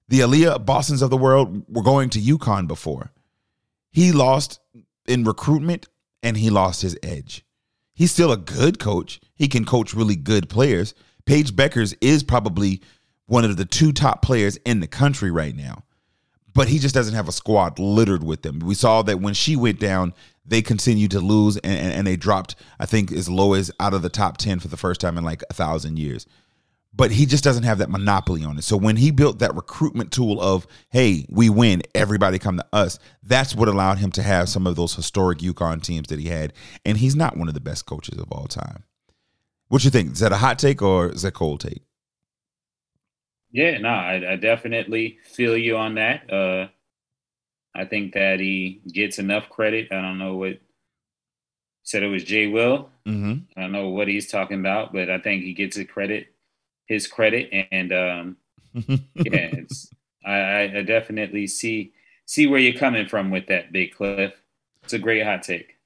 The 0.09 0.21
Aliyah 0.21 0.65
Boston's 0.65 1.03
of 1.03 1.11
the 1.11 1.19
world 1.19 1.65
were 1.69 1.83
going 1.83 2.09
to 2.11 2.19
UConn 2.19 2.67
before. 2.67 3.13
He 3.91 4.11
lost 4.11 4.59
in 5.07 5.25
recruitment 5.25 5.87
and 6.23 6.39
he 6.39 6.49
lost 6.49 6.81
his 6.81 6.97
edge. 7.03 7.45
He's 7.93 8.11
still 8.11 8.33
a 8.33 8.39
good 8.39 8.79
coach. 8.79 9.21
He 9.35 9.49
can 9.49 9.67
coach 9.67 9.93
really 9.93 10.17
good 10.17 10.49
players. 10.49 10.95
Paige 11.27 11.55
Bueckers 11.55 11.95
is 12.01 12.23
probably 12.23 12.83
one 13.27 13.45
of 13.45 13.57
the 13.57 13.65
two 13.65 13.93
top 13.93 14.23
players 14.23 14.57
in 14.65 14.81
the 14.81 14.87
country 14.87 15.31
right 15.31 15.57
now. 15.57 15.85
But 16.53 16.69
he 16.69 16.79
just 16.79 16.95
doesn't 16.95 17.15
have 17.15 17.29
a 17.29 17.33
squad 17.33 17.79
littered 17.79 18.23
with 18.23 18.43
them. 18.43 18.61
We 18.61 18.75
saw 18.75 19.03
that 19.03 19.21
when 19.21 19.35
she 19.35 19.57
went 19.57 19.81
down, 19.81 20.15
they 20.47 20.63
continued 20.63 21.11
to 21.13 21.21
lose 21.21 21.57
and, 21.57 21.73
and, 21.73 21.93
and 21.93 22.07
they 22.07 22.17
dropped, 22.17 22.55
I 22.79 22.87
think, 22.87 23.11
as 23.11 23.29
low 23.29 23.55
as 23.55 23.73
out 23.81 23.95
of 23.95 24.03
the 24.03 24.09
top 24.09 24.37
10 24.37 24.61
for 24.61 24.69
the 24.69 24.77
first 24.77 25.01
time 25.01 25.19
in 25.19 25.25
like 25.25 25.43
a 25.51 25.55
thousand 25.55 25.99
years. 25.99 26.27
But 26.97 27.11
he 27.11 27.27
just 27.27 27.43
doesn't 27.43 27.65
have 27.65 27.79
that 27.79 27.91
monopoly 27.91 28.45
on 28.45 28.57
it. 28.57 28.63
So 28.63 28.77
when 28.77 28.95
he 28.95 29.11
built 29.11 29.41
that 29.41 29.57
recruitment 29.57 30.13
tool 30.13 30.41
of, 30.41 30.69
hey, 30.91 31.27
we 31.29 31.51
win, 31.51 31.83
everybody 31.93 32.39
come 32.39 32.59
to 32.59 32.67
us, 32.73 33.01
that's 33.25 33.53
what 33.53 33.67
allowed 33.67 33.99
him 33.99 34.13
to 34.13 34.23
have 34.23 34.49
some 34.49 34.65
of 34.65 34.77
those 34.77 34.95
historic 34.95 35.39
UConn 35.39 35.83
teams 35.83 36.07
that 36.09 36.21
he 36.21 36.29
had. 36.29 36.53
And 36.85 36.99
he's 36.99 37.17
not 37.17 37.37
one 37.37 37.49
of 37.49 37.55
the 37.55 37.61
best 37.61 37.87
coaches 37.87 38.19
of 38.19 38.31
all 38.31 38.47
time. 38.47 38.85
What 39.69 39.83
you 39.83 39.91
think? 39.91 40.13
Is 40.13 40.21
that 40.21 40.31
a 40.31 40.37
hot 40.37 40.61
take 40.61 40.83
or 40.83 41.09
is 41.09 41.23
that 41.23 41.35
cold 41.35 41.61
take? 41.61 41.83
Yeah, 43.55 43.79
no, 43.79 43.89
I, 43.89 44.33
I 44.33 44.37
definitely 44.37 45.19
feel 45.23 45.57
you 45.57 45.77
on 45.77 45.95
that. 45.95 46.29
Uh, 46.29 46.67
I 47.73 47.85
think 47.85 48.15
that 48.15 48.41
he 48.41 48.81
gets 48.93 49.21
enough 49.21 49.49
credit. 49.49 49.93
I 49.93 50.03
don't 50.03 50.19
know 50.19 50.35
what 50.35 50.59
said 51.85 52.03
it 52.03 52.09
was 52.09 52.25
Jay 52.25 52.49
Will. 52.49 52.91
Mm-hmm. 53.07 53.35
I 53.57 53.61
don't 53.61 53.71
know 53.71 53.91
what 53.91 54.09
he's 54.09 54.29
talking 54.29 54.59
about, 54.59 54.93
but 54.93 55.09
I 55.09 55.19
think 55.19 55.45
he 55.45 55.53
gets 55.53 55.77
a 55.77 55.85
credit, 55.85 56.35
his 56.87 57.07
credit, 57.07 57.49
and 57.71 57.93
um, 57.93 58.37
yeah, 58.75 58.99
it's 59.15 59.89
I, 60.27 60.79
I 60.79 60.83
definitely 60.83 61.47
see 61.47 61.93
see 62.27 62.49
where 62.49 62.59
you're 62.59 62.77
coming 62.77 63.07
from 63.07 63.31
with 63.31 63.47
that, 63.47 63.71
Big 63.71 63.95
Cliff. 63.95 64.35
It's 64.83 64.95
a 64.95 64.99
great 64.99 65.25
hot 65.25 65.45
take. 65.45 65.77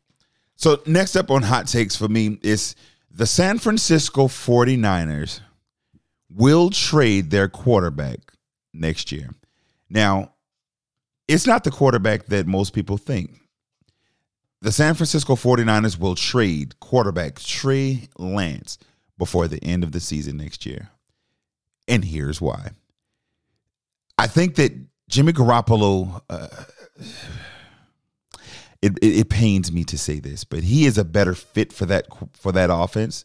So 0.57 0.81
next 0.86 1.16
up 1.16 1.31
on 1.31 1.43
hot 1.43 1.66
takes 1.66 1.97
for 1.97 2.09
me 2.09 2.39
is 2.43 2.74
the 3.11 3.27
San 3.27 3.59
Francisco 3.59 4.27
49ers 4.27 5.40
will 6.30 6.70
trade 6.70 7.30
their 7.30 7.48
quarterback 7.48 8.18
next 8.74 9.12
year. 9.12 9.34
Now, 9.88 10.32
it's 11.26 11.46
not 11.46 11.64
the 11.64 11.70
quarterback 11.70 12.26
that 12.26 12.46
most 12.46 12.72
people 12.72 12.96
think. 12.98 13.30
the 14.60 14.72
San 14.72 14.94
Francisco 14.94 15.36
49ers 15.36 15.98
will 15.98 16.14
trade 16.14 16.78
quarterback 16.80 17.38
Trey 17.38 18.09
Lance 18.18 18.78
before 19.16 19.46
the 19.48 19.62
end 19.62 19.84
of 19.84 19.92
the 19.92 20.00
season 20.00 20.36
next 20.36 20.66
year. 20.66 20.90
And 21.86 22.05
here's 22.05 22.40
why. 22.40 22.70
I 24.18 24.26
think 24.26 24.56
that 24.56 24.72
Jimmy 25.09 25.32
Garoppolo, 25.32 26.22
uh, 26.28 26.48
it, 28.82 28.98
it, 29.00 29.18
it 29.20 29.28
pains 29.30 29.70
me 29.72 29.84
to 29.84 29.96
say 29.98 30.18
this, 30.20 30.44
but 30.44 30.64
he 30.64 30.86
is 30.86 30.98
a 30.98 31.05
better 31.05 31.34
fit 31.34 31.72
for 31.72 31.86
that 31.86 32.06
for 32.32 32.52
that 32.52 32.70
offense 32.72 33.24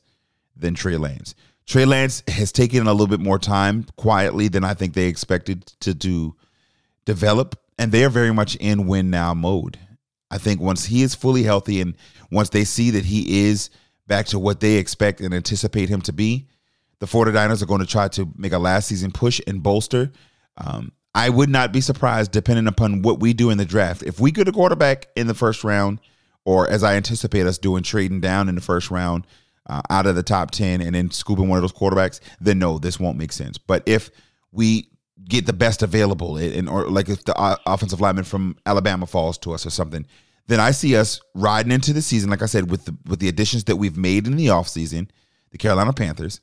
than 0.55 0.75
Trey 0.75 0.97
Lance. 0.97 1.34
Trey 1.65 1.85
Lance 1.85 2.23
has 2.27 2.52
taken 2.52 2.88
a 2.88 2.91
little 2.91 3.07
bit 3.07 3.19
more 3.19 3.40
time 3.40 3.85
quietly 3.95 4.48
than 4.48 4.64
I 4.64 4.73
think 4.73 4.94
they 4.94 5.07
expected 5.07 5.65
to 5.81 5.94
do 5.94 6.35
develop, 7.06 7.60
and 7.77 7.91
they 7.91 8.03
are 8.03 8.10
very 8.10 8.34
much 8.34 8.56
in 8.57 8.88
win 8.88 9.10
now 9.10 9.34
mode. 9.34 9.80
I 10.30 10.38
think 10.38 10.60
once 10.60 10.85
he 10.85 11.03
is 11.03 11.15
fully 11.15 11.44
healthy 11.44 11.80
and 11.80 11.95
once 12.31 12.49
they 12.49 12.64
see 12.64 12.90
that 12.91 13.06
he 13.06 13.48
is 13.48 13.69
back 14.07 14.26
to 14.27 14.40
what 14.40 14.60
they 14.60 14.76
expect 14.76 15.22
and 15.22 15.34
anticipate 15.34 15.90
him 15.90 16.02
to 16.02 16.14
be, 16.14 16.48
the 16.99 17.06
49ers 17.06 17.61
are 17.61 17.68
going 17.68 17.81
to 17.81 17.88
try 17.88 18.07
to 18.10 18.27
make 18.35 18.52
a 18.52 18.57
last 18.57 18.88
season 18.88 19.11
push 19.11 19.40
and 19.45 19.61
bolster. 19.61 20.11
Um, 20.57 20.91
I 21.15 21.30
would 21.30 21.49
not 21.49 21.72
be 21.72 21.81
surprised, 21.81 22.31
depending 22.31 22.68
upon 22.68 23.03
what 23.03 23.19
we 23.19 23.34
do 23.34 23.52
in 23.52 23.57
the 23.57 23.65
draft. 23.65 24.02
If 24.03 24.19
we 24.19 24.31
get 24.31 24.48
a 24.48 24.52
quarterback 24.52 25.07
in 25.15 25.27
the 25.27 25.34
first 25.34 25.64
round, 25.64 25.99
or 26.45 26.68
as 26.68 26.84
I 26.84 26.95
anticipate 26.95 27.45
us 27.45 27.57
doing, 27.57 27.84
trading 27.84 28.19
down 28.19 28.49
in 28.49 28.56
the 28.56 28.61
first 28.61 28.90
round 28.90 29.27
uh, 29.68 29.81
out 29.90 30.06
of 30.06 30.15
the 30.15 30.23
top 30.23 30.52
10 30.52 30.81
and 30.81 30.94
then 30.95 31.11
scooping 31.11 31.48
one 31.48 31.57
of 31.57 31.64
those 31.64 31.73
quarterbacks, 31.73 32.19
then 32.40 32.60
no, 32.60 32.77
this 32.77 32.99
won't 32.99 33.18
make 33.18 33.31
sense. 33.31 33.57
But 33.57 33.84
if 33.85 34.10
we 34.52 34.90
get 35.26 35.45
the 35.45 35.53
best 35.53 35.81
available, 35.84 36.38
and 36.38 36.69
or 36.69 36.88
like 36.90 37.10
if 37.10 37.23
the 37.23 37.60
offensive 37.65 38.02
lineman 38.02 38.26
from 38.26 38.57
Alabama 38.65 39.06
falls 39.06 39.38
to 39.40 39.53
us 39.53 39.65
or 39.65 39.69
something, 39.69 40.06
then 40.48 40.60
I 40.60 40.72
see 40.72 40.95
us 40.95 41.22
riding 41.34 41.72
into 41.72 41.94
the 41.94 42.02
season, 42.02 42.30
like 42.30 42.41
I 42.41 42.48
said, 42.48 42.69
with 42.69 42.85
the 42.85 42.98
with 43.06 43.19
the 43.19 43.30
additions 43.30 43.65
that 43.65 43.77
we've 43.77 43.98
made 43.98 44.27
in 44.27 44.35
the 44.35 44.48
offseason, 44.48 45.10
the 45.52 45.57
Carolina 45.57 45.94
Panthers, 45.94 46.41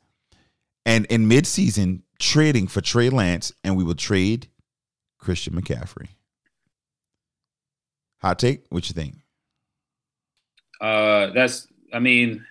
and 0.86 1.04
in 1.06 1.28
midseason 1.28 2.02
trading 2.18 2.66
for 2.66 2.80
Trey 2.80 3.10
Lance, 3.10 3.52
and 3.62 3.76
we 3.76 3.84
will 3.84 3.94
trade 3.94 4.48
Christian 5.18 5.54
McCaffrey. 5.54 6.08
Hot 8.22 8.38
take? 8.38 8.64
What 8.68 8.88
you 8.88 8.94
think? 8.94 9.16
Uh, 10.80 11.28
that's. 11.34 11.66
I 11.92 11.98
mean, 11.98 12.46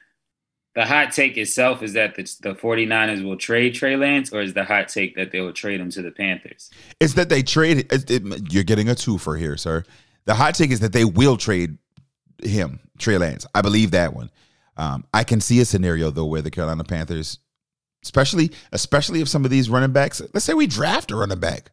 the 0.75 0.85
hot 0.85 1.11
take 1.11 1.37
itself 1.37 1.81
is 1.81 1.93
that 1.93 2.15
the, 2.15 2.23
the 2.41 2.53
49ers 2.53 3.23
will 3.23 3.37
trade 3.37 3.73
Trey 3.73 3.95
Lance, 3.95 4.31
or 4.31 4.41
is 4.41 4.53
the 4.53 4.63
hot 4.63 4.87
take 4.87 5.15
that 5.15 5.31
they 5.31 5.41
will 5.41 5.53
trade 5.53 5.81
him 5.81 5.89
to 5.91 6.01
the 6.01 6.11
Panthers? 6.11 6.69
It's 6.99 7.13
that 7.13 7.29
they 7.29 7.41
trade. 7.41 7.91
It, 7.91 8.09
it, 8.09 8.53
you're 8.53 8.63
getting 8.63 8.89
a 8.89 8.95
two 8.95 9.17
for 9.17 9.35
here, 9.35 9.57
sir. 9.57 9.83
The 10.25 10.35
hot 10.35 10.55
take 10.55 10.71
is 10.71 10.79
that 10.81 10.93
they 10.93 11.05
will 11.05 11.37
trade 11.37 11.77
him, 12.43 12.79
Trey 12.97 13.17
Lance. 13.17 13.45
I 13.55 13.61
believe 13.61 13.91
that 13.91 14.13
one. 14.13 14.29
Um, 14.77 15.05
I 15.13 15.23
can 15.23 15.41
see 15.41 15.59
a 15.59 15.65
scenario 15.65 16.09
though 16.09 16.25
where 16.25 16.41
the 16.41 16.51
Carolina 16.51 16.83
Panthers, 16.83 17.39
especially 18.03 18.51
especially 18.71 19.21
if 19.21 19.27
some 19.27 19.43
of 19.43 19.51
these 19.51 19.69
running 19.69 19.91
backs, 19.91 20.21
let's 20.33 20.45
say 20.45 20.53
we 20.53 20.67
draft 20.67 21.11
a 21.11 21.15
running 21.15 21.39
back, 21.39 21.71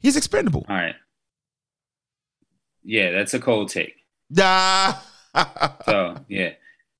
he's 0.00 0.16
expendable. 0.16 0.64
All 0.68 0.74
right. 0.74 0.96
Yeah, 2.82 3.12
that's 3.12 3.34
a 3.34 3.38
cold 3.38 3.68
take. 3.68 3.94
Ah. 4.38 5.06
so 5.84 6.16
yeah. 6.28 6.54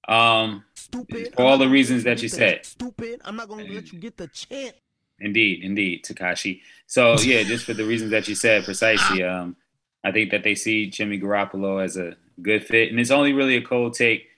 Um, 0.08 0.64
stupid. 0.74 1.34
For 1.34 1.42
all 1.42 1.58
the 1.58 1.68
reasons 1.68 2.04
that 2.04 2.22
you 2.22 2.28
said. 2.28 2.64
Stupid. 2.64 3.20
I'm 3.24 3.36
not 3.36 3.48
gonna 3.48 3.64
let 3.64 3.92
you 3.92 3.98
get 3.98 4.16
the 4.16 4.28
chance. 4.28 4.74
Indeed, 5.20 5.62
indeed, 5.62 6.04
Takashi. 6.04 6.62
So 6.86 7.18
yeah, 7.20 7.42
just 7.42 7.66
for 7.66 7.74
the 7.74 7.84
reasons 7.84 8.10
that 8.10 8.26
you 8.26 8.34
said 8.34 8.64
precisely. 8.64 9.22
Um, 9.22 9.56
I 10.02 10.12
think 10.12 10.30
that 10.30 10.42
they 10.42 10.54
see 10.54 10.88
Jimmy 10.88 11.20
Garoppolo 11.20 11.82
as 11.84 11.96
a 11.96 12.16
good 12.40 12.66
fit, 12.66 12.90
and 12.90 12.98
it's 12.98 13.10
only 13.10 13.32
really 13.32 13.56
a 13.56 13.62
cold 13.62 13.94
take 13.94 14.28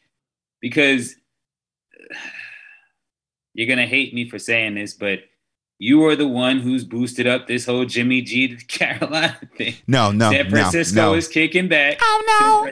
because 0.61 1.15
you're 3.55 3.69
gonna 3.69 3.87
hate 3.87 4.13
me 4.13 4.29
for 4.29 4.39
saying 4.39 4.75
this, 4.75 4.95
but 4.95 5.21
you 5.83 6.07
are 6.07 6.15
the 6.15 6.29
one 6.29 6.61
who's 6.61 6.85
boosted 6.85 7.27
up 7.27 7.49
this 7.49 7.67
whole 7.67 7.85
Jimmy 7.85 8.23
G 8.23 8.55
to 8.55 8.65
Carolina 8.67 9.37
thing. 9.57 9.75
No, 9.89 10.13
no, 10.13 10.31
San 10.31 10.49
Francisco 10.49 10.97
no, 10.97 11.11
no. 11.11 11.15
is 11.15 11.27
kicking 11.27 11.67
back. 11.67 11.99
Oh 12.01 12.23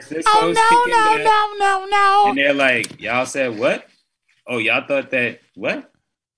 no! 0.01 0.21
Oh 0.25 0.53
no! 0.55 0.93
No! 0.93 1.23
No! 1.23 1.55
No! 1.59 1.85
No! 1.89 2.25
And 2.29 2.37
they're 2.37 2.53
like, 2.53 3.01
y'all 3.01 3.25
said 3.25 3.59
what? 3.59 3.85
Oh, 4.47 4.59
y'all 4.59 4.87
thought 4.87 5.11
that 5.11 5.41
what? 5.55 5.91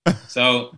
So 0.27 0.75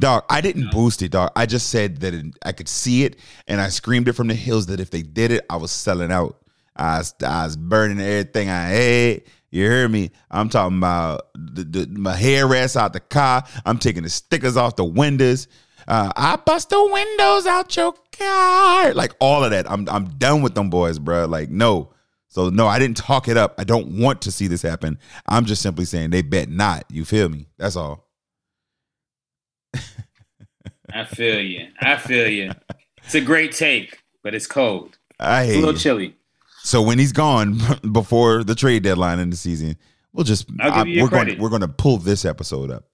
Dog, 0.00 0.24
I 0.30 0.40
didn't 0.40 0.70
boost 0.70 1.02
it, 1.02 1.10
dog. 1.10 1.32
I 1.36 1.44
just 1.44 1.68
said 1.68 1.98
that 2.00 2.14
it, 2.14 2.26
I 2.42 2.52
could 2.52 2.68
see 2.68 3.04
it, 3.04 3.16
and 3.46 3.60
I 3.60 3.68
screamed 3.68 4.08
it 4.08 4.14
from 4.14 4.28
the 4.28 4.34
hills 4.34 4.66
that 4.66 4.80
if 4.80 4.90
they 4.90 5.02
did 5.02 5.30
it, 5.30 5.44
I 5.50 5.56
was 5.56 5.70
selling 5.70 6.10
out. 6.10 6.40
I 6.74 6.98
was, 6.98 7.14
I 7.22 7.44
was 7.44 7.58
burning 7.58 8.00
everything 8.00 8.48
I 8.48 8.62
had. 8.62 9.22
You 9.50 9.64
hear 9.64 9.88
me? 9.88 10.12
I'm 10.30 10.48
talking 10.48 10.78
about 10.78 11.28
the, 11.34 11.64
the, 11.64 11.86
my 11.98 12.14
hair 12.14 12.46
rests 12.46 12.76
out 12.76 12.92
the 12.92 13.00
car. 13.00 13.44
I'm 13.66 13.78
taking 13.78 14.04
the 14.04 14.08
stickers 14.10 14.56
off 14.56 14.76
the 14.76 14.84
windows. 14.84 15.48
Uh, 15.88 16.12
I 16.14 16.36
bust 16.36 16.70
the 16.70 16.84
windows 16.84 17.46
out 17.46 17.76
your 17.76 17.94
car. 18.16 18.94
Like 18.94 19.14
all 19.18 19.42
of 19.42 19.50
that. 19.50 19.68
I'm 19.68 19.88
I'm 19.88 20.10
done 20.18 20.42
with 20.42 20.54
them 20.54 20.70
boys, 20.70 20.98
bro. 20.98 21.26
Like 21.26 21.50
no. 21.50 21.92
So 22.28 22.48
no, 22.48 22.68
I 22.68 22.78
didn't 22.78 22.96
talk 22.96 23.26
it 23.26 23.36
up. 23.36 23.54
I 23.58 23.64
don't 23.64 23.98
want 23.98 24.22
to 24.22 24.30
see 24.30 24.46
this 24.46 24.62
happen. 24.62 24.98
I'm 25.26 25.46
just 25.46 25.62
simply 25.62 25.84
saying 25.84 26.10
they 26.10 26.22
bet 26.22 26.48
not. 26.48 26.84
You 26.88 27.04
feel 27.04 27.28
me? 27.28 27.48
That's 27.58 27.74
all. 27.74 28.08
I 30.92 31.04
feel 31.04 31.40
you. 31.40 31.68
I 31.80 31.96
feel 31.96 32.28
you. 32.28 32.52
It's 33.02 33.16
a 33.16 33.20
great 33.20 33.52
take, 33.52 34.04
but 34.22 34.32
it's 34.34 34.46
cold. 34.46 34.96
I 35.18 35.42
it's 35.44 35.54
a 35.54 35.58
little 35.58 35.74
you. 35.74 35.80
chilly. 35.80 36.16
So 36.70 36.80
when 36.82 37.00
he's 37.00 37.10
gone 37.10 37.58
before 37.92 38.44
the 38.44 38.54
trade 38.54 38.84
deadline 38.84 39.18
in 39.18 39.28
the 39.28 39.36
season, 39.36 39.76
we'll 40.12 40.22
just 40.22 40.48
you 40.48 40.56
we're 41.02 41.08
credit. 41.08 41.10
going 41.10 41.38
we're 41.40 41.48
going 41.48 41.62
to 41.62 41.68
pull 41.68 41.98
this 41.98 42.24
episode 42.24 42.70
up. 42.70 42.84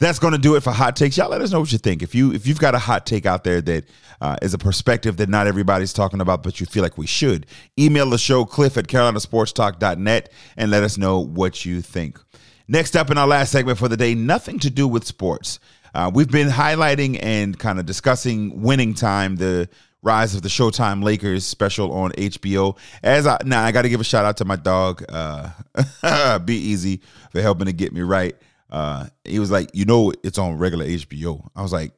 That's 0.00 0.18
going 0.18 0.32
to 0.32 0.40
do 0.40 0.56
it 0.56 0.64
for 0.64 0.72
hot 0.72 0.96
takes. 0.96 1.16
Y'all 1.16 1.30
let 1.30 1.40
us 1.40 1.52
know 1.52 1.60
what 1.60 1.70
you 1.70 1.78
think. 1.78 2.02
If 2.02 2.16
you 2.16 2.32
if 2.32 2.48
you've 2.48 2.58
got 2.58 2.74
a 2.74 2.80
hot 2.80 3.06
take 3.06 3.24
out 3.24 3.44
there 3.44 3.60
that 3.60 3.84
uh, 4.20 4.38
is 4.42 4.54
a 4.54 4.58
perspective 4.58 5.18
that 5.18 5.28
not 5.28 5.46
everybody's 5.46 5.92
talking 5.92 6.20
about, 6.20 6.42
but 6.42 6.58
you 6.58 6.66
feel 6.66 6.82
like 6.82 6.98
we 6.98 7.06
should, 7.06 7.46
email 7.78 8.10
the 8.10 8.18
show 8.18 8.44
cliff 8.44 8.76
at 8.76 8.88
carolinasportstalk.net 8.88 10.32
and 10.56 10.70
let 10.72 10.82
us 10.82 10.98
know 10.98 11.20
what 11.20 11.64
you 11.64 11.80
think. 11.80 12.18
Next 12.66 12.96
up 12.96 13.08
in 13.08 13.18
our 13.18 13.28
last 13.28 13.52
segment 13.52 13.78
for 13.78 13.86
the 13.86 13.96
day, 13.96 14.16
nothing 14.16 14.58
to 14.58 14.70
do 14.70 14.88
with 14.88 15.06
sports. 15.06 15.60
Uh, 15.94 16.10
we've 16.12 16.30
been 16.30 16.48
highlighting 16.48 17.20
and 17.22 17.56
kind 17.56 17.78
of 17.78 17.86
discussing 17.86 18.62
winning 18.62 18.94
time, 18.94 19.36
the 19.36 19.68
rise 20.02 20.34
of 20.34 20.42
the 20.42 20.48
Showtime 20.48 21.02
Lakers 21.02 21.46
special 21.46 21.92
on 21.92 22.10
HBO. 22.12 22.76
As 23.02 23.26
I 23.26 23.38
now, 23.44 23.64
I 23.64 23.72
got 23.72 23.82
to 23.82 23.88
give 23.88 24.00
a 24.00 24.04
shout 24.04 24.24
out 24.24 24.36
to 24.38 24.44
my 24.44 24.56
dog, 24.56 25.04
uh, 25.08 26.38
Be 26.44 26.56
Easy, 26.56 27.00
for 27.30 27.40
helping 27.40 27.66
to 27.66 27.72
get 27.72 27.92
me 27.92 28.02
right. 28.02 28.34
Uh, 28.70 29.06
he 29.24 29.38
was 29.38 29.50
like, 29.50 29.70
you 29.74 29.84
know, 29.84 30.12
it's 30.24 30.38
on 30.38 30.58
regular 30.58 30.86
HBO. 30.86 31.46
I 31.54 31.62
was 31.62 31.72
like, 31.72 31.92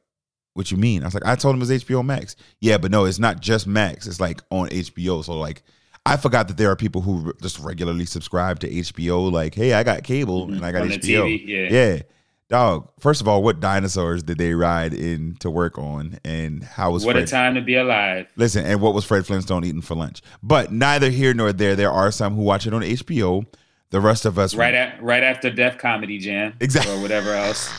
what 0.53 0.71
you 0.71 0.77
mean? 0.77 1.03
I 1.03 1.05
was 1.05 1.13
like, 1.13 1.25
I 1.25 1.35
told 1.35 1.55
him 1.55 1.61
it's 1.61 1.83
HBO 1.83 2.05
Max. 2.05 2.35
Yeah, 2.59 2.77
but 2.77 2.91
no, 2.91 3.05
it's 3.05 3.19
not 3.19 3.41
just 3.41 3.67
Max. 3.67 4.07
It's 4.07 4.19
like 4.19 4.41
on 4.51 4.69
HBO. 4.69 5.23
So 5.23 5.37
like, 5.37 5.63
I 6.05 6.17
forgot 6.17 6.47
that 6.49 6.57
there 6.57 6.69
are 6.69 6.75
people 6.75 7.01
who 7.01 7.33
just 7.41 7.59
regularly 7.59 8.05
subscribe 8.05 8.59
to 8.59 8.69
HBO. 8.69 9.31
Like, 9.31 9.55
hey, 9.55 9.73
I 9.73 9.83
got 9.83 10.03
cable 10.03 10.43
and 10.43 10.63
I 10.65 10.71
got 10.71 10.83
On 10.83 10.89
HBO. 10.89 11.23
TV, 11.23 11.47
yeah. 11.47 11.67
yeah. 11.69 12.01
Dog, 12.47 12.89
first 12.99 13.21
of 13.21 13.27
all, 13.27 13.41
what 13.41 13.59
dinosaurs 13.59 14.21
did 14.21 14.37
they 14.37 14.53
ride 14.53 14.93
in 14.93 15.35
to 15.39 15.49
work 15.49 15.79
on, 15.79 16.19
and 16.23 16.63
how 16.63 16.91
was 16.91 17.03
What 17.03 17.13
Fred? 17.15 17.23
a 17.23 17.27
time 17.27 17.55
to 17.55 17.61
be 17.61 17.75
alive. 17.75 18.27
Listen, 18.35 18.65
and 18.67 18.79
what 18.81 18.93
was 18.93 19.03
Fred 19.03 19.25
Flintstone 19.25 19.63
eating 19.65 19.81
for 19.81 19.95
lunch? 19.95 20.21
But 20.43 20.71
neither 20.71 21.09
here 21.09 21.33
nor 21.33 21.51
there. 21.51 21.75
There 21.75 21.91
are 21.91 22.11
some 22.11 22.35
who 22.35 22.43
watch 22.43 22.67
it 22.67 22.73
on 22.73 22.81
HBO. 22.83 23.45
The 23.89 23.99
rest 23.99 24.25
of 24.25 24.37
us, 24.37 24.53
Right 24.55 24.73
at 24.75 25.01
right 25.01 25.23
after 25.23 25.49
Def 25.49 25.77
Comedy 25.77 26.17
Jam. 26.19 26.53
Exactly. 26.59 26.93
Or 26.93 27.01
whatever 27.01 27.33
else. 27.33 27.69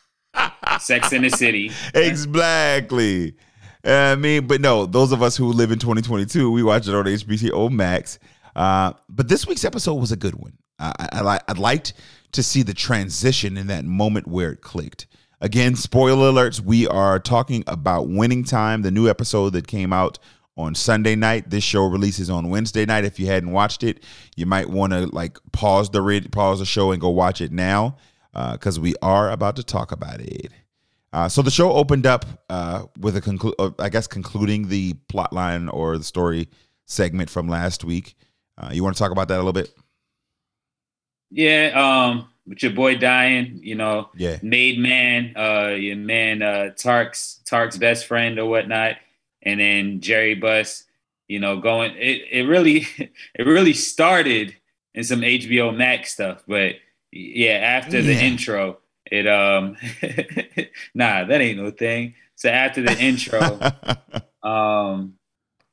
Sex 0.80 1.12
in 1.12 1.22
the 1.22 1.30
City. 1.30 1.72
exactly. 1.94 3.34
I 3.84 4.14
mean, 4.16 4.46
but 4.46 4.60
no, 4.60 4.86
those 4.86 5.12
of 5.12 5.22
us 5.22 5.36
who 5.36 5.46
live 5.52 5.70
in 5.70 5.78
2022, 5.78 6.50
we 6.50 6.62
watch 6.62 6.86
it 6.88 6.94
on 6.94 7.04
HBO 7.04 7.70
Max. 7.70 8.18
Uh, 8.54 8.92
but 9.08 9.28
this 9.28 9.46
week's 9.46 9.64
episode 9.64 9.94
was 9.94 10.12
a 10.12 10.16
good 10.16 10.34
one. 10.34 10.52
I, 10.78 10.92
I, 11.12 11.20
I, 11.20 11.40
I 11.48 11.52
liked 11.52 11.94
to 12.32 12.42
see 12.42 12.62
the 12.62 12.74
transition 12.74 13.56
in 13.56 13.66
that 13.68 13.84
moment 13.84 14.26
where 14.26 14.52
it 14.52 14.60
clicked. 14.60 15.06
Again, 15.40 15.76
spoiler 15.76 16.32
alerts, 16.32 16.60
we 16.60 16.86
are 16.88 17.18
talking 17.20 17.62
about 17.66 18.08
Winning 18.08 18.44
Time, 18.44 18.82
the 18.82 18.90
new 18.90 19.08
episode 19.08 19.50
that 19.50 19.66
came 19.68 19.92
out 19.92 20.18
on 20.56 20.74
Sunday 20.74 21.14
night. 21.14 21.50
This 21.50 21.62
show 21.62 21.86
releases 21.86 22.28
on 22.28 22.50
Wednesday 22.50 22.84
night. 22.84 23.04
If 23.04 23.20
you 23.20 23.26
hadn't 23.26 23.52
watched 23.52 23.84
it, 23.84 24.02
you 24.36 24.46
might 24.46 24.68
want 24.68 24.92
to 24.92 25.06
like 25.06 25.38
pause 25.52 25.90
the 25.90 26.28
pause 26.32 26.58
the 26.58 26.66
show 26.66 26.90
and 26.90 27.00
go 27.00 27.10
watch 27.10 27.40
it 27.40 27.52
now 27.52 27.96
because 28.52 28.80
we 28.80 28.94
are 29.00 29.30
about 29.30 29.56
to 29.56 29.62
talk 29.62 29.92
about 29.92 30.20
it. 30.20 30.52
Uh, 31.12 31.28
so 31.28 31.40
the 31.40 31.50
show 31.50 31.72
opened 31.72 32.06
up 32.06 32.26
uh, 32.50 32.84
with 32.98 33.16
a 33.16 33.20
conclu- 33.20 33.54
uh, 33.58 33.70
I 33.78 33.88
guess 33.88 34.06
concluding 34.06 34.68
the 34.68 34.94
plot 35.08 35.32
line 35.32 35.68
or 35.68 35.96
the 35.96 36.04
story 36.04 36.48
segment 36.84 37.30
from 37.30 37.48
last 37.48 37.84
week. 37.84 38.14
Uh, 38.58 38.70
you 38.72 38.82
want 38.82 38.96
to 38.96 38.98
talk 38.98 39.12
about 39.12 39.28
that 39.28 39.36
a 39.36 39.42
little 39.42 39.52
bit? 39.52 39.72
Yeah, 41.30 41.72
um, 41.74 42.28
with 42.46 42.62
your 42.62 42.72
boy 42.72 42.96
dying, 42.96 43.60
you 43.62 43.74
know, 43.74 44.10
Yeah. 44.16 44.38
made 44.42 44.78
man, 44.78 45.34
uh, 45.36 45.74
your 45.78 45.96
man, 45.96 46.42
uh, 46.42 46.70
Tark's 46.76 47.40
Tark's 47.44 47.76
best 47.76 48.06
friend 48.06 48.38
or 48.38 48.46
whatnot, 48.46 48.96
and 49.42 49.60
then 49.60 50.00
Jerry 50.00 50.34
Buss 50.34 50.84
you 51.28 51.38
know, 51.38 51.58
going 51.58 51.94
it 51.96 52.22
it 52.30 52.42
really 52.48 52.86
it 52.98 53.46
really 53.46 53.74
started 53.74 54.56
in 54.94 55.04
some 55.04 55.20
HBO 55.20 55.76
Max 55.76 56.12
stuff, 56.12 56.42
but 56.48 56.76
yeah, 57.12 57.52
after 57.52 58.02
the 58.02 58.18
intro, 58.18 58.78
it 59.06 59.26
um 59.26 59.76
nah, 60.94 61.24
that 61.24 61.40
ain't 61.40 61.58
no 61.58 61.70
thing. 61.70 62.14
So 62.34 62.48
after 62.48 62.82
the 62.82 62.98
intro, 62.98 63.60
um 64.42 65.14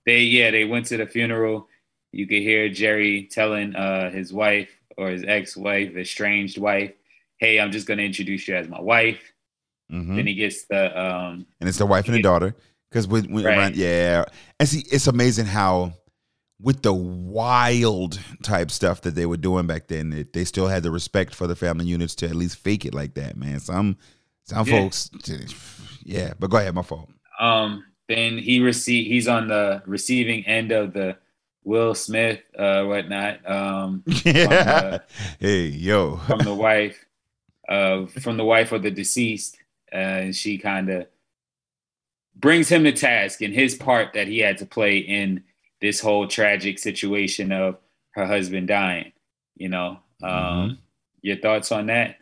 they 0.06 0.22
yeah, 0.22 0.52
they 0.52 0.65
went 0.65 0.86
to 0.88 0.98
the 0.98 1.07
funeral. 1.07 1.68
You 2.11 2.27
could 2.27 2.41
hear 2.41 2.69
Jerry 2.69 3.23
telling 3.32 3.76
uh 3.76 4.11
his 4.11 4.32
wife 4.34 4.69
or 4.98 5.10
his 5.10 5.24
ex-wife, 5.24 5.96
estranged 5.96 6.58
wife, 6.58 6.92
"Hey, 7.38 7.60
I'm 7.60 7.72
just 7.72 7.88
going 7.88 7.98
to 7.98 8.06
introduce 8.06 8.48
you 8.48 8.56
as 8.56 8.68
my 8.68 8.80
wife." 8.82 9.20
Mhm. 9.92 10.16
Then 10.16 10.28
he 10.28 10.34
gets 10.34 10.66
the 10.66 11.00
um 11.00 11.46
and 11.60 11.70
it's 11.70 11.78
the 11.78 11.86
wife 11.86 12.06
and 12.08 12.16
the 12.16 12.22
daughter. 12.22 12.56
Because 12.90 13.08
when, 13.08 13.26
when 13.32 13.44
Right. 13.44 13.58
around, 13.58 13.76
yeah, 13.76 14.24
and 14.60 14.70
see, 14.70 14.84
it's 14.92 15.08
amazing 15.08 15.46
how 15.48 15.94
with 16.62 16.82
the 16.82 16.94
wild 16.94 18.18
type 18.44 18.72
stuff 18.72 19.02
that 19.02 19.14
they 19.16 19.26
were 19.26 19.36
doing 19.38 19.68
back 19.68 19.88
then, 19.88 20.10
that 20.12 20.32
they 20.34 20.46
still 20.46 20.68
had 20.68 20.84
the 20.84 20.92
respect 20.92 21.36
for 21.36 21.46
the 21.48 21.56
family 21.56 21.86
units 21.86 22.16
to 22.16 22.26
at 22.28 22.36
least 22.36 22.58
fake 22.58 22.86
it 22.86 22.94
like 22.94 23.14
that, 23.16 23.36
man. 23.36 23.60
Some 23.60 23.98
some 24.44 24.66
Yeah. 24.66 24.74
folks, 24.82 25.10
yeah. 26.04 26.34
But 26.40 26.50
go 26.50 26.58
ahead, 26.58 26.74
my 26.74 26.82
fault. 26.84 27.10
um 27.40 27.84
then 28.08 28.38
he 28.38 28.60
receive 28.62 29.08
he's 29.08 29.28
on 29.28 29.48
the 29.50 29.84
receiving 29.86 30.46
end 30.46 30.72
of 30.72 30.94
the 30.94 31.18
Will 31.66 31.94
Smith 31.96 32.40
uh 32.58 32.84
whatnot 32.86 33.50
um 33.50 34.04
Yeah. 34.24 35.00
hey, 35.40 35.66
yo. 35.66 36.18
from 36.28 36.40
the 36.40 36.54
wife 36.56 37.04
uh 37.68 38.06
from 38.06 38.38
the 38.38 38.46
wife 38.46 38.72
of 38.72 38.84
the 38.84 38.92
deceased 38.92 39.58
uh 39.92 39.98
and 40.30 40.36
she 40.36 40.58
kind 40.58 40.90
of 40.90 41.08
brings 42.36 42.70
him 42.70 42.84
to 42.84 42.92
task 42.92 43.42
in 43.42 43.52
his 43.52 43.76
part 43.76 44.14
that 44.14 44.28
he 44.28 44.40
had 44.40 44.58
to 44.60 44.66
play 44.66 44.98
in 45.00 45.44
this 45.82 46.00
whole 46.00 46.28
tragic 46.28 46.78
situation 46.80 47.52
of 47.52 47.78
her 48.12 48.26
husband 48.26 48.68
dying 48.68 49.12
you 49.58 49.68
know 49.70 50.00
um 50.24 50.30
Mhm. 50.32 50.78
your 51.22 51.38
thoughts 51.38 51.72
on 51.72 51.88
that 51.88 52.18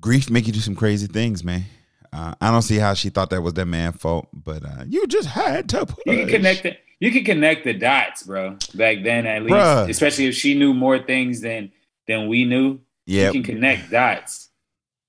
Grief 0.00 0.30
make 0.30 0.46
you 0.46 0.52
do 0.54 0.60
some 0.60 0.74
crazy 0.74 1.06
things, 1.06 1.44
man. 1.44 1.64
Uh, 2.10 2.34
I 2.40 2.50
don't 2.50 2.62
see 2.62 2.78
how 2.78 2.94
she 2.94 3.10
thought 3.10 3.28
that 3.30 3.42
was 3.42 3.52
that 3.54 3.66
man's 3.66 3.96
fault, 3.96 4.28
but 4.32 4.64
uh, 4.64 4.84
you 4.88 5.06
just 5.06 5.28
had 5.28 5.68
to 5.70 5.84
push. 5.84 5.98
You 6.06 6.16
can 6.20 6.28
connect 6.28 6.64
it. 6.64 6.78
You 7.00 7.10
can 7.10 7.24
connect 7.24 7.64
the 7.64 7.72
dots, 7.74 8.22
bro. 8.24 8.56
Back 8.74 9.02
then, 9.02 9.26
at 9.26 9.42
least, 9.42 9.54
Bruh. 9.54 9.88
especially 9.88 10.26
if 10.26 10.34
she 10.34 10.54
knew 10.54 10.74
more 10.74 10.98
things 10.98 11.40
than 11.40 11.72
than 12.06 12.28
we 12.28 12.44
knew. 12.44 12.78
Yeah, 13.06 13.26
You 13.32 13.42
can 13.42 13.54
connect 13.54 13.90
dots. 13.90 14.50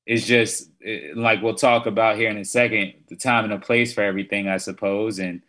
It's 0.07 0.25
just 0.25 0.69
eh, 0.83 1.09
like 1.15 1.41
we'll 1.43 1.55
talk 1.55 1.85
about 1.85 2.15
here 2.17 2.29
in 2.29 2.37
a 2.37 2.45
second. 2.45 2.93
The 3.09 3.15
time 3.17 3.43
and 3.43 3.53
the 3.53 3.57
place 3.63 3.93
for 3.93 4.01
everything, 4.03 4.47
I 4.47 4.57
suppose, 4.57 5.19
and 5.19 5.41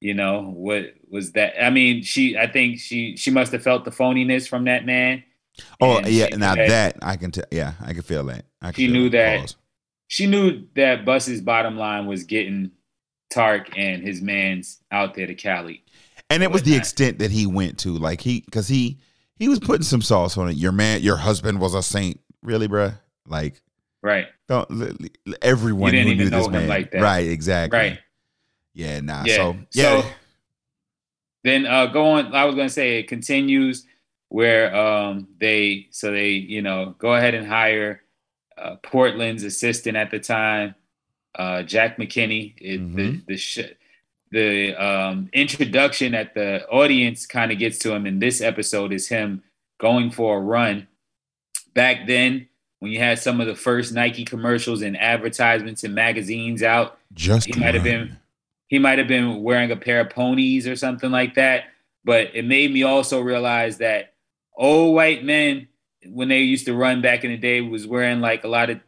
you 0.00 0.14
know 0.14 0.42
what 0.42 0.94
was 1.08 1.32
that? 1.32 1.62
I 1.62 1.68
mean, 1.70 2.02
she. 2.02 2.36
I 2.38 2.46
think 2.46 2.80
she 2.80 3.16
she 3.16 3.30
must 3.30 3.52
have 3.52 3.62
felt 3.62 3.84
the 3.84 3.90
phoniness 3.90 4.48
from 4.48 4.64
that 4.64 4.86
man. 4.86 5.22
Oh 5.80 6.00
yeah, 6.06 6.34
now 6.36 6.54
knew 6.54 6.66
that 6.68 6.96
I 7.02 7.16
can 7.16 7.30
tell. 7.32 7.44
Yeah, 7.50 7.74
I 7.84 7.92
can 7.92 8.02
feel 8.02 8.24
that. 8.24 8.46
I 8.62 8.72
can 8.72 8.82
She 8.82 8.88
knew 8.88 9.10
that- 9.10 9.54
she 10.08 10.26
knew 10.26 10.64
that 10.74 11.04
Buss's 11.04 11.40
bottom 11.40 11.76
line 11.76 12.06
was 12.06 12.24
getting 12.24 12.72
Tark 13.30 13.76
and 13.76 14.02
his 14.02 14.20
man's 14.22 14.80
out 14.90 15.14
there 15.14 15.26
to 15.26 15.34
Cali. 15.34 15.82
and 16.28 16.42
it 16.42 16.50
was 16.50 16.62
the 16.62 16.76
extent 16.76 17.18
that 17.20 17.30
he 17.30 17.46
went 17.46 17.78
to, 17.80 17.96
like 17.96 18.20
he, 18.20 18.40
because 18.40 18.68
he 18.68 18.98
he 19.36 19.48
was 19.48 19.58
putting 19.58 19.82
some 19.84 20.02
sauce 20.02 20.36
on 20.36 20.48
it. 20.50 20.56
Your 20.56 20.72
man, 20.72 21.00
your 21.02 21.16
husband 21.16 21.60
was 21.60 21.74
a 21.74 21.82
saint, 21.82 22.20
really, 22.42 22.68
bruh. 22.68 22.98
Like, 23.26 23.60
Right. 24.02 24.26
don't 24.48 25.08
everyone 25.42 25.92
didn't 25.92 26.06
who 26.06 26.12
even 26.14 26.24
knew 26.24 26.30
this 26.30 26.38
know 26.40 26.46
him 26.46 26.52
man, 26.52 26.68
like 26.68 26.90
that. 26.92 27.02
right? 27.02 27.28
Exactly. 27.28 27.78
Right. 27.78 27.98
Yeah. 28.74 29.00
Nah. 29.00 29.24
Yeah. 29.26 29.36
So 29.36 29.56
yeah. 29.72 30.00
So 30.02 30.08
then 31.44 31.66
uh 31.66 31.86
go 31.86 32.04
on 32.12 32.34
I 32.34 32.44
was 32.44 32.54
gonna 32.54 32.68
say 32.70 32.98
it 32.98 33.08
continues 33.08 33.86
where 34.28 34.74
um 34.74 35.28
they 35.40 35.88
so 35.90 36.10
they, 36.12 36.30
you 36.30 36.62
know, 36.62 36.94
go 36.98 37.14
ahead 37.14 37.34
and 37.34 37.46
hire 37.46 38.02
uh 38.58 38.76
Portland's 38.82 39.42
assistant 39.44 39.96
at 39.96 40.10
the 40.10 40.18
time, 40.18 40.74
uh 41.34 41.62
Jack 41.62 41.96
McKinney. 41.98 42.54
It, 42.58 42.78
The 42.96 43.02
Mhm. 43.02 43.26
the 43.26 43.36
sh- 43.36 43.74
the 44.32 44.74
um 44.74 45.28
introduction 45.32 46.12
that 46.12 46.34
the 46.34 46.66
audience 46.68 47.26
kind 47.26 47.50
of 47.52 47.58
gets 47.58 47.78
to 47.80 47.92
him 47.92 48.06
in 48.06 48.18
this 48.18 48.40
episode 48.40 48.92
is 48.92 49.08
him 49.08 49.42
going 49.78 50.10
for 50.10 50.38
a 50.38 50.40
run. 50.40 50.86
Back 51.74 52.06
then, 52.06 52.48
when 52.80 52.92
you 52.92 52.98
had 52.98 53.18
some 53.18 53.40
of 53.40 53.46
the 53.46 53.54
first 53.54 53.92
Nike 53.92 54.24
commercials 54.24 54.82
and 54.82 54.96
advertisements 54.96 55.84
and 55.84 55.94
magazines 55.94 56.62
out, 56.62 56.98
just 57.14 57.46
he 57.52 57.58
might 57.60 57.74
have 57.74 57.84
been 57.84 58.16
he 58.68 58.78
might 58.78 58.98
have 58.98 59.08
been 59.08 59.42
wearing 59.42 59.70
a 59.72 59.76
pair 59.76 60.00
of 60.00 60.10
ponies 60.10 60.66
or 60.68 60.76
something 60.76 61.10
like 61.10 61.34
that. 61.34 61.64
But 62.04 62.30
it 62.34 62.44
made 62.44 62.72
me 62.72 62.82
also 62.84 63.20
realize 63.20 63.78
that 63.78 64.14
old 64.56 64.94
white 64.94 65.24
men, 65.24 65.66
when 66.06 66.28
they 66.28 66.40
used 66.40 66.66
to 66.66 66.74
run 66.74 67.02
back 67.02 67.24
in 67.24 67.30
the 67.30 67.36
day, 67.36 67.60
was 67.60 67.86
wearing 67.86 68.20
like 68.20 68.44
a 68.44 68.48
lot 68.48 68.70
of 68.70 68.78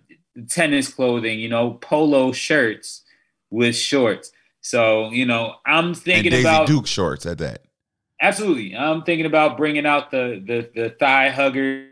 tennis 0.49 0.93
clothing, 0.93 1.39
you 1.39 1.49
know, 1.49 1.73
polo 1.81 2.33
shirts 2.33 3.03
with 3.51 3.77
shorts. 3.77 4.33
So, 4.61 5.11
you 5.11 5.27
know, 5.27 5.57
I'm 5.67 5.95
thinking 5.95 6.41
about 6.41 6.67
Duke 6.67 6.87
shorts 6.87 7.27
at 7.27 7.39
that. 7.39 7.63
absolutely. 8.21 8.77
I'm 8.77 9.03
thinking 9.03 9.27
about 9.27 9.57
bringing 9.57 9.87
out 9.87 10.11
the 10.11 10.43
the 10.45 10.71
the 10.81 10.91
thigh 10.91 11.31
huggers 11.31 11.89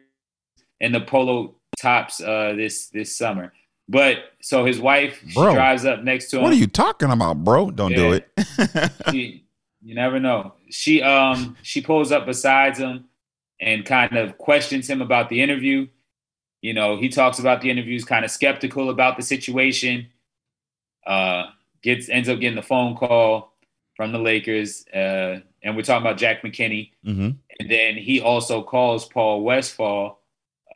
and 0.81 0.95
the 0.95 1.01
polo 1.01 1.57
tops 1.79 2.21
uh 2.21 2.55
this 2.57 2.89
this 2.89 3.17
summer. 3.17 3.53
But 3.89 4.19
so 4.41 4.65
his 4.65 4.79
wife 4.79 5.21
Bro, 5.35 5.55
drives 5.55 5.85
up 5.85 6.05
next 6.05 6.31
to 6.31 6.37
him 6.37 6.45
What 6.45 6.53
are 6.53 6.57
you 6.57 6.69
talking 6.69 7.11
about, 7.11 7.43
bro? 7.43 7.73
Don't 7.73 7.93
do 7.93 8.13
it. 8.13 8.31
she, 9.11 9.45
you 9.83 9.95
never 9.97 10.21
know. 10.21 10.55
She 10.71 11.03
um 11.03 11.57
she 11.63 11.81
pulls 11.81 12.13
up 12.13 12.25
beside 12.25 12.77
him 12.77 13.07
and 13.61 13.85
kind 13.85 14.17
of 14.17 14.39
questions 14.39 14.89
him 14.89 15.03
about 15.03 15.29
the 15.29 15.43
interview. 15.43 15.89
You 16.63 16.75
know, 16.75 16.97
he 16.97 17.09
talks 17.09 17.39
about 17.39 17.61
the 17.63 17.71
interviews, 17.71 18.05
kind 18.05 18.25
of 18.25 18.31
skeptical 18.31 18.91
about 18.91 19.17
the 19.17 19.23
situation. 19.23 20.09
Uh, 21.07 21.45
gets 21.83 22.09
ends 22.09 22.29
up 22.29 22.39
getting 22.41 22.57
the 22.57 22.63
phone 22.63 22.97
call 22.97 23.55
from 23.97 24.13
the 24.13 24.19
Lakers, 24.19 24.85
uh, 24.95 25.41
and 25.63 25.77
we're 25.77 25.83
talking 25.83 26.07
about 26.07 26.19
Jack 26.19 26.43
McKinney. 26.43 26.91
hmm 27.05 27.31
And 27.59 27.71
then 27.71 27.97
he 27.97 28.21
also 28.21 28.63
calls 28.63 29.07
Paul 29.07 29.43
Westfall, 29.43 30.21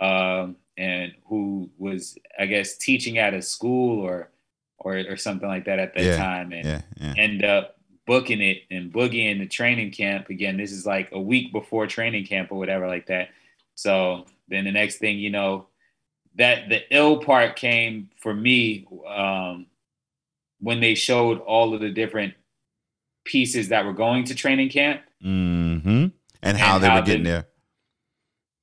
um, 0.01 0.57
and 0.77 1.13
who 1.27 1.71
was, 1.79 2.19
I 2.39 2.47
guess, 2.47 2.77
teaching 2.77 3.19
at 3.19 3.35
a 3.35 3.43
school 3.43 4.01
or 4.01 4.31
or 4.79 4.97
or 5.09 5.17
something 5.17 5.49
like 5.49 5.67
that 5.67 5.79
at 5.79 5.95
that 5.95 6.03
Yeah, 6.05 6.17
time, 6.17 6.53
and 6.53 6.67
Yeah. 6.67 6.83
Yeah. 7.01 7.15
end 7.17 7.45
up 7.45 7.77
booking 8.07 8.41
it 8.43 8.63
and 8.71 8.93
boogieing 8.93 9.39
the 9.39 9.47
training 9.47 9.91
camp 9.91 10.29
again. 10.29 10.57
This 10.57 10.73
is 10.73 10.85
like 10.87 11.11
a 11.13 11.21
week 11.21 11.53
before 11.53 11.87
training 11.87 12.27
camp 12.27 12.53
or 12.53 12.59
whatever 12.59 12.87
like 12.87 13.07
that. 13.07 13.29
So 13.75 14.27
then 14.49 14.65
the 14.65 14.73
next 14.73 14.99
thing 14.99 15.19
you 15.19 15.31
know, 15.31 15.69
that 16.37 16.69
the 16.69 16.83
ill 16.95 17.19
part 17.19 17.57
came 17.57 18.11
for 18.21 18.35
me 18.35 18.87
um, 19.09 19.67
when 20.61 20.81
they 20.81 20.95
showed 20.95 21.39
all 21.41 21.75
of 21.75 21.81
the 21.81 21.91
different 21.91 22.35
pieces 23.25 23.69
that 23.69 23.85
were 23.85 23.93
going 23.93 24.25
to 24.25 24.35
training 24.35 24.69
camp. 24.69 25.03
hmm 25.23 26.07
And 26.43 26.57
how 26.59 26.75
And 26.77 26.85
they 26.85 26.89
how 26.89 26.97
were 26.97 27.03
getting 27.07 27.23
the- 27.25 27.31
there. 27.31 27.47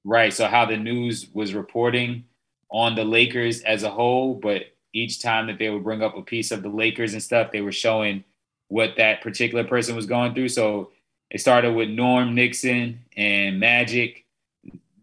Right. 0.03 0.34
So 0.34 0.48
how 0.48 0.65
the 0.65 0.77
news 0.77 1.27
was 1.34 1.53
reporting 1.53 2.26
on 2.72 2.95
the 2.95 3.03
Lakers 3.03 3.61
as 3.61 3.84
a 3.84 3.89
whole, 3.91 4.34
but 4.34 4.64
each 4.93 5.22
time 5.22 5.45
that 5.48 5.60
they 5.60 5.69
would 5.69 5.84
bring 5.84 6.02
up 6.02 6.18
a 6.18 6.22
piece 6.23 6.52
of 6.52 6.64
the 6.64 6.69
Lakers 6.69 7.14
and 7.14 7.22
stuff, 7.22 7.52
they 7.52 7.61
were 7.61 7.72
showing 7.72 8.23
what 8.68 8.95
that 8.98 9.22
particular 9.22 9.64
person 9.64 9.95
was 9.95 10.06
going 10.07 10.34
through. 10.34 10.48
So 10.49 10.91
it 11.30 11.39
started 11.39 11.73
with 11.73 11.89
Norm 11.89 12.34
Nixon 12.34 13.02
and 13.15 13.60
Magic. 13.60 14.26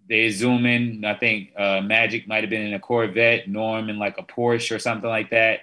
They 0.09 0.31
zoom 0.31 0.65
in. 0.65 1.05
I 1.05 1.15
think 1.15 1.53
uh, 1.57 1.83
Magic 1.83 2.27
might 2.27 2.43
have 2.43 2.51
been 2.51 2.67
in 2.67 2.75
a 2.75 2.81
Corvette, 2.81 3.49
Norm 3.49 3.91
in 3.91 3.99
like 3.99 4.19
a 4.19 4.23
Porsche 4.23 4.75
or 4.75 4.79
something 4.79 5.09
like 5.09 5.31
that. 5.31 5.61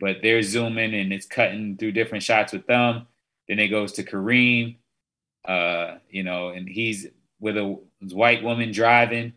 But 0.00 0.18
they're 0.22 0.42
zooming 0.42 0.94
and 0.94 1.12
it's 1.12 1.26
cutting 1.26 1.76
through 1.76 1.92
different 1.92 2.24
shots 2.24 2.52
with 2.52 2.66
them. 2.66 3.06
Then 3.48 3.58
it 3.58 3.68
goes 3.68 3.92
to 3.92 4.02
Kareem, 4.02 4.76
uh, 5.46 5.96
you 6.08 6.22
know, 6.22 6.48
and 6.48 6.68
he's 6.68 7.06
with 7.38 7.56
a 7.58 7.78
white 8.10 8.42
woman 8.42 8.72
driving. 8.72 9.34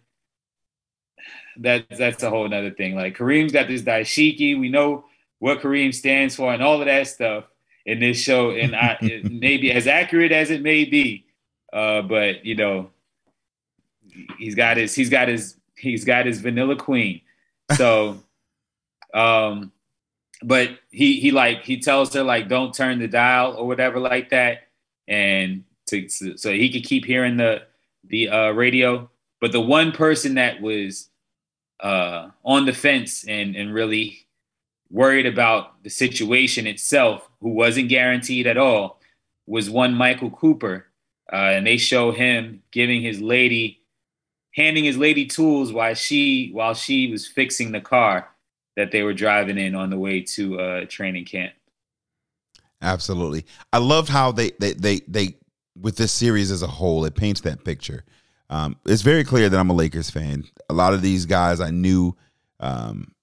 That's 1.58 1.98
that's 1.98 2.24
a 2.24 2.30
whole 2.30 2.46
other 2.46 2.72
thing. 2.72 2.96
Like 2.96 3.18
Kareem's 3.18 3.52
got 3.52 3.68
this 3.68 3.82
dashiki. 3.82 4.58
We 4.58 4.70
know 4.70 5.06
what 5.40 5.60
Kareem 5.60 5.94
stands 5.94 6.36
for 6.36 6.54
and 6.54 6.64
all 6.64 6.80
of 6.80 6.86
that 6.86 7.08
stuff 7.08 7.46
in 7.86 8.00
this 8.00 8.18
show. 8.18 8.52
And 8.52 8.76
I 8.76 8.98
it 9.02 9.30
may 9.32 9.58
be 9.58 9.72
as 9.72 9.88
accurate 9.88 10.32
as 10.32 10.52
it 10.52 10.62
may 10.62 10.86
be. 10.86 11.26
Uh, 11.74 12.02
but 12.02 12.46
you 12.46 12.56
know, 12.56 12.92
he's 14.38 14.56
got 14.56 14.78
his 14.78 14.94
he's 14.94 15.10
got 15.10 15.28
his 15.28 15.58
he's 15.76 16.06
got 16.06 16.26
his 16.26 16.40
vanilla 16.40 16.76
queen. 16.76 17.22
So 17.74 18.24
um 19.14 19.72
but 20.44 20.70
he 20.92 21.20
he 21.20 21.32
like 21.32 21.64
he 21.64 21.80
tells 21.80 22.14
her 22.14 22.24
like 22.24 22.48
don't 22.48 22.74
turn 22.74 23.00
the 23.00 23.08
dial 23.08 23.56
or 23.56 23.66
whatever 23.66 24.00
like 24.00 24.30
that 24.30 24.68
and 25.08 25.64
to 25.88 26.08
so 26.10 26.52
he 26.52 26.70
could 26.70 26.84
keep 26.84 27.06
hearing 27.06 27.38
the 27.38 27.64
the 28.04 28.30
uh 28.30 28.52
radio 28.52 29.10
but 29.40 29.54
the 29.54 29.62
one 29.62 29.92
person 29.92 30.36
that 30.36 30.62
was 30.62 31.10
uh 31.80 32.30
on 32.44 32.66
the 32.66 32.74
fence 32.74 33.24
and 33.28 33.56
and 33.56 33.74
really 33.74 34.28
worried 34.92 35.26
about 35.26 35.82
the 35.84 35.90
situation 35.90 36.68
itself 36.68 37.30
who 37.42 37.50
wasn't 37.50 37.90
guaranteed 37.90 38.48
at 38.48 38.58
all 38.58 39.00
was 39.46 39.70
one 39.70 39.94
Michael 39.94 40.30
Cooper, 40.30 40.86
uh, 41.32 41.36
and 41.36 41.66
they 41.66 41.78
show 41.78 42.12
him 42.12 42.62
giving 42.72 43.02
his 43.02 43.22
lady, 43.22 43.77
handing 44.58 44.84
his 44.84 44.98
lady 44.98 45.26
tools 45.26 45.72
while 45.72 45.94
she 45.94 46.50
while 46.52 46.74
she 46.74 47.10
was 47.10 47.26
fixing 47.26 47.72
the 47.72 47.80
car 47.80 48.28
that 48.76 48.92
they 48.92 49.04
were 49.04 49.14
driving 49.14 49.58
in 49.58 49.76
on 49.76 49.90
the 49.90 49.98
way 49.98 50.22
to 50.22 50.60
uh, 50.60 50.86
training 50.90 51.26
camp. 51.26 51.54
Absolutely. 52.82 53.46
I 53.72 53.78
loved 53.78 54.10
how 54.10 54.32
they 54.32 54.52
they 54.60 54.74
they 54.74 55.00
they 55.08 55.38
with 55.80 55.96
this 55.96 56.12
series 56.12 56.52
as 56.52 56.64
a 56.64 56.68
whole, 56.68 57.06
it 57.06 57.16
paints 57.16 57.42
that 57.42 57.64
picture. 57.64 58.04
Um, 58.50 58.78
it's 58.86 59.04
very 59.04 59.24
clear 59.24 59.48
that 59.48 59.60
I'm 59.60 59.70
a 59.70 59.74
Lakers 59.74 60.10
fan. 60.10 60.46
A 60.70 60.74
lot 60.74 60.94
of 60.94 61.02
these 61.02 61.26
guys 61.26 61.60
I 61.60 61.70
knew 61.70 62.16
um, 62.60 63.14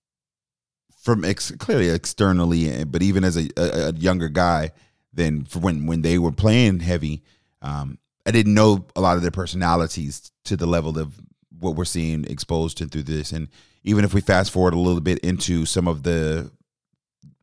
from 1.03 1.25
ex- 1.25 1.51
clearly 1.53 1.89
externally, 1.89 2.85
but 2.85 3.03
even 3.03 3.25
as 3.25 3.37
a, 3.37 3.49
a, 3.57 3.89
a 3.89 3.93
younger 3.95 4.29
guy, 4.29 4.71
than 5.13 5.47
when 5.61 5.87
when 5.87 6.03
they 6.03 6.19
were 6.19 6.33
playing 6.33 6.81
heavy, 6.81 7.23
um, 7.63 7.99
I 8.27 8.31
didn't 8.31 8.55
know 8.55 8.87
a 8.97 9.01
lot 9.01 9.17
of 9.17 9.23
their 9.23 9.31
personalities 9.31 10.31
to 10.45 10.57
the 10.57 10.67
level 10.67 10.99
of 10.99 11.15
what 11.59 11.77
we're 11.77 11.85
seeing 11.85 12.25
exposed 12.25 12.79
to 12.79 12.87
through 12.87 13.03
this. 13.03 13.33
And 13.33 13.49
even 13.83 14.05
if 14.05 14.15
we 14.15 14.21
fast 14.21 14.51
forward 14.51 14.75
a 14.75 14.79
little 14.79 15.01
bit 15.01 15.19
into 15.19 15.67
some 15.67 15.87
of 15.87 16.03
the 16.03 16.51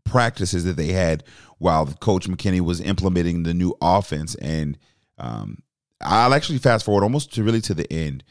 practices 0.03 0.63
that 0.65 0.75
they 0.77 0.91
had 0.91 1.23
while 1.59 1.85
Coach 1.85 2.27
McKinney 2.27 2.61
was 2.61 2.81
implementing 2.81 3.43
the 3.43 3.53
new 3.53 3.75
offense. 3.81 4.35
And 4.35 4.77
um, 5.17 5.59
I'll 6.01 6.33
actually 6.33 6.57
fast 6.57 6.85
forward 6.85 7.03
almost 7.03 7.33
to 7.35 7.43
really 7.43 7.61
to 7.61 7.73
the 7.73 7.91
end. 7.91 8.23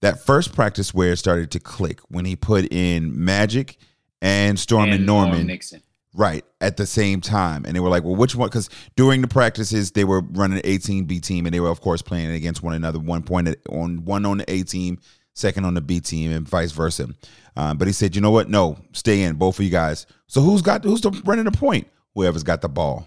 That 0.00 0.20
first 0.20 0.54
practice 0.54 0.94
where 0.94 1.12
it 1.12 1.18
started 1.18 1.50
to 1.52 1.60
click 1.60 2.00
when 2.08 2.24
he 2.24 2.36
put 2.36 2.72
in 2.72 3.24
Magic 3.24 3.76
and 4.22 4.58
Storm 4.58 4.90
and, 4.90 5.04
Norman. 5.04 5.32
Norm 5.32 5.46
Nixon. 5.46 5.82
Right 6.18 6.44
at 6.60 6.76
the 6.76 6.84
same 6.84 7.20
time, 7.20 7.64
and 7.64 7.76
they 7.76 7.80
were 7.80 7.88
like, 7.88 8.02
"Well, 8.02 8.16
which 8.16 8.34
one?" 8.34 8.48
Because 8.48 8.68
during 8.96 9.20
the 9.22 9.28
practices, 9.28 9.92
they 9.92 10.02
were 10.02 10.20
running 10.32 10.58
an 10.58 10.62
A 10.64 10.78
team, 10.78 11.04
B 11.04 11.20
team, 11.20 11.46
and 11.46 11.54
they 11.54 11.60
were, 11.60 11.68
of 11.68 11.80
course, 11.80 12.02
playing 12.02 12.32
against 12.32 12.60
one 12.60 12.74
another. 12.74 12.98
One 12.98 13.22
point 13.22 13.54
on 13.70 14.04
one 14.04 14.26
on 14.26 14.38
the 14.38 14.50
A 14.50 14.64
team, 14.64 14.98
second 15.34 15.64
on 15.64 15.74
the 15.74 15.80
B 15.80 16.00
team, 16.00 16.32
and 16.32 16.48
vice 16.48 16.72
versa. 16.72 17.10
Um, 17.54 17.78
but 17.78 17.86
he 17.86 17.92
said, 17.92 18.16
"You 18.16 18.20
know 18.20 18.32
what? 18.32 18.50
No, 18.50 18.78
stay 18.92 19.22
in, 19.22 19.36
both 19.36 19.60
of 19.60 19.64
you 19.64 19.70
guys. 19.70 20.06
So 20.26 20.40
who's 20.40 20.60
got 20.60 20.82
who's 20.82 21.02
the, 21.02 21.12
running 21.24 21.44
the 21.44 21.52
point? 21.52 21.86
Whoever's 22.16 22.42
got 22.42 22.62
the 22.62 22.68
ball." 22.68 23.06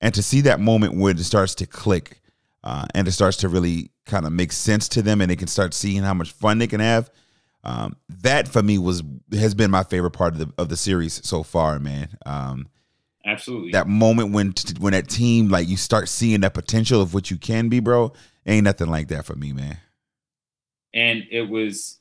And 0.00 0.12
to 0.14 0.22
see 0.22 0.40
that 0.40 0.58
moment 0.58 0.96
where 0.96 1.12
it 1.12 1.20
starts 1.20 1.54
to 1.54 1.66
click, 1.66 2.22
uh, 2.64 2.86
and 2.92 3.06
it 3.06 3.12
starts 3.12 3.36
to 3.38 3.48
really 3.48 3.92
kind 4.04 4.26
of 4.26 4.32
make 4.32 4.50
sense 4.50 4.88
to 4.88 5.02
them, 5.02 5.20
and 5.20 5.30
they 5.30 5.36
can 5.36 5.46
start 5.46 5.74
seeing 5.74 6.02
how 6.02 6.14
much 6.14 6.32
fun 6.32 6.58
they 6.58 6.66
can 6.66 6.80
have 6.80 7.08
um, 7.64 7.96
that 8.08 8.48
for 8.48 8.62
me 8.62 8.78
was 8.78 9.02
has 9.32 9.54
been 9.54 9.70
my 9.70 9.84
favorite 9.84 10.12
part 10.12 10.34
of 10.34 10.38
the 10.38 10.52
of 10.58 10.68
the 10.68 10.76
series 10.76 11.24
so 11.26 11.42
far, 11.42 11.78
man. 11.78 12.16
Um, 12.26 12.68
Absolutely. 13.24 13.70
That 13.72 13.86
moment 13.86 14.32
when 14.32 14.54
when 14.80 14.92
that 14.92 15.08
team 15.08 15.48
like 15.48 15.68
you 15.68 15.76
start 15.76 16.08
seeing 16.08 16.40
that 16.40 16.54
potential 16.54 17.00
of 17.00 17.14
what 17.14 17.30
you 17.30 17.36
can 17.36 17.68
be, 17.68 17.80
bro. 17.80 18.12
Ain't 18.46 18.64
nothing 18.64 18.88
like 18.88 19.08
that 19.08 19.24
for 19.24 19.36
me, 19.36 19.52
man. 19.52 19.78
And 20.92 21.24
it 21.30 21.48
was, 21.48 22.00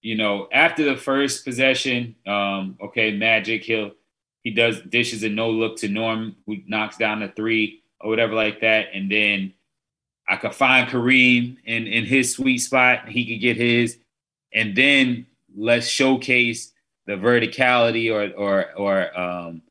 you 0.00 0.16
know, 0.16 0.48
after 0.50 0.84
the 0.84 0.96
first 0.96 1.44
possession, 1.44 2.16
um, 2.26 2.78
okay, 2.82 3.14
Magic, 3.14 3.64
he'll 3.64 3.92
he 4.42 4.50
does 4.50 4.80
dishes 4.80 5.22
a 5.22 5.28
no 5.28 5.50
look 5.50 5.76
to 5.78 5.88
Norm, 5.88 6.36
who 6.46 6.56
knocks 6.66 6.96
down 6.96 7.20
the 7.20 7.28
three 7.28 7.82
or 8.00 8.08
whatever 8.08 8.34
like 8.34 8.62
that, 8.62 8.88
and 8.94 9.10
then 9.10 9.52
I 10.26 10.36
could 10.36 10.54
find 10.54 10.88
Kareem 10.88 11.58
in 11.66 11.86
in 11.86 12.06
his 12.06 12.32
sweet 12.32 12.58
spot. 12.58 13.10
He 13.10 13.26
could 13.26 13.42
get 13.42 13.58
his 13.58 13.98
and 14.54 14.76
then 14.76 15.26
let's 15.56 15.86
showcase 15.86 16.72
the 17.06 17.14
verticality 17.14 18.12
or 18.12 18.34
or 18.36 18.72
or 18.76 19.18
um, 19.18 19.62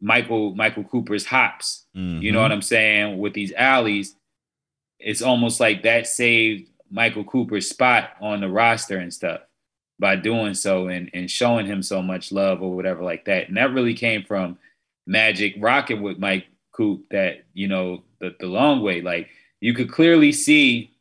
Michael 0.00 0.54
Michael 0.54 0.84
Cooper's 0.84 1.24
hops. 1.24 1.86
Mm-hmm. 1.96 2.22
You 2.22 2.32
know 2.32 2.42
what 2.42 2.52
I'm 2.52 2.62
saying? 2.62 3.18
With 3.18 3.32
these 3.32 3.52
alleys, 3.52 4.14
it's 4.98 5.22
almost 5.22 5.60
like 5.60 5.82
that 5.82 6.06
saved 6.06 6.68
Michael 6.90 7.24
Cooper's 7.24 7.68
spot 7.68 8.10
on 8.20 8.40
the 8.40 8.48
roster 8.48 8.98
and 8.98 9.12
stuff 9.12 9.40
by 9.98 10.16
doing 10.16 10.54
so 10.54 10.88
and, 10.88 11.10
and 11.14 11.30
showing 11.30 11.66
him 11.66 11.82
so 11.82 12.02
much 12.02 12.32
love 12.32 12.62
or 12.62 12.74
whatever 12.74 13.02
like 13.02 13.24
that. 13.26 13.48
And 13.48 13.56
that 13.56 13.72
really 13.72 13.94
came 13.94 14.24
from 14.24 14.58
Magic 15.06 15.54
rocking 15.58 16.02
with 16.02 16.18
Mike 16.18 16.46
Coop 16.72 17.04
that, 17.10 17.44
you 17.52 17.68
know, 17.68 18.02
the, 18.20 18.34
the 18.40 18.46
long 18.46 18.82
way. 18.82 19.00
Like 19.00 19.28
you 19.60 19.74
could 19.74 19.90
clearly 19.90 20.32
see 20.32 20.92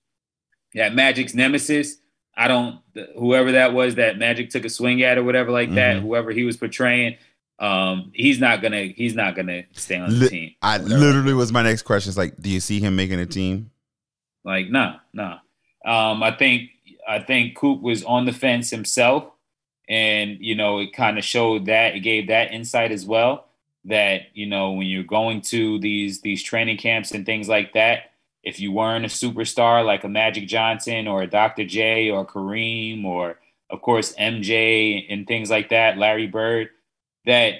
that 0.75 0.95
Magic's 0.95 1.33
nemesis 1.33 1.97
I 2.35 2.47
don't 2.47 2.79
whoever 3.17 3.53
that 3.53 3.73
was 3.73 3.95
that 3.95 4.17
Magic 4.17 4.49
took 4.49 4.65
a 4.65 4.69
swing 4.69 5.03
at 5.03 5.17
or 5.17 5.23
whatever 5.23 5.51
like 5.51 5.67
mm-hmm. 5.67 5.75
that, 5.75 5.97
whoever 5.97 6.31
he 6.31 6.43
was 6.43 6.57
portraying, 6.57 7.17
um, 7.59 8.11
he's 8.13 8.39
not 8.39 8.61
gonna 8.61 8.85
he's 8.85 9.15
not 9.15 9.35
gonna 9.35 9.63
stay 9.73 9.97
on 9.97 10.19
the 10.19 10.29
team. 10.29 10.55
I 10.61 10.77
literally 10.77 11.33
was 11.33 11.51
my 11.51 11.61
next 11.61 11.83
question. 11.83 12.09
It's 12.09 12.17
like, 12.17 12.35
do 12.37 12.49
you 12.49 12.59
see 12.59 12.79
him 12.79 12.95
making 12.95 13.19
a 13.19 13.25
team? 13.25 13.71
Like, 14.43 14.69
no, 14.69 14.95
no. 15.13 15.37
Um, 15.85 16.23
I 16.23 16.35
think 16.35 16.71
I 17.07 17.19
think 17.19 17.55
Coop 17.55 17.81
was 17.81 18.03
on 18.03 18.25
the 18.25 18.33
fence 18.33 18.69
himself, 18.69 19.25
and 19.87 20.37
you 20.39 20.55
know, 20.55 20.79
it 20.79 20.93
kind 20.93 21.17
of 21.17 21.23
showed 21.23 21.65
that 21.67 21.95
it 21.95 21.99
gave 21.99 22.27
that 22.27 22.51
insight 22.51 22.91
as 22.91 23.05
well. 23.05 23.47
That 23.85 24.23
you 24.33 24.47
know, 24.47 24.71
when 24.71 24.87
you're 24.87 25.03
going 25.03 25.41
to 25.41 25.79
these 25.79 26.21
these 26.21 26.41
training 26.41 26.77
camps 26.77 27.11
and 27.11 27.25
things 27.25 27.47
like 27.47 27.73
that, 27.73 28.12
if 28.43 28.59
you 28.59 28.71
weren't 28.71 29.05
a 29.05 29.07
superstar 29.07 29.85
like 29.85 30.03
a 30.03 30.09
Magic 30.09 30.47
Johnson 30.47 31.07
or 31.07 31.21
a 31.21 31.27
Dr. 31.27 31.65
J 31.65 32.09
or 32.09 32.25
Kareem 32.25 33.05
or 33.05 33.39
of 33.69 33.81
course 33.81 34.13
MJ 34.15 35.05
and 35.09 35.25
things 35.25 35.49
like 35.49 35.69
that, 35.69 35.97
Larry 35.97 36.27
Bird, 36.27 36.69
that 37.25 37.53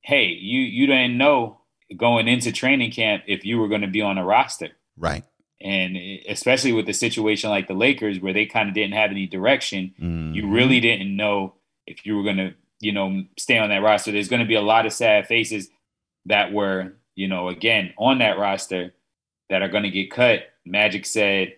hey, 0.00 0.26
you 0.26 0.60
you 0.60 0.86
didn't 0.86 1.16
know 1.16 1.60
going 1.96 2.26
into 2.26 2.50
training 2.50 2.90
camp 2.90 3.22
if 3.26 3.44
you 3.44 3.58
were 3.58 3.68
going 3.68 3.82
to 3.82 3.86
be 3.86 4.02
on 4.02 4.18
a 4.18 4.24
roster. 4.24 4.70
Right. 4.96 5.24
And 5.60 5.96
especially 6.28 6.72
with 6.72 6.86
the 6.86 6.92
situation 6.92 7.48
like 7.48 7.68
the 7.68 7.74
Lakers 7.74 8.20
where 8.20 8.32
they 8.32 8.46
kind 8.46 8.68
of 8.68 8.74
didn't 8.74 8.94
have 8.94 9.10
any 9.10 9.26
direction, 9.26 9.94
mm-hmm. 10.00 10.34
you 10.34 10.48
really 10.48 10.80
didn't 10.80 11.16
know 11.16 11.54
if 11.86 12.04
you 12.04 12.16
were 12.16 12.24
going 12.24 12.36
to, 12.36 12.54
you 12.80 12.92
know, 12.92 13.24
stay 13.38 13.56
on 13.58 13.70
that 13.70 13.82
roster. 13.82 14.12
There's 14.12 14.28
going 14.28 14.42
to 14.42 14.48
be 14.48 14.54
a 14.54 14.60
lot 14.60 14.84
of 14.84 14.92
sad 14.92 15.26
faces 15.26 15.70
that 16.26 16.52
were, 16.52 16.94
you 17.14 17.28
know, 17.28 17.48
again, 17.48 17.94
on 17.96 18.18
that 18.18 18.38
roster 18.38 18.92
that 19.48 19.62
are 19.62 19.68
going 19.68 19.84
to 19.84 19.90
get 19.90 20.10
cut. 20.10 20.40
Magic 20.64 21.06
said, 21.06 21.54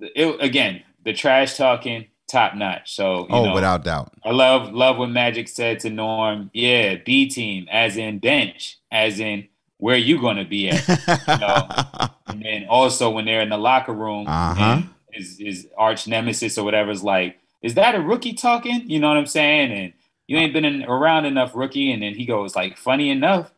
it, 0.00 0.36
again, 0.40 0.82
the 1.04 1.12
trash 1.12 1.56
talking 1.56 2.06
top 2.28 2.54
notch. 2.54 2.94
So 2.94 3.26
oh, 3.30 3.44
know, 3.46 3.54
without 3.54 3.84
doubt, 3.84 4.12
I 4.24 4.30
love 4.30 4.72
love 4.72 4.98
what 4.98 5.10
Magic 5.10 5.48
said 5.48 5.80
to 5.80 5.90
Norm. 5.90 6.50
Yeah, 6.52 6.96
B 7.04 7.28
team, 7.28 7.66
as 7.70 7.96
in 7.96 8.18
bench, 8.18 8.78
as 8.90 9.18
in 9.18 9.48
where 9.80 9.96
you 9.96 10.20
going 10.20 10.36
to 10.36 10.44
be 10.44 10.68
at. 10.68 10.86
you 10.88 11.38
know? 11.38 12.08
and 12.26 12.44
then 12.44 12.66
also 12.68 13.10
when 13.10 13.24
they're 13.24 13.40
in 13.40 13.48
the 13.48 13.58
locker 13.58 13.92
room, 13.92 14.26
uh-huh. 14.28 14.82
his, 15.10 15.38
his 15.38 15.68
arch 15.76 16.06
nemesis 16.06 16.58
or 16.58 16.64
whatever 16.64 16.90
is 16.90 17.02
like, 17.02 17.38
is 17.62 17.74
that 17.74 17.94
a 17.94 18.00
rookie 18.00 18.34
talking? 18.34 18.88
You 18.88 19.00
know 19.00 19.08
what 19.08 19.16
I'm 19.16 19.26
saying? 19.26 19.72
And 19.72 19.92
you 20.26 20.36
ain't 20.36 20.52
been 20.52 20.64
in, 20.64 20.84
around 20.84 21.24
enough 21.24 21.54
rookie. 21.54 21.90
And 21.92 22.02
then 22.02 22.14
he 22.14 22.26
goes 22.26 22.54
like, 22.54 22.76
funny 22.76 23.10
enough, 23.10 23.52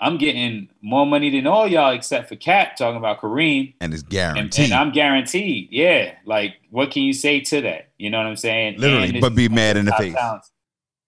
I'm 0.00 0.16
getting 0.16 0.70
more 0.80 1.04
money 1.04 1.28
than 1.28 1.46
all 1.46 1.66
y'all 1.66 1.92
except 1.92 2.28
for 2.30 2.36
Cap 2.36 2.76
talking 2.76 2.96
about 2.96 3.20
Kareem. 3.20 3.74
And 3.82 3.92
it's 3.92 4.02
guaranteed. 4.02 4.64
And, 4.64 4.72
and, 4.72 4.72
I'm 4.72 4.92
guaranteed. 4.92 5.68
Yeah. 5.70 6.14
Like, 6.24 6.56
what 6.70 6.90
can 6.90 7.02
you 7.02 7.12
say 7.12 7.40
to 7.40 7.60
that? 7.60 7.90
You 7.98 8.08
know 8.08 8.16
what 8.16 8.26
I'm 8.26 8.36
saying? 8.36 8.78
Literally, 8.78 9.20
but 9.20 9.34
be 9.34 9.48
mad 9.50 9.76
in 9.76 9.84
the 9.84 9.92
face. 9.92 10.14
Talents. 10.14 10.50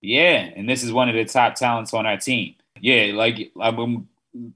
Yeah. 0.02 0.50
And 0.54 0.68
this 0.68 0.82
is 0.82 0.92
one 0.92 1.08
of 1.08 1.14
the 1.14 1.24
top 1.24 1.54
talents 1.54 1.94
on 1.94 2.04
our 2.04 2.18
team. 2.18 2.54
Yeah. 2.80 3.12
Like, 3.14 3.50
I'm, 3.58 4.08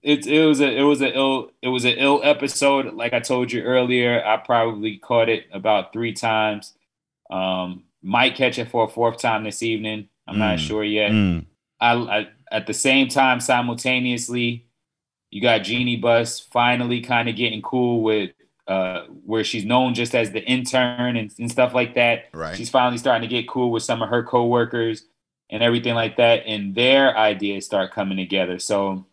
it, 0.03 0.27
it 0.27 0.47
was 0.47 0.61
a 0.61 0.75
it 0.75 0.83
was 0.83 1.03
a 1.03 1.15
ill 1.15 1.51
it 1.61 1.69
was 1.69 1.85
an 1.85 1.95
ill 1.97 2.21
episode. 2.23 2.95
Like 2.95 3.13
I 3.13 3.21
told 3.21 3.53
you 3.53 3.63
earlier, 3.63 4.25
I 4.25 4.39
probably 4.39 4.99
caught 4.99 5.29
it 5.29 5.47
about 5.53 5.93
three 5.93 6.13
times. 6.13 6.73
Um, 7.31 7.85
might 8.03 8.37
catch 8.37 8.59
it 8.59 8.71
for 8.71 8.85
a 8.85 8.89
fourth 8.89 9.19
time 9.19 9.45
this 9.45 9.63
evening. 9.63 10.09
I'm 10.27 10.37
mm. 10.37 10.39
not 10.39 10.61
sure 10.61 10.85
yet. 10.85 11.11
Mm. 11.11 11.47
I, 11.81 11.93
I 11.93 12.29
at 12.57 12.67
the 12.67 12.73
same 12.73 13.09
time, 13.09 13.39
simultaneously, 13.39 14.67
you 15.31 15.43
got 15.43 15.59
Jeanie 15.59 15.97
Buss 15.97 16.41
finally 16.41 17.03
kind 17.03 17.29
of 17.29 17.37
getting 17.37 17.61
cool 17.61 18.03
with 18.03 18.31
uh, 18.67 19.03
where 19.25 19.45
she's 19.45 19.67
known 19.67 19.93
just 19.93 20.15
as 20.15 20.31
the 20.31 20.43
intern 20.43 21.17
and, 21.17 21.31
and 21.39 21.51
stuff 21.51 21.75
like 21.75 21.95
that. 21.95 22.25
Right. 22.33 22.57
She's 22.57 22.71
finally 22.71 22.97
starting 22.97 23.29
to 23.29 23.35
get 23.35 23.47
cool 23.47 23.71
with 23.71 23.83
some 23.83 24.01
of 24.03 24.09
her 24.09 24.23
coworkers 24.25 25.05
and 25.51 25.63
everything 25.63 25.95
like 25.95 26.17
that, 26.17 26.45
and 26.47 26.75
their 26.75 27.17
ideas 27.17 27.67
start 27.67 27.93
coming 27.93 28.17
together. 28.17 28.59
So 28.59 29.05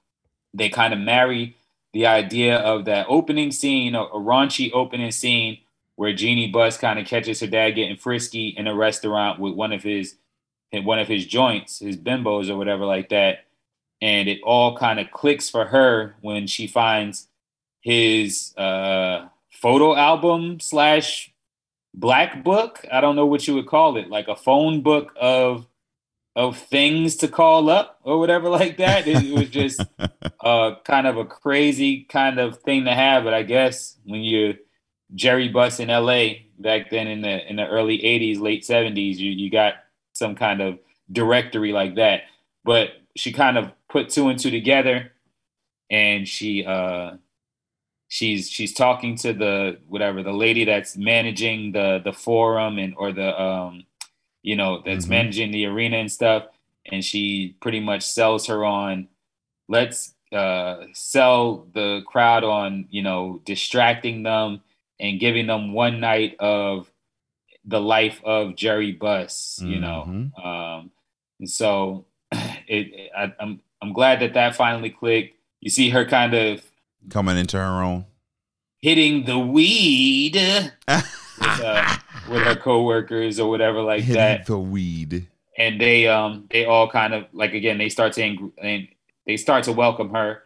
they 0.53 0.70
kind 0.70 0.94
of 0.94 0.99
marry 0.99 1.57
the 1.91 2.07
idea 2.07 2.57
of 2.60 2.86
that 2.86 3.07
opening 3.10 3.52
scene, 3.52 3.94
a, 3.94 4.03
a 4.03 4.20
raunchy 4.20 4.72
opening 4.74 5.11
scene 5.11 5.60
where 5.95 6.14
Jeanie 6.14 6.48
Buss 6.48 6.78
kind 6.78 6.98
of 6.98 7.06
catches 7.06 7.41
her 7.41 7.48
dad 7.48 7.72
getting 7.72 7.98
frisky 7.98 8.48
in 8.48 8.68
a 8.68 8.74
restaurant 8.74 9.40
with 9.40 9.53
one 9.53 9.74
of 9.74 9.84
his 9.84 10.15
one 10.82 11.00
of 11.00 11.08
his 11.08 11.26
joints, 11.26 11.80
his 11.80 11.98
bimbos 11.98 12.50
or 12.50 12.58
whatever 12.58 12.86
like 12.86 13.10
that. 13.10 13.45
And 14.02 14.28
it 14.28 14.41
all 14.44 14.78
kind 14.78 15.00
of 15.00 15.12
clicks 15.12 15.50
for 15.50 15.66
her 15.66 16.16
when 16.22 16.48
she 16.48 16.68
finds 16.68 17.28
his 17.82 18.54
uh, 18.58 19.28
photo 19.52 19.95
album 19.95 20.60
slash 20.60 21.32
black 21.94 22.44
book. 22.44 22.86
I 22.91 23.02
don't 23.02 23.16
know 23.16 23.26
what 23.26 23.48
you 23.48 23.56
would 23.56 23.68
call 23.68 23.98
it, 23.98 24.10
like 24.10 24.28
a 24.28 24.36
phone 24.36 24.82
book 24.82 25.14
of 25.20 25.68
of 26.36 26.58
things 26.58 27.16
to 27.18 27.28
call 27.28 27.70
up 27.70 28.00
or 28.04 28.18
whatever 28.20 28.50
like 28.60 28.78
that. 28.78 29.08
It, 29.08 29.24
it 29.24 29.38
was 29.38 29.50
just 29.50 29.82
uh, 30.41 30.76
kind 30.84 31.08
of 31.08 31.18
a 31.18 31.26
crazy 31.26 32.04
kind 32.06 32.40
of 32.40 32.60
thing 32.60 32.86
to 32.86 32.94
have. 32.94 33.24
But 33.24 33.34
I 33.34 33.44
guess 33.44 33.98
when 34.06 34.22
you're 34.22 34.56
Jerry 35.14 35.50
Buss 35.50 35.80
in 35.80 35.90
L.A. 35.90 36.48
back 36.58 36.90
then 36.90 37.08
in 37.08 37.22
the 37.22 37.48
in 37.50 37.58
the 37.58 37.68
early 37.68 38.00
'80s, 38.00 38.40
late 38.40 38.64
'70s, 38.64 39.18
you 39.18 39.32
you 39.32 39.50
got 39.50 39.76
some 40.24 40.36
kind 40.36 40.62
of 40.62 40.80
directory 41.12 41.72
like 41.72 41.95
that. 41.95 42.22
But 42.64 42.90
she 43.16 43.32
kind 43.34 43.58
of 43.58 43.72
put 43.90 44.10
two 44.10 44.30
and 44.30 44.40
two 44.40 44.52
together, 44.52 45.12
and 45.90 46.28
she 46.28 46.66
uh, 46.66 47.18
she's 48.08 48.50
she's 48.50 48.74
talking 48.74 49.18
to 49.18 49.34
the 49.34 49.80
whatever 49.88 50.24
the 50.24 50.34
lady 50.34 50.66
that's 50.66 50.98
managing 50.98 51.74
the 51.74 52.02
the 52.04 52.14
forum 52.14 52.80
and 52.80 52.94
or 52.98 53.12
the 53.12 53.30
um 53.41 53.86
you 54.44 54.58
know, 54.58 54.84
that's 54.86 55.06
mm-hmm. 55.06 55.12
managing 55.12 55.52
the 55.52 55.66
arena 55.66 55.98
and 55.98 56.12
stuff. 56.12 56.44
And 56.86 57.04
she 57.04 57.56
pretty 57.62 57.80
much 57.80 58.04
sells 58.04 58.45
her 58.48 58.64
on, 58.66 59.08
let's 59.70 60.14
uh, 60.34 60.84
sell 60.94 61.66
the 61.74 62.02
crowd 62.06 62.44
on, 62.44 62.86
you 62.90 63.02
know, 63.02 63.41
distracting 63.45 64.24
them 64.24 64.62
and 65.00 65.20
giving 65.20 65.48
them 65.48 65.74
one 65.74 66.00
night 66.02 66.36
of 66.40 66.91
the 67.65 67.80
life 67.80 68.22
of 68.23 68.56
Jerry 68.56 68.91
Buss, 68.91 69.60
you 69.61 69.77
mm-hmm. 69.80 69.81
know. 69.81 70.41
Um, 70.44 70.91
and 71.40 71.49
so 71.49 72.06
it, 72.31 73.11
I, 73.15 73.34
I'm 73.40 73.61
I'm 73.81 73.94
glad 73.94 74.19
that 74.22 74.34
that 74.34 74.56
finally 74.56 74.90
clicked. 74.90 75.38
You 75.61 75.69
see 75.69 75.90
her 75.90 76.06
kind 76.06 76.34
of 76.34 76.64
coming 77.10 77.38
into 77.38 77.57
her 77.57 77.84
own, 77.84 78.06
hitting 78.81 79.26
the 79.26 79.40
weed. 79.40 80.35
with, 80.88 81.61
uh, 81.61 81.98
with 82.30 82.41
her 82.44 82.56
coworkers 82.56 83.40
or 83.40 83.49
whatever 83.49 83.81
like 83.81 84.02
Hitting 84.02 84.15
that. 84.15 84.45
The 84.45 84.60
weed. 84.60 85.27
And 85.57 85.80
they 85.80 86.07
um 86.07 86.48
they 86.49 86.65
all 86.65 86.90
kind 86.90 87.14
of 87.14 87.26
like 87.31 87.53
again 87.53 87.77
they 87.77 87.90
start 87.90 88.14
to 88.14 88.52
and 88.57 88.88
they 89.26 89.38
start 89.38 89.65
to 89.65 89.72
welcome 89.72 90.10
her, 90.10 90.44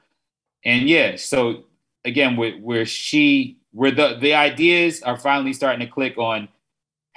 and 0.65 0.87
yeah, 0.87 1.15
so 1.15 1.63
again 2.03 2.35
where, 2.35 2.53
where 2.57 2.85
she 2.85 3.57
where 3.71 3.91
the 3.91 4.17
the 4.19 4.33
ideas 4.33 5.01
are 5.01 5.17
finally 5.17 5.53
starting 5.53 5.79
to 5.79 5.91
click 5.91 6.17
on 6.17 6.49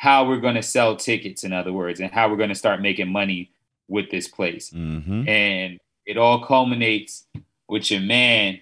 how 0.00 0.26
we're 0.26 0.40
going 0.40 0.54
to 0.54 0.62
sell 0.62 0.96
tickets 0.96 1.44
in 1.44 1.52
other 1.52 1.74
words 1.74 2.00
and 2.00 2.10
how 2.10 2.26
we're 2.26 2.36
going 2.38 2.48
to 2.48 2.54
start 2.54 2.80
making 2.80 3.06
money 3.06 3.50
with 3.86 4.10
this 4.10 4.26
place 4.26 4.70
mm-hmm. 4.70 5.28
and 5.28 5.78
it 6.06 6.16
all 6.16 6.42
culminates 6.42 7.26
with 7.68 7.90
your 7.90 8.00
man 8.00 8.58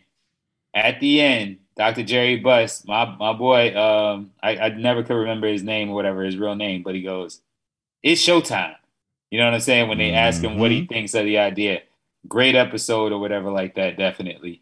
at 0.75 0.99
the 0.99 1.21
end 1.21 1.59
Dr. 1.79 2.03
Jerry 2.03 2.35
Buss, 2.35 2.85
my 2.87 3.05
my 3.21 3.33
boy, 3.33 3.73
um, 3.77 4.33
I, 4.43 4.57
I 4.57 4.69
never 4.71 5.05
could 5.05 5.15
remember 5.15 5.47
his 5.47 5.63
name 5.63 5.91
or 5.91 5.95
whatever 5.95 6.25
his 6.25 6.37
real 6.37 6.57
name, 6.57 6.83
but 6.83 6.97
he 6.97 7.03
goes, 7.03 7.41
"It's 8.03 8.21
showtime." 8.21 8.75
You 9.31 9.39
know 9.39 9.45
what 9.45 9.55
I'm 9.55 9.61
saying? 9.61 9.89
When 9.89 9.99
they 9.99 10.11
ask 10.11 10.43
him 10.43 10.59
what 10.59 10.73
he 10.73 10.81
mm-hmm. 10.81 10.93
thinks 10.93 11.15
of 11.15 11.25
the 11.25 11.39
idea, 11.39 11.83
great 12.27 12.57
episode 12.57 13.13
or 13.13 13.21
whatever 13.21 13.53
like 13.53 13.77
that, 13.77 13.97
definitely. 13.97 14.61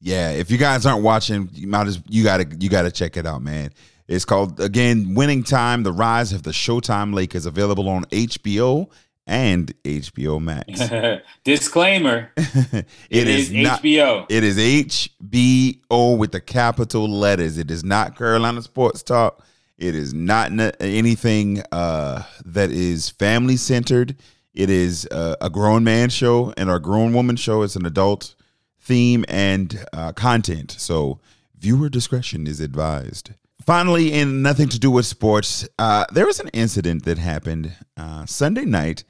Yeah, 0.00 0.30
if 0.30 0.50
you 0.50 0.56
guys 0.56 0.86
aren't 0.86 1.02
watching, 1.02 1.50
you 1.52 1.66
might 1.66 1.88
as 1.88 2.00
you 2.08 2.24
gotta 2.24 2.46
you 2.58 2.70
gotta 2.70 2.90
check 2.90 3.18
it 3.18 3.26
out, 3.26 3.42
man. 3.42 3.70
It's 4.08 4.24
called 4.24 4.60
again 4.60 5.14
Winning 5.14 5.42
Time: 5.42 5.82
The 5.82 5.92
Rise 5.92 6.32
of 6.32 6.42
the 6.42 6.52
Showtime 6.52 7.14
Lakers, 7.14 7.46
available 7.46 7.88
on 7.88 8.04
HBO 8.06 8.88
and 9.26 9.74
HBO 9.82 10.40
Max. 10.40 11.22
Disclaimer: 11.44 12.30
it, 12.36 12.86
it 13.10 13.28
is, 13.28 13.50
is 13.50 13.52
not, 13.52 13.82
HBO. 13.82 14.26
It 14.28 14.44
is 14.44 14.58
HBO 14.58 16.16
with 16.16 16.32
the 16.32 16.40
capital 16.40 17.08
letters. 17.08 17.58
It 17.58 17.70
is 17.70 17.82
not 17.82 18.16
Carolina 18.16 18.62
Sports 18.62 19.02
Talk. 19.02 19.44
It 19.78 19.94
is 19.94 20.14
not 20.14 20.52
anything 20.80 21.62
uh, 21.72 22.22
that 22.44 22.70
is 22.70 23.10
family 23.10 23.56
centered. 23.56 24.16
It 24.54 24.70
is 24.70 25.06
uh, 25.10 25.36
a 25.40 25.50
grown 25.50 25.84
man 25.84 26.08
show 26.08 26.54
and 26.56 26.70
a 26.70 26.78
grown 26.78 27.12
woman 27.12 27.36
show. 27.36 27.62
It's 27.62 27.76
an 27.76 27.84
adult 27.84 28.34
theme 28.80 29.24
and 29.28 29.84
uh, 29.92 30.12
content. 30.12 30.74
So 30.78 31.20
viewer 31.58 31.90
discretion 31.90 32.46
is 32.46 32.60
advised. 32.60 33.32
Finally, 33.66 34.12
in 34.12 34.42
nothing 34.42 34.68
to 34.68 34.78
do 34.78 34.92
with 34.92 35.04
sports, 35.04 35.68
uh, 35.76 36.04
there 36.12 36.24
was 36.24 36.38
an 36.38 36.46
incident 36.52 37.04
that 37.04 37.18
happened 37.18 37.72
uh, 37.96 38.24
Sunday 38.24 38.64
night 38.64 39.02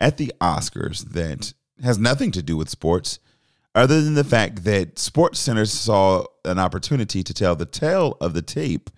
at 0.00 0.16
the 0.16 0.32
Oscars 0.40 1.12
that 1.12 1.52
has 1.80 1.96
nothing 1.96 2.32
to 2.32 2.42
do 2.42 2.56
with 2.56 2.68
sports, 2.68 3.20
other 3.72 4.02
than 4.02 4.14
the 4.14 4.24
fact 4.24 4.64
that 4.64 4.98
Sports 4.98 5.38
Center 5.38 5.64
saw 5.64 6.24
an 6.44 6.58
opportunity 6.58 7.22
to 7.22 7.32
tell 7.32 7.54
the 7.54 7.64
tale 7.64 8.16
of 8.20 8.34
the 8.34 8.42
tape 8.42 8.90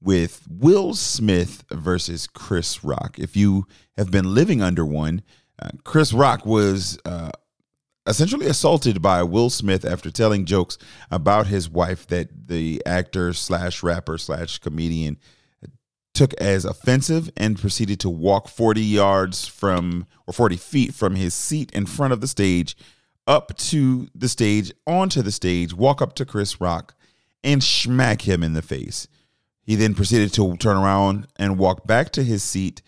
with 0.00 0.46
Will 0.48 0.94
Smith 0.94 1.64
versus 1.72 2.28
Chris 2.28 2.84
Rock. 2.84 3.18
If 3.18 3.36
you 3.36 3.66
have 3.96 4.12
been 4.12 4.32
living 4.32 4.62
under 4.62 4.86
one, 4.86 5.22
uh, 5.60 5.70
Chris 5.82 6.12
Rock 6.12 6.46
was 6.46 7.00
uh, 7.04 7.32
essentially 8.06 8.46
assaulted 8.46 9.02
by 9.02 9.22
Will 9.22 9.50
Smith 9.50 9.84
after 9.84 10.10
telling 10.10 10.44
jokes 10.44 10.78
about 11.10 11.48
his 11.48 11.68
wife 11.68 12.06
that 12.06 12.48
the 12.48 12.82
actor 12.86 13.32
slash 13.32 13.82
rapper 13.82 14.18
slash 14.18 14.58
comedian 14.58 15.18
took 16.14 16.32
as 16.34 16.64
offensive 16.64 17.30
and 17.36 17.58
proceeded 17.58 18.00
to 18.00 18.08
walk 18.08 18.48
40 18.48 18.80
yards 18.80 19.46
from 19.46 20.06
or 20.26 20.32
40 20.32 20.56
feet 20.56 20.94
from 20.94 21.14
his 21.14 21.34
seat 21.34 21.70
in 21.72 21.84
front 21.84 22.12
of 22.12 22.20
the 22.20 22.26
stage 22.26 22.74
up 23.26 23.54
to 23.56 24.08
the 24.14 24.28
stage 24.28 24.72
onto 24.86 25.20
the 25.20 25.32
stage 25.32 25.74
walk 25.74 26.00
up 26.00 26.14
to 26.14 26.24
Chris 26.24 26.60
Rock 26.60 26.94
and 27.44 27.62
smack 27.62 28.22
him 28.22 28.42
in 28.42 28.54
the 28.54 28.62
face. 28.62 29.08
He 29.62 29.74
then 29.74 29.94
proceeded 29.94 30.32
to 30.34 30.56
turn 30.56 30.76
around 30.76 31.26
and 31.36 31.58
walk 31.58 31.86
back 31.86 32.12
to 32.12 32.22
his 32.22 32.42
seat 32.42 32.80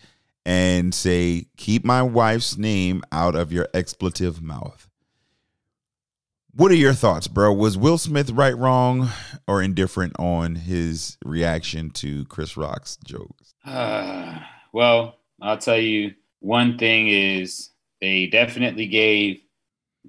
and 0.45 0.95
say 0.95 1.45
keep 1.55 1.85
my 1.85 2.01
wife's 2.01 2.57
name 2.57 3.03
out 3.11 3.35
of 3.35 3.51
your 3.51 3.67
expletive 3.73 4.41
mouth 4.41 4.88
what 6.53 6.71
are 6.71 6.75
your 6.75 6.93
thoughts, 6.93 7.27
bro? 7.27 7.53
Was 7.53 7.77
Will 7.77 7.97
Smith 7.97 8.31
right, 8.31 8.57
wrong, 8.57 9.09
or 9.47 9.61
indifferent 9.61 10.13
on 10.19 10.55
his 10.55 11.17
reaction 11.23 11.89
to 11.91 12.25
Chris 12.25 12.57
Rock's 12.57 12.97
jokes? 13.03 13.53
Uh, 13.65 14.39
well, 14.73 15.15
I'll 15.41 15.57
tell 15.57 15.77
you 15.77 16.13
one 16.39 16.77
thing 16.77 17.07
is 17.07 17.69
they 18.01 18.27
definitely 18.27 18.87
gave 18.87 19.41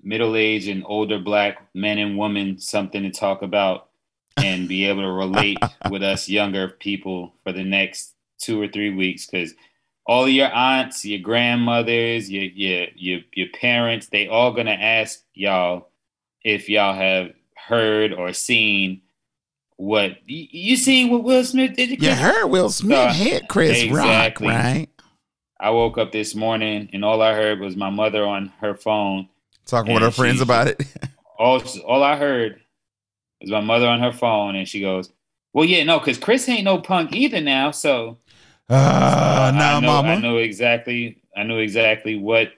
middle-aged 0.03 0.69
and 0.69 0.85
older 0.87 1.19
black 1.19 1.69
men 1.75 1.99
and 1.99 2.17
women 2.17 2.59
something 2.59 3.03
to 3.03 3.11
talk 3.11 3.43
about 3.43 3.89
and 4.37 4.69
be 4.69 4.87
able 4.87 5.03
to 5.03 5.11
relate 5.11 5.59
with 5.91 6.03
us 6.03 6.29
younger 6.29 6.69
people 6.69 7.35
for 7.45 7.53
the 7.53 7.65
next 7.65 8.15
two 8.39 8.61
or 8.61 8.69
three 8.69 8.95
weeks 8.95 9.27
because 9.27 9.55
all 10.07 10.27
your 10.29 10.51
aunts, 10.53 11.05
your 11.05 11.21
grandmothers, 11.21 12.31
your 12.31 12.45
your 12.45 12.87
your, 12.97 13.21
your 13.35 13.49
parents, 13.61 14.09
they 14.09 14.27
all 14.27 14.53
gonna 14.53 14.71
ask 14.71 15.21
y'all 15.35 15.90
if 16.45 16.69
y'all 16.69 16.95
have 16.95 17.33
heard 17.55 18.13
or 18.13 18.33
seen 18.33 19.03
what 19.77 20.17
you, 20.27 20.47
you 20.51 20.77
seen 20.77 21.11
what 21.11 21.25
Will 21.25 21.45
Smith 21.45 21.75
did. 21.77 22.03
You 22.03 22.15
heard 22.15 22.47
Will 22.47 22.71
Smith 22.71 23.15
hit 23.17 23.49
Chris 23.49 23.83
exactly. 23.83 24.49
Rock, 24.49 24.57
right? 24.65 24.89
I 25.59 25.71
woke 25.71 25.99
up 25.99 26.13
this 26.13 26.35
morning 26.35 26.89
and 26.93 27.05
all 27.05 27.21
I 27.21 27.35
heard 27.35 27.61
was 27.61 27.77
my 27.77 27.91
mother 27.91 28.27
on 28.27 28.53
her 28.61 28.75
phone 28.75 29.29
talking 29.67 29.95
with 29.95 30.03
her 30.03 30.11
she, 30.11 30.17
friends 30.17 30.41
about 30.41 30.69
it. 30.69 30.83
all 31.39 31.63
all 31.87 32.03
I 32.03 32.17
heard 32.17 32.61
was 33.41 33.51
my 33.51 33.61
mother 33.61 33.87
on 33.87 34.01
her 34.01 34.13
phone, 34.13 34.57
and 34.57 34.69
she 34.69 34.81
goes, 34.81 35.11
"Well, 35.53 35.65
yeah, 35.65 35.85
no, 35.85 35.99
because 35.99 36.19
Chris 36.19 36.49
ain't 36.49 36.65
no 36.65 36.79
punk 36.79 37.15
either 37.15 37.41
now." 37.41 37.71
So, 37.71 38.19
uh, 38.69 39.51
so 39.51 39.57
nah, 39.57 39.77
I 39.77 39.81
know, 39.81 39.87
mama. 39.87 40.09
I 40.09 40.21
know 40.21 40.37
exactly. 40.37 41.23
I 41.37 41.45
knew 41.45 41.59
exactly 41.59 42.17
what 42.17 42.53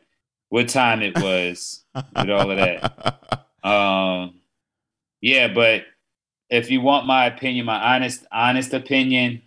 what 0.48 0.68
time 0.68 1.02
it 1.02 1.16
was 1.20 1.84
with 1.94 2.30
all 2.30 2.50
of 2.50 2.56
that. 2.56 3.46
Um, 3.62 4.40
yeah, 5.20 5.48
but 5.48 5.84
if 6.51 6.70
you 6.70 6.80
want 6.80 7.06
my 7.06 7.26
opinion, 7.26 7.66
my 7.66 7.94
honest 7.94 8.26
honest 8.30 8.74
opinion, 8.74 9.43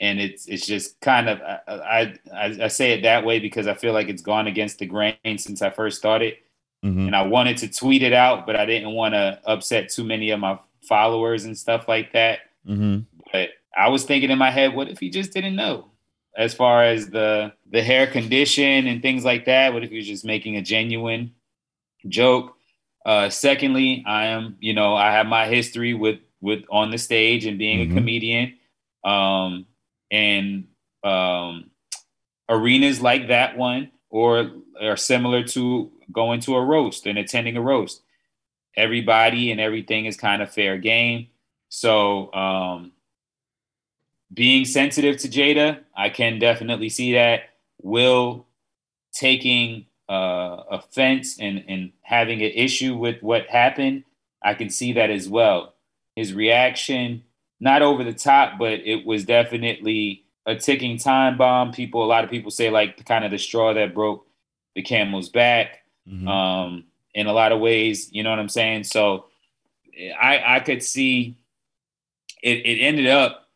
and 0.00 0.20
it's 0.20 0.46
it's 0.46 0.66
just 0.66 1.00
kind 1.00 1.28
of 1.28 1.40
I, 1.42 2.14
I 2.32 2.64
I 2.64 2.68
say 2.68 2.92
it 2.92 3.02
that 3.02 3.24
way 3.24 3.40
because 3.40 3.66
I 3.66 3.74
feel 3.74 3.92
like 3.92 4.08
it's 4.08 4.22
gone 4.22 4.46
against 4.46 4.78
the 4.78 4.86
grain 4.86 5.16
since 5.36 5.60
I 5.60 5.70
first 5.70 5.98
started, 5.98 6.34
mm-hmm. 6.84 7.06
and 7.06 7.16
I 7.16 7.22
wanted 7.22 7.58
to 7.58 7.68
tweet 7.68 8.02
it 8.02 8.12
out, 8.12 8.46
but 8.46 8.56
I 8.56 8.66
didn't 8.66 8.92
want 8.92 9.14
to 9.14 9.40
upset 9.44 9.90
too 9.90 10.04
many 10.04 10.30
of 10.30 10.40
my 10.40 10.58
followers 10.82 11.44
and 11.44 11.58
stuff 11.58 11.88
like 11.88 12.12
that. 12.12 12.40
Mm-hmm. 12.66 13.00
But 13.32 13.50
I 13.76 13.88
was 13.88 14.04
thinking 14.04 14.30
in 14.30 14.38
my 14.38 14.50
head, 14.50 14.74
what 14.74 14.88
if 14.88 14.98
he 14.98 15.10
just 15.10 15.32
didn't 15.32 15.56
know? 15.56 15.90
As 16.36 16.54
far 16.54 16.84
as 16.84 17.10
the 17.10 17.52
the 17.70 17.82
hair 17.82 18.06
condition 18.06 18.86
and 18.86 19.02
things 19.02 19.24
like 19.24 19.44
that, 19.46 19.74
what 19.74 19.82
if 19.82 19.90
he 19.90 19.96
was 19.96 20.06
just 20.06 20.24
making 20.24 20.56
a 20.56 20.62
genuine 20.62 21.32
joke? 22.06 22.57
Uh, 23.04 23.30
secondly, 23.30 24.04
I 24.06 24.26
am, 24.26 24.56
you 24.60 24.74
know, 24.74 24.94
I 24.94 25.12
have 25.12 25.26
my 25.26 25.46
history 25.46 25.94
with 25.94 26.18
with 26.40 26.64
on 26.70 26.90
the 26.90 26.98
stage 26.98 27.46
and 27.46 27.58
being 27.58 27.80
mm-hmm. 27.80 27.96
a 27.96 28.00
comedian, 28.00 28.54
um, 29.04 29.66
and 30.10 30.68
um, 31.04 31.70
arenas 32.48 33.00
like 33.00 33.28
that 33.28 33.56
one 33.56 33.90
or 34.10 34.50
are 34.80 34.96
similar 34.96 35.42
to 35.42 35.90
going 36.12 36.40
to 36.40 36.56
a 36.56 36.64
roast 36.64 37.06
and 37.06 37.18
attending 37.18 37.56
a 37.56 37.60
roast. 37.60 38.02
Everybody 38.76 39.50
and 39.50 39.60
everything 39.60 40.06
is 40.06 40.16
kind 40.16 40.40
of 40.40 40.50
fair 40.50 40.78
game. 40.78 41.28
So, 41.68 42.32
um, 42.32 42.92
being 44.32 44.64
sensitive 44.64 45.16
to 45.18 45.28
Jada, 45.28 45.80
I 45.96 46.10
can 46.10 46.38
definitely 46.38 46.88
see 46.88 47.14
that. 47.14 47.50
Will 47.80 48.46
taking 49.12 49.86
uh, 50.08 50.62
offense 50.70 51.38
and 51.38 51.64
and 51.68 51.92
having 52.02 52.42
an 52.42 52.50
issue 52.54 52.96
with 52.96 53.22
what 53.22 53.46
happened, 53.46 54.04
I 54.42 54.54
can 54.54 54.70
see 54.70 54.94
that 54.94 55.10
as 55.10 55.28
well. 55.28 55.74
His 56.16 56.32
reaction, 56.32 57.22
not 57.60 57.82
over 57.82 58.04
the 58.04 58.14
top, 58.14 58.58
but 58.58 58.80
it 58.80 59.06
was 59.06 59.24
definitely 59.24 60.24
a 60.46 60.56
ticking 60.56 60.98
time 60.98 61.36
bomb. 61.36 61.72
People, 61.72 62.02
a 62.02 62.06
lot 62.06 62.24
of 62.24 62.30
people 62.30 62.50
say 62.50 62.70
like 62.70 63.04
kind 63.04 63.24
of 63.24 63.30
the 63.30 63.38
straw 63.38 63.74
that 63.74 63.94
broke 63.94 64.26
the 64.74 64.82
camel's 64.82 65.28
back. 65.28 65.82
Mm-hmm. 66.08 66.26
Um, 66.26 66.84
in 67.14 67.26
a 67.26 67.32
lot 67.32 67.52
of 67.52 67.60
ways, 67.60 68.08
you 68.12 68.22
know 68.22 68.30
what 68.30 68.38
I'm 68.38 68.48
saying. 68.48 68.84
So 68.84 69.26
I 70.18 70.56
I 70.56 70.60
could 70.60 70.82
see 70.82 71.36
it. 72.42 72.58
It 72.64 72.80
ended 72.80 73.08
up 73.08 73.48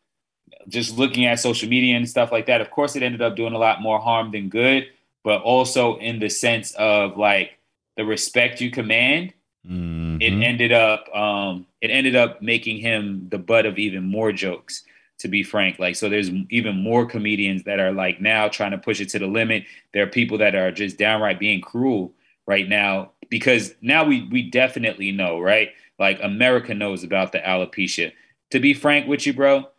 just 0.67 0.97
looking 0.97 1.25
at 1.25 1.39
social 1.39 1.67
media 1.67 1.97
and 1.97 2.07
stuff 2.07 2.31
like 2.31 2.45
that. 2.45 2.61
Of 2.61 2.69
course, 2.69 2.95
it 2.95 3.03
ended 3.03 3.21
up 3.21 3.35
doing 3.35 3.53
a 3.53 3.57
lot 3.57 3.81
more 3.81 3.99
harm 3.99 4.31
than 4.31 4.49
good 4.49 4.87
but 5.23 5.41
also 5.41 5.97
in 5.97 6.19
the 6.19 6.29
sense 6.29 6.73
of 6.73 7.17
like 7.17 7.57
the 7.97 8.05
respect 8.05 8.61
you 8.61 8.71
command. 8.71 9.33
Mm-hmm. 9.67 10.21
It 10.21 10.45
ended 10.45 10.71
up 10.73 11.13
um, 11.15 11.65
it 11.81 11.89
ended 11.89 12.15
up 12.15 12.41
making 12.41 12.77
him 12.77 13.27
the 13.29 13.37
butt 13.37 13.65
of 13.65 13.77
even 13.77 14.03
more 14.03 14.31
jokes. 14.31 14.83
To 15.19 15.27
be 15.29 15.43
frank, 15.43 15.79
like 15.79 15.95
so, 15.95 16.09
there's 16.09 16.29
even 16.49 16.75
more 16.75 17.05
comedians 17.05 17.63
that 17.63 17.79
are 17.79 17.93
like 17.93 18.19
now 18.19 18.49
trying 18.49 18.71
to 18.71 18.77
push 18.77 18.99
it 18.99 19.07
to 19.09 19.19
the 19.19 19.27
limit. 19.27 19.63
There 19.93 20.03
are 20.03 20.07
people 20.07 20.39
that 20.39 20.53
are 20.53 20.71
just 20.71 20.97
downright 20.97 21.39
being 21.39 21.61
cruel 21.61 22.11
right 22.45 22.67
now 22.67 23.11
because 23.29 23.73
now 23.81 24.03
we 24.03 24.27
we 24.29 24.49
definitely 24.49 25.11
know, 25.11 25.39
right? 25.39 25.69
Like 25.97 26.19
America 26.21 26.73
knows 26.73 27.03
about 27.03 27.31
the 27.31 27.39
alopecia. 27.39 28.11
To 28.51 28.59
be 28.59 28.73
frank 28.73 29.07
with 29.07 29.25
you, 29.25 29.33
bro, 29.33 29.69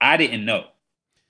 I 0.00 0.16
didn't 0.16 0.44
know. 0.44 0.66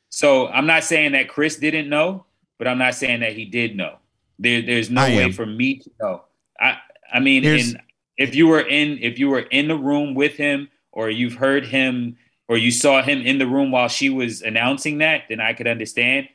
So 0.08 0.48
I'm 0.48 0.66
not 0.66 0.84
saying 0.84 1.12
that 1.12 1.28
Chris 1.28 1.56
didn't 1.56 1.88
know, 1.88 2.24
but 2.58 2.68
I'm 2.68 2.78
not 2.78 2.94
saying 2.94 3.20
that 3.20 3.32
he 3.32 3.44
did 3.44 3.76
know. 3.76 3.96
There, 4.38 4.62
there's 4.62 4.90
no 4.90 5.02
I 5.02 5.08
way 5.08 5.24
am. 5.24 5.32
for 5.32 5.46
me 5.46 5.78
to 5.78 5.90
know. 6.00 6.24
I, 6.60 6.78
I 7.12 7.20
mean, 7.20 7.44
in, 7.44 7.80
if 8.16 8.34
you 8.34 8.46
were 8.46 8.60
in, 8.60 8.98
if 9.00 9.18
you 9.18 9.28
were 9.28 9.40
in 9.40 9.68
the 9.68 9.76
room 9.76 10.14
with 10.14 10.34
him, 10.34 10.68
or 10.92 11.10
you've 11.10 11.34
heard 11.34 11.66
him, 11.66 12.16
or 12.48 12.56
you 12.56 12.70
saw 12.70 13.02
him 13.02 13.20
in 13.22 13.38
the 13.38 13.46
room 13.46 13.70
while 13.70 13.88
she 13.88 14.10
was 14.10 14.42
announcing 14.42 14.98
that, 14.98 15.24
then 15.28 15.40
I 15.40 15.52
could 15.52 15.66
understand. 15.66 16.28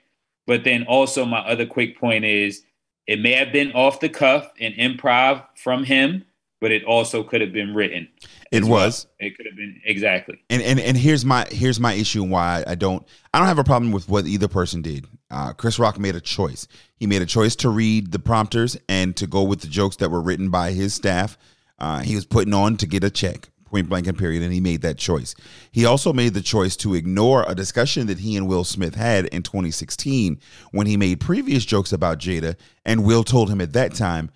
But 0.48 0.64
then 0.64 0.84
also, 0.84 1.26
my 1.26 1.40
other 1.40 1.66
quick 1.66 2.00
point 2.00 2.26
is, 2.26 2.64
it 3.08 3.20
may 3.20 3.34
have 3.34 3.52
been 3.52 3.72
off 3.74 4.00
the 4.00 4.10
cuff 4.10 4.52
and 4.60 4.74
improv 4.76 5.46
from 5.58 5.84
him, 5.84 6.24
but 6.62 6.72
it 6.72 6.86
also 6.86 7.24
could 7.24 7.42
have 7.42 7.52
been 7.52 7.74
written. 7.74 8.08
It 8.52 8.64
was. 8.64 9.08
Well. 9.20 9.28
It 9.28 9.38
could 9.38 9.46
have 9.46 9.56
been 9.56 9.82
exactly. 9.84 10.42
And 10.50 10.62
and 10.62 10.80
and 10.80 10.96
here's 10.96 11.26
my 11.26 11.46
here's 11.50 11.80
my 11.80 11.94
issue 11.94 12.24
and 12.24 12.32
why 12.32 12.64
I 12.66 12.76
don't 12.76 13.06
I 13.34 13.40
don't 13.40 13.48
have 13.48 13.60
a 13.60 13.64
problem 13.64 13.92
with 13.92 14.08
what 14.08 14.26
either 14.26 14.48
person 14.48 14.82
did. 14.82 15.06
Uh, 15.34 15.52
Chris 15.54 15.80
Rock 15.80 16.00
made 16.00 16.16
a 16.16 16.22
choice. 16.22 16.68
He 16.96 17.08
made 17.08 17.22
a 17.22 17.26
choice 17.26 17.56
to 17.58 17.70
read 17.70 18.12
the 18.12 18.20
prompters 18.20 18.78
and 18.88 19.16
to 19.18 19.26
go 19.26 19.42
with 19.44 19.62
the 19.62 19.68
jokes 19.68 19.96
that 19.98 20.12
were 20.12 20.22
written 20.22 20.50
by 20.50 20.72
his 20.72 20.94
staff. 20.94 21.38
Uh, 21.80 22.00
he 22.00 22.16
was 22.16 22.26
putting 22.26 22.54
on 22.54 22.78
to 22.78 22.86
get 22.86 23.04
a 23.04 23.10
check, 23.10 23.50
point 23.66 23.90
blank 23.90 24.06
and 24.06 24.18
period, 24.18 24.44
and 24.44 24.54
he 24.54 24.62
made 24.62 24.82
that 24.84 24.98
choice. 24.98 25.34
He 25.72 25.86
also 25.86 26.14
made 26.14 26.36
the 26.36 26.42
choice 26.42 26.78
to 26.78 26.94
ignore 26.94 27.44
a 27.48 27.56
discussion 27.56 28.08
that 28.08 28.20
he 28.20 28.38
and 28.38 28.48
Will 28.48 28.64
Smith 28.64 28.96
had 28.96 29.26
in 29.26 29.42
2016 29.42 30.40
when 30.72 30.86
he 30.86 30.98
made 30.98 31.20
previous 31.20 31.66
jokes 31.66 31.92
about 31.92 32.20
Jada, 32.20 32.56
and 32.86 33.04
Will 33.04 33.24
told 33.24 33.50
him 33.50 33.60
at 33.60 33.74
that 33.74 33.96
time 33.96 34.30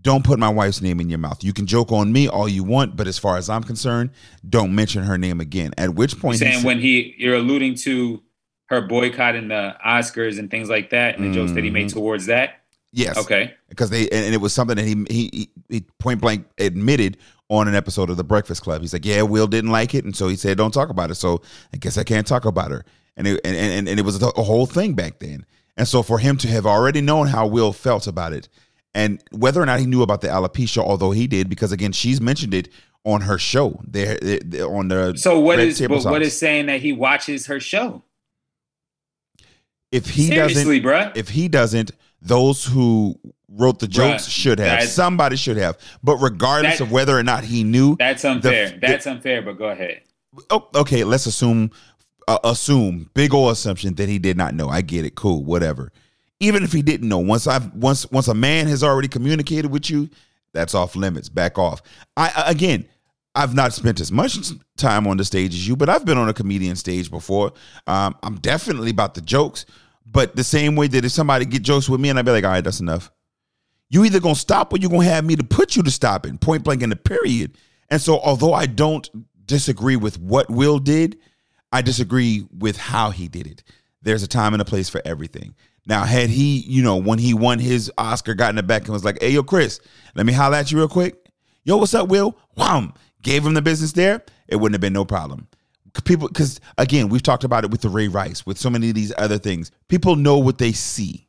don't 0.00 0.24
put 0.24 0.38
my 0.38 0.48
wife's 0.48 0.80
name 0.80 1.00
in 1.00 1.08
your 1.08 1.18
mouth. 1.18 1.42
You 1.42 1.52
can 1.52 1.66
joke 1.66 1.90
on 1.92 2.12
me 2.12 2.28
all 2.28 2.48
you 2.48 2.62
want, 2.62 2.96
but 2.96 3.06
as 3.06 3.18
far 3.18 3.36
as 3.36 3.50
I'm 3.50 3.64
concerned, 3.64 4.10
don't 4.48 4.74
mention 4.74 5.02
her 5.02 5.18
name 5.18 5.40
again. 5.40 5.72
At 5.76 5.94
which 5.94 6.18
point, 6.18 6.40
you're 6.40 6.46
saying 6.46 6.52
he 6.52 6.58
said, 6.60 6.66
when 6.66 6.78
he 6.80 7.14
you're 7.18 7.34
alluding 7.34 7.74
to 7.76 8.22
her 8.68 8.82
boycotting 8.82 9.48
the 9.48 9.74
Oscars 9.84 10.38
and 10.38 10.50
things 10.50 10.68
like 10.68 10.90
that, 10.90 11.16
and 11.16 11.24
the 11.24 11.28
mm-hmm. 11.28 11.34
jokes 11.34 11.52
that 11.52 11.64
he 11.64 11.70
made 11.70 11.88
mm-hmm. 11.88 11.98
towards 11.98 12.26
that. 12.26 12.60
Yes. 12.92 13.18
Okay. 13.18 13.54
Because 13.68 13.90
they 13.90 14.08
and 14.08 14.34
it 14.34 14.40
was 14.40 14.52
something 14.52 14.76
that 14.76 14.86
he, 14.86 15.04
he 15.10 15.50
he 15.68 15.80
point 15.98 16.20
blank 16.20 16.46
admitted 16.58 17.18
on 17.48 17.68
an 17.68 17.74
episode 17.74 18.10
of 18.10 18.16
The 18.16 18.24
Breakfast 18.24 18.62
Club. 18.62 18.80
He's 18.80 18.92
like, 18.92 19.04
"Yeah, 19.04 19.22
Will 19.22 19.46
didn't 19.46 19.70
like 19.70 19.94
it, 19.94 20.04
and 20.04 20.16
so 20.16 20.28
he 20.28 20.36
said, 20.36 20.56
don't 20.56 20.72
talk 20.72 20.88
about 20.88 21.10
it." 21.10 21.16
So 21.16 21.42
I 21.72 21.76
guess 21.76 21.98
I 21.98 22.04
can't 22.04 22.26
talk 22.26 22.44
about 22.44 22.70
her. 22.70 22.84
And 23.16 23.26
it, 23.26 23.40
and, 23.44 23.56
and 23.56 23.88
and 23.88 24.00
it 24.00 24.04
was 24.04 24.22
a 24.22 24.30
whole 24.42 24.66
thing 24.66 24.94
back 24.94 25.18
then. 25.18 25.44
And 25.76 25.86
so 25.86 26.02
for 26.02 26.18
him 26.18 26.36
to 26.38 26.48
have 26.48 26.66
already 26.66 27.00
known 27.00 27.28
how 27.28 27.46
Will 27.46 27.72
felt 27.72 28.06
about 28.06 28.32
it 28.32 28.48
and 28.94 29.22
whether 29.30 29.62
or 29.62 29.66
not 29.66 29.80
he 29.80 29.86
knew 29.86 30.02
about 30.02 30.22
the 30.22 30.28
alopecia, 30.28 30.78
although 30.78 31.12
he 31.12 31.26
did, 31.26 31.48
because 31.48 31.72
again, 31.72 31.92
she's 31.92 32.20
mentioned 32.20 32.54
it 32.54 32.68
on 33.04 33.20
her 33.22 33.38
show 33.38 33.80
there 33.86 34.18
on 34.66 34.88
the. 34.88 35.14
So 35.16 35.38
what 35.38 35.60
is 35.60 35.80
but 35.80 36.04
what 36.04 36.22
is 36.22 36.36
saying 36.36 36.66
that 36.66 36.80
he 36.80 36.92
watches 36.92 37.46
her 37.46 37.60
show? 37.60 38.02
If 39.90 40.10
he 40.10 40.26
Seriously, 40.26 40.80
doesn't, 40.80 41.12
bruh. 41.14 41.16
if 41.16 41.28
he 41.28 41.48
doesn't, 41.48 41.92
those 42.20 42.64
who 42.64 43.18
wrote 43.48 43.78
the 43.78 43.88
jokes 43.88 44.26
bruh, 44.26 44.30
should 44.30 44.58
have. 44.58 44.84
Somebody 44.84 45.36
should 45.36 45.56
have. 45.56 45.78
But 46.02 46.16
regardless 46.16 46.78
that, 46.78 46.84
of 46.84 46.92
whether 46.92 47.16
or 47.16 47.22
not 47.22 47.44
he 47.44 47.64
knew, 47.64 47.96
that's 47.96 48.24
unfair. 48.24 48.70
The, 48.70 48.78
that's 48.78 49.06
unfair. 49.06 49.42
But 49.42 49.58
go 49.58 49.66
ahead. 49.66 50.02
Oh, 50.50 50.68
okay. 50.74 51.04
Let's 51.04 51.26
assume, 51.26 51.70
uh, 52.26 52.38
assume 52.44 53.10
big 53.14 53.32
old 53.32 53.52
assumption 53.52 53.94
that 53.94 54.08
he 54.08 54.18
did 54.18 54.36
not 54.36 54.54
know. 54.54 54.68
I 54.68 54.82
get 54.82 55.04
it. 55.04 55.14
Cool. 55.14 55.42
Whatever 55.44 55.92
even 56.40 56.62
if 56.62 56.72
he 56.72 56.82
didn't 56.82 57.08
know 57.08 57.18
once 57.18 57.46
i've 57.46 57.72
once 57.74 58.10
once 58.10 58.28
a 58.28 58.34
man 58.34 58.66
has 58.66 58.82
already 58.82 59.08
communicated 59.08 59.70
with 59.70 59.90
you 59.90 60.08
that's 60.52 60.74
off 60.74 60.96
limits 60.96 61.28
back 61.28 61.58
off 61.58 61.82
i 62.16 62.44
again 62.46 62.86
i've 63.34 63.54
not 63.54 63.72
spent 63.72 64.00
as 64.00 64.10
much 64.10 64.38
time 64.76 65.06
on 65.06 65.16
the 65.16 65.24
stage 65.24 65.54
as 65.54 65.66
you 65.66 65.76
but 65.76 65.88
i've 65.88 66.04
been 66.04 66.18
on 66.18 66.28
a 66.28 66.34
comedian 66.34 66.76
stage 66.76 67.10
before 67.10 67.52
um, 67.86 68.16
i'm 68.22 68.36
definitely 68.36 68.90
about 68.90 69.14
the 69.14 69.20
jokes 69.20 69.66
but 70.06 70.34
the 70.36 70.44
same 70.44 70.76
way 70.76 70.86
that 70.86 71.04
if 71.04 71.12
somebody 71.12 71.44
get 71.44 71.62
jokes 71.62 71.88
with 71.88 72.00
me 72.00 72.08
and 72.08 72.18
i'd 72.18 72.24
be 72.24 72.30
like 72.30 72.44
all 72.44 72.50
right 72.50 72.64
that's 72.64 72.80
enough 72.80 73.10
you 73.90 74.04
either 74.04 74.20
gonna 74.20 74.34
stop 74.34 74.72
or 74.72 74.78
you're 74.78 74.90
gonna 74.90 75.04
have 75.04 75.24
me 75.24 75.36
to 75.36 75.44
put 75.44 75.76
you 75.76 75.82
to 75.82 75.90
stop 75.90 76.26
it 76.26 76.40
point 76.40 76.64
blank 76.64 76.82
in 76.82 76.90
the 76.90 76.96
period 76.96 77.56
and 77.90 78.00
so 78.00 78.18
although 78.20 78.54
i 78.54 78.66
don't 78.66 79.10
disagree 79.46 79.96
with 79.96 80.18
what 80.18 80.48
will 80.50 80.78
did 80.78 81.18
i 81.72 81.82
disagree 81.82 82.46
with 82.56 82.76
how 82.76 83.10
he 83.10 83.28
did 83.28 83.46
it 83.46 83.62
there's 84.02 84.22
a 84.22 84.28
time 84.28 84.52
and 84.52 84.62
a 84.62 84.64
place 84.64 84.88
for 84.88 85.02
everything 85.04 85.54
now, 85.88 86.04
had 86.04 86.28
he, 86.28 86.58
you 86.58 86.82
know, 86.82 86.96
when 86.96 87.18
he 87.18 87.32
won 87.32 87.58
his 87.58 87.90
Oscar, 87.96 88.34
got 88.34 88.50
in 88.50 88.56
the 88.56 88.62
back 88.62 88.82
and 88.82 88.90
was 88.90 89.06
like, 89.06 89.22
hey, 89.22 89.30
yo, 89.30 89.42
Chris, 89.42 89.80
let 90.14 90.26
me 90.26 90.34
holler 90.34 90.56
at 90.56 90.70
you 90.70 90.76
real 90.76 90.86
quick. 90.86 91.16
Yo, 91.64 91.78
what's 91.78 91.94
up, 91.94 92.08
Will? 92.08 92.36
Wham! 92.56 92.92
Gave 93.22 93.44
him 93.44 93.54
the 93.54 93.62
business 93.62 93.92
there, 93.92 94.22
it 94.46 94.56
wouldn't 94.56 94.74
have 94.74 94.80
been 94.80 94.92
no 94.92 95.04
problem. 95.04 95.48
People, 96.04 96.28
because 96.28 96.60
again, 96.76 97.08
we've 97.08 97.22
talked 97.22 97.44
about 97.44 97.64
it 97.64 97.70
with 97.70 97.80
the 97.80 97.88
Ray 97.88 98.08
Rice, 98.08 98.46
with 98.46 98.58
so 98.58 98.70
many 98.70 98.90
of 98.90 98.94
these 98.94 99.12
other 99.18 99.38
things. 99.38 99.72
People 99.88 100.16
know 100.16 100.38
what 100.38 100.58
they 100.58 100.72
see. 100.72 101.26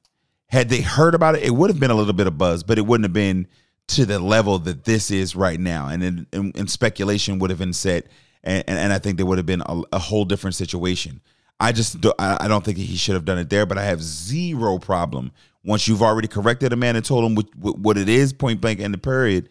Had 0.47 0.69
they 0.69 0.81
heard 0.81 1.15
about 1.15 1.35
it, 1.35 1.43
it 1.43 1.51
would 1.51 1.69
have 1.69 1.79
been 1.79 1.91
a 1.91 1.95
little 1.95 2.13
bit 2.13 2.27
of 2.27 2.37
buzz, 2.37 2.63
but 2.63 2.77
it 2.77 2.85
wouldn't 2.85 3.05
have 3.05 3.13
been 3.13 3.47
to 3.87 4.05
the 4.05 4.19
level 4.19 4.59
that 4.59 4.83
this 4.83 5.09
is 5.09 5.35
right 5.35 5.59
now. 5.59 5.87
And, 5.87 6.27
and 6.31 6.69
speculation 6.69 7.39
would 7.39 7.49
have 7.49 7.59
been 7.59 7.73
set. 7.73 8.07
And, 8.43 8.63
and, 8.67 8.77
and 8.77 8.93
I 8.93 8.99
think 8.99 9.17
there 9.17 9.25
would 9.25 9.39
have 9.39 9.47
been 9.47 9.63
a, 9.65 9.81
a 9.93 9.99
whole 9.99 10.25
different 10.25 10.55
situation. 10.55 11.21
I 11.59 11.71
just 11.71 11.99
do, 11.99 12.13
I 12.17 12.47
don't 12.47 12.63
think 12.63 12.77
he 12.77 12.95
should 12.95 13.15
have 13.15 13.25
done 13.25 13.37
it 13.37 13.49
there, 13.49 13.65
but 13.65 13.77
I 13.77 13.83
have 13.83 14.01
zero 14.01 14.77
problem 14.77 15.31
once 15.63 15.87
you've 15.87 16.01
already 16.01 16.27
corrected 16.27 16.71
a 16.71 16.75
man 16.75 16.95
and 16.95 17.03
told 17.03 17.25
him 17.25 17.35
what, 17.35 17.77
what 17.77 17.97
it 17.97 18.07
is, 18.07 18.31
point 18.31 18.61
blank, 18.61 18.79
in 18.79 18.91
the 18.91 18.97
period. 18.97 19.49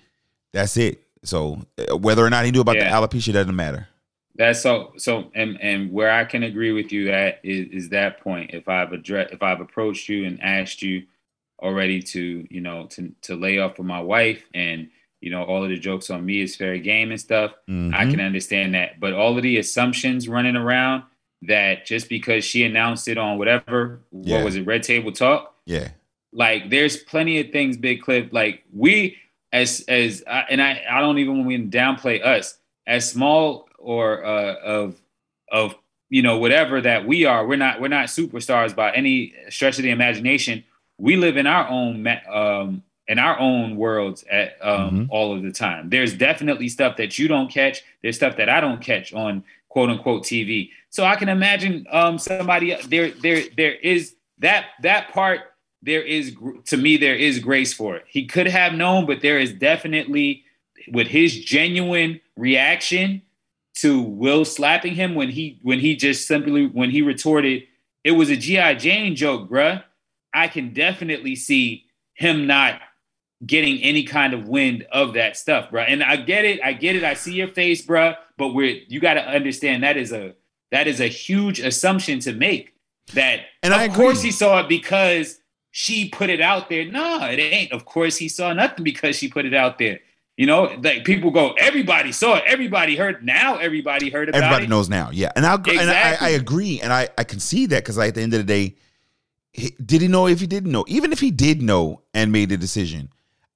That's 0.52 0.76
it. 0.78 1.02
So 1.24 1.60
uh, 1.78 1.96
whether 1.96 2.24
or 2.24 2.30
not 2.30 2.44
he 2.44 2.50
knew 2.50 2.60
about 2.60 2.76
yeah. 2.76 3.00
the 3.00 3.06
alopecia 3.06 3.32
doesn't 3.32 3.54
matter. 3.54 3.88
That's 4.34 4.62
so 4.62 4.92
so 4.96 5.30
and 5.34 5.60
and 5.60 5.92
where 5.92 6.12
I 6.12 6.24
can 6.24 6.44
agree 6.44 6.72
with 6.72 6.92
you 6.92 7.10
at 7.10 7.40
is 7.42 7.84
is 7.84 7.88
that 7.90 8.20
point. 8.20 8.52
If 8.54 8.68
I've 8.68 8.92
addressed 8.92 9.32
if 9.32 9.42
I've 9.42 9.60
approached 9.60 10.08
you 10.08 10.26
and 10.26 10.40
asked 10.40 10.80
you 10.80 11.02
already 11.60 12.00
to 12.00 12.46
you 12.48 12.60
know 12.60 12.86
to 12.86 13.12
to 13.22 13.34
lay 13.34 13.58
off 13.58 13.74
for 13.74 13.82
my 13.82 14.00
wife 14.00 14.44
and 14.54 14.90
you 15.20 15.30
know 15.30 15.42
all 15.42 15.64
of 15.64 15.70
the 15.70 15.76
jokes 15.76 16.08
on 16.08 16.24
me 16.24 16.40
is 16.40 16.54
fair 16.54 16.78
game 16.78 17.10
and 17.10 17.20
stuff, 17.20 17.52
mm-hmm. 17.68 17.92
I 17.92 18.08
can 18.08 18.20
understand 18.20 18.74
that. 18.74 19.00
But 19.00 19.12
all 19.12 19.36
of 19.36 19.42
the 19.42 19.58
assumptions 19.58 20.28
running 20.28 20.56
around 20.56 21.02
that 21.42 21.84
just 21.84 22.08
because 22.08 22.44
she 22.44 22.64
announced 22.64 23.08
it 23.08 23.18
on 23.18 23.38
whatever, 23.38 24.00
yeah. 24.12 24.36
what 24.36 24.44
was 24.44 24.56
it, 24.56 24.66
Red 24.66 24.84
Table 24.84 25.10
Talk? 25.10 25.54
Yeah. 25.66 25.88
Like 26.32 26.70
there's 26.70 26.96
plenty 26.96 27.40
of 27.40 27.50
things, 27.50 27.76
Big 27.76 28.02
Cliff. 28.02 28.28
Like 28.32 28.62
we 28.72 29.16
as 29.52 29.84
as 29.88 30.22
I, 30.26 30.44
and 30.50 30.62
I 30.62 30.82
I 30.90 31.00
don't 31.00 31.18
even 31.18 31.44
want 31.44 31.72
to 31.72 31.78
downplay 31.78 32.24
us 32.24 32.58
as 32.86 33.10
small 33.10 33.68
or 33.78 34.24
uh, 34.24 34.54
of 34.54 35.00
of 35.50 35.74
you 36.10 36.22
know 36.22 36.38
whatever 36.38 36.80
that 36.80 37.06
we 37.06 37.24
are. 37.24 37.46
We're 37.46 37.56
not 37.56 37.80
we're 37.80 37.88
not 37.88 38.06
superstars 38.06 38.74
by 38.74 38.92
any 38.92 39.34
stretch 39.48 39.78
of 39.78 39.84
the 39.84 39.90
imagination. 39.90 40.64
We 40.98 41.16
live 41.16 41.36
in 41.36 41.46
our 41.46 41.68
own 41.68 42.06
um, 42.30 42.82
in 43.06 43.18
our 43.18 43.38
own 43.38 43.76
worlds 43.76 44.24
at 44.30 44.56
um, 44.60 44.90
mm-hmm. 44.90 45.04
all 45.10 45.34
of 45.34 45.42
the 45.42 45.52
time. 45.52 45.88
There's 45.88 46.14
definitely 46.14 46.68
stuff 46.68 46.96
that 46.96 47.18
you 47.18 47.28
don't 47.28 47.50
catch. 47.50 47.82
There's 48.02 48.16
stuff 48.16 48.36
that 48.36 48.48
I 48.48 48.60
don't 48.60 48.80
catch 48.80 49.12
on 49.12 49.44
quote 49.68 49.90
unquote 49.90 50.24
TV. 50.24 50.70
So 50.90 51.04
I 51.04 51.16
can 51.16 51.28
imagine 51.28 51.86
um, 51.90 52.18
somebody 52.18 52.76
there. 52.86 53.10
There, 53.10 53.42
there 53.56 53.74
is 53.74 54.14
that 54.38 54.66
that 54.82 55.12
part. 55.12 55.40
There 55.82 56.02
is 56.02 56.34
to 56.66 56.76
me 56.76 56.96
there 56.96 57.14
is 57.14 57.38
grace 57.38 57.72
for 57.72 57.96
it. 57.96 58.04
He 58.08 58.26
could 58.26 58.48
have 58.48 58.74
known, 58.74 59.06
but 59.06 59.20
there 59.20 59.38
is 59.38 59.52
definitely 59.52 60.44
with 60.92 61.08
his 61.08 61.38
genuine 61.38 62.20
reaction 62.36 63.22
to 63.76 64.02
Will 64.02 64.44
slapping 64.44 64.94
him 64.94 65.14
when 65.14 65.30
he 65.30 65.58
when 65.62 65.78
he 65.78 65.94
just 65.96 66.26
simply 66.26 66.66
when 66.66 66.90
he 66.90 67.02
retorted, 67.02 67.64
it 68.04 68.12
was 68.12 68.30
a 68.30 68.36
GI 68.36 68.76
Jane 68.76 69.14
joke, 69.14 69.48
bruh. 69.48 69.84
I 70.34 70.48
can 70.48 70.72
definitely 70.72 71.36
see 71.36 71.86
him 72.14 72.46
not 72.46 72.80
getting 73.46 73.80
any 73.82 74.02
kind 74.02 74.34
of 74.34 74.48
wind 74.48 74.84
of 74.90 75.14
that 75.14 75.36
stuff, 75.36 75.70
bruh. 75.70 75.84
And 75.86 76.02
I 76.02 76.16
get 76.16 76.44
it, 76.44 76.60
I 76.62 76.72
get 76.72 76.96
it. 76.96 77.04
I 77.04 77.14
see 77.14 77.34
your 77.34 77.48
face, 77.48 77.84
bruh. 77.84 78.16
But 78.36 78.48
we're 78.48 78.80
you 78.88 79.00
got 79.00 79.14
to 79.14 79.22
understand 79.22 79.84
that 79.84 79.96
is 79.96 80.12
a 80.12 80.34
that 80.70 80.86
is 80.86 81.00
a 81.00 81.06
huge 81.06 81.60
assumption 81.60 82.18
to 82.20 82.32
make. 82.32 82.74
That 83.14 83.46
And 83.62 83.72
of 83.72 83.92
course 83.94 84.22
he 84.22 84.30
saw 84.30 84.60
it 84.60 84.68
because 84.68 85.38
she 85.78 86.08
put 86.08 86.28
it 86.28 86.40
out 86.40 86.68
there. 86.68 86.84
No, 86.90 87.24
it 87.26 87.38
ain't. 87.38 87.70
Of 87.70 87.84
course 87.84 88.16
he 88.16 88.28
saw 88.28 88.52
nothing 88.52 88.82
because 88.82 89.14
she 89.14 89.28
put 89.28 89.46
it 89.46 89.54
out 89.54 89.78
there. 89.78 90.00
You 90.36 90.44
know, 90.44 90.76
like 90.82 91.04
people 91.04 91.30
go, 91.30 91.52
everybody 91.52 92.10
saw 92.10 92.34
it, 92.34 92.44
everybody 92.48 92.96
heard. 92.96 93.24
Now 93.24 93.58
everybody 93.58 94.10
heard 94.10 94.28
about 94.28 94.42
Everybody 94.42 94.64
it. 94.64 94.70
knows 94.70 94.88
now. 94.88 95.10
Yeah. 95.12 95.30
And, 95.36 95.46
I'll, 95.46 95.62
and 95.70 95.88
I, 95.88 96.16
I 96.20 96.28
agree. 96.30 96.80
And 96.80 96.92
I, 96.92 97.08
I 97.16 97.22
can 97.22 97.38
see 97.38 97.66
that 97.66 97.84
because 97.84 97.96
at 97.96 98.16
the 98.16 98.22
end 98.22 98.34
of 98.34 98.38
the 98.38 98.44
day, 98.44 98.74
he, 99.52 99.70
did 99.84 100.02
he 100.02 100.08
know 100.08 100.26
if 100.26 100.40
he 100.40 100.48
didn't 100.48 100.72
know? 100.72 100.84
Even 100.88 101.12
if 101.12 101.20
he 101.20 101.30
did 101.30 101.62
know 101.62 102.02
and 102.12 102.32
made 102.32 102.50
a 102.50 102.56
decision, 102.56 103.10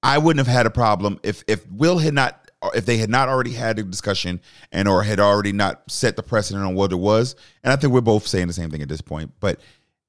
I 0.04 0.18
wouldn't 0.18 0.46
have 0.46 0.54
had 0.54 0.66
a 0.66 0.70
problem 0.70 1.18
if 1.24 1.42
if 1.48 1.68
Will 1.72 1.98
had 1.98 2.14
not 2.14 2.52
if 2.72 2.86
they 2.86 2.98
had 2.98 3.10
not 3.10 3.28
already 3.28 3.52
had 3.52 3.80
a 3.80 3.82
discussion 3.82 4.40
and 4.70 4.86
or 4.86 5.02
had 5.02 5.18
already 5.18 5.50
not 5.50 5.90
set 5.90 6.14
the 6.14 6.22
precedent 6.22 6.64
on 6.64 6.76
what 6.76 6.92
it 6.92 6.96
was. 7.00 7.34
And 7.64 7.72
I 7.72 7.76
think 7.76 7.92
we're 7.92 8.00
both 8.00 8.28
saying 8.28 8.46
the 8.46 8.52
same 8.52 8.70
thing 8.70 8.80
at 8.80 8.88
this 8.88 9.00
point. 9.00 9.32
But 9.40 9.60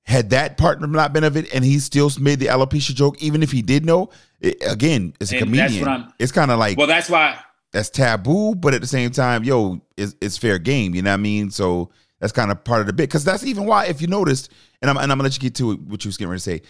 had 0.06 0.32
that 0.32 0.58
partner 0.58 0.86
not 0.88 1.14
been 1.14 1.24
of 1.24 1.38
it 1.38 1.54
and 1.54 1.64
he 1.64 1.80
still 1.80 2.12
made 2.20 2.40
the 2.40 2.48
alopecia 2.48 2.94
joke, 2.94 3.22
even 3.24 3.42
if 3.42 3.52
he 3.52 3.62
did 3.62 3.86
know, 3.86 4.10
it, 4.42 4.58
again, 4.68 5.14
it's 5.20 5.32
a 5.32 5.38
And 5.38 5.46
comedian, 5.46 5.80
what 5.82 5.90
I'm- 5.90 6.14
it's 6.20 6.32
kind 6.32 6.52
of 6.52 6.60
like 6.60 6.78
Well, 6.78 6.88
that's 6.88 7.10
why 7.10 7.38
that's 7.72 7.90
taboo, 7.90 8.54
but 8.56 8.74
at 8.74 8.82
the 8.82 8.88
same 8.88 9.10
time, 9.12 9.44
yo, 9.44 9.82
it's, 9.98 10.16
it's 10.22 10.38
fair 10.38 10.60
game. 10.60 10.94
You 10.94 11.02
know 11.02 11.10
what 11.12 11.16
I 11.20 11.24
mean? 11.24 11.50
So 11.50 11.90
that's 12.20 12.32
kind 12.34 12.52
of 12.52 12.64
part 12.64 12.82
of 12.82 12.88
the 12.88 12.94
bit. 12.94 13.04
Because 13.10 13.24
that's 13.24 13.44
even 13.46 13.66
why, 13.66 13.86
if 13.86 14.00
you 14.02 14.08
noticed, 14.08 14.52
and 14.82 14.92
I'm, 14.92 14.98
and 14.98 15.12
I'm 15.12 15.18
gonna 15.18 15.24
let 15.24 15.34
you 15.36 15.40
get 15.42 15.56
to 15.56 15.72
it, 15.72 15.82
what 15.82 16.04
you 16.06 16.10
was 16.10 16.18
getting 16.18 16.30
ready 16.30 16.40
to 16.40 16.44
say. 16.44 16.62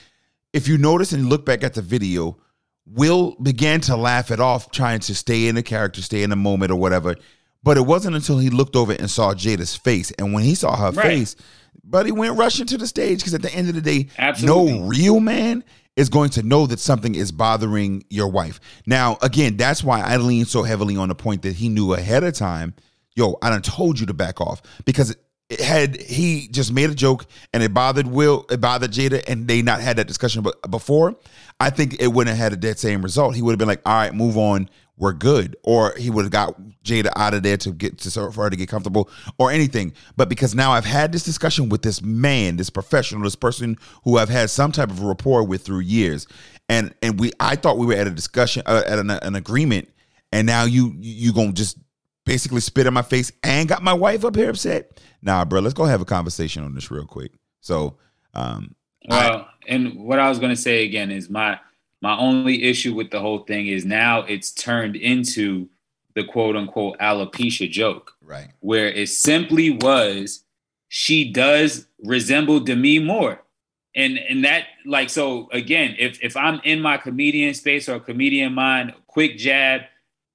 If 0.54 0.68
you 0.68 0.78
notice 0.78 1.12
and 1.12 1.28
look 1.30 1.46
back 1.46 1.64
at 1.64 1.74
the 1.74 1.82
video, 1.82 2.38
Will 2.86 3.36
began 3.42 3.82
to 3.82 3.96
laugh 3.96 4.30
it 4.30 4.40
off, 4.40 4.70
trying 4.72 5.00
to 5.02 5.16
stay 5.16 5.48
in 5.48 5.56
the 5.56 5.64
character, 5.64 6.02
stay 6.02 6.22
in 6.22 6.30
the 6.30 6.36
moment 6.36 6.72
or 6.72 6.76
whatever. 6.76 7.16
But 7.64 7.78
it 7.78 7.86
wasn't 7.86 8.16
until 8.16 8.38
he 8.40 8.50
looked 8.50 8.76
over 8.76 8.92
and 8.92 9.10
saw 9.10 9.34
Jada's 9.34 9.76
face, 9.76 10.12
and 10.12 10.34
when 10.34 10.44
he 10.44 10.54
saw 10.54 10.76
her 10.76 10.92
Right. 10.92 11.06
face, 11.08 11.36
but 11.84 12.06
he 12.06 12.12
went 12.12 12.38
rushing 12.38 12.66
to 12.68 12.78
the 12.78 12.88
stage 12.88 13.20
because 13.20 13.34
at 13.34 13.42
the 13.42 13.54
end 13.54 13.70
of 13.70 13.76
the 13.76 13.82
day, 13.82 14.08
Absolutely. 14.18 14.80
no 14.80 14.86
real 14.88 15.20
man 15.20 15.64
is 15.96 16.10
going 16.10 16.30
to 16.32 16.44
know 16.44 16.66
that 16.68 16.80
something 16.80 17.14
is 17.16 17.32
bothering 17.32 18.04
your 18.10 18.28
wife. 18.28 18.60
Now, 18.86 19.18
again, 19.22 19.58
that's 19.58 19.84
why 19.84 20.02
I 20.02 20.18
lean 20.18 20.46
so 20.46 20.64
heavily 20.64 20.98
on 20.98 21.10
the 21.10 21.16
point 21.16 21.44
that 21.44 21.56
he 21.56 21.70
knew 21.70 21.94
ahead 21.94 22.24
of 22.24 22.34
time, 22.34 22.74
yo, 23.16 23.38
I 23.42 23.50
done 23.50 23.62
told 23.62 24.00
you 24.00 24.08
to 24.08 24.14
back 24.14 24.42
off. 24.42 24.62
Because 24.86 25.16
it 25.50 25.62
had 25.62 26.02
he 26.02 26.48
just 26.48 26.72
made 26.74 26.90
a 26.90 26.96
joke 26.96 27.26
and 27.54 27.62
it 27.62 27.74
bothered 27.74 28.08
Will, 28.08 28.46
it 28.50 28.60
bothered 28.60 28.92
Jada, 28.92 29.24
and 29.28 29.48
they 29.48 29.62
not 29.62 29.82
had 29.82 29.98
that 29.98 30.08
discussion 30.08 30.42
but 30.42 30.60
before, 30.72 31.16
I 31.60 31.70
think 31.70 32.02
it 32.02 32.08
wouldn't 32.08 32.36
have 32.36 32.52
had 32.52 32.62
that 32.62 32.80
same 32.80 33.02
result. 33.02 33.36
He 33.36 33.42
would 33.42 33.52
have 33.52 33.60
been 33.60 33.68
like, 33.68 33.82
all 33.86 33.94
right, 33.94 34.14
move 34.14 34.38
on. 34.38 34.70
We're 34.96 35.14
good, 35.14 35.56
or 35.64 35.96
he 35.98 36.12
would 36.12 36.24
have 36.24 36.32
got 36.32 36.56
Jada 36.84 37.12
out 37.16 37.34
of 37.34 37.42
there 37.42 37.58
to 37.58 37.72
get 37.72 37.98
to 38.00 38.32
for 38.32 38.44
her 38.44 38.50
to 38.50 38.56
get 38.56 38.70
comfortable, 38.70 39.10
or 39.40 39.52
anything. 39.52 39.94
But 40.16 40.30
because 40.30 40.54
now 40.54 40.72
I've 40.72 40.86
had 40.86 41.12
this 41.12 41.24
discussion 41.24 41.70
with 41.70 41.82
this 41.82 42.02
man, 42.02 42.58
this 42.58 42.70
professional, 42.70 43.24
this 43.24 43.36
person 43.36 43.78
who 44.04 44.18
I've 44.18 44.30
had 44.30 44.52
some 44.52 44.72
type 44.72 44.92
of 44.92 45.02
rapport 45.02 45.44
with 45.44 45.64
through 45.64 45.80
years, 45.80 46.28
and 46.70 46.94
and 47.02 47.20
we, 47.20 47.32
I 47.40 47.56
thought 47.56 47.80
we 47.80 47.88
were 47.88 47.96
at 47.96 48.06
a 48.06 48.12
discussion, 48.12 48.62
uh, 48.68 48.84
at 48.86 49.00
an, 49.00 49.10
an 49.10 49.34
agreement, 49.36 49.90
and 50.32 50.46
now 50.46 50.66
you 50.66 50.94
you 51.00 51.34
gonna 51.34 51.54
just 51.54 51.80
basically 52.26 52.62
spit 52.62 52.86
in 52.88 52.94
my 52.94 53.02
face 53.02 53.32
and 53.44 53.68
got 53.68 53.84
my 53.84 53.94
wife 53.94 54.24
up 54.24 54.36
here 54.36 54.50
upset. 54.50 55.02
Nah, 55.22 55.46
bro, 55.46 55.60
let's 55.62 55.74
go 55.74 55.86
have 55.86 56.02
a 56.02 56.06
conversation 56.06 56.64
on 56.64 56.76
this 56.76 56.92
real 56.92 57.06
quick. 57.06 57.32
So, 57.62 57.98
um, 58.34 58.76
Well, 59.08 59.48
and 59.68 59.96
what 59.96 60.20
I 60.20 60.30
was 60.30 60.40
to 60.40 60.56
say 60.56 60.86
again 60.86 61.12
is 61.12 61.30
my 61.30 61.60
my 62.04 62.18
only 62.18 62.64
issue 62.64 62.94
with 62.94 63.12
the 63.12 63.22
whole 63.22 63.40
thing 63.40 63.68
is 63.68 63.86
now 63.86 64.24
it's 64.24 64.52
turned 64.52 64.98
into 64.98 65.70
the 66.16 66.24
quote 66.26 66.58
unquote 66.58 67.00
alopecia 67.00 67.72
joke, 67.72 68.12
right, 68.22 68.50
where 68.60 68.90
it 68.90 69.08
simply 69.08 69.70
was 69.70 70.44
she 70.90 71.32
does 71.32 71.88
resemble 72.04 72.60
Demi 72.60 73.00
Moore. 73.00 73.42
And 73.96 74.18
and 74.18 74.44
that 74.44 74.66
like 74.86 75.10
so 75.10 75.48
again, 75.54 75.96
if 75.98 76.22
if 76.22 76.36
I'm 76.36 76.60
in 76.66 76.82
my 76.82 76.98
comedian 76.98 77.54
space 77.54 77.88
or 77.88 78.02
comedian 78.02 78.54
mind, 78.54 78.94
quick 79.08 79.38
jab, 79.38 79.84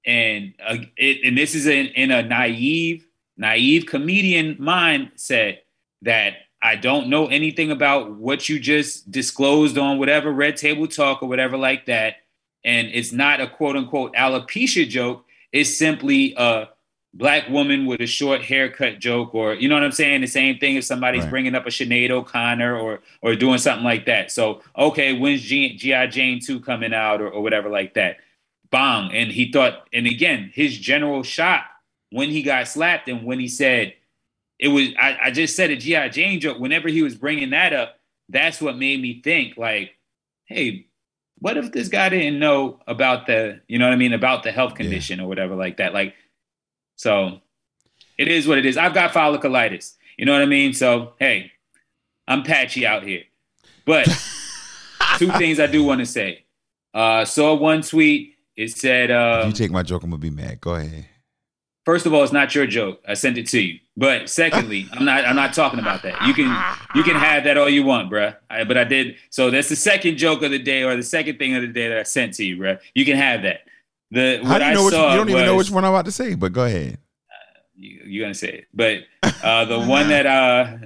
and 0.07 0.55
uh, 0.65 0.77
it, 0.97 1.19
and 1.23 1.37
this 1.37 1.53
is 1.53 1.67
in, 1.67 1.87
in 1.87 2.09
a 2.09 2.23
naive 2.23 3.05
naive 3.37 3.85
comedian 3.85 4.55
mindset 4.55 5.59
that 6.01 6.33
I 6.61 6.75
don't 6.75 7.07
know 7.09 7.27
anything 7.27 7.71
about 7.71 8.11
what 8.15 8.49
you 8.49 8.59
just 8.59 9.09
disclosed 9.11 9.77
on 9.77 9.97
whatever 9.97 10.31
red 10.31 10.57
table 10.57 10.87
talk 10.87 11.23
or 11.23 11.29
whatever 11.29 11.57
like 11.57 11.85
that. 11.85 12.17
And 12.65 12.89
it's 12.89 13.11
not 13.13 13.39
a 13.39 13.47
quote 13.47 13.77
unquote 13.77 14.13
alopecia 14.15 14.87
joke. 14.87 15.25
It's 15.53 15.77
simply 15.77 16.33
a 16.37 16.69
black 17.13 17.49
woman 17.49 17.85
with 17.85 18.01
a 18.01 18.05
short 18.05 18.41
haircut 18.43 18.99
joke, 18.99 19.33
or 19.33 19.53
you 19.55 19.67
know 19.69 19.75
what 19.75 19.83
I'm 19.83 19.91
saying? 19.91 20.21
The 20.21 20.27
same 20.27 20.59
thing 20.59 20.75
if 20.75 20.83
somebody's 20.83 21.23
Right. 21.23 21.29
bringing 21.31 21.55
up 21.55 21.65
a 21.65 21.69
Sinead 21.69 22.11
O'Connor 22.11 22.77
or 22.77 23.01
or 23.21 23.35
doing 23.35 23.57
something 23.57 23.85
like 23.85 24.05
that. 24.05 24.31
So 24.31 24.61
okay, 24.77 25.17
when's 25.17 25.41
G- 25.41 25.75
GI 25.75 26.07
Jane 26.07 26.39
two 26.39 26.59
coming 26.59 26.93
out 26.93 27.21
or, 27.21 27.29
or 27.29 27.41
whatever 27.41 27.69
like 27.69 27.93
that? 27.95 28.17
Bang! 28.69 29.11
And 29.13 29.31
he 29.31 29.51
thought, 29.51 29.87
and 29.93 30.05
again, 30.05 30.51
his 30.53 30.77
general 30.77 31.23
shot 31.23 31.63
when 32.11 32.29
he 32.29 32.43
got 32.43 32.67
slapped 32.67 33.07
and 33.07 33.23
when 33.25 33.39
he 33.39 33.47
said 33.47 33.93
it 34.59 34.67
was 34.67 34.89
I, 34.99 35.17
I 35.23 35.31
just 35.31 35.55
said 35.55 35.71
a 35.71 35.77
GI 35.77 36.09
Jane 36.09 36.39
joke. 36.39 36.59
Whenever 36.59 36.89
he 36.89 37.01
was 37.01 37.15
bringing 37.15 37.51
that 37.51 37.73
up, 37.73 37.95
that's 38.27 38.61
what 38.61 38.77
made 38.77 39.01
me 39.01 39.21
think 39.21 39.57
like, 39.57 39.95
hey, 40.45 40.87
what 41.39 41.57
if 41.57 41.71
this 41.71 41.87
guy 41.87 42.09
didn't 42.09 42.39
know 42.39 42.79
about 42.85 43.25
the, 43.25 43.61
you 43.67 43.79
know 43.79 43.85
what 43.85 43.93
I 43.93 43.97
mean, 43.97 44.13
about 44.13 44.43
the 44.43 44.51
health 44.51 44.75
condition 44.75 45.21
or 45.21 45.27
whatever 45.27 45.55
like 45.55 45.77
that? 45.77 45.93
Like, 45.93 46.13
so 46.97 47.39
it 48.17 48.27
is 48.27 48.45
what 48.45 48.57
it 48.57 48.65
is. 48.65 48.75
I've 48.75 48.93
got 48.93 49.13
folliculitis. 49.13 49.95
You 50.17 50.25
know 50.25 50.33
what 50.33 50.41
I 50.41 50.47
mean? 50.47 50.73
So 50.73 51.13
hey, 51.19 51.53
I'm 52.27 52.43
patchy 52.43 52.85
out 52.85 53.03
here. 53.03 53.23
But 53.85 54.05
two 55.17 55.31
things 55.31 55.59
I 55.61 55.67
do 55.67 55.83
want 55.83 55.99
to 55.99 56.05
say. 56.05 56.43
Uh, 56.93 57.23
saw 57.23 57.55
one 57.55 57.81
tweet. 57.81 58.35
It 58.57 58.71
said, 58.71 59.09
if 59.09 59.15
uh, 59.15 59.47
you 59.47 59.53
take 59.53 59.71
my 59.71 59.83
joke, 59.83 60.03
I'm 60.03 60.09
gonna 60.09 60.19
be 60.19 60.29
mad. 60.29 60.59
Go 60.59 60.75
ahead. 60.75 61.05
First 61.89 62.05
of 62.05 62.13
all, 62.13 62.21
it's 62.21 62.31
not 62.31 62.53
your 62.53 62.67
joke. 62.67 63.01
I 63.07 63.15
sent 63.15 63.39
it 63.39 63.47
to 63.47 63.59
you. 63.59 63.79
But 63.97 64.29
secondly, 64.29 64.87
I'm 64.91 65.05
not. 65.05 65.25
I'm 65.25 65.35
not 65.35 65.55
talking 65.55 65.79
about 65.79 66.03
that. 66.03 66.21
You 66.27 66.35
can 66.35 66.45
you 66.93 67.01
can 67.01 67.15
have 67.15 67.45
that 67.45 67.57
all 67.57 67.67
you 67.67 67.83
want, 67.83 68.11
bruh. 68.11 68.35
I, 68.47 68.63
but 68.63 68.77
I 68.77 68.83
did. 68.83 69.15
So 69.31 69.49
that's 69.49 69.69
the 69.69 69.75
second 69.75 70.17
joke 70.17 70.43
of 70.43 70.51
the 70.51 70.59
day, 70.59 70.83
or 70.83 70.95
the 70.95 71.01
second 71.01 71.39
thing 71.39 71.55
of 71.55 71.63
the 71.63 71.67
day 71.67 71.89
that 71.89 71.97
I 71.97 72.03
sent 72.03 72.35
to 72.35 72.45
you, 72.45 72.57
bruh. 72.57 72.79
You 72.93 73.05
can 73.05 73.17
have 73.17 73.41
that. 73.41 73.61
The 74.11 74.39
How 74.43 74.59
do 74.59 74.65
you 74.65 74.69
I 74.69 74.73
know 74.75 74.85
which? 74.85 74.93
You 74.93 74.99
don't 74.99 75.29
even 75.31 75.45
know 75.47 75.55
which 75.55 75.71
one 75.71 75.83
I'm 75.83 75.91
about 75.91 76.05
to 76.05 76.11
say, 76.11 76.35
but 76.35 76.53
go 76.53 76.63
ahead. 76.63 76.99
you, 77.75 78.01
you're 78.05 78.23
gonna 78.23 78.35
say 78.35 78.49
it. 78.49 78.67
But 78.71 79.05
uh, 79.43 79.65
the 79.65 79.79
one 79.79 80.09
that 80.09 80.27
uh, 80.27 80.77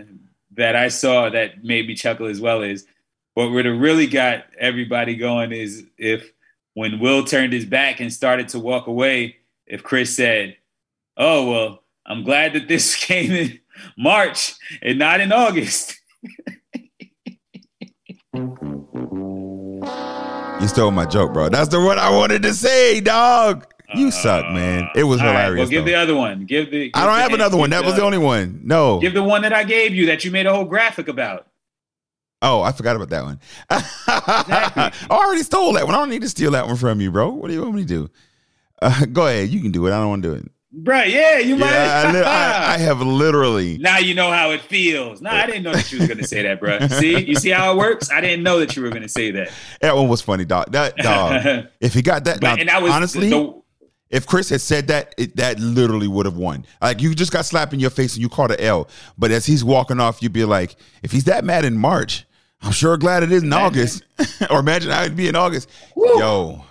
that 0.54 0.78
I 0.78 0.88
saw 0.88 1.30
that 1.32 1.66
made 1.66 1.86
me 1.86 1.96
chuckle 1.96 2.28
as 2.28 2.40
well 2.40 2.62
is 2.62 2.88
what 3.34 3.52
would 3.52 3.66
have 3.66 3.78
really 3.78 4.08
got 4.08 4.46
everybody 4.58 5.18
going 5.18 5.52
is 5.52 5.86
if 5.98 6.32
when 6.76 7.02
Will 7.02 7.26
turned 7.26 7.52
his 7.52 7.66
back 7.66 8.00
and 8.00 8.14
started 8.14 8.48
to 8.48 8.60
walk 8.60 8.88
away, 8.88 9.36
if 9.68 9.84
Chris 9.84 10.16
said, 10.16 10.56
"Oh 11.18 11.50
well, 11.52 11.84
I'm 12.06 12.24
glad 12.24 12.54
that 12.54 12.68
this 12.68 12.96
came 13.06 13.32
in 13.32 13.60
March 13.98 14.54
and 14.82 14.98
not 15.00 15.20
in 15.22 15.32
August." 15.32 16.00
You 20.62 20.68
stole 20.70 20.92
my 20.92 21.06
joke, 21.06 21.34
bro. 21.34 21.50
That's 21.50 21.70
the 21.70 21.80
one 21.82 22.00
I 22.00 22.10
wanted 22.10 22.42
to 22.44 22.54
say, 22.54 23.02
dog. 23.02 23.68
You 23.96 24.12
suck, 24.12 24.46
man. 24.52 24.88
It 24.96 25.04
was 25.04 25.20
All 25.20 25.28
right, 25.28 25.34
hilarious. 25.44 25.60
well, 25.60 25.70
give 25.70 25.86
though. 25.86 25.92
the 25.92 25.96
other 25.98 26.16
one. 26.16 26.46
Give 26.46 26.72
the. 26.72 26.90
I 26.94 27.06
don't 27.06 27.16
the- 27.16 27.22
have 27.22 27.34
another 27.34 27.58
one. 27.58 27.70
give 27.70 27.80
That 27.80 27.86
was 27.86 27.96
the 27.96 28.02
only 28.04 28.18
one. 28.18 28.62
No. 28.64 29.00
Give 29.00 29.14
the 29.14 29.22
one 29.24 29.42
that 29.44 29.54
I 29.54 29.64
gave 29.66 29.94
you 29.94 30.06
that 30.08 30.24
you 30.24 30.32
made 30.32 30.46
a 30.46 30.54
whole 30.54 30.66
graphic 30.66 31.08
about. 31.10 31.48
Oh, 32.42 32.62
I 32.62 32.72
forgot 32.72 32.96
about 32.96 33.10
that 33.10 33.24
one. 33.24 33.40
I 33.70 34.92
already 35.12 35.44
stole 35.44 35.74
that 35.74 35.86
one. 35.86 35.96
I 35.96 35.98
don't 36.00 36.10
need 36.10 36.22
to 36.24 36.30
steal 36.30 36.52
that 36.52 36.66
one 36.68 36.76
from 36.76 37.02
you, 37.02 37.12
bro. 37.12 37.30
What 37.30 37.48
do 37.50 37.54
you 37.54 37.62
want 37.62 37.76
me 37.76 37.82
to 37.84 37.88
do? 37.88 38.10
Uh, 38.82 39.06
go 39.06 39.28
ahead. 39.28 39.50
You 39.50 39.62
can 39.62 39.72
do 39.72 39.86
it. 39.88 39.92
I 39.92 39.98
don't 40.00 40.10
want 40.10 40.24
to 40.24 40.30
do 40.30 40.36
it. 40.36 40.52
Right? 40.76 41.10
Yeah, 41.10 41.38
you 41.38 41.56
might. 41.56 41.70
Yeah, 41.70 42.04
I, 42.08 42.12
li- 42.12 42.20
I, 42.22 42.74
I 42.74 42.78
have 42.80 43.00
literally. 43.02 43.78
Now 43.78 44.00
you 44.00 44.16
know 44.16 44.32
how 44.32 44.50
it 44.52 44.62
feels. 44.62 45.22
Nah, 45.22 45.32
I 45.32 45.46
didn't 45.46 45.64
know 45.64 45.74
that 45.74 45.92
you 45.92 46.00
was 46.00 46.08
gonna 46.08 46.26
say 46.26 46.42
that, 46.44 46.60
bro. 46.60 46.80
See, 47.00 47.24
you 47.24 47.36
see 47.36 47.50
how 47.52 47.74
it 47.74 47.78
works. 47.78 48.10
I 48.12 48.22
didn't 48.22 48.44
know 48.44 48.60
that 48.60 48.76
you 48.76 48.82
were 48.82 48.90
gonna 48.90 49.08
say 49.10 49.30
that. 49.32 49.52
That 49.82 49.96
one 49.96 50.08
was 50.08 50.22
funny, 50.22 50.46
dog. 50.46 50.72
That 50.72 50.98
dog. 50.98 51.68
if 51.80 51.94
he 51.94 52.02
got 52.02 52.24
that, 52.24 52.42
But 52.42 52.48
now, 52.56 52.56
and 52.60 52.70
that 52.70 52.82
was 52.82 52.92
honestly, 52.92 53.30
the, 53.30 53.62
if 54.10 54.26
Chris 54.26 54.50
had 54.50 54.62
said 54.62 54.88
that, 54.88 55.14
it, 55.18 55.36
that 55.36 55.60
literally 55.60 56.08
would 56.08 56.26
have 56.26 56.38
won. 56.38 56.66
Like 56.82 57.02
you 57.02 57.14
just 57.14 57.32
got 57.32 57.46
slapped 57.46 57.74
in 57.74 57.80
your 57.80 57.90
face 57.92 58.14
and 58.16 58.22
you 58.24 58.30
caught 58.30 58.52
an 58.52 58.60
L. 58.60 58.88
But 59.18 59.30
as 59.32 59.46
he's 59.46 59.64
walking 59.64 60.00
off, 60.00 60.24
you'd 60.24 60.34
be 60.34 60.46
like, 60.46 60.76
if 61.04 61.12
he's 61.12 61.26
that 61.26 61.44
mad 61.46 61.66
in 61.66 61.78
March, 61.78 62.26
I'm 62.64 62.72
sure 62.72 62.98
glad 62.98 63.22
it 63.24 63.32
is 63.32 63.44
in 63.44 63.54
August. 63.54 64.04
or 64.50 64.60
imagine 64.60 64.90
it'd 64.92 65.16
be 65.16 65.28
in 65.28 65.36
August. 65.36 65.70
Yo, 65.96 66.64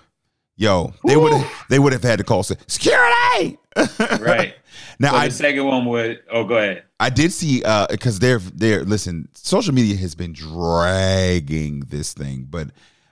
yo, 0.57 0.93
they 1.07 1.17
would 1.17 1.33
have 1.33 1.51
they 1.69 1.79
would 1.79 1.93
have 1.93 2.03
had 2.03 2.19
to 2.19 2.25
call 2.25 2.43
security. 2.43 3.59
right. 4.21 4.55
Now 4.99 5.13
So 5.13 5.17
I 5.17 5.29
the 5.29 5.35
second 5.35 5.65
one 5.65 5.87
would 5.87 6.21
Oh, 6.31 6.45
go 6.45 6.57
ahead. 6.57 6.85
I 7.01 7.11
did 7.11 7.33
see 7.33 7.63
uh 7.65 7.87
because 7.91 8.19
they're 8.19 8.39
they're 8.39 8.85
listen, 8.85 9.29
social 9.35 9.75
media 9.75 9.97
has 9.97 10.15
been 10.15 10.33
dragging 10.33 11.81
this 11.89 12.13
thing, 12.13 12.47
but 12.49 12.69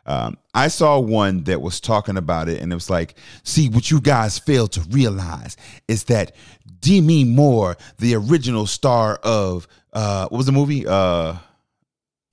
Um, 0.06 0.38
I 0.54 0.68
saw 0.68 0.98
one 0.98 1.44
that 1.44 1.60
was 1.60 1.78
talking 1.78 2.16
about 2.16 2.48
it, 2.48 2.60
and 2.60 2.72
it 2.72 2.74
was 2.74 2.90
like, 2.90 3.14
see, 3.44 3.68
what 3.68 3.90
you 3.90 4.00
guys 4.00 4.38
fail 4.38 4.66
to 4.68 4.80
realize 4.90 5.56
is 5.88 6.04
that 6.04 6.34
Demi 6.80 7.24
Moore, 7.24 7.76
the 7.98 8.14
original 8.16 8.66
star 8.66 9.20
of 9.22 9.68
uh, 9.92 10.26
what 10.28 10.38
was 10.38 10.46
the 10.46 10.52
movie? 10.52 10.84
Uh, 10.86 11.34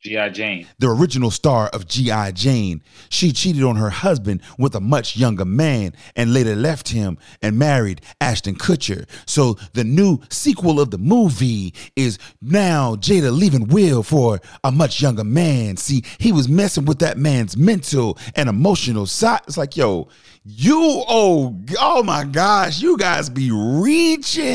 G.I. 0.07 0.29
Jane. 0.29 0.67
the 0.79 0.87
original 0.89 1.31
star 1.31 1.67
of 1.67 1.87
G.I. 1.87 2.31
Jane. 2.31 2.81
She 3.09 3.31
cheated 3.31 3.63
on 3.63 3.75
her 3.75 3.89
husband 3.89 4.41
with 4.57 4.73
a 4.75 4.79
much 4.79 5.17
younger 5.17 5.45
man 5.45 5.93
and 6.15 6.33
later 6.33 6.55
left 6.55 6.89
him 6.89 7.17
and 7.41 7.59
married 7.59 8.01
Ashton 8.21 8.55
Kutcher. 8.55 9.05
So 9.25 9.57
the 9.73 9.83
new 9.83 10.19
sequel 10.29 10.79
of 10.79 10.91
the 10.91 10.97
movie 10.97 11.73
is 11.95 12.17
now 12.41 12.95
Jada 12.95 13.37
leaving 13.37 13.67
Will 13.67 14.03
for 14.03 14.39
a 14.63 14.71
much 14.71 15.01
younger 15.01 15.23
man. 15.23 15.77
See, 15.77 16.03
he 16.19 16.31
was 16.31 16.47
messing 16.47 16.85
with 16.85 16.99
that 16.99 17.17
man's 17.17 17.57
mental 17.57 18.17
and 18.35 18.47
emotional 18.49 19.05
side. 19.05 19.41
It's 19.47 19.57
like, 19.57 19.75
yo, 19.75 20.07
you, 20.43 21.03
oh, 21.09 21.55
oh 21.79 22.03
my 22.03 22.23
gosh, 22.23 22.81
you 22.81 22.97
guys 22.97 23.29
be 23.29 23.51
reaching. 23.51 24.47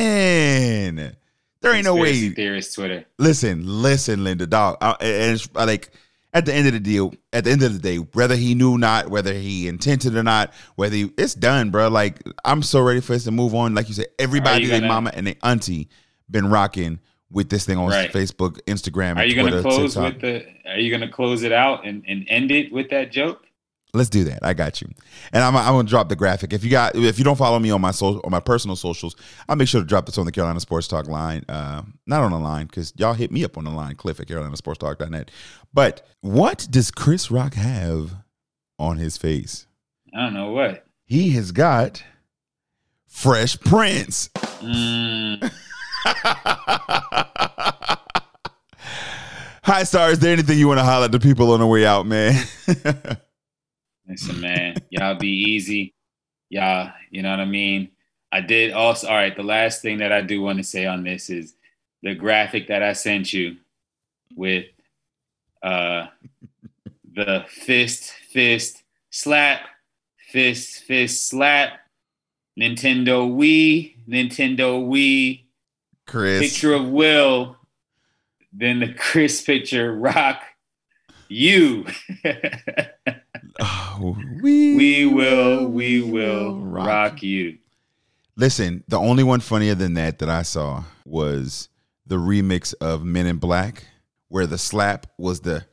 There 1.63 1.75
ain't 1.75 1.85
no 1.85 1.97
way. 1.97 2.29
Theorist 2.31 2.75
Twitter. 2.75 3.05
Listen, 3.19 3.63
listen, 3.65 4.25
Linda, 4.25 4.47
dog. 4.47 4.77
I, 4.81 4.91
and 5.01 5.35
it's 5.35 5.49
uh, 5.57 5.65
like 5.67 5.91
at 6.35 6.45
the 6.47 6.53
end 6.55 6.67
of 6.67 6.73
the 6.73 6.81
deal, 6.81 7.15
at 7.33 7.45
the 7.45 7.51
end 7.51 7.63
of 7.63 7.73
the 7.73 7.79
day, 7.79 7.97
whether 7.97 8.35
he 8.37 8.55
knew 8.55 8.79
not, 8.79 9.09
whether 9.09 9.33
he 9.33 9.69
intended 9.69 10.17
or 10.17 10.23
not, 10.23 10.53
whether 10.77 10.97
he, 10.97 11.11
it's 11.17 11.35
done, 11.35 11.71
bro. 11.71 11.89
Like 11.89 12.21
I'm 12.45 12.63
so 12.63 12.81
ready 12.83 13.01
for 13.01 13.15
us 13.15 13.25
to 13.25 13.31
move 13.31 13.55
on. 13.55 13.75
Like 13.75 13.89
you 13.89 13.95
said, 13.95 14.07
everybody, 14.19 14.63
you 14.65 14.69
their 14.69 14.81
gonna- 14.81 14.93
mama 14.93 15.13
and 15.15 15.27
their 15.27 15.37
auntie, 15.43 15.89
been 16.31 16.49
rocking 16.51 16.99
with 17.31 17.49
this 17.49 17.65
thing 17.65 17.79
on 17.79 17.89
Right. 17.89 18.13
Facebook, 18.13 18.61
Instagram, 18.67 19.17
Are 19.17 19.25
you 19.25 19.35
gonna 19.35 19.63
close 19.63 19.95
TikTok. 19.95 20.13
with 20.15 20.21
the? 20.23 20.71
Are 20.71 20.79
you 20.79 20.91
gonna 20.91 21.11
close 21.11 21.43
it 21.45 21.53
out 21.53 21.87
and, 21.87 22.05
and 22.07 22.27
end 22.29 22.51
it 22.51 22.71
with 22.73 22.91
that 22.91 23.11
joke? 23.11 23.47
Let's 23.95 24.09
do 24.09 24.25
that. 24.25 24.39
I 24.43 24.55
got 24.55 24.81
you. 24.81 24.89
And 25.35 25.45
I'm, 25.45 25.55
I'm 25.55 25.75
gonna 25.75 25.87
drop 25.87 26.09
the 26.09 26.17
graphic. 26.17 26.55
If 26.55 26.65
you 26.65 26.71
got, 26.71 26.97
if 26.97 27.19
you 27.19 27.25
don't 27.25 27.37
follow 27.37 27.59
me 27.59 27.71
on 27.71 27.83
my 27.83 27.91
social, 27.91 28.23
on 28.25 28.31
my 28.31 28.41
personal 28.41 28.75
socials, 28.75 29.15
I'll 29.49 29.57
make 29.57 29.69
sure 29.69 29.83
to 29.83 29.87
drop 29.87 30.07
this 30.07 30.17
on 30.17 30.25
the 30.25 30.33
Carolina 30.33 30.61
Sports 30.61 30.89
Talk 30.89 31.09
line. 31.09 31.45
Uh, 31.47 31.83
not 32.07 32.23
on 32.23 32.31
the 32.31 32.39
line 32.39 32.67
because 32.67 32.95
y'all 32.97 33.13
hit 33.13 33.31
me 33.31 33.45
up 33.45 33.59
on 33.59 33.65
the 33.65 33.71
line, 33.71 33.97
Cliff 33.97 34.19
at 34.19 34.29
CarolinaSportsTalk.net. 34.29 35.31
But 35.75 36.07
what 36.23 36.67
does 36.71 36.91
Chris 36.91 37.31
Rock 37.31 37.53
have 37.55 38.13
on 38.79 38.97
his 38.97 39.19
face? 39.19 39.67
I 40.15 40.21
don't 40.25 40.35
know 40.35 40.53
what. 40.53 40.87
He 41.05 41.31
has 41.31 41.53
got 41.53 42.03
Fresh 43.09 43.61
Prince. 43.61 44.31
Mm, 44.63 45.53
Hi, 49.65 49.85
Star. 49.85 50.11
Is 50.11 50.19
there 50.19 50.33
anything 50.33 50.59
you 50.59 50.67
want 50.67 50.81
to 50.81 50.85
highlight 50.85 51.07
at 51.07 51.13
the 51.13 51.21
people 51.21 51.53
on 51.53 51.61
the 51.61 51.67
way 51.67 51.87
out, 51.87 52.07
man? 52.07 52.43
listen, 54.13 54.41
man, 54.41 54.75
y'all 54.91 55.15
be 55.15 55.29
easy. 55.29 55.95
Y'all, 56.51 56.93
you 57.11 57.23
know 57.23 57.31
what 57.31 57.41
I 57.41 57.47
mean. 57.47 57.91
I 58.31 58.41
did 58.43 58.73
also. 58.73 59.09
All 59.09 59.15
right, 59.15 59.35
the 59.35 59.43
last 59.43 59.81
thing 59.83 59.99
that 59.99 60.13
I 60.13 60.21
do 60.21 60.43
want 60.43 60.59
to 60.59 60.65
say 60.65 60.85
on 60.87 61.03
this 61.03 61.31
is 61.31 61.55
the 62.03 62.15
graphic 62.15 62.69
that 62.69 62.83
I 62.83 62.93
sent 62.93 63.33
you 63.33 63.57
with 64.37 64.67
uh 65.63 66.07
the 67.15 67.45
fist, 67.49 68.11
fist, 68.31 68.83
slap, 69.11 69.61
fist, 70.29 70.85
fist, 70.85 71.29
slap, 71.29 71.81
Nintendo 72.59 73.31
Wii, 73.31 73.97
Nintendo 74.09 74.83
Wii, 74.87 75.45
Chris. 76.07 76.41
picture 76.41 76.75
of 76.75 76.89
Will, 76.89 77.57
then 78.53 78.81
the 78.81 78.93
Chris 78.93 79.43
picture, 79.43 79.95
Rock, 79.95 80.43
you. 81.29 81.87
Oh, 83.65 84.19
we, 84.43 84.75
we 84.77 85.07
will, 85.07 85.69
we 85.69 86.03
will 86.03 86.59
rock 86.59 87.23
you. 87.23 87.59
Listen, 88.35 88.83
the 88.89 88.99
only 88.99 89.23
one 89.23 89.39
funnier 89.39 89.77
than 89.77 89.95
that 89.95 90.19
that 90.19 90.29
I 90.29 90.43
saw 90.43 90.83
was 91.05 91.69
the 92.05 92.17
remix 92.17 92.75
of 92.81 93.05
Men 93.05 93.27
in 93.27 93.37
Black, 93.37 93.85
where 94.27 94.49
the 94.49 94.59
slap 94.59 95.07
was 95.17 95.43
the 95.43 95.65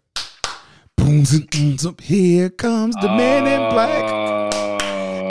boom, 0.97 1.25
zoom, 1.25 1.47
boom, 1.51 1.77
zoom, 1.79 1.95
here 1.99 2.51
comes 2.51 2.93
the 3.01 3.07
Men 3.07 3.47
in 3.47 3.73
Black. 3.73 4.53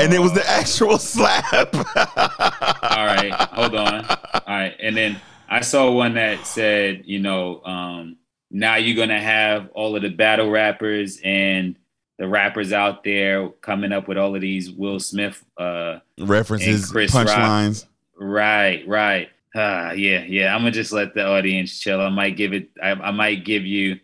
And 0.01 0.12
it 0.12 0.18
was 0.18 0.32
the 0.32 0.48
actual 0.48 0.98
slap. 0.98 1.74
All 1.74 3.06
right, 3.06 3.32
hold 3.32 3.76
on. 3.76 4.05
All 4.05 4.43
right, 4.48 4.74
and 4.80 4.97
then 4.97 5.20
I 5.48 5.60
saw 5.60 5.93
one 5.93 6.14
that 6.14 6.44
said, 6.44 7.02
you 7.05 7.20
know, 7.20 7.62
um, 7.62 8.16
now 8.51 8.74
you're 8.76 8.97
gonna 8.97 9.20
have 9.20 9.68
all 9.74 9.94
of 9.94 10.02
the 10.02 10.09
battle 10.09 10.51
rappers 10.51 11.20
and 11.22 11.76
the 12.19 12.28
rappers 12.28 12.73
out 12.73 13.05
there 13.05 13.49
coming 13.61 13.93
up 13.93 14.09
with 14.09 14.19
all 14.19 14.35
of 14.35 14.40
these 14.40 14.70
Will 14.70 14.99
Smith 15.01 15.45
uh, 15.57 16.01
References, 16.19 16.85
And 16.85 16.93
Chris 16.93 17.15
Rock. 17.15 17.27
punchlines. 17.28 17.86
Right, 18.19 18.86
right. 18.89 19.28
Ah, 19.55 19.93
yeah, 19.93 20.24
yeah. 20.24 20.55
I'm 20.55 20.61
gonna 20.62 20.73
just 20.73 20.93
let 20.93 21.15
the 21.15 21.27
audience 21.27 21.78
chill. 21.78 22.01
I 22.01 22.11
might 22.11 22.36
give 22.36 22.53
it. 22.53 22.70
I, 22.82 22.90
I 22.90 23.11
might 23.12 23.45
give 23.45 23.65
you, 23.65 23.99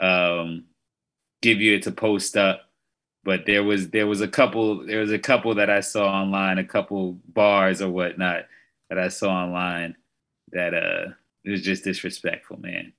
um, 0.00 0.64
give 1.42 1.60
you 1.60 1.76
it 1.76 1.82
to 1.84 1.92
post 1.92 2.36
up. 2.36 2.62
But 3.24 3.46
there 3.46 3.62
was 3.64 3.88
there 3.90 4.06
was 4.06 4.20
a 4.20 4.28
couple 4.28 4.84
there 4.84 5.00
was 5.00 5.12
a 5.12 5.18
couple 5.18 5.54
that 5.54 5.70
I 5.70 5.80
saw 5.80 6.06
online, 6.08 6.58
a 6.58 6.64
couple 6.64 7.18
bars 7.28 7.80
or 7.80 7.88
whatnot 7.90 8.44
that 8.90 8.98
I 8.98 9.08
saw 9.08 9.30
online 9.30 9.96
that 10.52 10.74
uh 10.74 11.12
it 11.44 11.50
was 11.50 11.62
just 11.62 11.84
disrespectful, 11.84 12.58
man. 12.60 12.92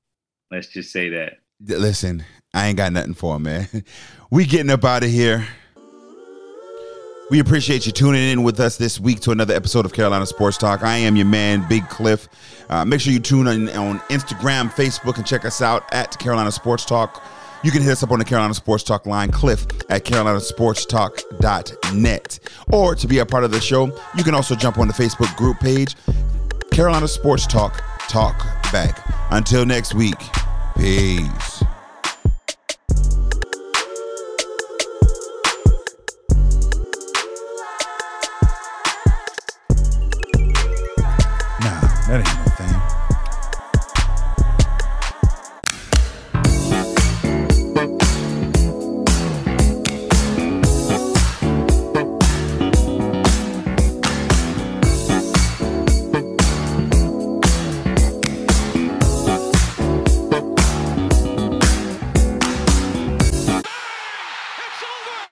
Let's 0.50 0.68
just 0.68 0.92
say 0.92 1.10
that. 1.10 1.40
Listen, 1.62 2.24
I 2.56 2.68
ain't 2.68 2.78
got 2.78 2.94
nothing 2.94 3.14
for 3.14 3.36
him, 3.36 3.44
man. 3.44 3.68
We 4.32 4.46
getting 4.46 4.72
up 4.72 4.84
out 4.84 5.04
of 5.04 5.10
here. 5.12 5.46
We 7.30 7.40
appreciate 7.40 7.86
you 7.86 7.92
tuning 7.92 8.32
in 8.32 8.42
with 8.44 8.60
us 8.60 8.76
this 8.76 9.00
week 9.00 9.20
to 9.22 9.30
another 9.32 9.54
episode 9.54 9.86
of 9.86 9.94
Carolina 9.94 10.26
Sports 10.26 10.58
Talk. 10.58 10.84
I 10.84 10.98
am 10.98 11.16
your 11.16 11.28
man, 11.28 11.66
Big 11.70 11.88
Cliff. 11.90 12.28
Uh, 12.70 12.84
make 12.84 13.02
sure 13.02 13.14
you 13.14 13.20
tune 13.20 13.48
in 13.48 13.70
on 13.70 14.00
Instagram, 14.10 14.72
Facebook, 14.72 15.18
and 15.18 15.26
check 15.26 15.46
us 15.46 15.62
out 15.62 15.84
at 15.94 16.18
Carolina 16.18 16.52
Sports 16.52 16.86
Talk. 16.86 17.24
You 17.64 17.72
can 17.72 17.82
hit 17.82 17.92
us 17.92 18.04
up 18.04 18.12
on 18.12 18.20
the 18.20 18.26
Carolina 18.26 18.54
Sports 18.56 18.84
Talk 18.84 19.06
line, 19.06 19.32
Cliff 19.32 19.66
at 19.90 20.04
carolinasportstalk.net. 20.06 22.40
Or 22.74 22.96
to 22.96 23.08
be 23.08 23.20
a 23.20 23.26
part 23.26 23.44
of 23.44 23.52
the 23.52 23.62
show, 23.62 23.86
you 24.16 24.24
can 24.24 24.34
also 24.36 24.56
jump 24.56 24.80
on 24.80 24.88
the 24.88 24.94
Facebook 24.94 25.36
group 25.38 25.60
page, 25.60 25.96
Carolina 26.72 27.08
Sports 27.08 27.48
Talk, 27.48 27.82
Talk 28.10 28.38
Back. 28.72 29.00
Until 29.32 29.66
next 29.66 29.96
week, 29.96 30.20
peace. 30.78 31.64
Nereye? 42.08 42.45